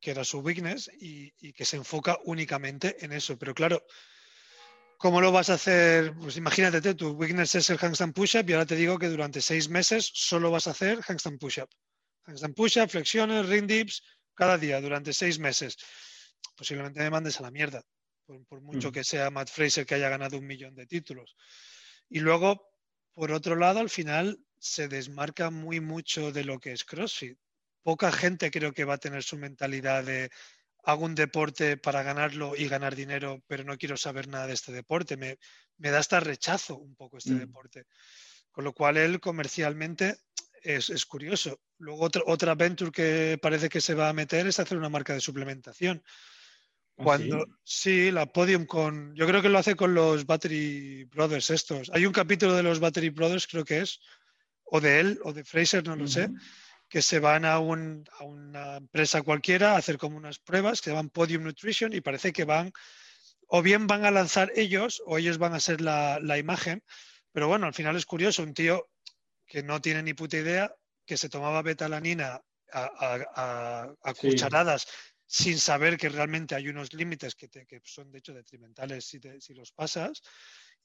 que 0.00 0.10
era 0.10 0.24
su 0.24 0.40
weakness 0.40 0.90
y, 1.00 1.32
y 1.38 1.52
que 1.52 1.64
se 1.64 1.76
enfoca 1.76 2.18
únicamente 2.24 3.02
en 3.02 3.12
eso. 3.12 3.38
Pero 3.38 3.54
claro, 3.54 3.82
¿cómo 5.02 5.20
lo 5.20 5.32
vas 5.32 5.50
a 5.50 5.54
hacer? 5.54 6.14
Pues 6.14 6.36
imagínate, 6.36 6.94
tu 6.94 7.10
weakness 7.10 7.56
es 7.56 7.68
el 7.70 7.78
handstand 7.80 8.14
push-up 8.14 8.48
y 8.48 8.52
ahora 8.52 8.66
te 8.66 8.76
digo 8.76 9.00
que 9.00 9.08
durante 9.08 9.40
seis 9.40 9.68
meses 9.68 10.08
solo 10.14 10.52
vas 10.52 10.68
a 10.68 10.70
hacer 10.70 11.00
handstand 11.04 11.40
push-up. 11.40 11.68
Handstand 12.24 12.54
push-up, 12.54 12.88
flexiones, 12.88 13.48
ring 13.48 13.66
dips, 13.66 14.00
cada 14.32 14.56
día 14.56 14.80
durante 14.80 15.12
seis 15.12 15.40
meses. 15.40 15.76
Posiblemente 16.56 17.00
me 17.00 17.10
mandes 17.10 17.40
a 17.40 17.42
la 17.42 17.50
mierda, 17.50 17.82
por, 18.24 18.46
por 18.46 18.60
mucho 18.60 18.90
Mm. 18.90 18.92
que 18.92 19.02
sea 19.02 19.28
Matt 19.30 19.50
Fraser 19.50 19.84
que 19.84 19.96
haya 19.96 20.08
ganado 20.08 20.38
un 20.38 20.46
millón 20.46 20.76
de 20.76 20.86
títulos. 20.86 21.34
Y 22.08 22.20
luego, 22.20 22.70
por 23.12 23.32
otro 23.32 23.56
lado, 23.56 23.80
al 23.80 23.90
final 23.90 24.38
se 24.56 24.86
desmarca 24.86 25.50
muy 25.50 25.80
mucho 25.80 26.30
de 26.30 26.44
lo 26.44 26.60
que 26.60 26.70
es 26.70 26.84
CrossFit. 26.84 27.36
Poca 27.82 28.12
gente 28.12 28.52
creo 28.52 28.72
que 28.72 28.84
va 28.84 28.94
a 28.94 28.98
tener 28.98 29.24
su 29.24 29.36
mentalidad 29.36 30.04
de 30.04 30.30
hago 30.82 31.04
un 31.04 31.14
deporte 31.14 31.76
para 31.76 32.02
ganarlo 32.02 32.54
y 32.56 32.68
ganar 32.68 32.96
dinero, 32.96 33.42
pero 33.46 33.64
no 33.64 33.76
quiero 33.78 33.96
saber 33.96 34.28
nada 34.28 34.46
de 34.46 34.54
este 34.54 34.72
deporte. 34.72 35.16
Me, 35.16 35.38
me 35.78 35.90
da 35.90 35.98
hasta 35.98 36.20
rechazo 36.20 36.76
un 36.78 36.94
poco 36.96 37.18
este 37.18 37.34
Mm. 37.34 37.38
deporte. 37.38 37.84
Con 38.50 38.64
lo 38.64 38.72
cual 38.72 38.96
él 38.96 39.20
comercialmente 39.20 40.16
es, 40.62 40.90
es 40.90 41.06
curioso. 41.06 41.60
Luego 41.78 42.02
otra, 42.04 42.22
otra 42.26 42.54
venture 42.54 42.90
que 42.92 43.38
parece 43.40 43.68
que 43.68 43.80
se 43.80 43.94
va 43.94 44.08
a 44.08 44.12
meter 44.12 44.46
es 44.46 44.58
hacer 44.60 44.76
una 44.78 44.88
marca 44.88 45.14
de 45.14 45.20
suplementación. 45.20 46.02
¿Ah, 46.98 47.04
Cuando 47.04 47.46
sí? 47.46 47.52
sí, 47.64 48.10
la 48.10 48.26
Podium 48.26 48.66
con. 48.66 49.14
Yo 49.14 49.26
creo 49.26 49.40
que 49.42 49.48
lo 49.48 49.58
hace 49.58 49.74
con 49.74 49.94
los 49.94 50.26
Battery 50.26 51.04
Brothers 51.04 51.50
estos. 51.50 51.90
Hay 51.90 52.06
un 52.06 52.12
capítulo 52.12 52.54
de 52.54 52.62
los 52.62 52.80
Battery 52.80 53.08
Brothers, 53.10 53.46
creo 53.46 53.64
que 53.64 53.80
es, 53.80 53.98
o 54.64 54.80
de 54.80 55.00
él, 55.00 55.18
o 55.24 55.32
de 55.32 55.44
Fraser, 55.44 55.86
no 55.86 55.96
lo 55.96 56.06
sé. 56.06 56.30
Que 56.92 57.00
se 57.00 57.20
van 57.20 57.46
a, 57.46 57.58
un- 57.58 58.04
a 58.18 58.24
una 58.24 58.76
empresa 58.76 59.22
cualquiera 59.22 59.72
a 59.72 59.78
hacer 59.78 59.96
como 59.96 60.18
unas 60.18 60.38
pruebas 60.38 60.78
que 60.78 60.84
se 60.84 60.90
llaman 60.90 61.08
Podium 61.08 61.42
Nutrition 61.42 61.90
y 61.94 62.02
parece 62.02 62.34
que 62.34 62.44
van, 62.44 62.70
o 63.46 63.62
bien 63.62 63.86
van 63.86 64.04
a 64.04 64.10
lanzar 64.10 64.52
ellos 64.56 65.02
o 65.06 65.16
ellos 65.16 65.38
van 65.38 65.54
a 65.54 65.60
ser 65.60 65.80
la, 65.80 66.18
la 66.20 66.36
imagen. 66.36 66.82
Pero 67.32 67.48
bueno, 67.48 67.66
al 67.66 67.72
final 67.72 67.96
es 67.96 68.04
curioso, 68.04 68.42
un 68.42 68.52
tío 68.52 68.90
que 69.46 69.62
no 69.62 69.80
tiene 69.80 70.02
ni 70.02 70.12
puta 70.12 70.36
idea, 70.36 70.70
que 71.06 71.16
se 71.16 71.30
tomaba 71.30 71.62
betalanina 71.62 72.42
a, 72.70 72.82
a- 72.82 73.26
a- 73.36 73.94
a 74.02 74.14
Sí. 74.14 74.28
cucharadas 74.28 74.86
sin 75.26 75.58
saber 75.58 75.96
que 75.96 76.10
realmente 76.10 76.54
hay 76.54 76.68
unos 76.68 76.92
límites 76.92 77.34
que, 77.34 77.48
te- 77.48 77.64
que 77.64 77.80
son 77.84 78.12
de 78.12 78.18
hecho 78.18 78.34
detrimentales 78.34 79.06
si, 79.06 79.18
te- 79.18 79.40
si 79.40 79.54
los 79.54 79.72
pasas, 79.72 80.20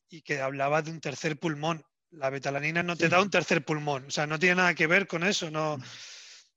y 0.07 0.21
que 0.21 0.39
hablaba 0.39 0.81
de 0.81 0.91
un 0.91 1.01
tercer 1.01 1.37
pulmón. 1.37 1.83
La 2.11 2.29
betalanina 2.29 2.83
no 2.83 2.95
te 2.95 3.05
Sí. 3.05 3.11
da 3.11 3.21
un 3.21 3.29
tercer 3.29 3.63
pulmón, 3.63 4.05
o 4.07 4.11
sea, 4.11 4.25
no 4.27 4.39
tiene 4.39 4.55
nada 4.55 4.73
que 4.75 4.87
ver 4.87 5.07
con 5.07 5.23
eso, 5.23 5.51
no. 5.51 5.77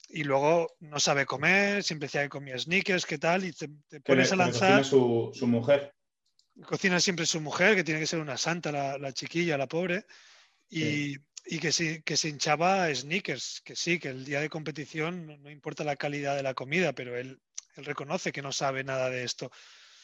Y 0.08 0.24
luego 0.24 0.72
no 0.80 0.98
sabe 0.98 1.24
comer, 1.26 1.82
siempre 1.84 2.06
decía 2.06 2.22
que 2.22 2.28
comía 2.28 2.58
sneakers, 2.58 3.06
qué 3.06 3.18
tal, 3.18 3.44
y 3.44 3.52
te, 3.52 3.68
te 3.88 4.00
pones 4.00 4.32
a 4.32 4.36
lanzar. 4.36 4.84
su, 4.84 5.30
su 5.34 5.46
mujer. 5.46 5.92
Cocina 6.64 7.00
siempre 7.00 7.26
su 7.26 7.40
mujer, 7.40 7.74
que 7.76 7.84
tiene 7.84 8.00
que 8.00 8.06
ser 8.06 8.18
una 8.20 8.36
santa, 8.36 8.72
la, 8.72 8.98
la 8.98 9.12
chiquilla, 9.12 9.56
la 9.56 9.66
pobre, 9.68 10.04
y, 10.68 11.16
y 11.46 11.58
que, 11.58 11.72
se, 11.72 12.02
que 12.02 12.16
se 12.16 12.28
hinchaba 12.28 12.92
sneakers, 12.94 13.60
que 13.64 13.74
sí, 13.76 13.98
que 13.98 14.08
el 14.08 14.24
día 14.24 14.40
de 14.40 14.48
competición 14.48 15.26
no, 15.26 15.36
no 15.38 15.50
importa 15.50 15.84
la 15.84 15.96
calidad 15.96 16.36
de 16.36 16.42
la 16.42 16.54
comida, 16.54 16.92
pero 16.92 17.16
él, 17.16 17.40
él 17.76 17.84
reconoce 17.84 18.32
que 18.32 18.42
no 18.42 18.52
sabe 18.52 18.82
nada 18.84 19.10
de 19.10 19.22
esto. 19.24 19.50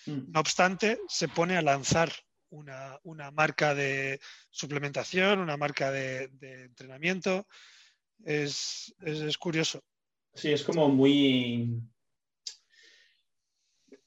Mm. 0.06 0.30
No 0.32 0.40
obstante, 0.40 0.98
se 1.08 1.28
pone 1.28 1.56
a 1.56 1.62
lanzar 1.62 2.12
una, 2.50 2.98
una 3.04 3.30
marca 3.30 3.74
de 3.74 4.20
suplementación, 4.50 5.40
una 5.40 5.56
marca 5.56 5.90
de, 5.90 6.28
de 6.28 6.64
entrenamiento. 6.64 7.46
Es, 8.24 8.94
es- 9.00 9.20
es 9.20 9.38
curioso. 9.38 9.82
Sí, 10.34 10.52
es 10.52 10.62
como 10.64 10.88
muy. 10.88 11.80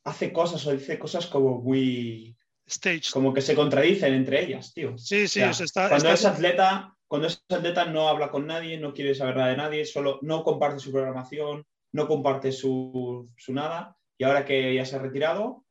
Hace 0.03 0.31
cosas 0.33 0.65
o 0.65 0.71
dice 0.71 0.97
cosas 0.97 1.27
como 1.27 1.61
muy. 1.61 2.35
Stage. 2.65 3.09
como 3.11 3.33
que 3.33 3.41
se 3.41 3.55
contradicen 3.55 4.13
entre 4.13 4.43
ellas, 4.43 4.73
tío. 4.73 4.95
Sí, 4.97 5.27
sí, 5.27 5.39
O 5.41 5.43
sea, 5.43 5.49
o 5.49 5.53
sea, 5.53 5.65
está, 5.65 5.89
cuando 5.89 6.09
está- 6.11 6.29
es 6.29 6.35
atleta, 6.35 6.95
cuando 7.07 7.27
es 7.27 7.43
atleta 7.49 7.85
no 7.85 8.07
habla 8.07 8.29
con 8.29 8.45
nadie, 8.45 8.77
no 8.77 8.93
quiere 8.93 9.15
saber 9.15 9.37
nada 9.37 9.49
de 9.49 9.57
nadie, 9.57 9.85
solo 9.85 10.19
no 10.21 10.43
comparte 10.43 10.79
su 10.79 10.91
programación, 10.91 11.65
no 11.93 12.07
comparte 12.07 12.51
su, 12.51 13.27
su 13.37 13.53
nada. 13.53 13.97
Y 14.19 14.23
ahora 14.23 14.45
que 14.45 14.75
ya 14.75 14.85
se 14.85 14.97
ha 14.97 14.99
retirado, 14.99 15.65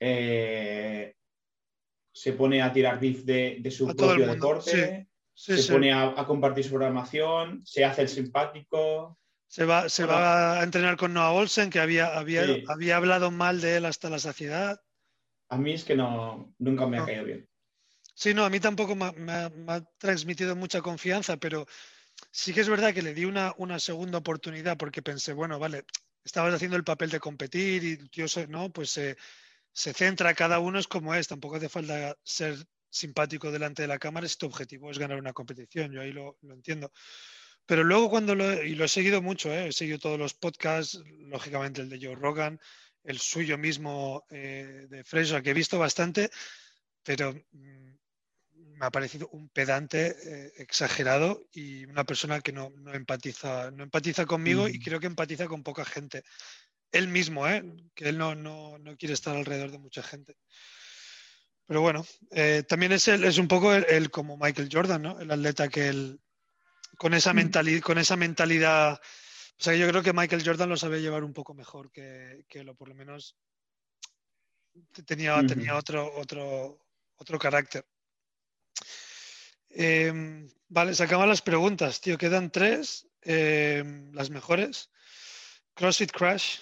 eh, 0.00 1.14
se 2.14 2.32
pone 2.32 2.62
a 2.62 2.72
tirar 2.72 3.00
beef 3.00 3.24
de, 3.24 3.58
de 3.60 3.70
su 3.70 3.88
A 3.88 3.94
propio 3.94 4.26
deporte, 4.26 5.08
sí, 5.34 5.56
se 5.56 5.62
sí. 5.62 5.72
pone 5.72 5.92
a, 5.92 6.14
a 6.18 6.24
compartir 6.26 6.64
su 6.64 6.70
programación, 6.70 7.60
se 7.66 7.84
hace 7.84 8.02
el 8.02 8.08
simpático. 8.08 9.18
Se 9.48 9.64
va, 9.64 9.88
se 9.88 10.04
Bueno. 10.04 10.18
va 10.20 10.60
a 10.60 10.62
entrenar 10.62 10.96
con 10.96 11.12
Noah 11.12 11.32
Olsen, 11.32 11.70
que 11.70 11.80
había, 11.80 12.16
había, 12.16 12.44
había 12.68 12.96
hablado 12.96 13.30
mal 13.30 13.60
de 13.60 13.76
él 13.76 13.84
hasta 13.84 14.08
la 14.10 14.18
saciedad. 14.20 14.80
A 15.48 15.58
mí 15.58 15.72
es 15.72 15.84
que 15.84 15.96
no, 15.96 16.54
nunca 16.58 16.86
me 16.86 16.98
ha 16.98 17.04
caído 17.04 17.24
bien. 17.24 17.48
Sí, 18.14 18.32
no, 18.32 18.44
a 18.44 18.50
mí 18.50 18.60
tampoco 18.60 18.94
me 18.94 19.06
ha, 19.06 19.12
me 19.12 19.32
ha- 19.32 19.50
me 19.50 19.72
ha 19.72 19.84
transmitido 19.98 20.54
mucha 20.54 20.80
confianza, 20.82 21.36
pero 21.36 21.66
sí 22.30 22.54
que 22.54 22.60
es 22.60 22.68
verdad 22.68 22.94
que 22.94 23.02
le 23.02 23.12
di 23.14 23.24
una, 23.24 23.54
una 23.58 23.78
segunda 23.80 24.18
oportunidad 24.18 24.76
porque 24.76 25.02
pensé, 25.02 25.32
bueno, 25.32 25.58
vale, 25.58 25.84
estabas 26.24 26.54
haciendo 26.54 26.76
el 26.76 26.84
papel 26.84 27.10
de 27.10 27.20
competir 27.20 27.82
y 27.84 27.96
tío, 28.08 28.28
se- 28.28 28.46
¿no? 28.46 28.70
Pues 28.70 28.90
se, 28.90 29.16
se 29.74 29.94
centra, 29.94 30.34
cada 30.34 30.60
uno 30.60 30.80
es 30.80 30.88
como 30.88 31.14
es, 31.16 31.28
tampoco 31.28 31.56
hace 31.56 31.68
falta 31.70 32.16
ser 32.24 32.56
simpático 32.90 33.52
delante 33.52 33.82
de 33.82 33.88
la 33.88 33.98
cámara 34.00 34.28
si 34.28 34.38
tu 34.38 34.46
objetivo 34.46 34.90
es 34.90 34.98
ganar 34.98 35.18
una 35.18 35.34
competición, 35.34 35.92
yo 35.92 36.02
ahí 36.02 36.12
lo, 36.12 36.38
lo 36.42 36.54
entiendo. 36.54 36.92
Pero 37.66 37.84
luego 37.84 38.10
cuando 38.10 38.34
lo, 38.34 38.50
he- 38.52 38.68
y 38.68 38.74
lo 38.76 38.84
he 38.84 38.88
seguido 38.88 39.22
mucho, 39.22 39.52
¿eh? 39.52 39.68
he 39.68 39.72
seguido 39.72 39.98
todos 39.98 40.18
los 40.18 40.34
podcasts, 40.34 41.02
lógicamente 41.20 41.80
el 41.82 41.88
de 41.90 41.98
Joe 42.04 42.14
Rogan, 42.16 42.60
el 43.04 43.18
suyo 43.20 43.58
mismo 43.58 44.24
eh, 44.30 44.86
de 44.88 45.04
Fraser, 45.04 45.42
que 45.42 45.50
he 45.50 45.54
visto 45.54 45.78
bastante, 45.78 46.30
pero 47.04 47.34
mm, 47.52 47.92
me 48.78 48.86
ha 48.86 48.90
parecido 48.90 49.28
un 49.32 49.48
pedante 49.50 50.16
eh, 50.24 50.52
exagerado 50.58 51.46
y 51.52 51.84
una 51.86 52.04
persona 52.04 52.40
que 52.40 52.52
no, 52.52 52.70
no 52.70 52.94
empatiza, 52.94 53.70
no 53.70 53.84
empatiza 53.84 54.26
conmigo 54.26 54.68
y 54.68 54.78
Mm. 54.78 54.82
creo 54.82 55.00
que 55.00 55.06
empatiza 55.06 55.46
con 55.48 55.62
poca 55.62 55.84
gente. 55.84 56.24
Él 56.94 57.08
mismo, 57.08 57.46
¿eh? 57.48 57.62
que 57.94 58.08
él 58.08 58.18
no, 58.18 58.34
no, 58.34 58.78
no 58.78 58.96
quiere 58.96 59.14
estar 59.14 59.36
alrededor 59.36 59.70
de 59.70 59.78
mucha 59.78 60.02
gente. 60.02 60.36
Pero 61.66 61.80
bueno, 61.80 62.06
eh, 62.30 62.62
también 62.68 62.92
es, 62.92 63.08
el- 63.08 63.24
es 63.24 63.38
un 63.38 63.48
poco 63.48 63.72
el, 63.74 63.84
el 63.88 64.10
como 64.10 64.36
Michael 64.36 64.68
Jordan, 64.70 65.02
¿no? 65.02 65.18
El 65.20 65.30
atleta 65.30 65.68
que 65.68 65.88
él, 65.88 66.20
con 66.98 67.14
esa, 67.14 67.32
Mm. 67.32 67.36
mentalidad, 67.36 67.80
con 67.82 67.98
esa 67.98 68.16
mentalidad, 68.16 69.00
o 69.58 69.62
sea, 69.62 69.74
yo 69.74 69.88
creo 69.88 70.02
que 70.02 70.12
Michael 70.12 70.42
Jordan 70.44 70.68
lo 70.68 70.76
sabe 70.76 71.00
llevar 71.00 71.24
un 71.24 71.32
poco 71.32 71.54
mejor 71.54 71.90
que, 71.90 72.44
que 72.48 72.60
él, 72.60 72.68
o 72.68 72.74
por 72.74 72.88
lo 72.88 72.94
menos 72.94 73.36
tenía, 75.06 75.44
tenía 75.46 75.76
otro, 75.76 76.12
otro, 76.16 76.78
otro 77.16 77.38
carácter. 77.38 77.86
Eh, 79.70 80.48
vale, 80.68 80.94
se 80.94 81.02
acaban 81.02 81.28
las 81.28 81.42
preguntas, 81.42 82.00
tío. 82.00 82.18
Quedan 82.18 82.50
tres, 82.50 83.06
eh, 83.22 83.82
las 84.12 84.30
mejores. 84.30 84.90
CrossFit 85.74 86.12
Crash. 86.12 86.60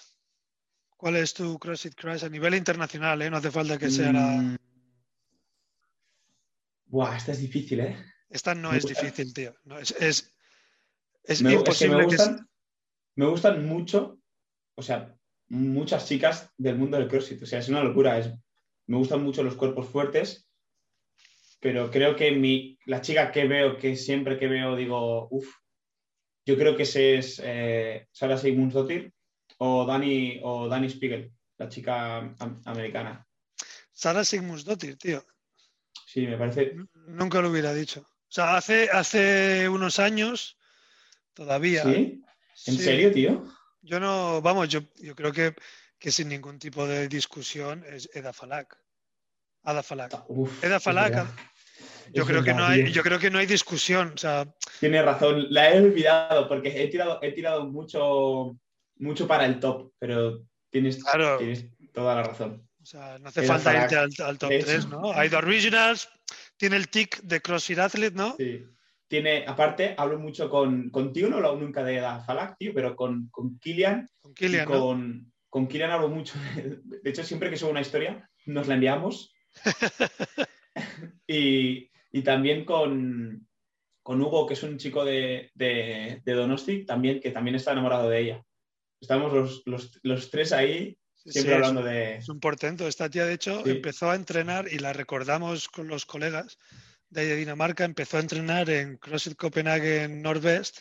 ¿Cuál 1.03 1.17
es 1.17 1.35
tu 1.35 1.59
CrossFit 1.59 1.97
Crash 1.97 2.25
a 2.25 2.29
nivel 2.29 2.55
internacional? 2.55 3.21
eh? 3.23 3.29
No 3.29 3.39
hace 3.39 3.51
falta 3.51 3.77
que 3.77 3.91
sea 3.91 4.13
la... 4.13 4.21
Mm. 4.41 4.57
Buah, 6.87 7.17
esta 7.17 7.33
es 7.33 7.41
difícil, 7.41 7.81
¿eh? 7.81 7.97
Esta 8.31 8.55
no 8.55 8.71
me 8.71 8.77
es 8.77 8.85
gusta- 8.85 9.01
difícil, 9.03 9.35
tío. 9.35 9.53
No, 9.65 9.81
es, 9.81 9.91
es, 9.99 10.33
es 11.25 11.43
Me- 11.43 11.55
es 11.55 11.59
que 11.79 11.89
me 11.89 11.95
imposible 11.95 11.99
que, 11.99 12.05
gustan, 12.05 12.49
me 13.17 13.27
gustan 13.27 13.67
mucho, 13.67 14.21
o 14.77 14.83
sea, 14.83 15.13
muchas 15.49 16.07
chicas 16.07 16.53
del 16.57 16.79
mundo 16.79 16.97
del 16.99 17.09
CrossFit. 17.09 17.43
O 17.43 17.47
sea, 17.47 17.59
es 17.59 17.69
una 17.69 17.83
locura. 17.83 18.17
Es, 18.21 18.33
me 18.87 18.97
gustan 18.97 19.25
mucho 19.25 19.43
los 19.43 19.57
cuerpos 19.57 19.89
fuertes, 19.89 20.49
pero 21.59 21.91
creo 21.91 22.15
que 22.15 22.31
mi, 22.31 22.79
la 22.87 23.01
chica 23.01 23.33
que 23.33 23.49
veo, 23.49 23.77
que 23.77 23.97
siempre 23.97 24.39
que 24.39 24.47
veo 24.47 24.77
digo, 24.77 25.27
uff, 25.33 25.49
yo 26.47 26.57
creo 26.57 26.77
que 26.77 26.85
ese 26.85 27.17
es 27.19 27.43
eh, 27.45 28.07
Sara 28.13 28.39
Sigmundsdottir 28.39 29.13
o 29.65 29.85
Dani, 29.87 30.41
o 30.43 30.69
Dani 30.69 30.89
Spiegel, 30.91 31.31
la 31.59 31.69
chica 31.69 32.17
am- 32.19 32.61
americana. 32.65 33.25
Sara 33.93 34.25
Sigmundsdottir, 34.25 34.97
tío. 34.99 35.25
Sí, 36.07 36.27
me 36.27 36.37
parece. 36.37 36.75
Nunca 37.07 37.41
lo 37.41 37.51
hubiera 37.51 37.73
dicho. 37.73 38.01
O 38.01 38.35
sea, 38.35 38.57
hace, 38.57 38.89
hace 38.91 39.69
unos 39.69 39.99
años, 40.01 40.57
todavía. 41.35 41.85
¿Sí? 41.85 42.23
¿En 42.67 42.75
sí, 42.77 42.83
serio, 42.83 43.13
tío? 43.13 43.45
Yo 43.83 44.01
no, 44.01 44.41
vamos, 44.43 44.69
yo, 44.69 44.81
yo 44.97 45.15
creo 45.15 45.33
que, 45.33 45.55
que 45.99 46.11
sin 46.11 46.29
ningún 46.29 46.59
tipo 46.59 46.87
de 46.87 47.07
discusión 47.09 47.85
es 47.89 48.11
Eda 48.15 48.33
Falak. 48.33 48.77
Ada 49.63 49.83
Falak. 49.83 50.25
Uf, 50.29 50.65
Eda 50.65 50.81
Falak. 50.81 51.25
Yo 52.13 52.23
Es 52.25 52.29
creo 52.29 52.43
que 52.43 52.53
no 52.53 52.65
hay, 52.65 52.85
tío. 52.85 52.93
yo 52.95 53.03
creo 53.03 53.19
que 53.19 53.31
no 53.31 53.39
hay 53.39 53.47
discusión. 53.47 54.13
O 54.15 54.19
sea, 54.19 54.45
Tienes 54.81 55.05
razón, 55.05 55.47
la 55.51 55.71
he 55.71 55.79
olvidado 55.81 56.49
porque 56.49 56.83
he 56.83 56.89
tirado, 56.89 57.21
he 57.23 57.31
tirado 57.33 57.65
mucho, 57.67 58.57
mucho 58.97 59.27
para 59.27 59.47
el 59.47 59.59
top, 59.61 59.93
pero 59.99 60.45
tienes, 60.71 61.03
Claro. 61.03 61.39
tienes 61.39 61.67
toda 61.93 62.15
la 62.17 62.23
razón. 62.25 62.67
o 62.83 62.87
sea, 62.87 63.19
no 63.19 63.29
hace 63.29 63.43
falta 63.43 63.83
irte 63.83 63.97
al, 63.97 64.11
al 64.25 64.39
top 64.39 64.49
de 64.51 64.57
hecho. 64.57 64.67
3, 64.67 64.89
¿no? 64.89 65.13
Ha 65.13 65.27
ido 65.27 65.39
Originals, 65.39 66.09
tiene 66.57 66.77
el 66.77 66.89
tic 66.89 67.21
de 67.23 67.41
CrossFit 67.41 67.79
Athlete, 67.79 68.17
¿no? 68.17 68.35
Sí. 68.37 68.65
Tiene, 69.09 69.45
aparte, 69.47 69.95
hablo 69.99 70.19
mucho 70.19 70.49
con, 70.49 70.89
contigo, 70.89 71.29
no 71.29 71.37
hablo 71.37 71.57
nunca 71.57 71.85
de 71.85 71.97
Eda 71.99 72.21
Falak, 72.25 72.57
tío, 72.57 72.73
pero 72.75 72.97
con, 72.97 73.29
con 73.31 73.59
Kilian, 73.59 74.09
Con 74.21 74.33
Kilian, 74.33 74.67
¿no? 74.69 74.81
con, 74.81 75.33
con 75.51 75.69
Kilian 75.69 75.91
hablo 75.91 76.09
mucho. 76.09 76.35
De 76.55 77.11
hecho, 77.11 77.23
siempre 77.23 77.51
que 77.51 77.59
subo 77.59 77.71
una 77.71 77.83
historia, 77.83 78.27
nos 78.47 78.69
la 78.69 78.75
enviamos. 78.75 79.35
y, 81.27 81.91
y 82.11 82.23
también 82.23 82.65
con, 82.65 83.47
con 84.03 84.21
Hugo, 84.23 84.47
que 84.47 84.55
es 84.55 84.63
un 84.63 84.79
chico 84.79 85.05
de, 85.05 85.51
de, 85.55 86.23
de 86.25 86.33
Donosti, 86.33 86.85
también, 86.87 87.21
que 87.21 87.31
también 87.31 87.57
está 87.57 87.73
enamorado 87.73 88.09
de 88.09 88.19
ella. 88.19 88.45
Estamos 89.03 89.33
los, 89.33 89.63
los, 89.67 89.99
los 90.03 90.31
tres 90.31 90.53
ahí, 90.53 90.97
siempre 91.15 91.43
sí, 91.43 91.49
es- 91.49 91.55
hablando 91.55 91.83
de... 91.83 92.17
Es 92.17 92.29
un 92.29 92.41
portento. 92.41 92.87
Esta 92.87 93.11
tía, 93.11 93.27
de 93.27 93.35
hecho, 93.35 93.63
Sí. 93.65 93.71
empezó 93.73 94.11
a 94.11 94.15
entrenar 94.15 94.69
y 94.73 94.79
la 94.79 94.93
recordamos 94.93 95.69
con 95.69 95.89
los 95.89 96.07
colegas 96.07 96.57
de 97.11 97.37
Dinamarca. 97.37 97.85
Empezó 97.85 98.17
a 98.17 98.21
entrenar 98.21 98.71
en 98.71 98.97
CrossFit 98.99 99.37
Copenhagen 99.37 100.23
Northwest. 100.23 100.81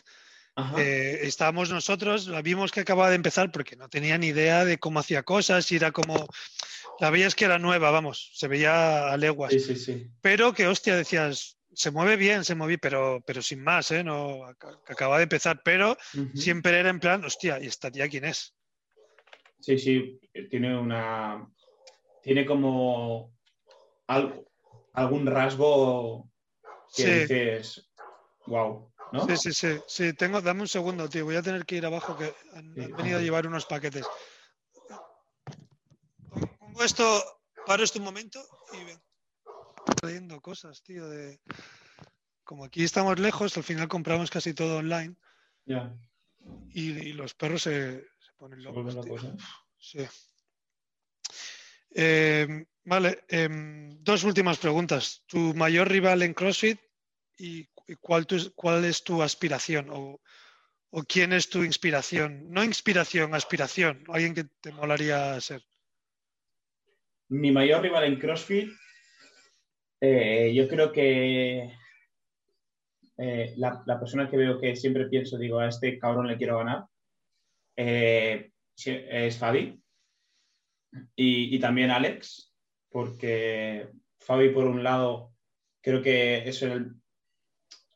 Ajá. 0.54 0.80
Eh, 0.80 1.20
estábamos 1.26 1.70
nosotros, 1.70 2.28
la 2.28 2.42
vimos 2.42 2.70
que 2.70 2.80
acababa 2.80 3.08
de 3.10 3.16
empezar 3.16 3.50
porque 3.50 3.74
no 3.74 3.88
tenía 3.88 4.16
ni 4.18 4.28
idea 4.28 4.64
de 4.64 4.78
cómo 4.78 5.00
hacía 5.00 5.22
cosas 5.24 5.70
y 5.72 5.76
era 5.76 5.90
como. 5.92 6.26
La 7.00 7.10
veías 7.10 7.34
que 7.34 7.46
era 7.46 7.58
nueva, 7.58 7.90
vamos, 7.90 8.30
se 8.34 8.46
veía 8.48 9.10
a 9.12 9.16
leguas. 9.16 9.50
sí, 9.52 9.58
sí, 9.60 9.74
sí. 9.76 10.06
Pero 10.20 10.52
que, 10.52 10.66
hostia, 10.68 10.94
decías, 10.94 11.56
se 11.74 11.90
mueve 11.90 12.16
bien, 12.16 12.44
se 12.44 12.54
mueve, 12.54 12.78
pero, 12.78 13.22
pero 13.26 13.42
sin 13.42 13.62
más, 13.62 13.90
¿eh? 13.90 14.04
No, 14.04 14.44
acaba 14.46 15.16
de 15.18 15.24
empezar. 15.24 15.60
Pero 15.64 15.96
siempre 16.34 16.78
era 16.78 16.90
en 16.90 17.00
plan, 17.00 17.24
hostia, 17.24 17.58
¿y 17.60 17.66
esta 17.66 17.90
tía 17.90 18.08
quién 18.08 18.24
es? 18.24 18.54
Sí, 19.60 19.78
sí, 19.78 20.20
tiene 20.50 20.78
una. 20.78 21.48
Tiene 22.20 22.44
como 22.44 23.32
algo, 24.06 24.44
algún 24.92 25.26
rasgo 25.26 26.28
que 26.94 27.02
Sí. 27.02 27.10
dices, 27.20 27.90
wow. 28.46 28.92
¿no? 29.12 29.26
Sí, 29.26 29.36
sí, 29.36 29.52
sí, 29.52 29.80
sí. 29.86 30.12
Tengo, 30.14 30.40
dame 30.40 30.62
un 30.62 30.68
segundo, 30.68 31.08
tío. 31.08 31.24
Voy 31.24 31.36
a 31.36 31.42
tener 31.42 31.64
que 31.64 31.76
ir 31.76 31.86
abajo 31.86 32.16
que 32.16 32.34
han, 32.54 32.74
Sí, 32.74 32.82
han 32.82 32.96
venido 32.96 33.18
a 33.18 33.22
llevar 33.22 33.46
unos 33.46 33.66
paquetes. 33.66 34.06
Pongo 36.58 36.84
esto, 36.84 37.22
paro 37.66 37.84
esto 37.84 37.98
un 37.98 38.04
momento 38.04 38.40
y 38.72 38.84
ven. 38.84 39.00
Trayendo 40.00 40.40
cosas, 40.40 40.82
tío, 40.82 41.08
de. 41.08 41.40
Como 42.44 42.64
aquí 42.64 42.82
estamos 42.84 43.18
lejos, 43.18 43.56
al 43.56 43.62
final 43.64 43.88
compramos 43.88 44.30
casi 44.30 44.52
todo 44.54 44.78
online 44.78 45.14
Ya, 45.64 45.96
y, 46.70 46.90
y 46.90 47.12
los 47.12 47.34
perros 47.34 47.62
se, 47.62 48.00
se 48.00 48.32
ponen 48.36 48.62
locos. 48.62 49.00
tío. 49.00 49.16
¿eh? 49.16 49.36
Sí. 49.78 50.06
Eh, 51.94 52.64
vale, 52.84 53.24
em, 53.28 54.02
dos 54.02 54.24
últimas 54.24 54.58
preguntas. 54.58 55.22
¿Tu 55.26 55.54
mayor 55.54 55.88
rival 55.88 56.22
en 56.22 56.34
CrossFit 56.34 56.80
y, 57.38 57.68
y 57.86 57.94
cuál, 58.00 58.26
tu- 58.26 58.52
cuál 58.54 58.84
es 58.84 59.04
tu 59.04 59.22
aspiración? 59.22 59.88
O, 59.90 60.20
o 60.90 61.02
quién 61.04 61.32
es 61.32 61.48
tu 61.48 61.62
inspiración? 61.62 62.50
No 62.50 62.64
inspiración, 62.64 63.34
aspiración. 63.34 64.04
Alguien 64.08 64.34
que 64.34 64.44
te 64.44 64.72
molaría 64.72 65.40
ser. 65.40 65.62
Mi 67.28 67.50
mayor 67.52 67.82
rival 67.82 68.04
en 68.04 68.18
CrossFit, 68.18 68.70
eh, 70.02 70.52
yo 70.52 70.66
creo 70.68 70.90
que 70.92 71.72
eh, 73.18 73.54
la, 73.56 73.82
la 73.86 73.98
persona 74.00 74.28
que 74.28 74.36
veo 74.36 74.60
que 74.60 74.74
siempre 74.74 75.06
pienso, 75.08 75.38
digo, 75.38 75.60
a 75.60 75.68
este 75.68 75.98
cabrón 75.98 76.26
le 76.26 76.36
quiero 76.36 76.58
ganar, 76.58 76.84
eh, 77.76 78.50
es 78.84 79.38
Fabi. 79.38 79.80
Y, 81.16 81.58
también 81.60 81.90
Alex, 81.90 82.52
porque 82.90 83.88
Fabi, 84.18 84.50
por 84.50 84.66
un 84.66 84.82
lado, 84.82 85.32
creo 85.80 86.02
que 86.02 86.48
es 86.48 86.62
el, 86.62 86.96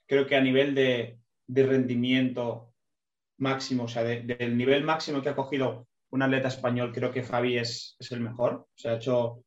creo 0.07 0.27
que 0.27 0.37
a 0.37 0.41
nivel 0.41 0.75
de, 0.75 1.19
de 1.47 1.67
rendimiento 1.67 2.73
máximo, 3.39 3.85
o 3.85 3.89
sea, 3.89 4.05
de- 4.05 4.23
del 4.23 4.57
nivel 4.57 4.85
máximo 4.85 5.23
que 5.23 5.29
ha 5.31 5.37
cogido 5.37 5.89
un 6.11 6.23
atleta 6.23 6.49
español, 6.49 6.93
creo 6.95 7.11
que 7.11 7.25
Fabi 7.25 7.59
es, 7.59 7.97
es 7.99 8.13
el 8.13 8.21
mejor. 8.21 8.55
O 8.55 8.69
sea, 8.77 8.93
ha 8.93 8.97
hecho, 8.97 9.45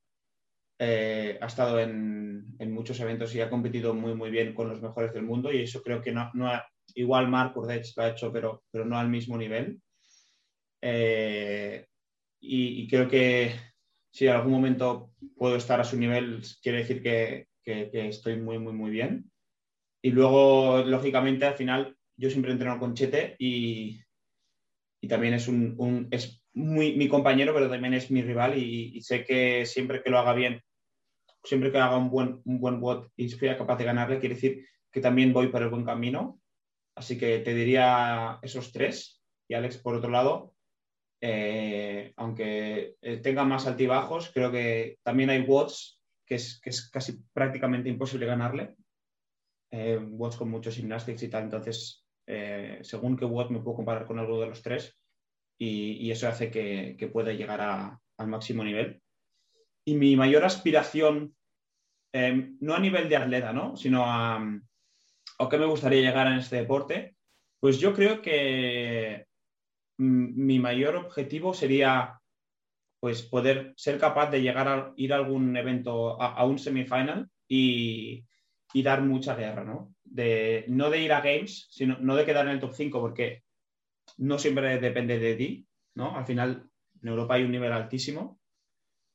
eh, 0.79 1.37
ha 1.41 1.45
estado 1.47 1.79
en, 1.79 2.45
en 2.59 2.71
muchos 2.73 2.99
eventos 3.01 3.35
y 3.35 3.41
ha 3.41 3.49
competido 3.49 3.93
muy, 3.93 4.15
muy 4.15 4.29
bien 4.31 4.53
con 4.53 4.69
los 4.69 4.81
mejores 4.81 5.13
del 5.13 5.23
mundo 5.23 5.51
y 5.53 5.61
eso 5.63 5.81
creo 5.83 6.01
que 6.01 6.11
no, 6.13 6.31
no 6.33 6.47
ha- 6.49 6.65
igual 6.95 7.27
Mark 7.29 7.57
Urdech 7.57 7.85
lo 7.97 8.03
ha 8.03 8.09
hecho, 8.09 8.31
pero, 8.33 8.63
pero 8.71 8.85
no 8.85 8.97
al 8.97 9.09
mismo 9.09 9.37
nivel. 9.37 9.81
Eh, 10.81 11.85
y, 12.41 12.83
y 12.83 12.87
creo 12.87 13.07
que 13.09 13.53
si 14.11 14.27
en 14.27 14.33
algún 14.33 14.53
momento 14.53 15.11
puedo 15.37 15.55
estar 15.57 15.79
a 15.79 15.83
su 15.83 15.97
nivel, 15.97 16.41
quiere 16.61 16.79
decir 16.79 17.03
que, 17.03 17.47
que- 17.63 17.89
que 17.91 18.07
estoy 18.09 18.37
muy, 18.39 18.59
muy, 18.59 18.73
muy 18.73 18.91
bien. 18.91 19.31
Y 20.03 20.11
luego, 20.11 20.79
lógicamente, 20.85 21.45
al 21.45 21.55
final, 21.55 21.97
yo 22.17 22.29
siempre 22.29 22.51
entreno 22.53 22.79
con 22.79 22.95
Chete 22.95 23.35
y, 23.39 24.01
y 25.01 25.07
también 25.07 25.33
es 25.33 25.47
un, 25.47 25.75
un- 25.77 26.07
es 26.11 26.43
muy 26.53 26.95
mi 26.97 27.07
compañero, 27.07 27.53
pero 27.53 27.69
también 27.69 27.93
es 27.93 28.11
mi 28.11 28.21
rival 28.21 28.57
y, 28.57 28.91
y 28.97 29.01
sé 29.01 29.23
que 29.23 29.65
siempre 29.65 30.01
que 30.03 30.09
lo 30.09 30.19
haga 30.19 30.33
bien, 30.33 30.61
siempre 31.43 31.71
que 31.71 31.77
haga 31.79 31.97
un 31.97 32.09
buen, 32.09 32.41
un 32.45 32.59
buen 32.59 32.79
WOD 32.81 33.09
y 33.15 33.29
sea 33.29 33.57
capaz 33.57 33.77
de 33.77 33.85
ganarle, 33.85 34.19
quiere 34.19 34.35
decir 34.35 34.65
que 34.91 35.01
también 35.01 35.33
voy 35.33 35.47
por 35.49 35.61
el 35.61 35.69
buen 35.69 35.85
camino. 35.85 36.39
Así 36.95 37.17
que 37.17 37.39
te 37.39 37.53
diría 37.53 38.39
esos 38.41 38.71
tres. 38.71 39.21
Y 39.47 39.53
Alex, 39.55 39.77
por 39.77 39.95
otro 39.95 40.09
lado, 40.09 40.53
eh, 41.21 42.13
aunque 42.17 42.95
eh, 43.01 43.17
tenga 43.17 43.43
más 43.43 43.67
altibajos, 43.67 44.31
creo 44.33 44.51
que 44.51 44.97
también 45.03 45.29
hay 45.29 45.41
WODs 45.45 46.01
que 46.25 46.35
es, 46.35 46.59
que 46.61 46.69
es 46.69 46.89
casi 46.89 47.23
prácticamente 47.33 47.89
imposible 47.89 48.25
ganarle. 48.25 48.75
Eh, 49.71 49.97
WODs 49.97 50.37
con 50.37 50.49
muchos 50.49 50.75
gymnastics 50.75 51.23
y 51.23 51.29
tal. 51.29 51.43
Entonces, 51.43 52.05
eh, 52.27 52.79
según 52.81 53.15
qué 53.17 53.25
WOD 53.25 53.49
me 53.51 53.59
puedo 53.59 53.77
comparar 53.77 54.05
con 54.05 54.19
alguno 54.19 54.41
de 54.41 54.47
los 54.47 54.61
tres 54.61 54.97
y, 55.57 55.93
y 56.05 56.11
eso 56.11 56.27
hace 56.27 56.49
que, 56.51 56.95
que 56.97 57.07
pueda 57.07 57.33
llegar 57.33 57.61
a- 57.61 57.99
al 58.17 58.27
máximo 58.27 58.63
nivel. 58.63 59.01
Y 59.89 59.95
mi 59.95 60.15
mayor 60.15 60.45
aspiración, 60.45 61.35
eh, 62.13 62.51
no 62.59 62.75
a 62.75 62.79
nivel 62.79 63.09
de 63.09 63.15
atleta, 63.15 63.51
¿no? 63.51 63.75
sino 63.75 64.05
a, 64.05 64.35
a 64.35 65.49
qué 65.49 65.57
me 65.57 65.65
gustaría 65.65 66.01
llegar 66.01 66.27
en 66.27 66.37
este 66.37 66.57
deporte, 66.57 67.15
pues 67.59 67.79
yo 67.79 67.95
creo 67.95 68.21
que 68.21 69.25
mm, 69.97 70.45
mi 70.45 70.59
mayor 70.59 70.95
objetivo 70.95 71.55
sería 71.55 72.21
pues 72.99 73.23
poder 73.23 73.73
ser 73.77 73.97
capaz 73.97 74.29
de 74.29 74.43
llegar 74.43 74.67
a 74.67 74.93
ir 74.95 75.11
a 75.11 75.15
algún 75.15 75.57
evento, 75.57 76.21
a, 76.21 76.45
un 76.45 76.59
semifinal 76.59 77.27
y, 77.47 78.23
y 78.71 78.83
dar 78.83 79.01
mucha 79.01 79.35
guerra, 79.35 79.63
¿no? 79.63 79.95
De, 80.03 80.65
no 80.67 80.91
de 80.91 81.01
ir 81.01 81.13
a 81.13 81.21
Games, 81.21 81.67
sino 81.71 81.97
no 81.99 82.15
de 82.15 82.25
quedar 82.25 82.45
en 82.45 82.51
el 82.51 82.59
top 82.59 82.73
5, 82.73 83.01
porque 83.01 83.41
no 84.17 84.37
siempre 84.37 84.79
depende 84.79 85.17
de 85.17 85.33
ti, 85.33 85.67
¿no? 85.95 86.15
Al 86.15 86.27
final, 86.27 86.69
en 87.01 87.09
Europa 87.09 87.33
hay 87.33 87.43
un 87.43 87.51
nivel 87.51 87.71
altísimo, 87.71 88.38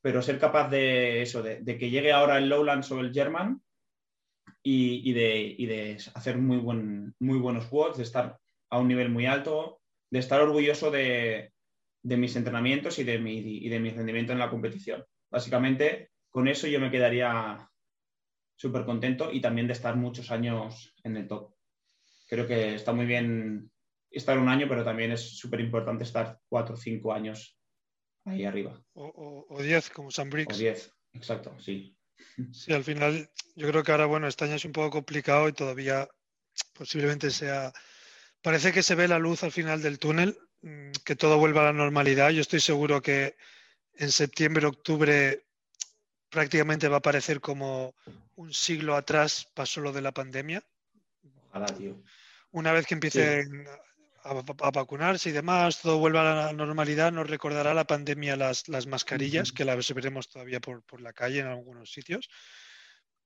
pero 0.05 0.21
ser 0.21 0.39
capaz 0.39 0.69
de 0.69 1.23
eso, 1.23 1.43
de, 1.43 1.65
que 1.79 1.89
llegue 1.89 2.13
ahora 2.13 2.37
el 2.37 2.51
Lowlands 2.51 2.93
o 2.93 3.01
el 3.01 3.11
German 3.11 3.63
y, 4.63 5.11
de, 5.15 5.97
hacer 6.13 6.37
muy, 6.37 6.59
buen, 6.59 7.15
muy 7.21 7.39
buenos 7.39 7.71
WODs, 7.71 7.97
de 7.97 8.03
estar 8.03 8.39
a 8.69 8.79
un 8.81 8.89
nivel 8.89 9.09
muy 9.09 9.25
alto, 9.25 9.81
de 10.11 10.19
estar 10.19 10.43
orgulloso 10.43 10.91
de, 10.91 11.55
de 12.03 12.17
mis 12.19 12.37
entrenamientos 12.37 12.99
y 12.99 13.05
de, 13.05 13.19
mi, 13.19 13.39
y 13.39 13.67
de 13.71 13.81
mi 13.81 13.93
rendimiento 13.93 14.35
en 14.35 14.41
la 14.41 14.51
competición. 14.51 15.03
Básicamente, 15.31 16.11
con 16.29 16.49
eso 16.49 16.67
yo 16.67 16.81
me 16.81 16.91
quedaría 16.91 17.67
súper 18.57 18.85
contento 18.85 19.33
y 19.33 19.41
también 19.41 19.69
de 19.69 19.73
estar 19.73 19.97
muchos 19.97 20.31
años 20.31 20.95
en 21.03 21.17
el 21.17 21.27
top. 21.27 21.55
Creo 22.29 22.47
que 22.47 22.75
está 22.75 22.93
muy 22.93 23.07
bien 23.07 23.71
estar 24.11 24.39
un 24.39 24.51
año, 24.51 24.67
pero 24.69 24.85
también 24.85 25.13
es 25.13 25.39
súper 25.39 25.61
importante 25.61 26.05
estar 26.05 26.39
cuatro 26.47 26.75
o 26.75 26.79
cinco 26.79 27.15
años 27.15 27.59
ahí 28.25 28.45
arriba. 28.45 28.81
O, 28.95 29.05
o- 29.07 29.47
o 29.55 29.63
10, 29.63 29.91
como 29.91 30.11
Sam 30.11 30.29
O 30.29 30.31
Briggs. 30.31 30.59
diez, 30.59 30.91
exacto, 31.13 31.59
sí. 31.59 31.97
Sí, 32.53 32.73
al 32.73 32.85
final 32.85 33.31
yo 33.57 33.69
creo 33.69 33.83
que 33.83 33.93
ahora, 33.93 34.07
bueno, 34.07 34.27
este 34.27 34.45
año 34.45 34.55
es 34.57 34.65
un 34.65 34.73
poco 34.73 34.91
complicado 34.91 35.49
y 35.49 35.53
todavía 35.53 36.09
posiblemente 36.73 37.31
sea... 37.31 37.73
Parece 38.43 38.73
que 38.73 38.83
se 38.83 38.95
ve 38.95 39.09
la 39.09 39.19
luz 39.19 39.43
al 39.43 39.53
final 39.53 39.81
del 39.83 39.99
túnel, 39.99 40.37
mm, 40.63 40.91
que 41.05 41.17
todo 41.17 41.39
vuelva 41.39 41.63
a 41.63 41.65
la 41.67 41.73
normalidad. 41.73 42.31
Yo 42.31 42.43
estoy 42.43 42.61
seguro 42.61 43.01
que 43.01 43.37
en 43.95 44.11
septiembre, 44.13 44.67
octubre 44.67 45.45
prácticamente 46.31 46.89
va 46.89 46.99
a 46.99 47.03
parecer 47.03 47.41
como 47.41 47.95
un 48.37 48.53
siglo 48.53 48.97
atrás 48.97 49.47
pasó 49.55 49.81
lo 49.81 49.93
de 49.93 50.03
la 50.03 50.13
pandemia. 50.13 50.63
Ojalá, 51.49 51.67
tío. 51.75 51.97
Una 52.51 52.73
vez 52.73 52.87
que 52.87 52.95
empiecen 52.95 53.67
a, 54.25 54.31
a 54.69 54.71
vacunarse 54.71 55.29
y 55.31 55.33
demás, 55.33 55.81
todo 55.83 55.99
vuelva 55.99 56.21
a 56.33 56.47
la 56.47 56.53
normalidad, 56.53 57.13
nos 57.13 57.29
recordará 57.29 57.75
la 57.75 57.87
pandemia 57.87 58.37
las, 58.37 58.69
las 58.69 58.87
mascarillas, 58.87 59.49
Ujú. 59.49 59.57
que 59.57 59.65
las 59.65 59.95
veremos 59.95 60.29
todavía 60.29 60.61
por, 60.61 60.83
por 60.85 61.01
la 61.01 61.13
calle 61.13 61.41
en 61.41 61.47
algunos 61.47 61.93
sitios. 61.93 62.29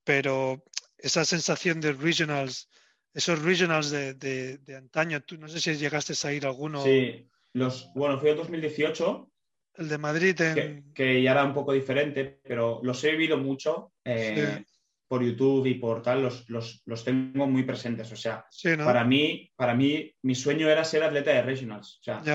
Pero 0.04 0.64
esa 0.96 1.24
sensación 1.24 1.80
de 1.80 1.92
regionals, 1.92 2.68
esos 3.12 3.42
regionals 3.42 3.90
de, 3.90 4.14
de- 4.14 4.58
de 4.58 4.76
antaño, 4.76 5.20
tú 5.22 5.36
no 5.38 5.48
sé 5.48 5.60
si 5.60 5.74
llegaste 5.76 6.14
a 6.26 6.32
ir 6.32 6.46
alguno, 6.46 6.82
Sí, 6.82 7.28
los, 7.52 7.90
bueno, 7.94 8.18
fui 8.18 8.30
al 8.30 8.36
2018, 8.36 9.30
el 9.74 9.88
de 9.88 9.98
Madrid 9.98 10.34
que, 10.36 10.60
en... 10.60 10.92
que 10.94 11.22
ya 11.22 11.32
era 11.32 11.44
un 11.44 11.54
poco 11.54 11.72
diferente, 11.72 12.40
pero 12.42 12.80
los 12.82 13.02
he 13.04 13.12
vivido 13.12 13.38
mucho 13.38 13.92
eh, 14.04 14.64
Sí. 14.64 14.67
Por 15.08 15.22
YouTube 15.24 15.66
y 15.66 15.74
por 15.74 16.02
tal, 16.02 16.22
los, 16.22 16.48
los, 16.50 16.82
los 16.84 17.02
tengo 17.04 17.46
muy 17.46 17.62
presentes. 17.64 18.12
O 18.12 18.16
sea, 18.16 18.44
Sí, 18.50 18.76
¿no? 18.76 18.84
para 18.84 19.04
mí, 19.04 19.50
para 19.56 19.74
mí, 19.74 20.14
mi 20.22 20.34
sueño 20.34 20.68
era 20.68 20.84
ser 20.84 21.02
atleta 21.02 21.30
de 21.32 21.42
regionals. 21.42 21.98
O 22.00 22.02
sea, 22.02 22.22
Ya. 22.22 22.34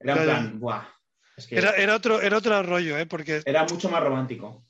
era 0.00 0.14
ya, 0.14 0.16
ya. 0.16 0.24
plan, 0.24 0.60
buah, 0.60 0.84
es 1.36 1.46
que 1.48 1.56
Era, 1.58 1.70
era 1.76 1.96
otro, 1.96 2.20
era 2.22 2.38
otro 2.38 2.62
rollo, 2.62 2.96
¿eh? 2.96 3.06
Porque 3.06 3.42
era 3.44 3.64
mucho 3.64 3.90
más 3.90 4.02
romántico. 4.02 4.64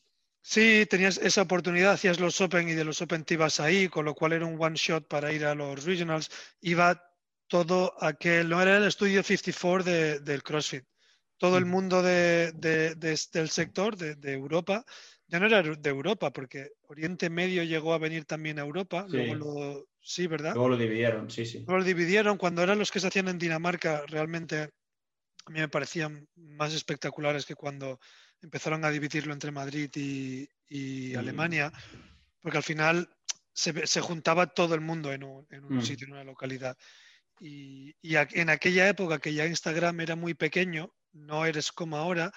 Sí, 0.45 0.87
tenías 0.91 1.19
esa 1.19 1.43
oportunidad, 1.43 1.93
hacías 1.93 2.19
los 2.19 2.41
Open 2.41 2.69
y 2.69 2.73
de 2.73 2.85
los 2.85 3.01
Open 3.03 3.23
te 3.25 3.35
ibas 3.35 3.61
ahí, 3.61 3.89
con 3.89 4.05
lo 4.05 4.15
cual 4.15 4.33
era 4.33 4.45
un 4.47 4.61
one 4.61 4.75
shot 4.77 5.07
para 5.07 5.31
ir 5.33 5.45
a 5.45 5.55
los 5.55 5.85
regionals. 5.85 6.31
Iba 6.63 7.01
todo 7.47 7.95
aquel, 8.03 8.49
no 8.49 8.61
era 8.63 8.79
el 8.79 8.85
estudio 8.87 9.23
54 9.23 9.85
de- 9.85 10.21
del 10.21 10.43
CrossFit. 10.43 10.85
Todo 11.37 11.59
el 11.59 11.67
Mm. 11.67 11.71
mundo 11.71 12.03
de- 12.03 12.51
de- 12.53 12.95
de- 12.95 13.21
del 13.33 13.51
sector 13.51 13.97
de 13.97 14.33
Europa, 14.33 14.85
ya 15.33 15.41
no 15.41 15.47
era 15.47 15.63
de 15.63 15.91
Europa, 15.91 16.31
porque 16.33 16.73
Oriente 16.89 17.31
Medio 17.31 17.65
llegó 17.65 17.95
a 17.95 17.99
venir 17.99 18.27
también 18.27 18.59
a 18.59 18.63
Europa, 18.63 19.07
Sí. 19.11 19.17
luego 19.17 19.35
lo, 19.35 19.89
sí, 20.01 20.27
¿verdad? 20.29 20.55
Luego 20.55 20.69
lo 20.71 20.77
dividieron, 20.77 21.31
sí, 21.31 21.45
sí. 21.47 21.67
Luego 21.67 21.79
lo 21.81 21.85
dividieron, 21.85 22.39
cuando 22.39 22.63
eran 22.63 22.79
los 22.79 22.91
que 22.91 23.01
se 23.01 23.07
hacían 23.07 23.29
en 23.29 23.39
Dinamarca, 23.39 24.05
realmente 24.07 24.61
a 25.47 25.51
mí 25.51 25.61
me 25.61 25.69
parecían 25.69 26.29
más 26.37 26.75
espectaculares 26.75 27.47
que 27.47 27.55
cuando 27.57 28.01
empezaron 28.43 28.85
a 28.85 28.91
dividirlo 28.91 29.33
entre 29.33 29.53
Madrid 29.53 29.91
y, 29.97 30.49
y 30.69 31.15
Mm. 31.15 31.19
Alemania, 31.19 31.73
porque 32.41 32.59
al 32.59 32.65
final 32.65 33.09
se, 33.55 34.01
juntaba 34.03 34.47
todo 34.49 34.75
el 34.75 34.83
mundo 34.83 35.13
en 35.13 35.25
un, 35.25 35.47
en 35.51 35.65
un 35.65 35.73
Mm. 35.75 35.81
sitio, 35.81 36.07
en 36.09 36.15
una 36.15 36.25
localidad. 36.25 36.77
Y, 37.41 37.95
y 38.03 38.17
a- 38.17 38.29
en 38.33 38.51
aquella 38.51 38.89
época 38.89 39.19
que 39.21 39.35
ya 39.35 39.47
Instagram 39.47 40.01
era 40.01 40.17
muy 40.17 40.35
pequeño, 40.35 40.95
no 41.13 41.47
eres 41.47 41.73
como 41.73 41.97
ahora, 41.99 42.33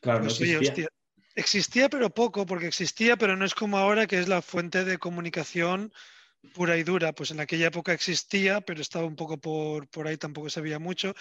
Claro, 0.00 0.20
no 0.20 0.26
pues 0.26 0.40
oye, 0.40 0.56
existía. 0.56 0.58
hostia, 0.58 0.88
existía 1.34 1.88
pero 1.88 2.10
poco, 2.10 2.46
porque 2.46 2.66
existía, 2.66 3.16
pero 3.16 3.36
no 3.36 3.44
es 3.44 3.54
como 3.54 3.78
ahora 3.78 4.06
que 4.06 4.18
es 4.18 4.28
la 4.28 4.42
fuente 4.42 4.84
de 4.84 4.98
comunicación 4.98 5.92
pura 6.54 6.76
y 6.76 6.82
dura, 6.82 7.12
pues 7.12 7.30
en 7.30 7.40
aquella 7.40 7.68
época 7.68 7.92
existía, 7.92 8.60
pero 8.60 8.80
estaba 8.80 9.06
un 9.06 9.14
poco 9.16 9.38
por, 9.38 9.88
por 9.88 10.08
ahí, 10.08 10.16
tampoco 10.16 10.50
se 10.50 10.60
veía 10.60 10.78
mucho. 10.80 11.14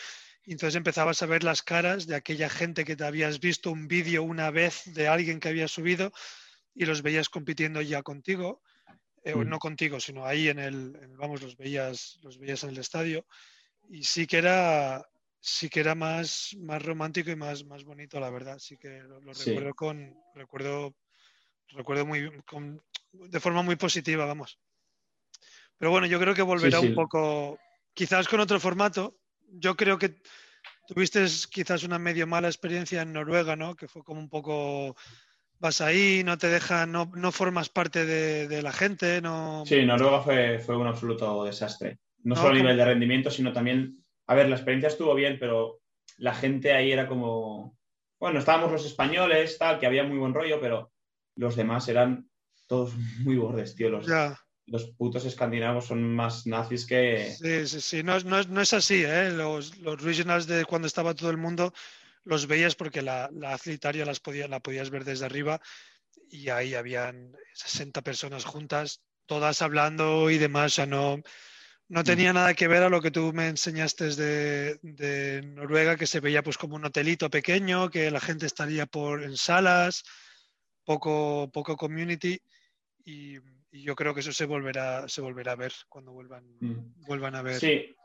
Y 0.45 0.53
entonces 0.53 0.75
empezabas 0.75 1.21
a 1.21 1.27
ver 1.27 1.43
las 1.43 1.61
caras 1.61 2.07
de 2.07 2.15
aquella 2.15 2.49
gente 2.49 2.83
que 2.83 2.95
te 2.95 3.03
habías 3.05 3.39
visto 3.39 3.71
un 3.71 3.87
vídeo 3.87 4.23
una 4.23 4.49
vez 4.49 4.81
de 4.85 5.07
alguien 5.07 5.39
que 5.39 5.49
había 5.49 5.67
subido 5.67 6.11
y 6.73 6.85
los 6.85 7.03
veías 7.03 7.29
compitiendo 7.29 7.81
ya 7.81 8.01
contigo, 8.01 8.63
eh, 9.23 9.35
Mm. 9.35 9.49
no 9.49 9.59
contigo, 9.59 9.99
sino 9.99 10.25
ahí 10.25 10.49
en 10.49 10.57
el, 10.57 10.97
en- 10.99 11.15
vamos, 11.17 11.43
los 11.43 11.55
veías, 11.55 12.17
los 12.23 12.39
veías 12.39 12.63
en 12.63 12.71
el 12.71 12.79
estadio. 12.79 13.25
Y 13.89 14.03
sí 14.03 14.25
que 14.25 14.37
era, 14.39 15.05
sí 15.41 15.69
que 15.69 15.79
era 15.79 15.95
más, 15.95 16.55
más 16.59 16.81
romántico 16.83 17.31
y 17.31 17.35
más, 17.35 17.65
más 17.65 17.83
bonito, 17.83 18.19
la 18.19 18.29
verdad. 18.29 18.59
Sí 18.59 18.77
que 18.77 19.01
lo, 19.01 19.19
lo 19.19 19.33
Sí. 19.33 19.49
recuerdo 19.49 19.73
con, 19.73 20.15
recuerdo, 20.35 20.95
recuerdo 21.69 22.05
muy, 22.05 22.29
con- 22.43 22.81
de 23.11 23.39
forma 23.39 23.63
muy 23.63 23.75
positiva, 23.75 24.25
vamos. 24.25 24.59
Pero 25.77 25.91
bueno, 25.91 26.05
yo 26.05 26.19
creo 26.19 26.35
que 26.35 26.43
volverá 26.43 26.79
sí. 26.79 26.87
un 26.87 26.93
poco, 26.93 27.59
quizás 27.93 28.27
con 28.27 28.39
otro 28.39 28.59
formato. 28.59 29.17
Yo 29.53 29.75
creo 29.75 29.97
que 29.97 30.21
tuviste 30.87 31.25
quizás 31.49 31.83
una 31.83 31.97
medio 31.97 32.27
mala 32.27 32.47
experiencia 32.47 33.01
en 33.01 33.11
Noruega, 33.11 33.55
¿no? 33.55 33.75
Que 33.75 33.87
fue 33.87 34.03
como 34.03 34.19
un 34.19 34.29
poco, 34.29 34.95
vas 35.59 35.81
ahí, 35.81 36.23
no 36.23 36.37
te 36.37 36.47
dejan, 36.47 36.91
no, 36.91 37.11
no 37.15 37.31
formas 37.31 37.69
parte 37.69 38.05
de, 38.05 38.47
de 38.47 38.61
la 38.61 38.71
gente, 38.71 39.21
no... 39.21 39.63
Sí, 39.65 39.83
Noruega 39.83 40.21
fue, 40.21 40.59
fue 40.59 40.77
un 40.77 40.87
absoluto 40.87 41.43
desastre. 41.45 41.97
No 42.23 42.35
No, 42.35 42.41
solo 42.41 42.53
a 42.53 42.57
nivel 42.57 42.77
de 42.77 42.85
rendimiento, 42.85 43.31
sino 43.31 43.51
también. 43.51 44.00
A 44.27 44.35
ver, 44.35 44.49
la 44.49 44.55
experiencia 44.55 44.87
estuvo 44.89 45.13
bien, 45.15 45.37
pero 45.39 45.81
la 46.17 46.33
gente 46.33 46.73
ahí 46.73 46.91
era 46.91 47.07
como. 47.07 47.77
Bueno, 48.19 48.39
estábamos 48.39 48.71
los 48.71 48.85
españoles, 48.85 49.57
tal, 49.57 49.79
que 49.79 49.87
había 49.87 50.03
muy 50.03 50.17
buen 50.17 50.33
rollo, 50.33 50.59
pero 50.59 50.91
los 51.35 51.55
demás 51.55 51.87
eran 51.87 52.29
todos 52.67 52.93
muy 53.23 53.37
bordes, 53.37 53.75
tío. 53.75 53.89
Los, 53.89 54.07
Ya, 54.07 54.37
los 54.67 54.85
putos 54.91 55.25
escandinavos 55.25 55.85
son 55.85 56.03
más 56.15 56.45
nazis 56.47 56.85
que. 56.85 57.35
sí, 57.37 57.67
sí, 57.67 57.81
sí, 57.81 58.03
no, 58.03 58.19
no, 58.21 58.39
es- 58.39 58.47
no 58.47 58.61
es 58.61 58.73
así, 58.73 59.03
¿eh? 59.03 59.31
Los, 59.31 59.77
los 59.79 60.01
regionals 60.01 60.47
de 60.47 60.65
cuando 60.65 60.87
estaba 60.87 61.13
todo 61.15 61.29
el 61.29 61.37
mundo 61.37 61.73
los 62.23 62.45
veías 62.47 62.75
porque 62.75 63.01
la, 63.01 63.29
la 63.33 63.57
las 64.05 64.19
podía, 64.19 64.47
la 64.47 64.59
podías 64.59 64.91
ver 64.91 65.03
desde 65.05 65.25
arriba 65.25 65.59
y 66.29 66.49
ahí 66.49 66.75
habían 66.75 67.33
60 67.53 68.01
personas 68.01 68.45
juntas, 68.45 69.01
todas 69.25 69.61
hablando 69.61 70.29
y 70.29 70.37
demás, 70.37 70.73
o 70.73 70.75
sea, 70.75 70.85
no, 70.85 71.21
no 71.91 72.03
tenía 72.03 72.31
nada 72.33 72.53
que 72.53 72.67
ver 72.67 72.83
a 72.83 72.89
lo 72.89 73.01
que 73.01 73.11
tú 73.11 73.33
me 73.33 73.47
enseñaste 73.47 74.15
de, 74.15 74.79
de 74.81 75.41
Noruega, 75.41 75.97
que 75.97 76.07
se 76.07 76.21
veía 76.21 76.41
pues 76.41 76.57
como 76.57 76.75
un 76.75 76.85
hotelito 76.85 77.29
pequeño, 77.29 77.89
que 77.89 78.09
la 78.09 78.19
gente 78.21 78.45
estaría 78.45 78.85
por 78.85 79.23
en 79.23 79.35
salas, 79.35 80.03
poco, 80.85 81.49
poco 81.51 81.75
community 81.75 82.39
y, 83.03 83.35
y 83.71 83.83
yo 83.83 83.95
creo 83.95 84.13
que 84.13 84.21
eso 84.21 84.31
se 84.31 84.45
volverá, 84.45 85.07
se 85.09 85.21
volverá 85.21 85.51
a 85.51 85.55
ver 85.57 85.73
cuando 85.89 86.11
vuelvan, 86.13 86.45
Mm. 86.61 86.93
vuelvan 87.07 87.35
a 87.35 87.41
ver. 87.41 87.55
Sí, 87.59 87.95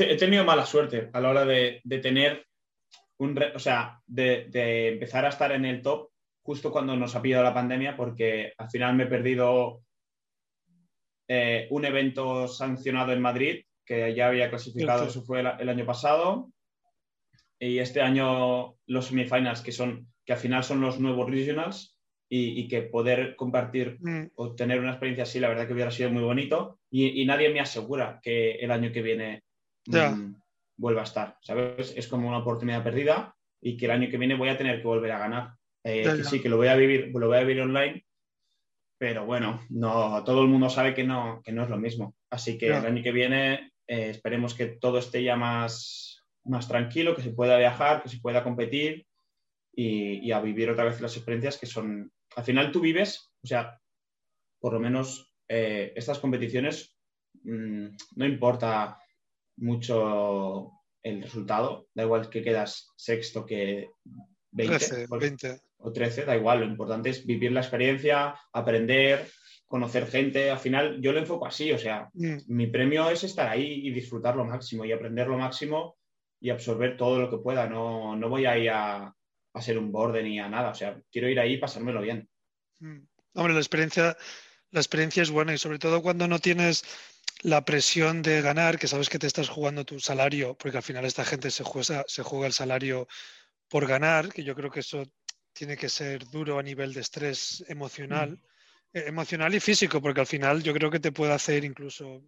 he 0.00 0.16
tenido 0.16 0.44
mala 0.44 0.66
suerte 0.66 1.10
a 1.12 1.20
la 1.20 1.30
hora 1.30 1.44
de, 1.44 1.80
de 1.84 1.98
tener 1.98 2.46
un. 3.18 3.36
re- 3.36 3.54
o 3.54 3.58
sea, 3.60 4.00
de, 4.06 4.46
de 4.50 4.88
empezar 4.88 5.24
a 5.24 5.28
estar 5.28 5.52
en 5.52 5.64
el 5.64 5.82
top 5.82 6.10
justo 6.42 6.70
cuando 6.72 6.96
nos 6.96 7.14
ha 7.14 7.22
pillado 7.22 7.44
la 7.44 7.54
pandemia, 7.54 7.96
porque 7.96 8.52
al 8.58 8.68
final 8.70 8.94
me 8.96 9.04
he 9.04 9.06
perdido 9.06 9.82
eh, 11.28 11.66
un 11.70 11.84
evento 11.84 12.48
sancionado 12.48 13.12
en 13.12 13.20
Madrid, 13.20 13.64
que 13.84 14.14
ya 14.14 14.28
había 14.28 14.50
clasificado, 14.50 15.00
Cierto. 15.00 15.18
eso 15.18 15.26
fue 15.26 15.40
el, 15.40 15.48
el 15.58 15.68
año 15.68 15.86
pasado. 15.86 16.50
Y 17.58 17.78
este 17.78 18.02
año 18.02 18.74
los 18.86 19.06
semifinals, 19.06 19.62
que 19.62 19.72
son, 19.72 20.08
que 20.24 20.32
al 20.34 20.38
final 20.38 20.62
son 20.64 20.80
los 20.80 21.00
nuevos 21.00 21.30
regionals, 21.30 21.96
y, 22.28 22.60
y 22.60 22.68
que 22.68 22.82
poder 22.82 23.36
compartir 23.36 23.98
Mm, 24.00 24.30
o 24.34 24.54
tener 24.54 24.80
una 24.80 24.90
experiencia 24.90 25.22
así, 25.22 25.38
la 25.38 25.48
verdad 25.48 25.66
que 25.66 25.72
hubiera 25.72 25.90
sido 25.90 26.10
muy 26.10 26.22
bonito. 26.22 26.80
Y, 26.90 27.22
y 27.22 27.24
nadie 27.24 27.50
me 27.50 27.60
asegura 27.60 28.20
que 28.22 28.52
el 28.56 28.70
año 28.70 28.92
que 28.92 29.02
viene 29.02 29.42
mm, 29.86 30.34
vuelva 30.76 31.02
a 31.02 31.04
estar, 31.04 31.36
¿sabes? 31.40 31.94
Es 31.96 32.08
como 32.08 32.28
una 32.28 32.38
oportunidad 32.38 32.82
perdida 32.82 33.34
y 33.60 33.76
que 33.76 33.86
el 33.86 33.92
año 33.92 34.10
que 34.10 34.18
viene 34.18 34.34
voy 34.34 34.48
a 34.48 34.58
tener 34.58 34.80
que 34.80 34.86
volver 34.86 35.12
a 35.12 35.18
ganar. 35.18 35.50
Eh, 35.84 36.02
que 36.02 36.24
sí, 36.24 36.40
que 36.40 36.48
lo 36.48 36.56
voy 36.56 36.66
a 36.66 36.74
vivir, 36.74 37.12
lo 37.14 37.28
voy 37.28 37.36
a 37.36 37.44
vivir 37.44 37.62
online, 37.62 38.04
pero 38.98 39.26
bueno, 39.26 39.60
no, 39.68 40.22
todo 40.24 40.42
el 40.42 40.48
mundo 40.48 40.70
sabe 40.70 40.94
que 40.94 41.04
no, 41.04 41.42
que 41.44 41.52
no 41.52 41.64
es 41.64 41.70
lo 41.70 41.78
mismo. 41.78 42.14
Así 42.30 42.56
que 42.56 42.68
el 42.68 42.86
año 42.86 43.02
que 43.02 43.12
viene 43.12 43.72
eh, 43.86 44.10
esperemos 44.10 44.54
que 44.54 44.66
todo 44.66 44.98
esté 44.98 45.22
ya 45.22 45.36
más, 45.36 46.24
más 46.44 46.66
tranquilo, 46.66 47.14
que 47.14 47.22
se 47.22 47.30
pueda 47.30 47.58
viajar, 47.58 48.02
que 48.02 48.08
se 48.08 48.20
pueda 48.20 48.42
competir 48.42 49.06
y, 49.74 50.26
y 50.26 50.32
a 50.32 50.40
vivir 50.40 50.70
otra 50.70 50.84
vez 50.84 51.00
las 51.00 51.16
experiencias 51.16 51.58
que 51.58 51.66
son... 51.66 52.10
Al 52.36 52.44
final 52.44 52.72
tú 52.72 52.80
vives, 52.80 53.32
o 53.42 53.46
sea, 53.46 53.78
por 54.60 54.72
lo 54.72 54.80
menos 54.80 55.32
eh, 55.48 55.92
estas 55.94 56.18
competiciones 56.18 56.96
mm, 57.44 57.86
no 58.16 58.24
importa 58.26 58.98
mucho 59.58 60.72
el 61.02 61.22
resultado, 61.22 61.88
da 61.94 62.02
igual 62.02 62.28
que 62.28 62.42
quedas 62.42 62.92
sexto 62.96 63.46
que 63.46 63.90
20 64.50 64.78
13, 64.78 65.08
porque- 65.08 65.26
20. 65.26 65.60
O 65.78 65.92
13, 65.92 66.24
da 66.24 66.36
igual, 66.36 66.60
lo 66.60 66.66
importante 66.66 67.10
es 67.10 67.24
vivir 67.26 67.52
la 67.52 67.60
experiencia, 67.60 68.34
aprender, 68.52 69.28
conocer 69.66 70.06
gente, 70.06 70.50
al 70.50 70.58
final 70.58 71.00
yo 71.00 71.12
lo 71.12 71.18
enfoco 71.18 71.46
así, 71.46 71.72
o 71.72 71.78
sea, 71.78 72.08
Mm, 72.12 72.38
mi 72.48 72.66
premio 72.68 73.10
es 73.10 73.24
estar 73.24 73.48
ahí 73.48 73.86
y 73.86 73.90
disfrutar 73.90 74.36
lo 74.36 74.44
máximo 74.44 74.84
y 74.84 74.92
aprender 74.92 75.26
lo 75.28 75.38
máximo 75.38 75.96
y 76.40 76.50
absorber 76.50 76.96
todo 76.96 77.20
lo 77.20 77.30
que 77.30 77.38
pueda, 77.38 77.66
no, 77.68 78.16
no 78.16 78.28
voy 78.28 78.46
a 78.46 78.56
ir 78.58 78.70
a, 78.70 79.14
a 79.52 79.62
ser 79.62 79.78
un 79.78 79.90
borde 79.90 80.22
ni 80.22 80.38
a 80.38 80.48
nada, 80.48 80.70
o 80.70 80.74
sea, 80.74 81.00
quiero 81.10 81.28
ir 81.28 81.40
ahí 81.40 81.54
y 81.54 81.58
pasármelo 81.58 82.00
bien. 82.00 82.28
mm. 82.80 82.98
Hombre, 83.34 83.52
la 83.52 83.60
experiencia, 83.60 84.16
la 84.70 84.80
experiencia 84.80 85.22
es 85.22 85.30
buena 85.30 85.52
y 85.52 85.58
sobre 85.58 85.78
todo 85.78 86.00
cuando 86.00 86.26
no 86.26 86.38
tienes 86.38 86.84
la 87.42 87.64
presión 87.64 88.22
de 88.22 88.40
ganar, 88.40 88.78
que 88.78 88.88
sabes 88.88 89.08
que 89.08 89.18
te 89.18 89.26
estás 89.26 89.48
jugando 89.48 89.84
tu 89.84 90.00
salario, 90.00 90.56
porque 90.56 90.78
al 90.78 90.82
final 90.82 91.04
esta 91.04 91.24
gente 91.24 91.50
se 91.50 91.64
juega, 91.64 92.04
se 92.06 92.22
juega 92.22 92.46
el 92.46 92.52
salario 92.52 93.08
por 93.68 93.86
ganar, 93.86 94.32
que 94.32 94.42
yo 94.42 94.54
creo 94.54 94.70
que 94.70 94.80
eso 94.80 95.04
tiene 95.56 95.76
que 95.76 95.88
ser 95.88 96.28
duro 96.28 96.58
a 96.58 96.62
nivel 96.62 96.92
de 96.92 97.00
estrés 97.00 97.64
emocional, 97.68 98.38
eh, 98.92 99.04
emocional 99.06 99.54
y 99.54 99.60
físico, 99.60 100.00
porque 100.02 100.20
al 100.20 100.26
final 100.26 100.62
yo 100.62 100.74
creo 100.74 100.90
que 100.90 101.00
te 101.00 101.12
puede 101.12 101.32
hacer 101.32 101.64
incluso 101.64 102.22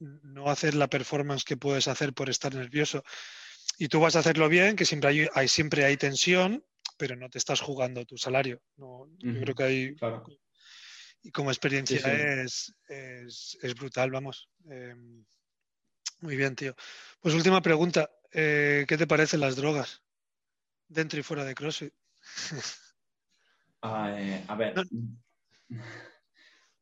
no 0.00 0.50
hacer 0.50 0.74
la 0.74 0.88
performance 0.88 1.44
que 1.44 1.56
puedes 1.56 1.86
hacer 1.86 2.12
por 2.12 2.28
estar 2.28 2.52
nervioso. 2.54 3.04
Y 3.78 3.86
tú 3.88 4.00
vas 4.00 4.16
a 4.16 4.18
hacerlo 4.18 4.48
bien, 4.48 4.74
que 4.74 4.84
siempre 4.84 5.10
hay, 5.10 5.28
hay- 5.32 5.48
siempre 5.48 5.84
hay 5.84 5.96
tensión, 5.96 6.64
pero 6.98 7.14
no 7.14 7.28
te 7.30 7.38
estás 7.38 7.60
jugando 7.60 8.04
tu 8.04 8.18
salario. 8.18 8.60
No, 8.76 9.06
yo 9.18 9.40
creo 9.40 9.54
que 9.54 9.62
hay, 9.62 9.94
Claro. 9.94 10.24
y 11.22 11.30
como 11.30 11.50
experiencia 11.50 11.98
Sí, 11.98 12.02
sí. 12.04 12.10
Es, 12.44 12.74
es, 12.88 13.58
es 13.62 13.74
brutal, 13.74 14.10
vamos. 14.10 14.48
Eh, 14.70 14.94
muy 16.20 16.36
bien, 16.36 16.56
tío. 16.56 16.74
Pues 17.20 17.34
última 17.34 17.62
pregunta. 17.62 18.10
eh, 18.32 18.84
¿Qué 18.88 18.96
te 18.96 19.06
parecen 19.06 19.40
las 19.40 19.54
drogas? 19.56 20.02
Dentro 20.88 21.20
y 21.20 21.22
fuera 21.22 21.44
de 21.44 21.54
CrossFit. 21.54 21.92
Ah, 23.84 24.14
eh, 24.16 24.44
a 24.46 24.54
ver, 24.54 24.74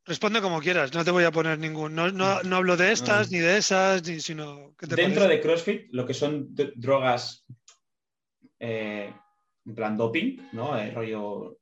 Responde 0.05 0.42
como 0.42 0.61
quieras, 0.61 0.92
no 0.92 1.03
te 1.05 1.11
voy 1.11 1.24
a 1.24 1.30
poner 1.30 1.59
ningún. 1.59 1.94
No, 1.94 2.11
no, 2.11 2.42
no 2.42 2.57
hablo 2.57 2.76
de 2.76 2.92
estas 2.92 3.28
Ah. 3.28 3.30
ni 3.30 3.38
de 3.38 3.57
esas, 3.57 4.07
ni, 4.07 4.20
sino. 4.20 4.74
¿qué 4.76 4.86
te 4.86 4.96
dentro 4.96 5.22
parece? 5.22 5.36
de 5.36 5.40
CrossFit, 5.40 5.88
lo 5.92 6.05
que 6.05 6.12
son 6.12 6.55
drogas 6.74 7.46
eh, 8.59 9.14
en 9.64 9.74
plan 9.74 9.96
doping, 9.96 10.48
¿no? 10.53 10.78
Eh, 10.78 10.90
rollo, 10.90 11.59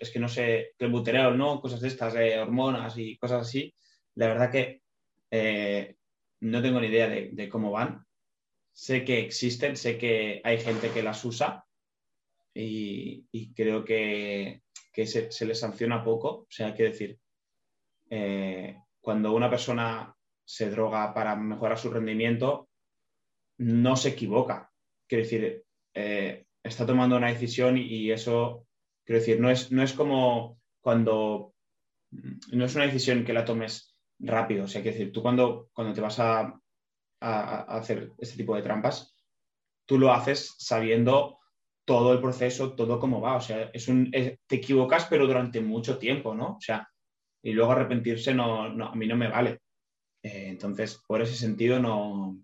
es 0.00 0.10
que 0.10 0.18
no 0.18 0.28
sé, 0.28 0.74
clenbuterol, 0.76 1.38
¿no? 1.38 1.60
Cosas 1.60 1.80
de 1.80 1.88
estas, 1.88 2.14
hormonas 2.40 2.98
y 2.98 3.16
cosas 3.16 3.42
así. 3.46 3.74
La 4.16 4.26
verdad 4.26 4.50
que 4.50 4.82
no 6.40 6.60
tengo 6.60 6.80
ni 6.80 6.88
idea 6.88 7.08
de, 7.08 7.30
de 7.32 7.48
cómo 7.48 7.70
van. 7.70 8.04
Sé 8.72 9.04
que 9.04 9.20
existen, 9.20 9.76
sé 9.76 9.96
que 9.96 10.42
hay 10.44 10.58
gente 10.60 10.90
que 10.90 11.02
las 11.02 11.24
usa 11.24 11.64
y, 12.54 13.52
creo 13.54 13.84
que, 13.84 14.62
que 14.92 15.06
se, 15.06 15.30
se 15.30 15.46
les 15.46 15.58
sanciona 15.58 16.04
poco. 16.04 16.28
O 16.28 16.46
sea, 16.48 16.68
hay 16.68 16.74
que 16.74 16.84
decir, 16.84 17.18
eh, 18.10 18.78
cuando 19.00 19.32
una 19.32 19.50
persona 19.50 20.14
se 20.44 20.70
droga 20.70 21.14
para 21.14 21.34
mejorar 21.36 21.78
su 21.78 21.90
rendimiento, 21.90 22.68
no 23.58 23.96
se 23.96 24.10
equivoca. 24.10 24.70
Quiero 25.06 25.24
decir, 25.24 25.64
eh, 25.94 26.46
está 26.62 26.86
tomando 26.86 27.16
una 27.16 27.28
decisión 27.28 27.78
y, 27.78 28.10
eso, 28.10 28.66
quiero 29.04 29.20
decir, 29.20 29.40
no 29.40 29.50
es, 29.50 29.72
no 29.72 29.82
es 29.82 29.92
como 29.92 30.60
cuando, 30.80 31.54
no 32.10 32.64
es 32.64 32.74
una 32.74 32.84
decisión 32.84 33.24
que 33.24 33.32
la 33.32 33.44
tomes 33.44 33.96
rápido. 34.18 34.64
O 34.64 34.68
sea, 34.68 34.82
quiero 34.82 34.98
decir, 34.98 35.12
tú 35.12 35.22
cuando, 35.22 35.70
cuando 35.72 35.94
te 35.94 36.00
vas 36.00 36.18
a- 36.18 36.58
a 37.20 37.76
hacer 37.78 38.12
este 38.18 38.36
tipo 38.36 38.56
de 38.56 38.62
trampas, 38.62 39.16
tú 39.86 39.98
lo 39.98 40.12
haces 40.12 40.56
sabiendo 40.58 41.38
todo 41.84 42.12
el 42.12 42.20
proceso, 42.20 42.72
todo 42.74 42.98
cómo 43.00 43.20
va. 43.20 43.36
O 43.36 43.40
sea, 43.40 43.70
es 43.72 43.88
un, 43.88 44.08
es- 44.12 44.38
te 44.46 44.56
equivocas, 44.56 45.06
pero 45.06 45.26
durante 45.26 45.60
mucho 45.60 45.98
tiempo, 45.98 46.34
¿no? 46.34 46.56
O 46.56 46.60
sea, 46.60 46.88
y 47.42 47.52
luego 47.52 47.72
arrepentirse 47.72 48.32
no, 48.34 48.68
no- 48.68 48.88
a 48.88 48.94
mí 48.94 49.06
no 49.06 49.16
me 49.16 49.28
vale. 49.28 49.60
Eh, 50.22 50.46
entonces, 50.48 51.02
por 51.06 51.20
ese 51.22 51.34
sentido, 51.34 51.80
no. 51.80 52.38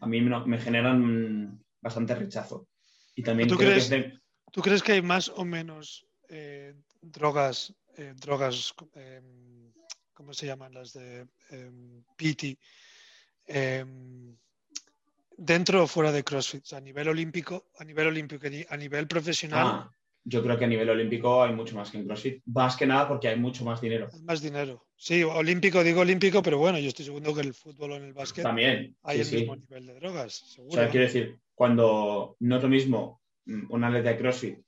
A 0.00 0.06
mí 0.06 0.20
no- 0.20 0.44
me 0.46 0.58
generan 0.58 1.62
bastante 1.80 2.14
rechazo. 2.14 2.66
Y 3.14 3.22
también 3.22 3.48
¿Tú 3.48 3.56
creo 3.56 3.70
crees- 3.70 3.88
que 3.88 3.94
de- 3.96 4.18
¿Tú 4.50 4.60
crees 4.62 4.82
que 4.82 4.92
hay 4.92 5.02
más 5.02 5.28
o 5.30 5.44
menos 5.44 6.06
eh, 6.28 6.74
drogas, 7.00 7.74
eh, 7.96 8.14
drogas, 8.16 8.74
eh, 8.94 9.20
¿cómo 10.14 10.32
se 10.34 10.46
llaman? 10.46 10.72
Las 10.74 10.92
de 10.94 11.26
em, 11.50 12.02
PT. 12.16 12.58
em, 13.46 14.34
dentro 15.44 15.82
o 15.82 15.86
fuera 15.86 16.12
de 16.12 16.22
CrossFit, 16.24 16.62
O 16.62 16.66
sea, 16.66 16.78
a 16.78 16.80
nivel 16.80 17.08
olímpico, 17.08 17.66
a 17.78 17.84
nivel 17.84 18.06
olímpico, 18.08 18.46
a 18.68 18.76
nivel 18.76 19.06
profesional, 19.06 19.66
Ah, 19.66 19.90
yo 20.24 20.42
creo 20.42 20.56
que 20.56 20.64
a 20.64 20.68
nivel 20.68 20.88
olímpico 20.88 21.42
hay 21.42 21.52
mucho 21.52 21.74
más 21.74 21.90
que 21.90 21.98
en 21.98 22.06
CrossFit. 22.06 22.42
Más 22.46 22.76
que 22.76 22.86
nada 22.86 23.08
porque 23.08 23.28
hay 23.28 23.36
mucho 23.38 23.64
más 23.64 23.80
dinero. 23.80 24.08
hay 24.12 24.22
más 24.22 24.40
dinero. 24.40 24.86
Sí, 24.96 25.22
olímpico, 25.24 25.82
digo 25.82 26.00
olímpico, 26.02 26.42
pero 26.42 26.58
bueno, 26.58 26.78
yo 26.78 26.88
estoy 26.88 27.04
seguro 27.04 27.34
que 27.34 27.40
el 27.40 27.54
fútbol 27.54 27.92
o 27.92 27.96
en 27.96 28.04
el 28.04 28.12
básquet 28.12 28.44
También. 28.44 28.96
hay 29.02 29.16
sí, 29.16 29.20
el 29.22 29.26
sí. 29.26 29.36
mismo 29.38 29.56
nivel 29.56 29.86
de 29.86 29.94
drogas, 29.94 30.56
O 30.66 30.70
sea, 30.70 30.88
quiero 30.88 31.06
decir, 31.06 31.38
cuando 31.54 32.36
no 32.40 32.56
es 32.56 32.62
lo 32.62 32.68
mismo 32.68 33.20
mm, 33.46 33.72
un 33.72 33.84
atleta 33.84 34.10
de 34.10 34.18
CrossFit 34.18 34.58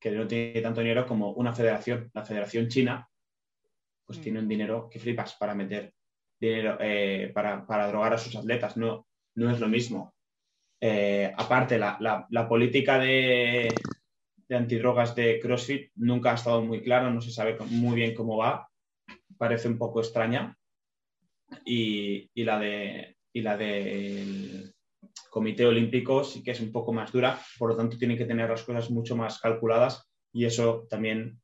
que 0.00 0.10
no 0.10 0.26
tiene 0.26 0.60
tanto 0.60 0.80
dinero 0.80 1.06
como 1.06 1.32
una 1.32 1.52
federación. 1.52 2.10
La 2.14 2.24
federación 2.24 2.68
china, 2.68 3.08
pues 4.06 4.18
Mm. 4.18 4.22
tiene 4.22 4.38
un 4.38 4.48
dinero 4.48 4.88
que 4.90 4.98
flipas 4.98 5.34
para 5.34 5.54
meter 5.54 5.92
dinero 6.40 6.76
eh, 6.80 7.30
para, 7.34 7.66
para 7.66 7.88
drogar 7.88 8.14
a 8.14 8.18
sus 8.18 8.34
atletas. 8.36 8.76
No, 8.76 9.06
no 9.36 9.50
es 9.50 9.60
lo 9.60 9.68
mismo. 9.68 10.14
Eh, 10.80 11.32
aparte, 11.36 11.78
la, 11.78 12.46
política 12.48 12.98
de, 12.98 13.74
antidrogas 14.50 15.14
de 15.14 15.40
CrossFit 15.40 15.90
nunca 15.96 16.32
ha 16.32 16.34
estado 16.34 16.62
muy 16.62 16.82
clara, 16.82 17.10
no 17.10 17.20
se 17.20 17.30
sabe 17.30 17.56
muy 17.70 17.96
bien 17.96 18.14
cómo 18.14 18.36
va. 18.36 18.68
Parece 19.36 19.68
un 19.68 19.78
poco 19.78 20.00
extraña. 20.00 20.56
Y, 21.64 22.30
la 22.34 22.58
de 22.58 23.16
del 23.32 24.74
Comité 25.30 25.66
Olímpico 25.66 26.22
sí 26.22 26.42
que 26.42 26.52
es 26.52 26.60
un 26.60 26.70
poco 26.70 26.92
más 26.92 27.10
dura, 27.10 27.40
por 27.58 27.70
lo 27.70 27.76
tanto 27.76 27.98
tienen 27.98 28.16
que 28.16 28.26
tener 28.26 28.48
las 28.48 28.62
cosas 28.62 28.90
mucho 28.90 29.16
más 29.16 29.40
calculadas 29.40 30.08
y 30.32 30.44
eso 30.44 30.86
también 30.88 31.40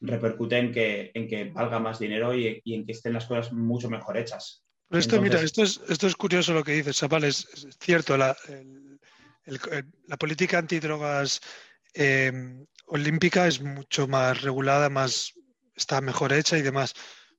repercute 0.00 0.58
en 0.58 0.72
que, 0.72 1.10
en 1.14 1.28
que 1.28 1.44
valga 1.50 1.78
más 1.78 1.98
dinero 1.98 2.34
y 2.34 2.62
en 2.64 2.86
que 2.86 2.92
estén 2.92 3.12
las 3.12 3.26
cosas 3.26 3.52
mucho 3.52 3.90
mejor 3.90 4.16
hechas. 4.16 4.63
Pero 4.94 5.00
esto, 5.00 5.20
mira, 5.20 5.40
Entonces- 5.40 5.66
esto 5.66 5.82
es, 5.82 5.90
esto 5.90 6.06
es 6.06 6.14
curioso 6.14 6.52
lo 6.54 6.62
que 6.62 6.70
dices, 6.72 6.96
Chaval, 6.96 7.24
es, 7.24 7.48
es 7.52 7.76
cierto, 7.80 8.16
la, 8.16 8.36
el- 8.48 9.00
el- 9.44 9.60
el- 9.72 9.86
la 10.06 10.16
política 10.16 10.58
antidrogas 10.58 11.40
eh, 11.94 12.32
olímpica 12.86 13.46
es 13.48 13.60
mucho 13.60 14.06
más 14.06 14.42
regulada, 14.42 14.88
más 14.90 15.32
está 15.74 16.00
mejor 16.00 16.32
hecha 16.32 16.56
y 16.58 16.62
demás, 16.62 16.94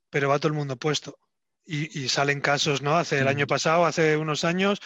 pero 0.09 0.27
va 0.29 0.37
todo 0.39 0.49
el 0.49 0.53
mundo 0.57 0.75
puesto. 0.75 1.17
Y, 1.65 1.97
y 2.03 2.09
salen 2.09 2.41
casos, 2.41 2.81
¿no? 2.81 2.97
Hace 2.97 3.19
el 3.19 3.27
año 3.29 3.43
Ujú. 3.45 3.47
pasado, 3.55 3.85
hace 3.85 4.17
unos 4.17 4.43
años, 4.43 4.79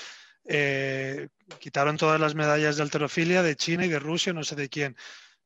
eh, 0.45 1.27
quitaron 1.59 1.97
todas 1.97 2.19
las 2.21 2.35
medallas 2.35 2.77
de 2.77 2.83
alterofilia 2.83 3.41
de 3.43 3.55
China 3.55 3.85
y 3.85 3.89
de 3.89 3.99
Rusia, 3.99 4.31
no 4.31 4.43
sé 4.43 4.55
de 4.55 4.69
quién, 4.69 4.95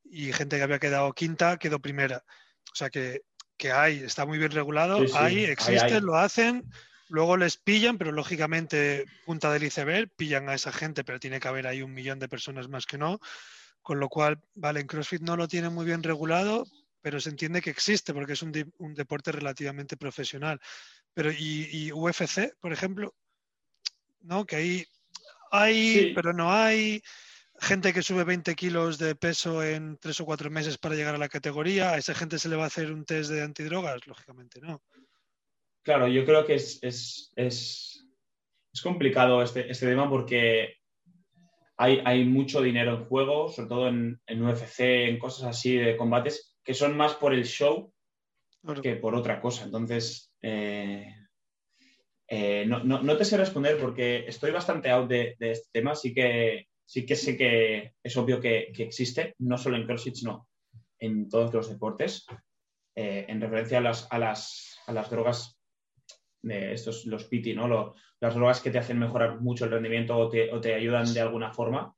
y 0.04 0.32
gente 0.34 0.58
que 0.58 0.64
había 0.64 0.80
quedado 0.80 1.14
quinta 1.14 1.58
quedó 1.58 1.80
primera. 1.80 2.24
O 2.72 2.76
sea 2.76 2.90
que, 2.90 3.22
que 3.58 3.72
hay, 3.72 4.04
está 4.04 4.26
muy 4.26 4.38
bien 4.38 4.52
regulado, 4.52 5.00
Sí, 5.00 5.08
sí, 5.08 5.14
hay, 5.18 5.38
hay, 5.38 5.46
existe, 5.46 5.96
hay. 5.96 6.02
lo 6.02 6.16
hacen, 6.18 6.64
luego 7.10 7.38
les 7.38 7.58
pillan, 7.58 7.98
pero 7.98 8.12
lógicamente, 8.12 9.06
punta 9.26 9.52
del 9.52 9.64
iceberg, 9.64 10.10
pillan 10.16 10.50
a 10.50 10.56
esa 10.56 10.72
gente, 10.72 11.04
pero 11.04 11.20
tiene 11.20 11.40
que 11.40 11.48
haber 11.48 11.68
ahí 11.68 11.82
un 11.82 11.94
millón 11.94 12.20
de 12.20 12.30
personas 12.30 12.68
más 12.70 12.86
que 12.86 12.98
no. 12.98 13.20
Con 13.82 14.00
lo 14.00 14.10
cual, 14.10 14.40
vale, 14.56 14.80
en 14.80 14.88
CrossFit 14.88 15.22
no 15.22 15.36
lo 15.36 15.48
tiene 15.48 15.70
muy 15.70 15.86
bien 15.86 16.04
regulado, 16.04 16.66
pero 17.02 17.20
se 17.20 17.30
entiende 17.30 17.62
que 17.62 17.70
existe 17.70 18.14
porque 18.14 18.34
es 18.34 18.42
un, 18.42 18.52
deporte 18.96 19.32
relativamente 19.32 19.98
profesional. 19.98 20.60
Pero, 21.14 21.32
y, 21.32 21.70
y 21.72 21.92
UFC, 21.92 22.56
por 22.62 22.72
ejemplo, 22.72 23.14
¿no? 24.22 24.46
Que 24.46 24.56
ahí 24.56 24.88
hay, 25.52 25.94
Sí. 25.94 26.12
pero 26.16 26.34
no 26.34 26.52
hay. 26.52 27.02
Gente 27.60 27.94
que 27.94 28.02
sube 28.02 28.24
20 28.24 28.56
kilos 28.56 28.98
de 28.98 29.16
peso 29.16 29.64
en 29.64 29.98
tres 29.98 30.20
o 30.20 30.26
cuatro 30.26 30.50
meses 30.50 30.78
para 30.78 30.96
llegar 30.96 31.14
a 31.16 31.20
la 31.20 31.30
categoría, 31.30 31.92
¿a 31.92 31.98
esa 31.98 32.16
gente 32.16 32.40
se 32.40 32.50
le 32.50 32.56
va 32.56 32.64
a 32.64 32.68
hacer 32.68 32.92
un 32.92 33.06
test 33.06 33.30
de 33.30 33.44
antidrogas? 33.44 34.06
Lógicamente 34.08 34.60
no. 34.60 34.82
Claro, 35.84 36.08
yo 36.08 36.26
creo 36.26 36.46
que 36.46 36.56
es, 36.56 36.80
es, 36.82 37.32
es, 37.36 38.08
es 38.74 38.82
complicado 38.82 39.42
este, 39.44 39.70
este 39.70 39.86
tema 39.88 40.10
porque 40.10 40.76
hay, 41.78 42.02
hay 42.06 42.26
mucho 42.26 42.62
dinero 42.62 42.96
en 42.96 43.06
juego, 43.06 43.50
sobre 43.50 43.68
todo 43.70 43.88
en, 43.90 44.22
en 44.26 44.44
UFC, 44.44 44.80
en 45.10 45.20
cosas 45.20 45.48
así 45.50 45.76
de 45.76 45.98
combates, 45.98 46.56
que 46.64 46.74
son 46.74 46.96
más 46.96 47.16
por 47.16 47.34
el 47.34 47.46
show 47.46 47.92
Claro. 48.64 48.82
que 48.82 48.96
por 48.96 49.14
otra 49.14 49.42
cosa. 49.42 49.66
Entonces, 49.66 50.32
eh, 50.42 51.06
eh, 52.30 52.64
no, 52.66 52.82
no- 52.84 53.04
no 53.04 53.18
te 53.18 53.26
sé 53.26 53.36
responder 53.36 53.78
porque 53.78 54.24
estoy 54.26 54.52
bastante 54.52 54.90
out 54.90 55.10
de, 55.10 55.36
de 55.38 55.52
este 55.52 55.68
tema. 55.74 55.96
Sí 55.96 56.14
que, 56.14 56.68
sí 56.86 57.06
que 57.06 57.18
sé 57.18 57.36
que 57.36 57.94
es 58.02 58.16
obvio 58.16 58.40
que, 58.40 58.72
que 58.74 58.84
existe, 58.84 59.36
no 59.40 59.58
solo 59.58 59.76
en 59.76 59.86
CrossFit, 59.86 60.16
sino 60.16 60.48
en 61.00 61.28
todos 61.28 61.54
los 61.54 61.70
deportes, 61.70 62.26
eh, 62.96 63.26
en 63.28 63.42
referencia 63.42 63.80
a 63.80 63.82
las, 63.82 64.08
a 64.10 64.18
las, 64.18 64.80
a 64.88 64.94
las 64.94 65.10
drogas 65.10 65.53
de 66.44 66.74
estos, 66.74 67.06
los 67.08 67.26
PT, 67.26 67.56
¿no? 67.56 67.68
Lo- 67.68 67.96
las 68.22 68.36
drogas 68.36 68.62
que 68.62 68.72
te 68.72 68.78
hacen 68.80 69.00
mejorar 69.00 69.42
mucho 69.42 69.66
el 69.66 69.72
rendimiento 69.72 70.18
o 70.18 70.30
te, 70.30 70.52
o 70.52 70.62
te 70.62 70.74
ayudan 70.76 71.14
de 71.14 71.22
alguna 71.22 71.52
forma. 71.52 71.96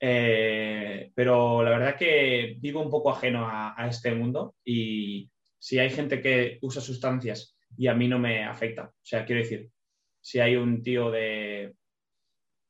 Eh, 0.00 1.10
pero 1.14 1.62
la 1.62 1.70
verdad 1.70 1.96
que 1.96 2.56
vivo 2.60 2.80
un 2.82 2.90
poco 2.90 3.10
ajeno 3.10 3.46
a, 3.48 3.74
a 3.80 3.88
este 3.88 4.14
mundo 4.14 4.54
y 4.64 5.30
si 5.58 5.78
hay 5.78 5.90
gente 5.90 6.20
que 6.22 6.58
usa 6.62 6.80
sustancias 6.80 7.56
y 7.76 7.88
a 7.88 7.94
mí 7.94 8.06
no 8.08 8.18
me 8.18 8.44
afecta, 8.44 8.84
o 8.94 8.94
sea, 9.02 9.24
quiero 9.24 9.42
decir, 9.42 9.70
si 10.20 10.38
hay 10.40 10.56
un 10.56 10.82
tío 10.82 11.10
de 11.10 11.74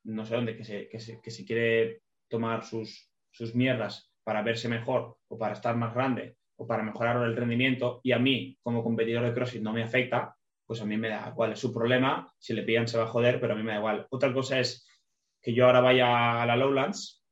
no 0.04 0.24
sé 0.24 0.34
dónde 0.34 0.56
que 0.56 0.64
se, 0.64 0.88
que 0.88 1.00
se, 1.00 1.20
que 1.20 1.30
se 1.30 1.44
quiere 1.44 2.02
tomar 2.28 2.64
sus, 2.64 3.10
sus 3.30 3.54
mierdas 3.54 4.10
para 4.24 4.42
verse 4.42 4.68
mejor 4.68 5.18
o 5.28 5.38
para 5.38 5.54
estar 5.54 5.76
más 5.76 5.94
grande 5.94 6.36
o 6.56 6.66
para 6.66 6.82
mejorar 6.82 7.22
el 7.24 7.36
rendimiento 7.36 8.00
y 8.02 8.12
a 8.12 8.18
mí 8.18 8.58
como 8.62 8.82
competidor 8.82 9.24
de 9.24 9.34
CrossFit 9.34 9.62
no 9.62 9.72
me 9.72 9.82
afecta, 9.82 10.36
pues 10.68 10.82
a 10.82 10.84
mí 10.84 10.98
me 10.98 11.08
da 11.08 11.30
igual, 11.32 11.52
es 11.52 11.60
su 11.60 11.72
problema, 11.72 12.30
si 12.38 12.52
le 12.52 12.62
pillan 12.62 12.86
se 12.86 12.98
va 12.98 13.04
a 13.04 13.08
joder, 13.08 13.40
pero 13.40 13.54
a 13.54 13.56
mí 13.56 13.62
me 13.62 13.72
da 13.72 13.78
igual. 13.78 14.06
Otra 14.10 14.34
cosa 14.34 14.60
es 14.60 14.86
que 15.40 15.54
yo 15.54 15.64
ahora 15.64 15.80
vaya 15.80 16.42
a 16.42 16.46
la 16.46 16.56
Lowlands 16.56 17.24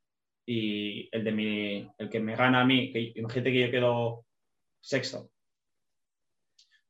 y 0.43 1.07
el 1.11 1.23
de 1.23 1.87
el 1.99 2.09
que 2.09 2.19
me 2.19 2.35
gana 2.35 2.61
a 2.61 2.65
mí, 2.65 2.91
que 2.91 3.11
imagínate 3.13 3.51
que 3.51 3.61
yo 3.61 3.71
quedo 3.71 4.25
sexto 4.81 5.29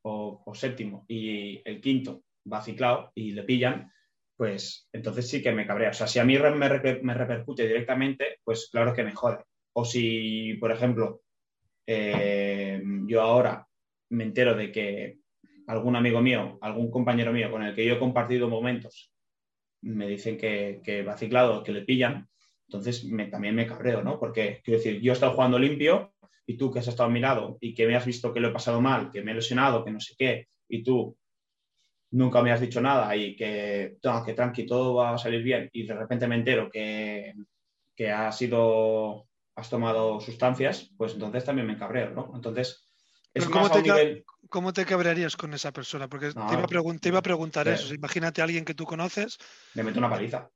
o, 0.04 0.42
séptimo 0.56 1.04
y 1.10 1.62
el 1.66 1.82
quinto 1.82 2.24
va 2.50 2.62
ciclado 2.62 3.12
y 3.14 3.32
le 3.32 3.44
pillan, 3.44 3.92
pues 4.38 4.88
entonces 4.94 5.30
sí 5.30 5.42
que 5.42 5.52
me 5.52 5.68
cabrea. 5.68 5.90
O 5.90 5.94
sea, 5.94 6.08
si 6.08 6.20
a 6.20 6.24
mí 6.24 6.38
me, 6.38 6.70
me 7.02 7.14
repercute 7.14 7.68
directamente, 7.68 8.40
pues 8.42 8.70
claro 8.72 8.94
que 8.94 9.04
me 9.04 9.14
jode. 9.14 9.44
O 9.74 9.84
si, 9.84 10.54
por 10.62 10.72
ejemplo, 10.72 11.24
eh, 11.86 12.82
yo 13.06 13.22
ahora 13.22 13.68
me 14.12 14.24
entero 14.24 14.56
de 14.56 14.72
que 14.72 15.20
algún 15.68 15.96
amigo 15.96 16.22
mío, 16.22 16.58
algún 16.62 16.90
compañero 16.90 17.32
mío 17.32 17.52
con 17.52 17.64
el 17.64 17.76
que 17.76 17.86
yo 17.86 17.94
he 17.94 18.00
compartido 18.00 18.50
momentos, 18.50 19.12
me 19.82 20.08
dicen 20.08 20.38
que, 20.38 20.82
que 20.84 21.04
va 21.04 21.18
ciclado, 21.18 21.64
que 21.64 21.72
le 21.72 21.84
pillan, 21.84 22.28
entonces 22.68 23.06
me- 23.06 23.28
también 23.28 23.56
me 23.56 23.68
cabreo, 23.68 24.02
¿no? 24.04 24.20
Porque, 24.20 24.62
quiero 24.64 24.80
decir, 24.80 25.00
yo 25.02 25.12
he 25.12 25.14
estado 25.14 25.34
jugando 25.34 25.60
limpio 25.60 26.14
y 26.46 26.58
tú 26.58 26.72
que 26.72 26.80
has 26.80 26.88
estado 26.88 27.10
a 27.10 27.12
mi 27.14 27.20
lado 27.20 27.58
y 27.62 27.74
que 27.74 27.86
me 27.88 27.96
has 27.96 28.06
visto 28.06 28.34
que 28.34 28.40
lo 28.40 28.50
he 28.50 28.54
pasado 28.54 28.82
mal, 28.82 29.12
que 29.12 29.22
me 29.22 29.32
he 29.32 29.36
lesionado, 29.36 29.84
que 29.86 29.92
no 29.92 30.00
sé 30.00 30.16
qué, 30.18 30.48
y 30.68 30.84
tú 30.84 31.16
nunca 32.12 32.42
me 32.42 32.52
has 32.52 32.62
dicho 32.62 32.82
nada 32.82 33.16
y 33.16 33.36
que, 33.36 33.98
no, 34.04 34.24
que 34.26 34.34
tranqui, 34.34 34.66
todo 34.66 34.96
va 34.96 35.14
a 35.14 35.18
salir 35.18 35.44
bien, 35.44 35.70
y 35.74 35.86
de 35.86 35.94
repente 35.94 36.28
me 36.28 36.36
entero 36.36 36.70
que, 36.72 37.34
que 37.96 38.10
has 38.10 38.38
sido, 38.38 39.28
has 39.56 39.70
tomado 39.70 40.20
sustancias, 40.22 40.92
pues 40.98 41.14
entonces 41.14 41.44
también 41.44 41.68
me 41.68 41.78
cabreo, 41.78 42.12
¿no? 42.12 42.32
Entonces, 42.34 42.88
es 43.34 43.44
Pero 43.44 43.52
¿cómo 43.52 43.64
más 43.68 43.72
a 43.74 43.78
un 43.80 43.84
nivel... 43.84 44.26
¿Cómo 44.50 44.74
te 44.74 44.86
cabrearías 44.86 45.36
con 45.36 45.54
esa 45.54 45.72
persona? 45.72 46.08
Porque 46.08 46.32
No, 46.36 46.48
te, 46.48 46.54
iba 46.56 46.64
a 46.64 46.68
pregun- 46.68 47.00
te 47.00 47.10
iba 47.10 47.20
a 47.20 47.24
preguntar 47.24 47.68
sí. 47.68 47.74
eso. 47.74 47.94
Imagínate 47.94 48.42
a 48.42 48.46
alguien 48.46 48.66
que 48.66 48.74
tú 48.74 48.86
conoces 48.86 49.38
Me 49.74 49.84
meto 49.84 50.00
una 50.00 50.10
paliza. 50.10 50.50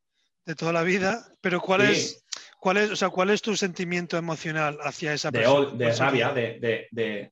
de 0.46 0.56
toda 0.56 0.74
la 0.74 0.84
vida, 0.84 1.26
pero 1.42 1.60
¿cuál 1.62 1.82
Sí. 1.82 1.92
es, 1.92 2.26
cuál 2.60 2.78
es, 2.78 2.92
o 2.92 2.96
sea, 2.96 3.10
cuál 3.10 3.30
es 3.30 3.42
tu 3.42 3.56
sentimiento 3.56 4.18
emocional 4.18 4.78
hacia 4.82 5.14
esa 5.14 5.30
de, 5.32 5.40
persona? 5.40 5.66
de 5.72 5.78
¿Cuál 5.78 5.94
sería? 5.94 6.06
rabia, 6.30 6.34
de, 6.34 6.60
de- 6.60 6.88
de- 6.92 7.32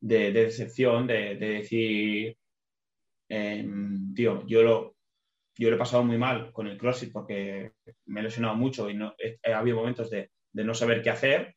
de- 0.00 0.32
de 0.32 0.44
decepción, 0.44 1.06
de, 1.06 1.36
de 1.36 1.48
decir, 1.48 2.36
em, 3.28 4.14
tío, 4.14 4.46
yo 4.46 4.62
lo, 4.62 4.96
yo 5.56 5.70
lo 5.70 5.76
he 5.76 5.78
pasado 5.78 6.04
muy 6.04 6.18
mal 6.18 6.52
con 6.52 6.66
el 6.66 6.76
CrossFit 6.78 7.12
porque 7.12 7.72
me 8.06 8.20
he 8.20 8.22
lesionado 8.24 8.54
mucho 8.56 8.90
y 8.90 8.94
no, 8.94 9.14
he, 9.18 9.38
he 9.42 9.52
habido 9.52 9.76
momentos 9.78 10.10
de, 10.10 10.30
de 10.52 10.64
no 10.64 10.74
saber 10.74 11.02
qué 11.02 11.10
hacer. 11.10 11.56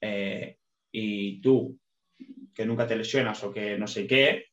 eh, 0.00 0.58
y 0.92 1.40
tú, 1.40 1.78
que 2.54 2.64
nunca 2.64 2.86
te 2.86 2.96
lesionas 2.96 3.42
o 3.44 3.52
que 3.52 3.76
no 3.78 3.86
sé 3.86 4.06
qué, 4.06 4.46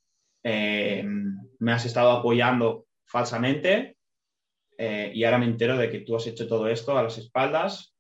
em, 0.44 1.38
me 1.60 1.72
has 1.72 1.86
estado 1.86 2.12
apoyando 2.12 2.88
falsamente 3.06 3.98
eh, 4.78 5.12
y 5.14 5.24
ahora 5.24 5.38
me 5.38 5.46
entero 5.46 5.78
de 5.78 5.90
que 5.90 6.00
tú 6.00 6.16
has 6.16 6.26
hecho 6.28 6.48
todo 6.48 6.68
esto 6.68 6.98
a 6.98 7.04
las 7.04 7.18
espaldas 7.18 7.92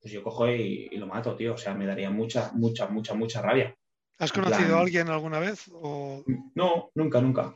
pues 0.00 0.12
yo 0.14 0.22
cojo 0.22 0.48
y, 0.48 0.88
y 0.90 0.96
lo 0.96 1.06
mato, 1.06 1.36
tío. 1.36 1.52
O 1.54 1.58
sea, 1.58 1.74
me 1.74 1.84
daría 1.84 2.10
mucha, 2.10 2.52
mucha, 2.54 2.88
mucha, 2.88 3.12
mucha 3.12 3.42
rabia. 3.42 3.76
¿Has 4.18 4.32
conocido 4.32 4.68
plan- 4.68 4.72
a 4.78 4.80
alguien 4.80 5.08
alguna 5.08 5.38
vez? 5.38 5.68
O... 5.74 6.24
No, 6.54 6.90
nunca, 6.94 7.20
nunca. 7.20 7.54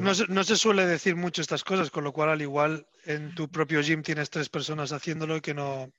No, 0.00 0.14
se, 0.14 0.26
no 0.28 0.44
se 0.44 0.54
suele 0.56 0.86
decir 0.86 1.16
mucho 1.16 1.40
estas 1.42 1.64
cosas, 1.64 1.90
con 1.90 2.04
lo 2.04 2.12
cual 2.12 2.28
al 2.28 2.42
igual 2.42 2.86
en 3.06 3.34
tu 3.34 3.48
propio 3.48 3.82
gym 3.82 4.02
tienes 4.02 4.30
tres 4.30 4.48
personas 4.48 4.92
haciéndolo 4.92 5.36
y 5.36 5.40
que 5.40 5.54
no, 5.54 5.90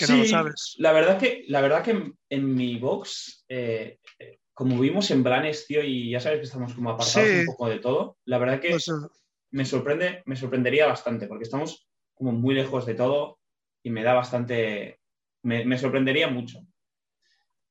que 0.00 0.12
no 0.12 0.18
lo 0.18 0.24
Sí, 0.24 0.30
sabes. 0.30 0.74
La 0.78 0.92
verdad 0.92 1.18
que, 1.18 1.44
la 1.48 1.60
verdad 1.60 1.82
que 1.84 1.90
en, 1.92 2.18
en 2.28 2.54
mi 2.54 2.76
box, 2.78 3.44
eh, 3.48 3.98
como 4.52 4.78
vimos 4.80 5.10
en 5.10 5.22
Blanes, 5.22 5.66
tío, 5.66 5.82
y 5.82 6.10
ya 6.10 6.20
sabes 6.20 6.38
que 6.40 6.46
estamos 6.46 6.74
como 6.74 6.90
apartados 6.90 7.28
Sí. 7.28 7.36
un 7.40 7.46
poco 7.46 7.68
de 7.68 7.78
todo, 7.78 8.18
la 8.24 8.38
verdad 8.38 8.60
que 8.60 8.70
Pues, 8.70 8.88
eh, 8.88 8.92
me 9.52 9.64
sorprende, 9.64 10.22
me 10.26 10.36
sorprendería 10.36 10.86
bastante, 10.86 11.26
porque 11.26 11.44
estamos 11.44 11.88
como 12.14 12.32
muy 12.32 12.54
lejos 12.54 12.84
de 12.86 12.94
todo 12.94 13.38
y 13.82 13.90
me 13.90 14.02
da 14.02 14.14
bastante, 14.14 15.00
me, 15.42 15.64
me 15.64 15.78
sorprendería 15.78 16.28
mucho. 16.28 16.60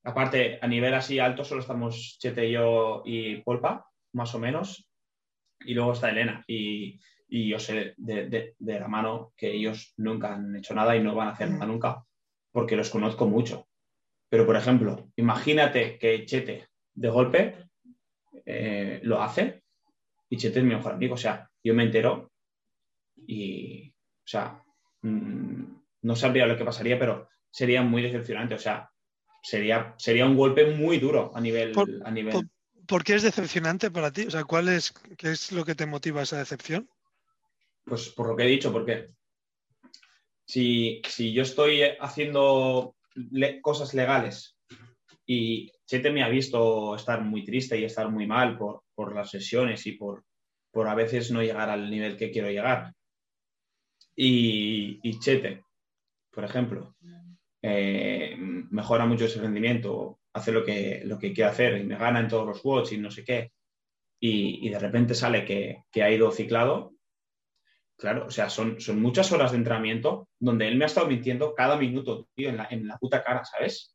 Aparte, 0.04 0.58
a 0.62 0.68
nivel 0.68 0.94
así 0.94 1.20
alto 1.20 1.44
solo 1.44 1.62
estamos 1.62 2.18
Chete, 2.20 2.50
yo 2.50 3.04
y 3.06 3.38
Polpa, 3.42 3.86
más 4.14 4.34
o 4.34 4.40
menos, 4.40 4.90
y 5.66 5.74
luego 5.74 5.94
está 5.94 6.10
Elena. 6.10 6.44
Y, 6.48 7.00
y 7.28 7.50
yo 7.50 7.60
sé 7.60 7.94
de, 7.98 8.28
de- 8.28 8.56
de 8.58 8.80
la 8.80 8.88
mano 8.88 9.34
que 9.36 9.52
ellos 9.54 9.94
nunca 9.98 10.34
han 10.34 10.56
hecho 10.56 10.74
nada 10.74 10.96
y 10.96 11.02
no 11.04 11.14
van 11.16 11.28
a 11.28 11.32
hacer 11.32 11.52
nada 11.52 11.66
nunca, 11.68 12.04
porque 12.52 12.76
los 12.76 12.90
conozco 12.90 13.28
mucho. 13.28 13.68
Pero, 14.30 14.46
por 14.46 14.56
ejemplo, 14.56 15.12
imagínate 15.16 15.98
que 15.98 16.26
Chete 16.26 16.68
de 16.94 17.10
golpe 17.10 17.70
eh, 18.46 19.00
lo 19.04 19.22
hace 19.22 19.64
y 20.30 20.38
Chete 20.38 20.60
es 20.60 20.66
mi 20.66 20.76
mejor 20.76 20.94
amigo. 20.94 21.16
O 21.16 21.18
sea, 21.18 21.50
yo 21.64 21.74
me 21.74 21.84
entero 21.84 22.32
y, 23.28 23.90
o 23.90 24.28
sea, 24.28 24.64
mm, 25.02 25.64
no 26.04 26.16
sabría 26.16 26.46
lo 26.46 26.58
que 26.58 26.66
pasaría, 26.66 26.98
pero 27.00 27.28
sería 27.52 27.82
muy 27.82 28.02
decepcionante. 28.02 28.56
O 28.56 28.60
sea, 28.60 28.92
sería, 29.42 29.96
sería 29.98 30.26
un 30.26 30.38
golpe 30.38 30.66
muy 30.76 31.00
duro 31.00 31.32
a 31.36 31.42
nivel... 31.42 31.72
Por- 31.72 31.90
a 32.06 32.12
nivel... 32.12 32.34
por- 32.34 32.46
¿Por 32.88 33.04
qué 33.04 33.14
es 33.14 33.22
decepcionante 33.22 33.92
para 33.92 34.12
ti? 34.12 34.26
O 34.26 34.32
sea, 34.32 34.46
¿cuál 34.46 34.68
es, 34.68 34.92
¿qué 35.16 35.30
es 35.30 35.52
lo 35.52 35.64
que 35.64 35.76
te 35.76 35.86
motiva 35.86 36.24
esa 36.24 36.40
decepción? 36.40 36.90
Pues 37.86 38.10
por 38.10 38.28
lo 38.28 38.36
que 38.36 38.44
he 38.46 38.48
dicho, 38.48 38.74
porque 38.74 39.12
si, 40.50 41.00
si 41.08 41.32
yo 41.32 41.44
estoy 41.44 41.84
haciendo 42.00 42.96
cosas 43.62 43.94
legales 43.94 44.58
y 45.24 45.72
Chete 45.86 46.10
me 46.10 46.24
ha 46.24 46.28
visto 46.28 46.96
estar 46.96 47.22
muy 47.22 47.46
triste 47.46 47.80
y 47.80 47.84
estar 47.84 48.10
muy 48.10 48.26
mal 48.26 48.58
por, 48.58 48.82
por 48.96 49.14
las 49.14 49.30
sesiones 49.30 49.86
y 49.86 49.92
por, 49.92 50.24
por 50.72 50.88
a 50.88 50.96
veces 50.96 51.30
no 51.30 51.44
llegar 51.44 51.70
al 51.70 51.92
nivel 51.92 52.18
que 52.18 52.32
quiero 52.32 52.50
llegar. 52.50 52.96
Y, 54.16 55.00
y 55.04 55.20
Chete, 55.20 55.66
por 56.32 56.44
ejemplo, 56.46 56.96
eh, 57.62 58.36
mejora 58.40 59.06
mucho 59.06 59.26
ese 59.26 59.42
rendimiento, 59.42 60.20
hace 60.34 60.52
lo 60.52 60.66
que, 60.66 61.04
lo 61.06 61.20
que 61.20 61.32
quiere 61.32 61.52
hacer 61.52 61.78
y 61.78 61.84
me 61.84 61.96
gana 61.96 62.22
en 62.22 62.28
todos 62.28 62.48
los 62.48 62.66
watts 62.66 62.92
y 62.92 62.98
no 62.98 63.12
sé 63.12 63.24
qué, 63.24 63.52
y, 64.20 64.68
y 64.68 64.70
de 64.70 64.80
repente 64.80 65.14
sale 65.14 65.46
que, 65.46 65.84
que 65.92 66.02
ha 66.02 66.10
ido 66.10 66.32
ciclado, 66.32 66.96
Claro, 68.00 68.28
o 68.28 68.32
sea, 68.32 68.50
son, 68.50 68.80
son 68.80 69.02
muchas 69.02 69.30
horas 69.34 69.52
de 69.52 69.58
entrenamiento 69.58 70.30
donde 70.40 70.70
él 70.70 70.78
me 70.78 70.86
ha 70.86 70.88
estado 70.88 71.08
mintiendo 71.08 71.54
cada 71.54 71.76
minuto, 71.76 72.30
tío, 72.34 72.50
en 72.50 72.56
la, 72.56 72.68
en 72.72 72.88
la 72.88 72.98
puta 72.98 73.22
cara, 73.22 73.44
¿sabes? 73.44 73.94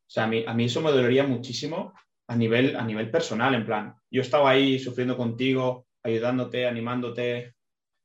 O 0.00 0.08
sea, 0.08 0.24
a 0.24 0.26
mí, 0.26 0.44
a 0.46 0.52
mí 0.52 0.64
eso 0.66 0.82
me 0.82 0.90
dolería 0.90 1.26
muchísimo 1.26 1.94
a 2.28 2.36
nivel, 2.36 2.76
a 2.76 2.84
nivel 2.84 3.10
personal, 3.10 3.54
en 3.54 3.64
plan, 3.64 3.94
yo 4.10 4.20
estaba 4.20 4.50
ahí 4.50 4.78
sufriendo 4.78 5.16
contigo, 5.16 5.86
ayudándote, 6.02 6.66
animándote, 6.66 7.54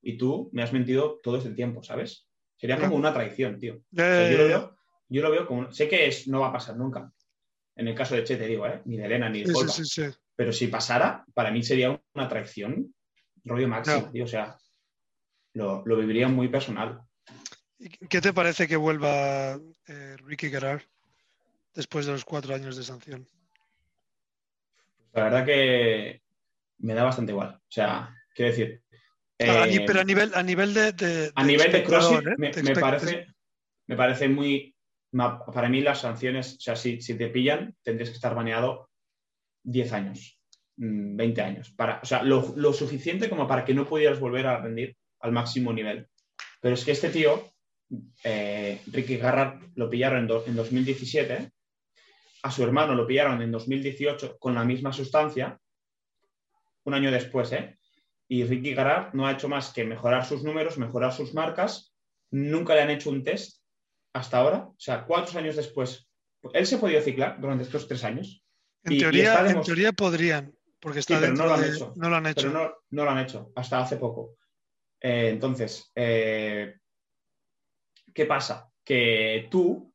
y 0.02 0.18
tú 0.18 0.50
me 0.54 0.64
has 0.64 0.72
mentido 0.72 1.20
todo 1.22 1.38
este 1.38 1.52
tiempo, 1.52 1.84
¿sabes? 1.84 2.28
Sería 2.58 2.80
como 2.80 2.96
una 2.96 3.14
traición, 3.14 3.60
tío. 3.60 3.82
O 3.92 3.96
sea, 3.96 4.32
yo, 4.32 4.38
lo 4.38 4.46
veo, 4.46 4.78
yo 5.10 5.22
lo 5.24 5.32
veo 5.32 5.46
como... 5.46 5.74
Sé 5.74 5.90
que 5.90 6.08
es, 6.08 6.28
no 6.30 6.40
va 6.40 6.48
a 6.48 6.54
pasar 6.54 6.78
nunca. 6.78 7.12
En 7.76 7.88
el 7.88 7.96
caso 7.96 8.16
de 8.16 8.24
Che, 8.24 8.38
te 8.38 8.48
digo, 8.48 8.66
¿eh? 8.66 8.82
Ni 8.86 8.98
de 8.98 9.06
Elena, 9.06 9.30
ni 9.30 9.42
de 9.42 9.48
Sí, 9.48 9.54
sí, 9.68 9.84
sí, 9.84 9.86
sí. 9.86 10.18
Pero 10.36 10.54
si 10.54 10.68
pasara, 10.68 11.26
para 11.34 11.52
mí 11.52 11.64
sería 11.64 12.00
una 12.14 12.30
traición 12.30 12.94
rollo 13.44 13.68
máximo, 13.68 14.06
No. 14.06 14.12
tío. 14.12 14.24
O 14.24 14.28
sea, 14.28 14.56
lo, 15.54 15.84
lo 15.86 15.98
viviría 15.98 16.28
muy 16.28 16.48
personal. 16.48 17.02
¿Y 17.80 17.90
¿Qué 17.90 18.22
te 18.22 18.34
parece 18.34 18.68
que 18.68 18.76
vuelva 18.76 19.60
eh, 19.88 20.16
Ricky 20.26 20.50
Gerard 20.50 20.82
después 21.74 22.06
de 22.06 22.12
los 22.14 22.26
cuatro 22.26 22.54
años 22.54 22.78
de 22.78 22.84
sanción? 22.84 23.28
La 25.14 25.24
verdad 25.26 25.46
que 25.46 26.22
me 26.80 26.94
da 26.94 27.04
bastante 27.04 27.32
igual. 27.32 27.56
O 27.56 27.72
sea, 27.72 28.16
quiero 28.34 28.52
decir. 28.52 28.84
Eh, 29.38 29.84
pero 29.88 30.02
a 30.02 30.04
nivel, 30.04 30.32
a 30.36 30.44
nivel 30.44 30.74
de, 30.74 30.92
de- 30.94 31.32
a 31.36 31.42
de 31.44 31.48
nivel 31.52 31.72
de 31.72 31.84
CrossFit 31.84 32.28
¿eh? 32.28 32.36
me, 32.38 32.76
parece, 32.76 33.28
me 33.88 33.96
parece 33.96 34.30
muy. 34.30 34.76
Para 35.12 35.68
mí 35.68 35.82
las 35.82 36.02
sanciones, 36.02 36.56
o 36.56 36.60
sea, 36.62 36.76
si, 36.76 37.02
si 37.02 37.16
te 37.18 37.28
pillan, 37.28 37.76
tendrías 37.82 38.10
que 38.10 38.16
estar 38.16 38.34
baneado 38.34 38.90
10 39.64 39.92
años, 39.92 40.40
mm, 40.78 41.18
20 41.18 41.42
años. 41.42 41.72
Para, 41.72 42.00
o 42.02 42.06
sea, 42.06 42.24
lo, 42.24 42.54
lo 42.56 42.72
suficiente 42.72 43.30
como 43.30 43.48
para 43.48 43.66
que 43.66 43.74
no 43.74 43.86
pudieras 43.88 44.20
volver 44.20 44.48
a 44.48 44.62
rendir 44.62 44.96
al 45.22 45.32
máximo 45.32 45.72
nivel. 45.74 46.08
Pero 46.60 46.76
es 46.76 46.86
que 46.86 46.92
este 46.92 47.10
tío, 47.10 47.50
eh, 48.24 48.82
Ricky 48.88 49.18
Garrard, 49.18 49.62
lo 49.76 49.90
pillaron 49.90 50.20
en, 50.20 50.28
do- 50.28 50.44
en 50.46 50.56
2017, 50.56 51.52
a 52.44 52.52
su 52.52 52.64
hermano 52.64 52.96
lo 52.96 53.06
pillaron 53.06 53.42
en 53.42 53.52
2018 53.52 54.38
con 54.40 54.56
la 54.56 54.64
misma 54.64 54.92
sustancia, 54.94 55.60
un 56.84 56.94
año 56.94 57.12
después, 57.12 57.52
¿eh? 57.52 57.78
Y 58.28 58.44
Ricky 58.46 58.74
Garrard 58.74 59.14
no 59.14 59.28
ha 59.28 59.34
hecho 59.34 59.48
más 59.50 59.72
que 59.74 59.84
mejorar 59.84 60.26
sus 60.26 60.44
números, 60.44 60.78
mejorar 60.78 61.14
sus 61.14 61.34
marcas. 61.34 61.94
Nunca 62.32 62.74
le 62.76 62.82
han 62.82 62.90
hecho 62.90 63.10
un 63.10 63.24
test 63.24 63.62
hasta 64.14 64.38
ahora. 64.38 64.58
O 64.70 64.76
sea, 64.80 65.06
cuatro 65.06 65.38
años 65.38 65.58
después. 65.58 66.08
Él 66.54 66.66
se 66.66 66.76
ha 66.76 66.80
podido 66.80 67.02
ciclar 67.02 67.40
durante 67.42 67.66
estos 67.66 67.88
tres 67.88 68.04
años, 68.06 68.44
En, 68.84 68.94
y- 68.94 68.98
teoría, 69.00 69.48
en 69.50 69.62
teoría 69.62 69.92
podrían, 69.92 70.56
porque 70.80 71.00
está 71.00 71.20
pero 71.20 71.34
no 71.34 71.44
dentro 71.44 71.46
lo 71.48 71.54
han 71.54 71.62
de- 71.62 71.76
hecho. 71.76 71.94
No 71.98 72.10
lo 72.10 72.16
han 72.16 72.26
hecho. 72.28 72.36
pero 72.42 72.52
no, 72.54 72.72
no 72.90 73.04
lo 73.06 73.12
han 73.12 73.20
hecho 73.20 73.52
hasta 73.56 73.80
hace 73.80 73.98
poco. 73.98 74.38
Eh, 75.02 75.30
entonces, 75.30 75.92
eh, 75.96 76.76
¿qué 78.14 78.26
pasa? 78.26 78.72
Que 78.84 79.48
tú, 79.50 79.94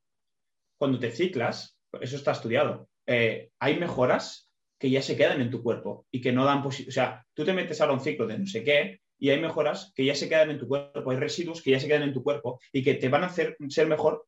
cuando 0.76 0.98
te 0.98 1.10
ciclas, 1.10 1.78
eso 2.00 2.16
está 2.16 2.32
estudiado, 2.32 2.88
eh, 3.06 3.50
hay 3.60 3.78
mejoras 3.78 4.50
que 4.78 4.90
ya 4.90 5.00
se 5.00 5.16
quedan 5.16 5.40
en 5.40 5.50
tu 5.50 5.62
cuerpo 5.62 6.06
y 6.10 6.20
que 6.20 6.32
no 6.32 6.44
dan 6.44 6.62
posibilidad. 6.62 6.90
O 6.90 6.92
sea, 6.92 7.26
tú 7.32 7.44
te 7.44 7.52
metes 7.52 7.80
ahora 7.80 7.92
a 7.92 7.96
un 7.96 8.02
ciclo 8.02 8.26
de 8.26 8.38
no 8.38 8.46
sé 8.46 8.62
qué 8.62 9.00
y 9.18 9.30
hay 9.30 9.40
mejoras 9.40 9.92
que 9.94 10.04
ya 10.04 10.14
se 10.14 10.28
quedan 10.28 10.50
en 10.50 10.58
tu 10.58 10.68
cuerpo, 10.68 11.10
hay 11.10 11.16
residuos 11.16 11.62
que 11.62 11.70
ya 11.70 11.80
se 11.80 11.86
quedan 11.86 12.02
en 12.02 12.12
tu 12.12 12.22
cuerpo 12.22 12.60
y 12.72 12.82
que 12.82 12.94
te 12.94 13.08
van 13.08 13.22
a 13.24 13.28
hacer 13.28 13.56
ser 13.68 13.86
mejor 13.86 14.26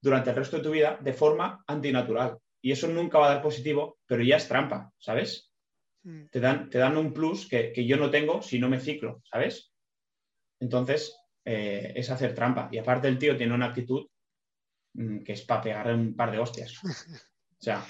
durante 0.00 0.30
el 0.30 0.36
resto 0.36 0.58
de 0.58 0.62
tu 0.62 0.70
vida 0.70 0.98
de 1.00 1.12
forma 1.12 1.64
antinatural. 1.66 2.38
Y 2.62 2.72
eso 2.72 2.86
nunca 2.88 3.18
va 3.18 3.30
a 3.30 3.34
dar 3.34 3.42
positivo, 3.42 3.98
pero 4.06 4.22
ya 4.22 4.36
es 4.36 4.46
trampa, 4.46 4.92
¿sabes? 4.98 5.50
Te 6.30 6.40
dan, 6.40 6.70
te 6.70 6.78
dan 6.78 6.96
un 6.96 7.12
plus 7.12 7.48
que, 7.48 7.72
que 7.72 7.86
yo 7.86 7.96
no 7.96 8.10
tengo 8.10 8.40
si 8.42 8.58
no 8.58 8.68
me 8.68 8.80
ciclo, 8.80 9.22
¿sabes? 9.24 9.69
Entonces, 10.60 11.16
eh, 11.44 11.92
es 11.96 12.10
hacer 12.10 12.34
trampa. 12.34 12.68
Y 12.70 12.78
aparte 12.78 13.08
el 13.08 13.18
tío 13.18 13.36
tiene 13.36 13.54
una 13.54 13.66
actitud 13.66 14.06
mm, 14.94 15.20
que 15.22 15.32
es 15.32 15.42
para 15.42 15.62
pegarle 15.62 15.94
un 15.94 16.14
par 16.14 16.30
de 16.30 16.38
hostias. 16.38 16.74
O 17.60 17.62
sea, 17.62 17.84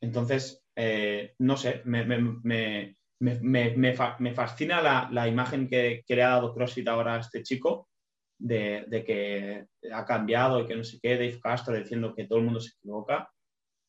entonces, 0.00 0.64
eh, 0.74 1.34
no 1.38 1.56
sé, 1.56 1.82
me, 1.84 2.04
me, 2.04 2.18
me, 2.18 2.96
me, 3.20 3.38
me- 3.40 3.76
me 3.76 3.94
fa- 3.94 4.16
me 4.18 4.32
fascina 4.34 4.82
la, 4.82 5.08
la 5.12 5.28
imagen 5.28 5.68
que, 5.68 6.02
que 6.04 6.16
le 6.16 6.24
ha 6.24 6.30
dado 6.30 6.52
CrossFit 6.52 6.88
ahora 6.88 7.14
a 7.14 7.20
este 7.20 7.44
chico 7.44 7.88
de, 8.36 8.84
de 8.88 9.04
que 9.04 9.66
ha 9.92 10.04
cambiado 10.04 10.58
y 10.60 10.66
que 10.66 10.74
no 10.74 10.82
sé 10.82 10.98
qué, 11.00 11.10
Dave 11.12 11.38
Castro 11.40 11.74
diciendo 11.76 12.14
que 12.16 12.26
todo 12.26 12.40
el 12.40 12.46
mundo 12.46 12.58
se 12.60 12.70
equivoca, 12.78 13.30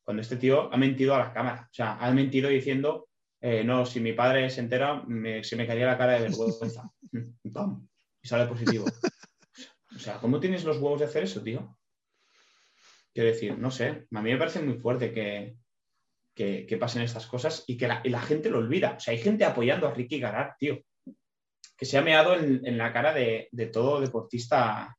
cuando 0.06 0.22
este 0.22 0.38
tío 0.38 0.72
ha 0.72 0.78
mentido 0.78 1.16
a 1.16 1.20
la 1.20 1.34
cámara. 1.34 1.64
O 1.72 1.74
sea, 1.74 1.96
ha 1.98 2.12
mentido 2.12 2.50
diciendo, 2.50 3.08
eh, 3.42 3.64
no, 3.64 3.86
si 3.88 4.02
mi 4.02 4.14
padre 4.14 4.50
se 4.52 4.60
entera, 4.62 5.02
me- 5.08 5.44
se 5.44 5.56
me 5.56 5.66
caería 5.66 5.88
la 5.88 5.98
cara 5.98 6.14
de 6.14 6.22
vergüenza. 6.30 6.92
Pam, 7.54 7.88
y 8.24 8.28
sale 8.28 8.46
positivo. 8.48 8.86
O 9.94 10.00
sea, 10.00 10.20
¿cómo 10.20 10.40
tienes 10.40 10.64
los 10.64 10.78
huevos 10.78 11.00
de 11.02 11.06
hacer 11.06 11.24
eso, 11.24 11.44
tío? 11.44 11.78
Quiero 13.14 13.30
decir, 13.30 13.58
no 13.58 13.72
sé, 13.72 14.08
a 14.10 14.22
mí 14.22 14.32
me 14.32 14.38
parece 14.38 14.62
muy 14.62 14.76
fuerte 14.80 15.12
que, 15.14 15.58
que, 16.34 16.66
que 16.66 16.78
pasen 16.78 17.02
estas 17.02 17.28
cosas 17.28 17.66
y 17.68 17.76
que 17.78 17.90
la, 17.90 18.00
y 18.06 18.10
la 18.10 18.22
gente 18.22 18.50
lo 18.50 18.60
olvida. 18.60 18.94
O 18.96 19.00
sea, 19.02 19.14
hay 19.14 19.20
gente 19.20 19.44
apoyando 19.44 19.88
a 19.88 19.94
Ricky 19.94 20.18
Garard, 20.18 20.54
tío, 20.58 20.80
que 21.78 21.86
se 21.86 21.98
ha 21.98 22.02
meado 22.02 22.36
en, 22.36 22.66
en 22.66 22.78
la 22.78 22.94
cara 22.94 23.14
de, 23.14 23.50
de 23.52 23.66
todo 23.68 24.00
deportista. 24.00 24.98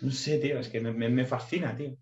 No 0.00 0.10
sé, 0.10 0.38
tío, 0.38 0.58
es 0.58 0.68
que 0.68 0.80
me, 0.80 0.92
me- 0.92 1.08
me 1.08 1.24
fascina, 1.24 1.76
tío. 1.76 1.96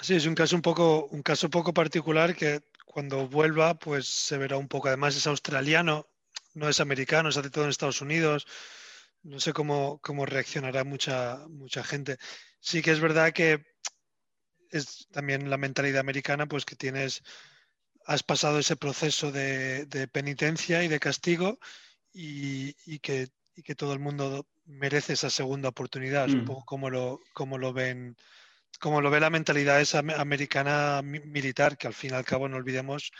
Sí, 0.00 0.14
es 0.14 0.24
un 0.24 0.34
caso 0.34 0.56
un 0.56 0.62
poco, 0.62 1.04
un 1.10 1.22
caso 1.22 1.50
poco 1.50 1.74
particular 1.74 2.34
que 2.34 2.62
cuando 2.86 3.28
vuelva, 3.28 3.74
pues 3.74 4.08
se 4.08 4.38
verá 4.38 4.56
un 4.56 4.68
poco. 4.68 4.88
Además, 4.88 5.14
es 5.14 5.26
australiano, 5.26 6.06
no 6.54 6.70
es 6.70 6.80
americano, 6.80 7.30
se 7.30 7.40
hace 7.40 7.50
todo 7.50 7.64
en 7.64 7.70
Estados 7.70 8.00
Unidos. 8.00 8.46
No 9.32 9.40
sé 9.40 9.52
cómo, 9.52 9.98
cómo 10.02 10.24
reaccionará 10.26 10.84
mucha, 10.84 11.46
mucha 11.48 11.84
gente. 11.84 12.16
Sí 12.60 12.82
que 12.82 12.92
es 12.92 13.00
verdad 13.00 13.32
que 13.32 13.62
es 14.70 15.06
también 15.10 15.48
la 15.50 15.56
mentalidad 15.58 16.00
americana, 16.00 16.46
pues 16.46 16.64
que 16.64 16.76
tienes, 16.76 17.22
has 18.06 18.22
pasado 18.22 18.58
ese 18.58 18.76
proceso 18.76 19.32
de, 19.32 19.86
de 19.86 20.08
penitencia 20.08 20.84
y 20.84 20.88
de 20.88 21.00
castigo 21.00 21.58
y, 22.12 22.76
y 22.86 23.00
que, 23.00 23.28
y 23.56 23.62
que 23.62 23.74
todo 23.74 23.92
el 23.94 24.00
mundo 24.00 24.46
merece 24.66 25.14
esa 25.14 25.30
segunda 25.30 25.70
oportunidad. 25.70 26.26
Es 26.26 26.36
un 26.36 26.44
Mm. 26.44 26.46
poco 26.46 26.64
como 26.64 26.90
lo, 26.90 27.20
como 27.34 27.58
lo 27.58 27.72
ven 27.72 28.16
como 28.80 29.00
lo 29.02 29.10
ve 29.10 29.20
la 29.20 29.30
mentalidad 29.30 29.80
esa 29.80 30.00
am- 30.00 30.10
americana 30.10 31.02
mi- 31.02 31.20
militar, 31.20 31.78
que 31.78 31.86
al 31.88 31.94
fin 31.94 32.12
y 32.12 32.14
al 32.16 32.24
cabo 32.24 32.48
no 32.48 32.56
olvidemos 32.58 33.10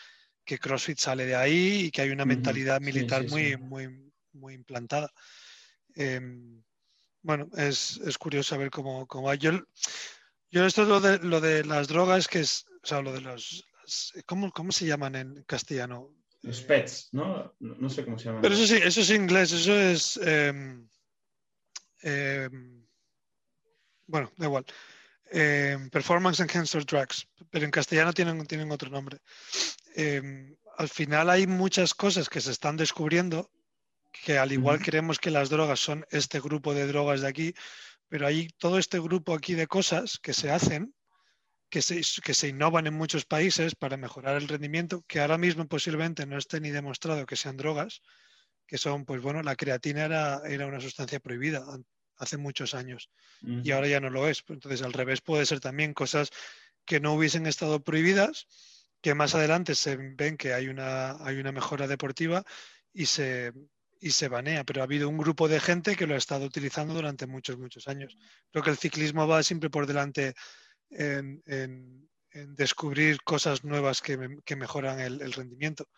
que 0.45 0.59
CrossFit 0.59 0.99
sale 0.99 1.27
de 1.27 1.37
ahí 1.37 1.87
y 1.87 1.91
que 1.93 2.03
hay 2.03 2.11
una 2.11 2.27
mentalidad 2.27 2.81
Sí, 2.81 2.83
militar 2.83 3.25
sí, 3.27 3.27
muy, 3.27 3.57
muy, 3.59 4.13
muy 4.33 4.55
implantada. 4.55 5.11
Em, 5.97 6.63
bueno, 7.23 7.49
es, 7.57 7.99
es 8.05 8.19
curioso 8.19 8.51
saber 8.51 8.71
cómo, 8.71 9.07
cómo 9.07 9.29
va. 9.29 9.35
Yo, 9.35 9.53
yo 10.51 10.67
esto 10.67 10.85
lo 10.85 11.01
de, 11.01 11.19
lo 11.19 11.41
de 11.41 11.65
las 11.65 11.89
drogas, 11.89 12.29
que 12.29 12.41
es, 12.41 12.67
o 12.83 12.87
sea, 12.87 13.01
lo 13.01 13.13
de 13.13 13.23
los, 13.23 13.65
¿cómo, 14.27 14.53
¿cómo 14.53 14.71
se 14.73 14.87
llaman 14.87 15.17
en 15.17 15.43
castellano? 15.45 16.15
Los 16.43 16.61
pets, 16.61 17.09
¿no? 17.13 17.55
No, 17.59 17.75
no 17.77 17.89
sé 17.89 18.05
cómo 18.05 18.19
se 18.19 18.27
llaman. 18.27 18.43
Pero 18.43 18.55
eso 18.55 18.67
sí, 18.67 18.77
eso 18.81 19.01
es 19.01 19.11
inglés, 19.11 19.51
eso 19.53 19.75
es. 19.75 20.19
em, 20.19 20.87
em, 22.03 22.87
bueno, 24.07 24.31
da 24.37 24.47
igual. 24.47 24.67
Em, 25.31 25.91
performance 25.91 26.41
Enhancer 26.41 26.85
Drugs, 26.85 27.27
pero 27.51 27.65
en 27.65 27.71
castellano 27.71 28.13
tienen, 28.13 28.47
tienen 28.47 28.71
otro 28.71 28.91
nombre. 28.91 29.19
Al 30.77 30.89
final 30.91 31.31
hay 31.31 31.47
muchas 31.47 31.95
cosas 31.95 32.29
que 32.29 32.41
se 32.41 32.51
están 32.51 32.77
descubriendo 32.77 33.51
que 34.25 34.39
al 34.39 34.53
igual 34.53 34.81
creemos 34.81 35.19
que 35.19 35.31
las 35.31 35.51
drogas 35.51 35.81
son 35.81 36.07
este 36.11 36.41
grupo 36.41 36.75
de 36.75 36.87
drogas 36.87 37.21
de 37.21 37.29
aquí, 37.29 37.55
pero 38.09 38.27
hay 38.27 38.49
todo 38.59 38.79
este 38.79 39.01
grupo 39.01 39.35
aquí 39.35 39.55
de 39.55 39.67
cosas 39.67 40.19
que 40.19 40.33
se 40.33 40.51
hacen, 40.51 40.95
que 41.69 41.83
se, 41.83 42.01
que 42.23 42.35
se 42.35 42.49
innovan 42.49 42.87
en 42.87 42.95
muchos 42.95 43.25
países 43.25 43.75
para 43.75 43.97
mejorar 43.97 44.37
el 44.37 44.49
rendimiento, 44.49 45.05
que 45.07 45.21
ahora 45.21 45.39
mismo 45.39 45.67
posiblemente 45.67 46.27
no 46.27 46.39
esté 46.39 46.61
ni 46.61 46.71
demostrado 46.71 47.27
que 47.27 47.37
sean 47.37 47.57
drogas, 47.57 48.03
que 48.67 48.79
son, 48.79 49.05
pues 49.05 49.23
bueno, 49.23 49.43
la 49.43 49.57
creatina 49.57 50.05
era, 50.05 50.43
era 50.47 50.67
una 50.67 50.81
sustancia 50.81 51.21
prohibida 51.21 51.65
hace 52.19 52.37
muchos 52.37 52.75
años 52.75 53.11
y 53.43 53.71
ahora 53.71 53.89
ya 53.89 54.01
no 54.01 54.11
lo 54.11 54.27
es. 54.29 54.43
Entonces, 54.49 54.83
al 54.83 54.93
revés, 54.93 55.21
puede 55.21 55.47
ser 55.47 55.61
también 55.61 55.93
cosas 55.93 56.31
que 56.85 57.01
no 57.01 57.15
hubiesen 57.15 57.47
estado 57.47 57.83
prohibidas, 57.83 58.47
que 59.01 59.15
más 59.15 59.35
adelante 59.35 59.75
se 59.75 59.97
ven 59.97 60.37
que 60.37 60.55
hay 60.55 60.69
una, 60.69 61.23
hay 61.25 61.39
una 61.39 61.53
mejora 61.53 61.87
deportiva 61.87 62.45
y 62.93 63.07
se, 63.07 63.53
y 64.01 64.11
se 64.11 64.29
banea. 64.29 64.65
Pero 64.65 64.81
ha 64.81 64.85
habido 64.85 65.09
un 65.09 65.19
grupo 65.19 65.49
de 65.49 65.61
gente 65.61 65.97
que 65.97 66.07
lo 66.07 66.15
ha 66.15 66.19
estado 66.19 66.45
utilizando 66.45 66.95
durante 66.95 67.27
muchos, 67.27 67.59
muchos 67.59 67.89
años. 67.89 68.17
Creo 68.51 68.63
que 68.63 68.71
el 68.71 68.79
ciclismo 68.79 69.27
va 69.27 69.43
siempre 69.43 69.71
por 69.71 69.87
delante 69.87 70.35
en, 70.91 71.43
descubrir 72.33 73.23
cosas 73.23 73.65
nuevas 73.65 74.03
que, 74.03 74.19
que 74.45 74.57
mejoran 74.57 75.01
el, 75.01 75.23
el 75.23 75.33
rendimiento. 75.33 75.89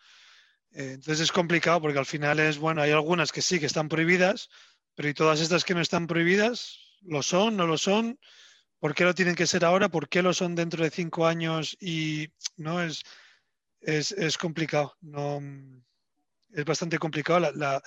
Eh, 0.71 0.91
entonces 0.93 1.21
es 1.21 1.31
complicado 1.31 1.81
porque 1.81 1.99
al 1.99 2.05
final 2.05 2.39
es, 2.39 2.57
bueno, 2.57 2.81
hay 2.81 2.91
algunas 2.91 3.31
que 3.31 3.41
sí 3.41 3.59
que 3.59 3.65
están 3.65 3.89
prohibidas, 3.89 4.49
pero 4.95 5.09
¿y 5.09 5.13
todas 5.13 5.41
estas 5.41 5.63
que 5.63 5.73
no 5.73 5.81
están 5.81 6.07
prohibidas? 6.07 6.77
¿Lo 7.01 7.23
son? 7.23 7.57
¿No 7.57 7.65
lo 7.65 7.77
son? 7.77 8.19
¿Por 8.79 8.95
qué 8.95 9.03
lo 9.03 9.13
tienen 9.13 9.35
que 9.35 9.47
ser 9.47 9.65
ahora? 9.65 9.89
¿Por 9.89 10.07
qué 10.09 10.21
lo 10.21 10.33
son 10.33 10.55
dentro 10.55 10.83
de 10.83 10.89
cinco 10.89 11.25
años? 11.25 11.75
Y 11.79 12.27
no 12.57 12.81
es, 12.81 13.03
es, 13.81 14.11
es 14.11 14.37
complicado. 14.37 14.95
No, 15.01 15.41
mm, 15.41 15.83
es 16.53 16.65
bastante 16.65 16.97
complicado. 16.97 17.39
La, 17.39 17.51
la- 17.51 17.81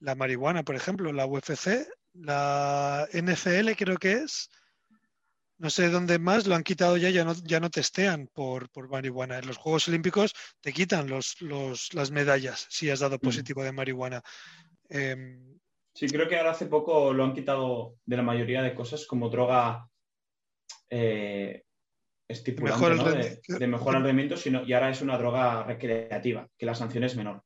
la 0.00 0.14
marihuana, 0.14 0.62
por 0.62 0.76
ejemplo, 0.76 1.12
la 1.12 1.26
UFC, 1.26 1.86
la 2.14 3.08
NFL 3.12 3.72
creo 3.76 3.96
que 3.96 4.12
es. 4.12 4.48
No 5.60 5.70
sé 5.70 5.88
dónde 5.88 6.20
más 6.20 6.46
lo 6.46 6.54
han 6.54 6.62
quitado 6.62 6.96
ya, 6.96 7.10
ya 7.10 7.24
no, 7.24 7.34
ya 7.42 7.58
no 7.58 7.68
testean 7.68 8.28
por, 8.32 8.70
por 8.70 8.88
marihuana. 8.88 9.38
En 9.40 9.46
los 9.48 9.56
Juegos 9.56 9.88
Olímpicos 9.88 10.32
te 10.60 10.72
quitan 10.72 11.08
los, 11.08 11.40
los- 11.42 11.92
las 11.94 12.12
medallas 12.12 12.66
si 12.70 12.88
has 12.90 13.00
dado 13.00 13.18
positivo 13.18 13.64
de 13.64 13.72
marihuana. 13.72 14.22
Em, 14.88 15.58
Sí, 15.94 16.06
creo 16.06 16.28
que 16.28 16.36
ahora 16.36 16.52
hace 16.52 16.66
poco 16.66 17.12
lo 17.12 17.24
han 17.24 17.34
quitado 17.34 17.96
de 18.06 18.16
la 18.16 18.22
mayoría 18.22 18.62
de 18.62 18.72
cosas 18.72 19.04
como 19.04 19.28
droga 19.30 19.88
eh, 20.90 21.64
estipulante, 22.28 22.86
el 22.86 22.96
¿no? 22.96 23.04
de, 23.10 23.40
de 23.48 23.66
mejorar 23.66 24.00
el 24.02 24.06
rendimiento, 24.06 24.36
sino, 24.36 24.62
y 24.64 24.72
ahora 24.74 24.90
es 24.90 25.00
una 25.02 25.18
droga 25.18 25.64
recreativa, 25.64 26.48
que 26.56 26.66
la 26.66 26.76
sanción 26.76 27.02
es 27.02 27.16
menor. 27.16 27.42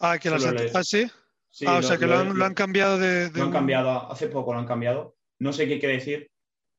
Ah, 0.00 0.18
que 0.18 0.30
las 0.30 0.44
ah, 0.74 0.82
sí. 0.84 1.10
Sí, 1.50 1.64
ah, 1.66 1.78
o 1.78 1.80
lo- 1.80 1.82
sea 1.88 1.98
que 1.98 2.06
lo, 2.06 2.18
han, 2.18 2.36
lo 2.38 2.44
han 2.44 2.54
cambiado 2.54 2.98
de, 2.98 3.30
de 3.30 3.38
lo 3.38 3.44
han 3.44 3.52
cambiado, 3.52 4.10
hace 4.12 4.28
poco 4.28 4.52
lo 4.52 4.58
han 4.58 4.66
cambiado. 4.66 5.16
No 5.38 5.52
sé 5.52 5.66
qué 5.66 5.78
quiere 5.78 5.96
decir 5.96 6.30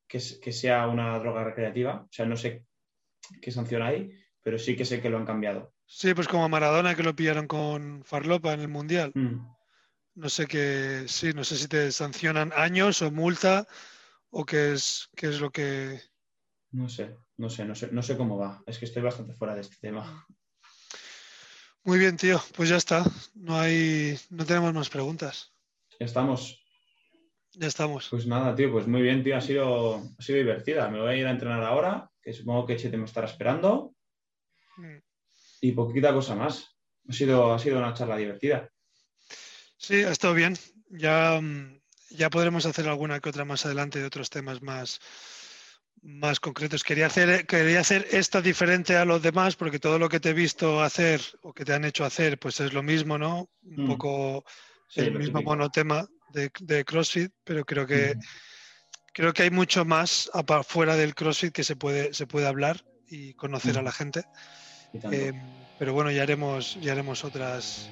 que 0.07 0.19
sea 0.19 0.88
una 0.88 1.18
droga 1.19 1.44
recreativa, 1.44 2.03
o 2.03 2.07
sea, 2.11 2.26
no 2.26 2.38
sé 2.38 2.65
qué 3.41 3.52
sanción 3.52 3.81
hay, 3.81 4.10
pero 4.41 4.57
sí 4.57 4.76
que 4.76 4.85
sé 4.85 5.02
que 5.02 5.10
lo 5.10 5.18
han 5.18 5.26
cambiado. 5.26 5.73
Sí, 5.85 6.14
pues 6.14 6.27
como 6.27 6.45
a 6.45 6.48
Maradona 6.48 6.95
que 6.95 7.03
lo 7.03 7.15
pillaron 7.15 7.48
con 7.48 8.03
Farlopa 8.03 8.53
en 8.53 8.61
el 8.61 8.68
Mundial. 8.68 9.11
Mm. 9.15 9.39
No 10.15 10.30
sé 10.30 10.48
qué, 10.48 11.03
sí, 11.07 11.31
no 11.34 11.44
sé 11.44 11.57
si 11.57 11.68
te 11.68 11.91
sancionan 11.91 12.52
años 12.56 13.02
o 13.02 13.11
multa 13.11 13.68
o 14.31 14.45
qué 14.45 14.73
es, 14.73 15.10
qué 15.15 15.27
es 15.27 15.39
lo 15.39 15.52
que... 15.52 16.02
No 16.72 16.89
sé, 16.89 17.15
no 17.38 17.49
sé, 17.49 17.65
no 17.65 17.76
sé, 17.76 17.89
no 17.91 18.02
sé 18.02 18.18
cómo 18.18 18.38
va. 18.38 18.64
Es 18.65 18.77
que 18.80 18.85
estoy 18.85 19.02
bastante 19.03 19.34
fuera 19.34 19.56
de 19.56 19.61
este 19.61 19.77
tema. 19.80 20.26
Muy 21.88 21.99
bien, 21.99 22.18
tío, 22.18 22.43
pues 22.53 22.68
ya 22.68 22.76
está. 22.76 23.05
No 23.34 23.57
hay, 23.57 24.19
no 24.30 24.45
tenemos 24.45 24.73
más 24.73 24.89
preguntas. 24.89 25.53
Ya 25.97 26.05
estamos. 26.05 26.61
Ya 27.53 27.68
estamos. 27.68 28.09
Pues 28.09 28.27
nada, 28.27 28.53
tío, 28.53 28.73
pues 28.73 28.88
muy 28.88 29.01
bien, 29.01 29.23
tío, 29.23 29.38
ha 29.38 29.41
sido, 29.41 29.95
ha 30.19 30.22
sido 30.22 30.39
divertida. 30.39 30.89
Me 30.89 30.99
voy 30.99 31.11
a 31.11 31.15
ir 31.15 31.26
a 31.26 31.31
entrenar 31.31 31.64
ahora, 31.64 32.11
que 32.22 32.34
supongo 32.34 32.65
que 32.65 32.76
Chete 32.76 32.97
me 32.97 33.05
estará 33.05 33.27
esperando, 33.27 33.93
Mm. 34.76 34.97
y 35.61 35.72
poquita 35.72 36.14
cosa 36.14 36.35
más. 36.35 36.76
Ha 37.07 37.14
sido, 37.14 37.53
ha 37.53 37.57
sido 37.57 37.77
una 37.77 37.93
charla 37.93 38.18
divertida. 38.18 38.69
Sí, 39.77 40.03
ha 40.03 40.11
estado 40.11 40.34
bien. 40.34 40.57
Ya, 40.89 41.39
mm, 41.41 41.80
ya 42.09 42.30
podremos 42.30 42.65
hacer 42.65 42.89
alguna 42.89 43.22
que 43.22 43.30
otra 43.30 43.45
más 43.45 43.65
adelante 43.65 43.99
de 43.99 44.05
otros 44.05 44.30
temas 44.30 44.61
más, 44.61 44.99
más 46.07 46.39
concretos. 46.39 46.84
Quería 46.84 47.07
hacer, 47.07 47.45
quería 47.45 47.81
hacer 47.81 48.07
esta 48.11 48.41
diferente 48.41 48.95
a 48.95 49.03
los 49.03 49.21
demás 49.21 49.55
porque 49.57 49.77
todo 49.77 49.99
lo 49.99 50.07
que 50.07 50.21
te 50.21 50.29
he 50.29 50.34
visto 50.34 50.81
hacer 50.81 51.21
o 51.41 51.53
que 51.53 51.65
te 51.65 51.73
han 51.73 51.84
hecho 51.84 52.05
hacer, 52.05 52.39
pues 52.39 52.59
es 52.61 52.71
lo 52.73 52.81
mismo, 52.81 53.17
¿no? 53.17 53.49
Un 53.63 53.84
Mm. 53.84 53.88
poco 53.88 54.45
Sí, 54.88 55.01
el 55.01 55.11
mismo 55.11 55.39
típico. 55.39 55.43
monotema 55.43 56.07
de, 56.31 56.49
de 56.61 56.85
CrossFit, 56.85 57.31
pero 57.43 57.65
creo 57.65 57.85
que, 57.85 58.15
creo 59.13 59.34
que 59.34 59.43
hay 59.43 59.49
mucho 59.51 59.84
más 59.84 60.29
fuera 60.65 60.95
del 60.95 61.13
CrossFit 61.13 61.51
que 61.53 61.65
se 61.65 61.75
puede, 61.75 62.13
se 62.13 62.25
puede 62.25 62.47
hablar 62.47 62.81
y 63.09 63.34
conocer 63.34 63.77
a 63.77 63.81
Mm. 63.81 63.85
la 63.85 63.91
gente. 63.91 64.23
Eh, 65.11 65.34
pero 65.77 65.91
bueno, 65.93 66.09
ya 66.09 66.23
haremos, 66.23 66.79
ya 66.81 66.93
haremos 66.93 67.25
otras. 67.25 67.89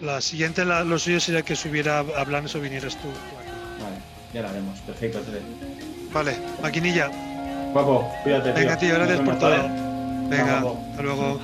La 0.00 0.20
siguiente, 0.20 0.64
la- 0.64 0.84
lo 0.84 0.98
suyo 1.00 1.18
sería 1.18 1.42
que 1.42 1.56
subiera 1.56 1.98
a 1.98 2.24
Blanes 2.24 2.54
o 2.54 2.60
vinieras 2.60 2.96
tú. 2.96 3.08
Vale, 3.08 3.96
ya 4.32 4.42
lo 4.42 4.48
haremos. 4.50 4.78
Perfecto. 4.82 5.20
Vale, 6.14 6.36
maquinilla. 6.62 7.10
Guapo, 7.72 8.08
cuídate, 8.22 8.52
tío. 8.52 8.54
Venga, 8.54 8.76
tío, 8.78 8.94
gracias 8.94 9.18
Nos 9.18 9.28
por 9.28 9.38
todo. 9.40 9.68
Venga, 10.28 10.58
hasta 10.58 11.02
luego. 11.02 11.40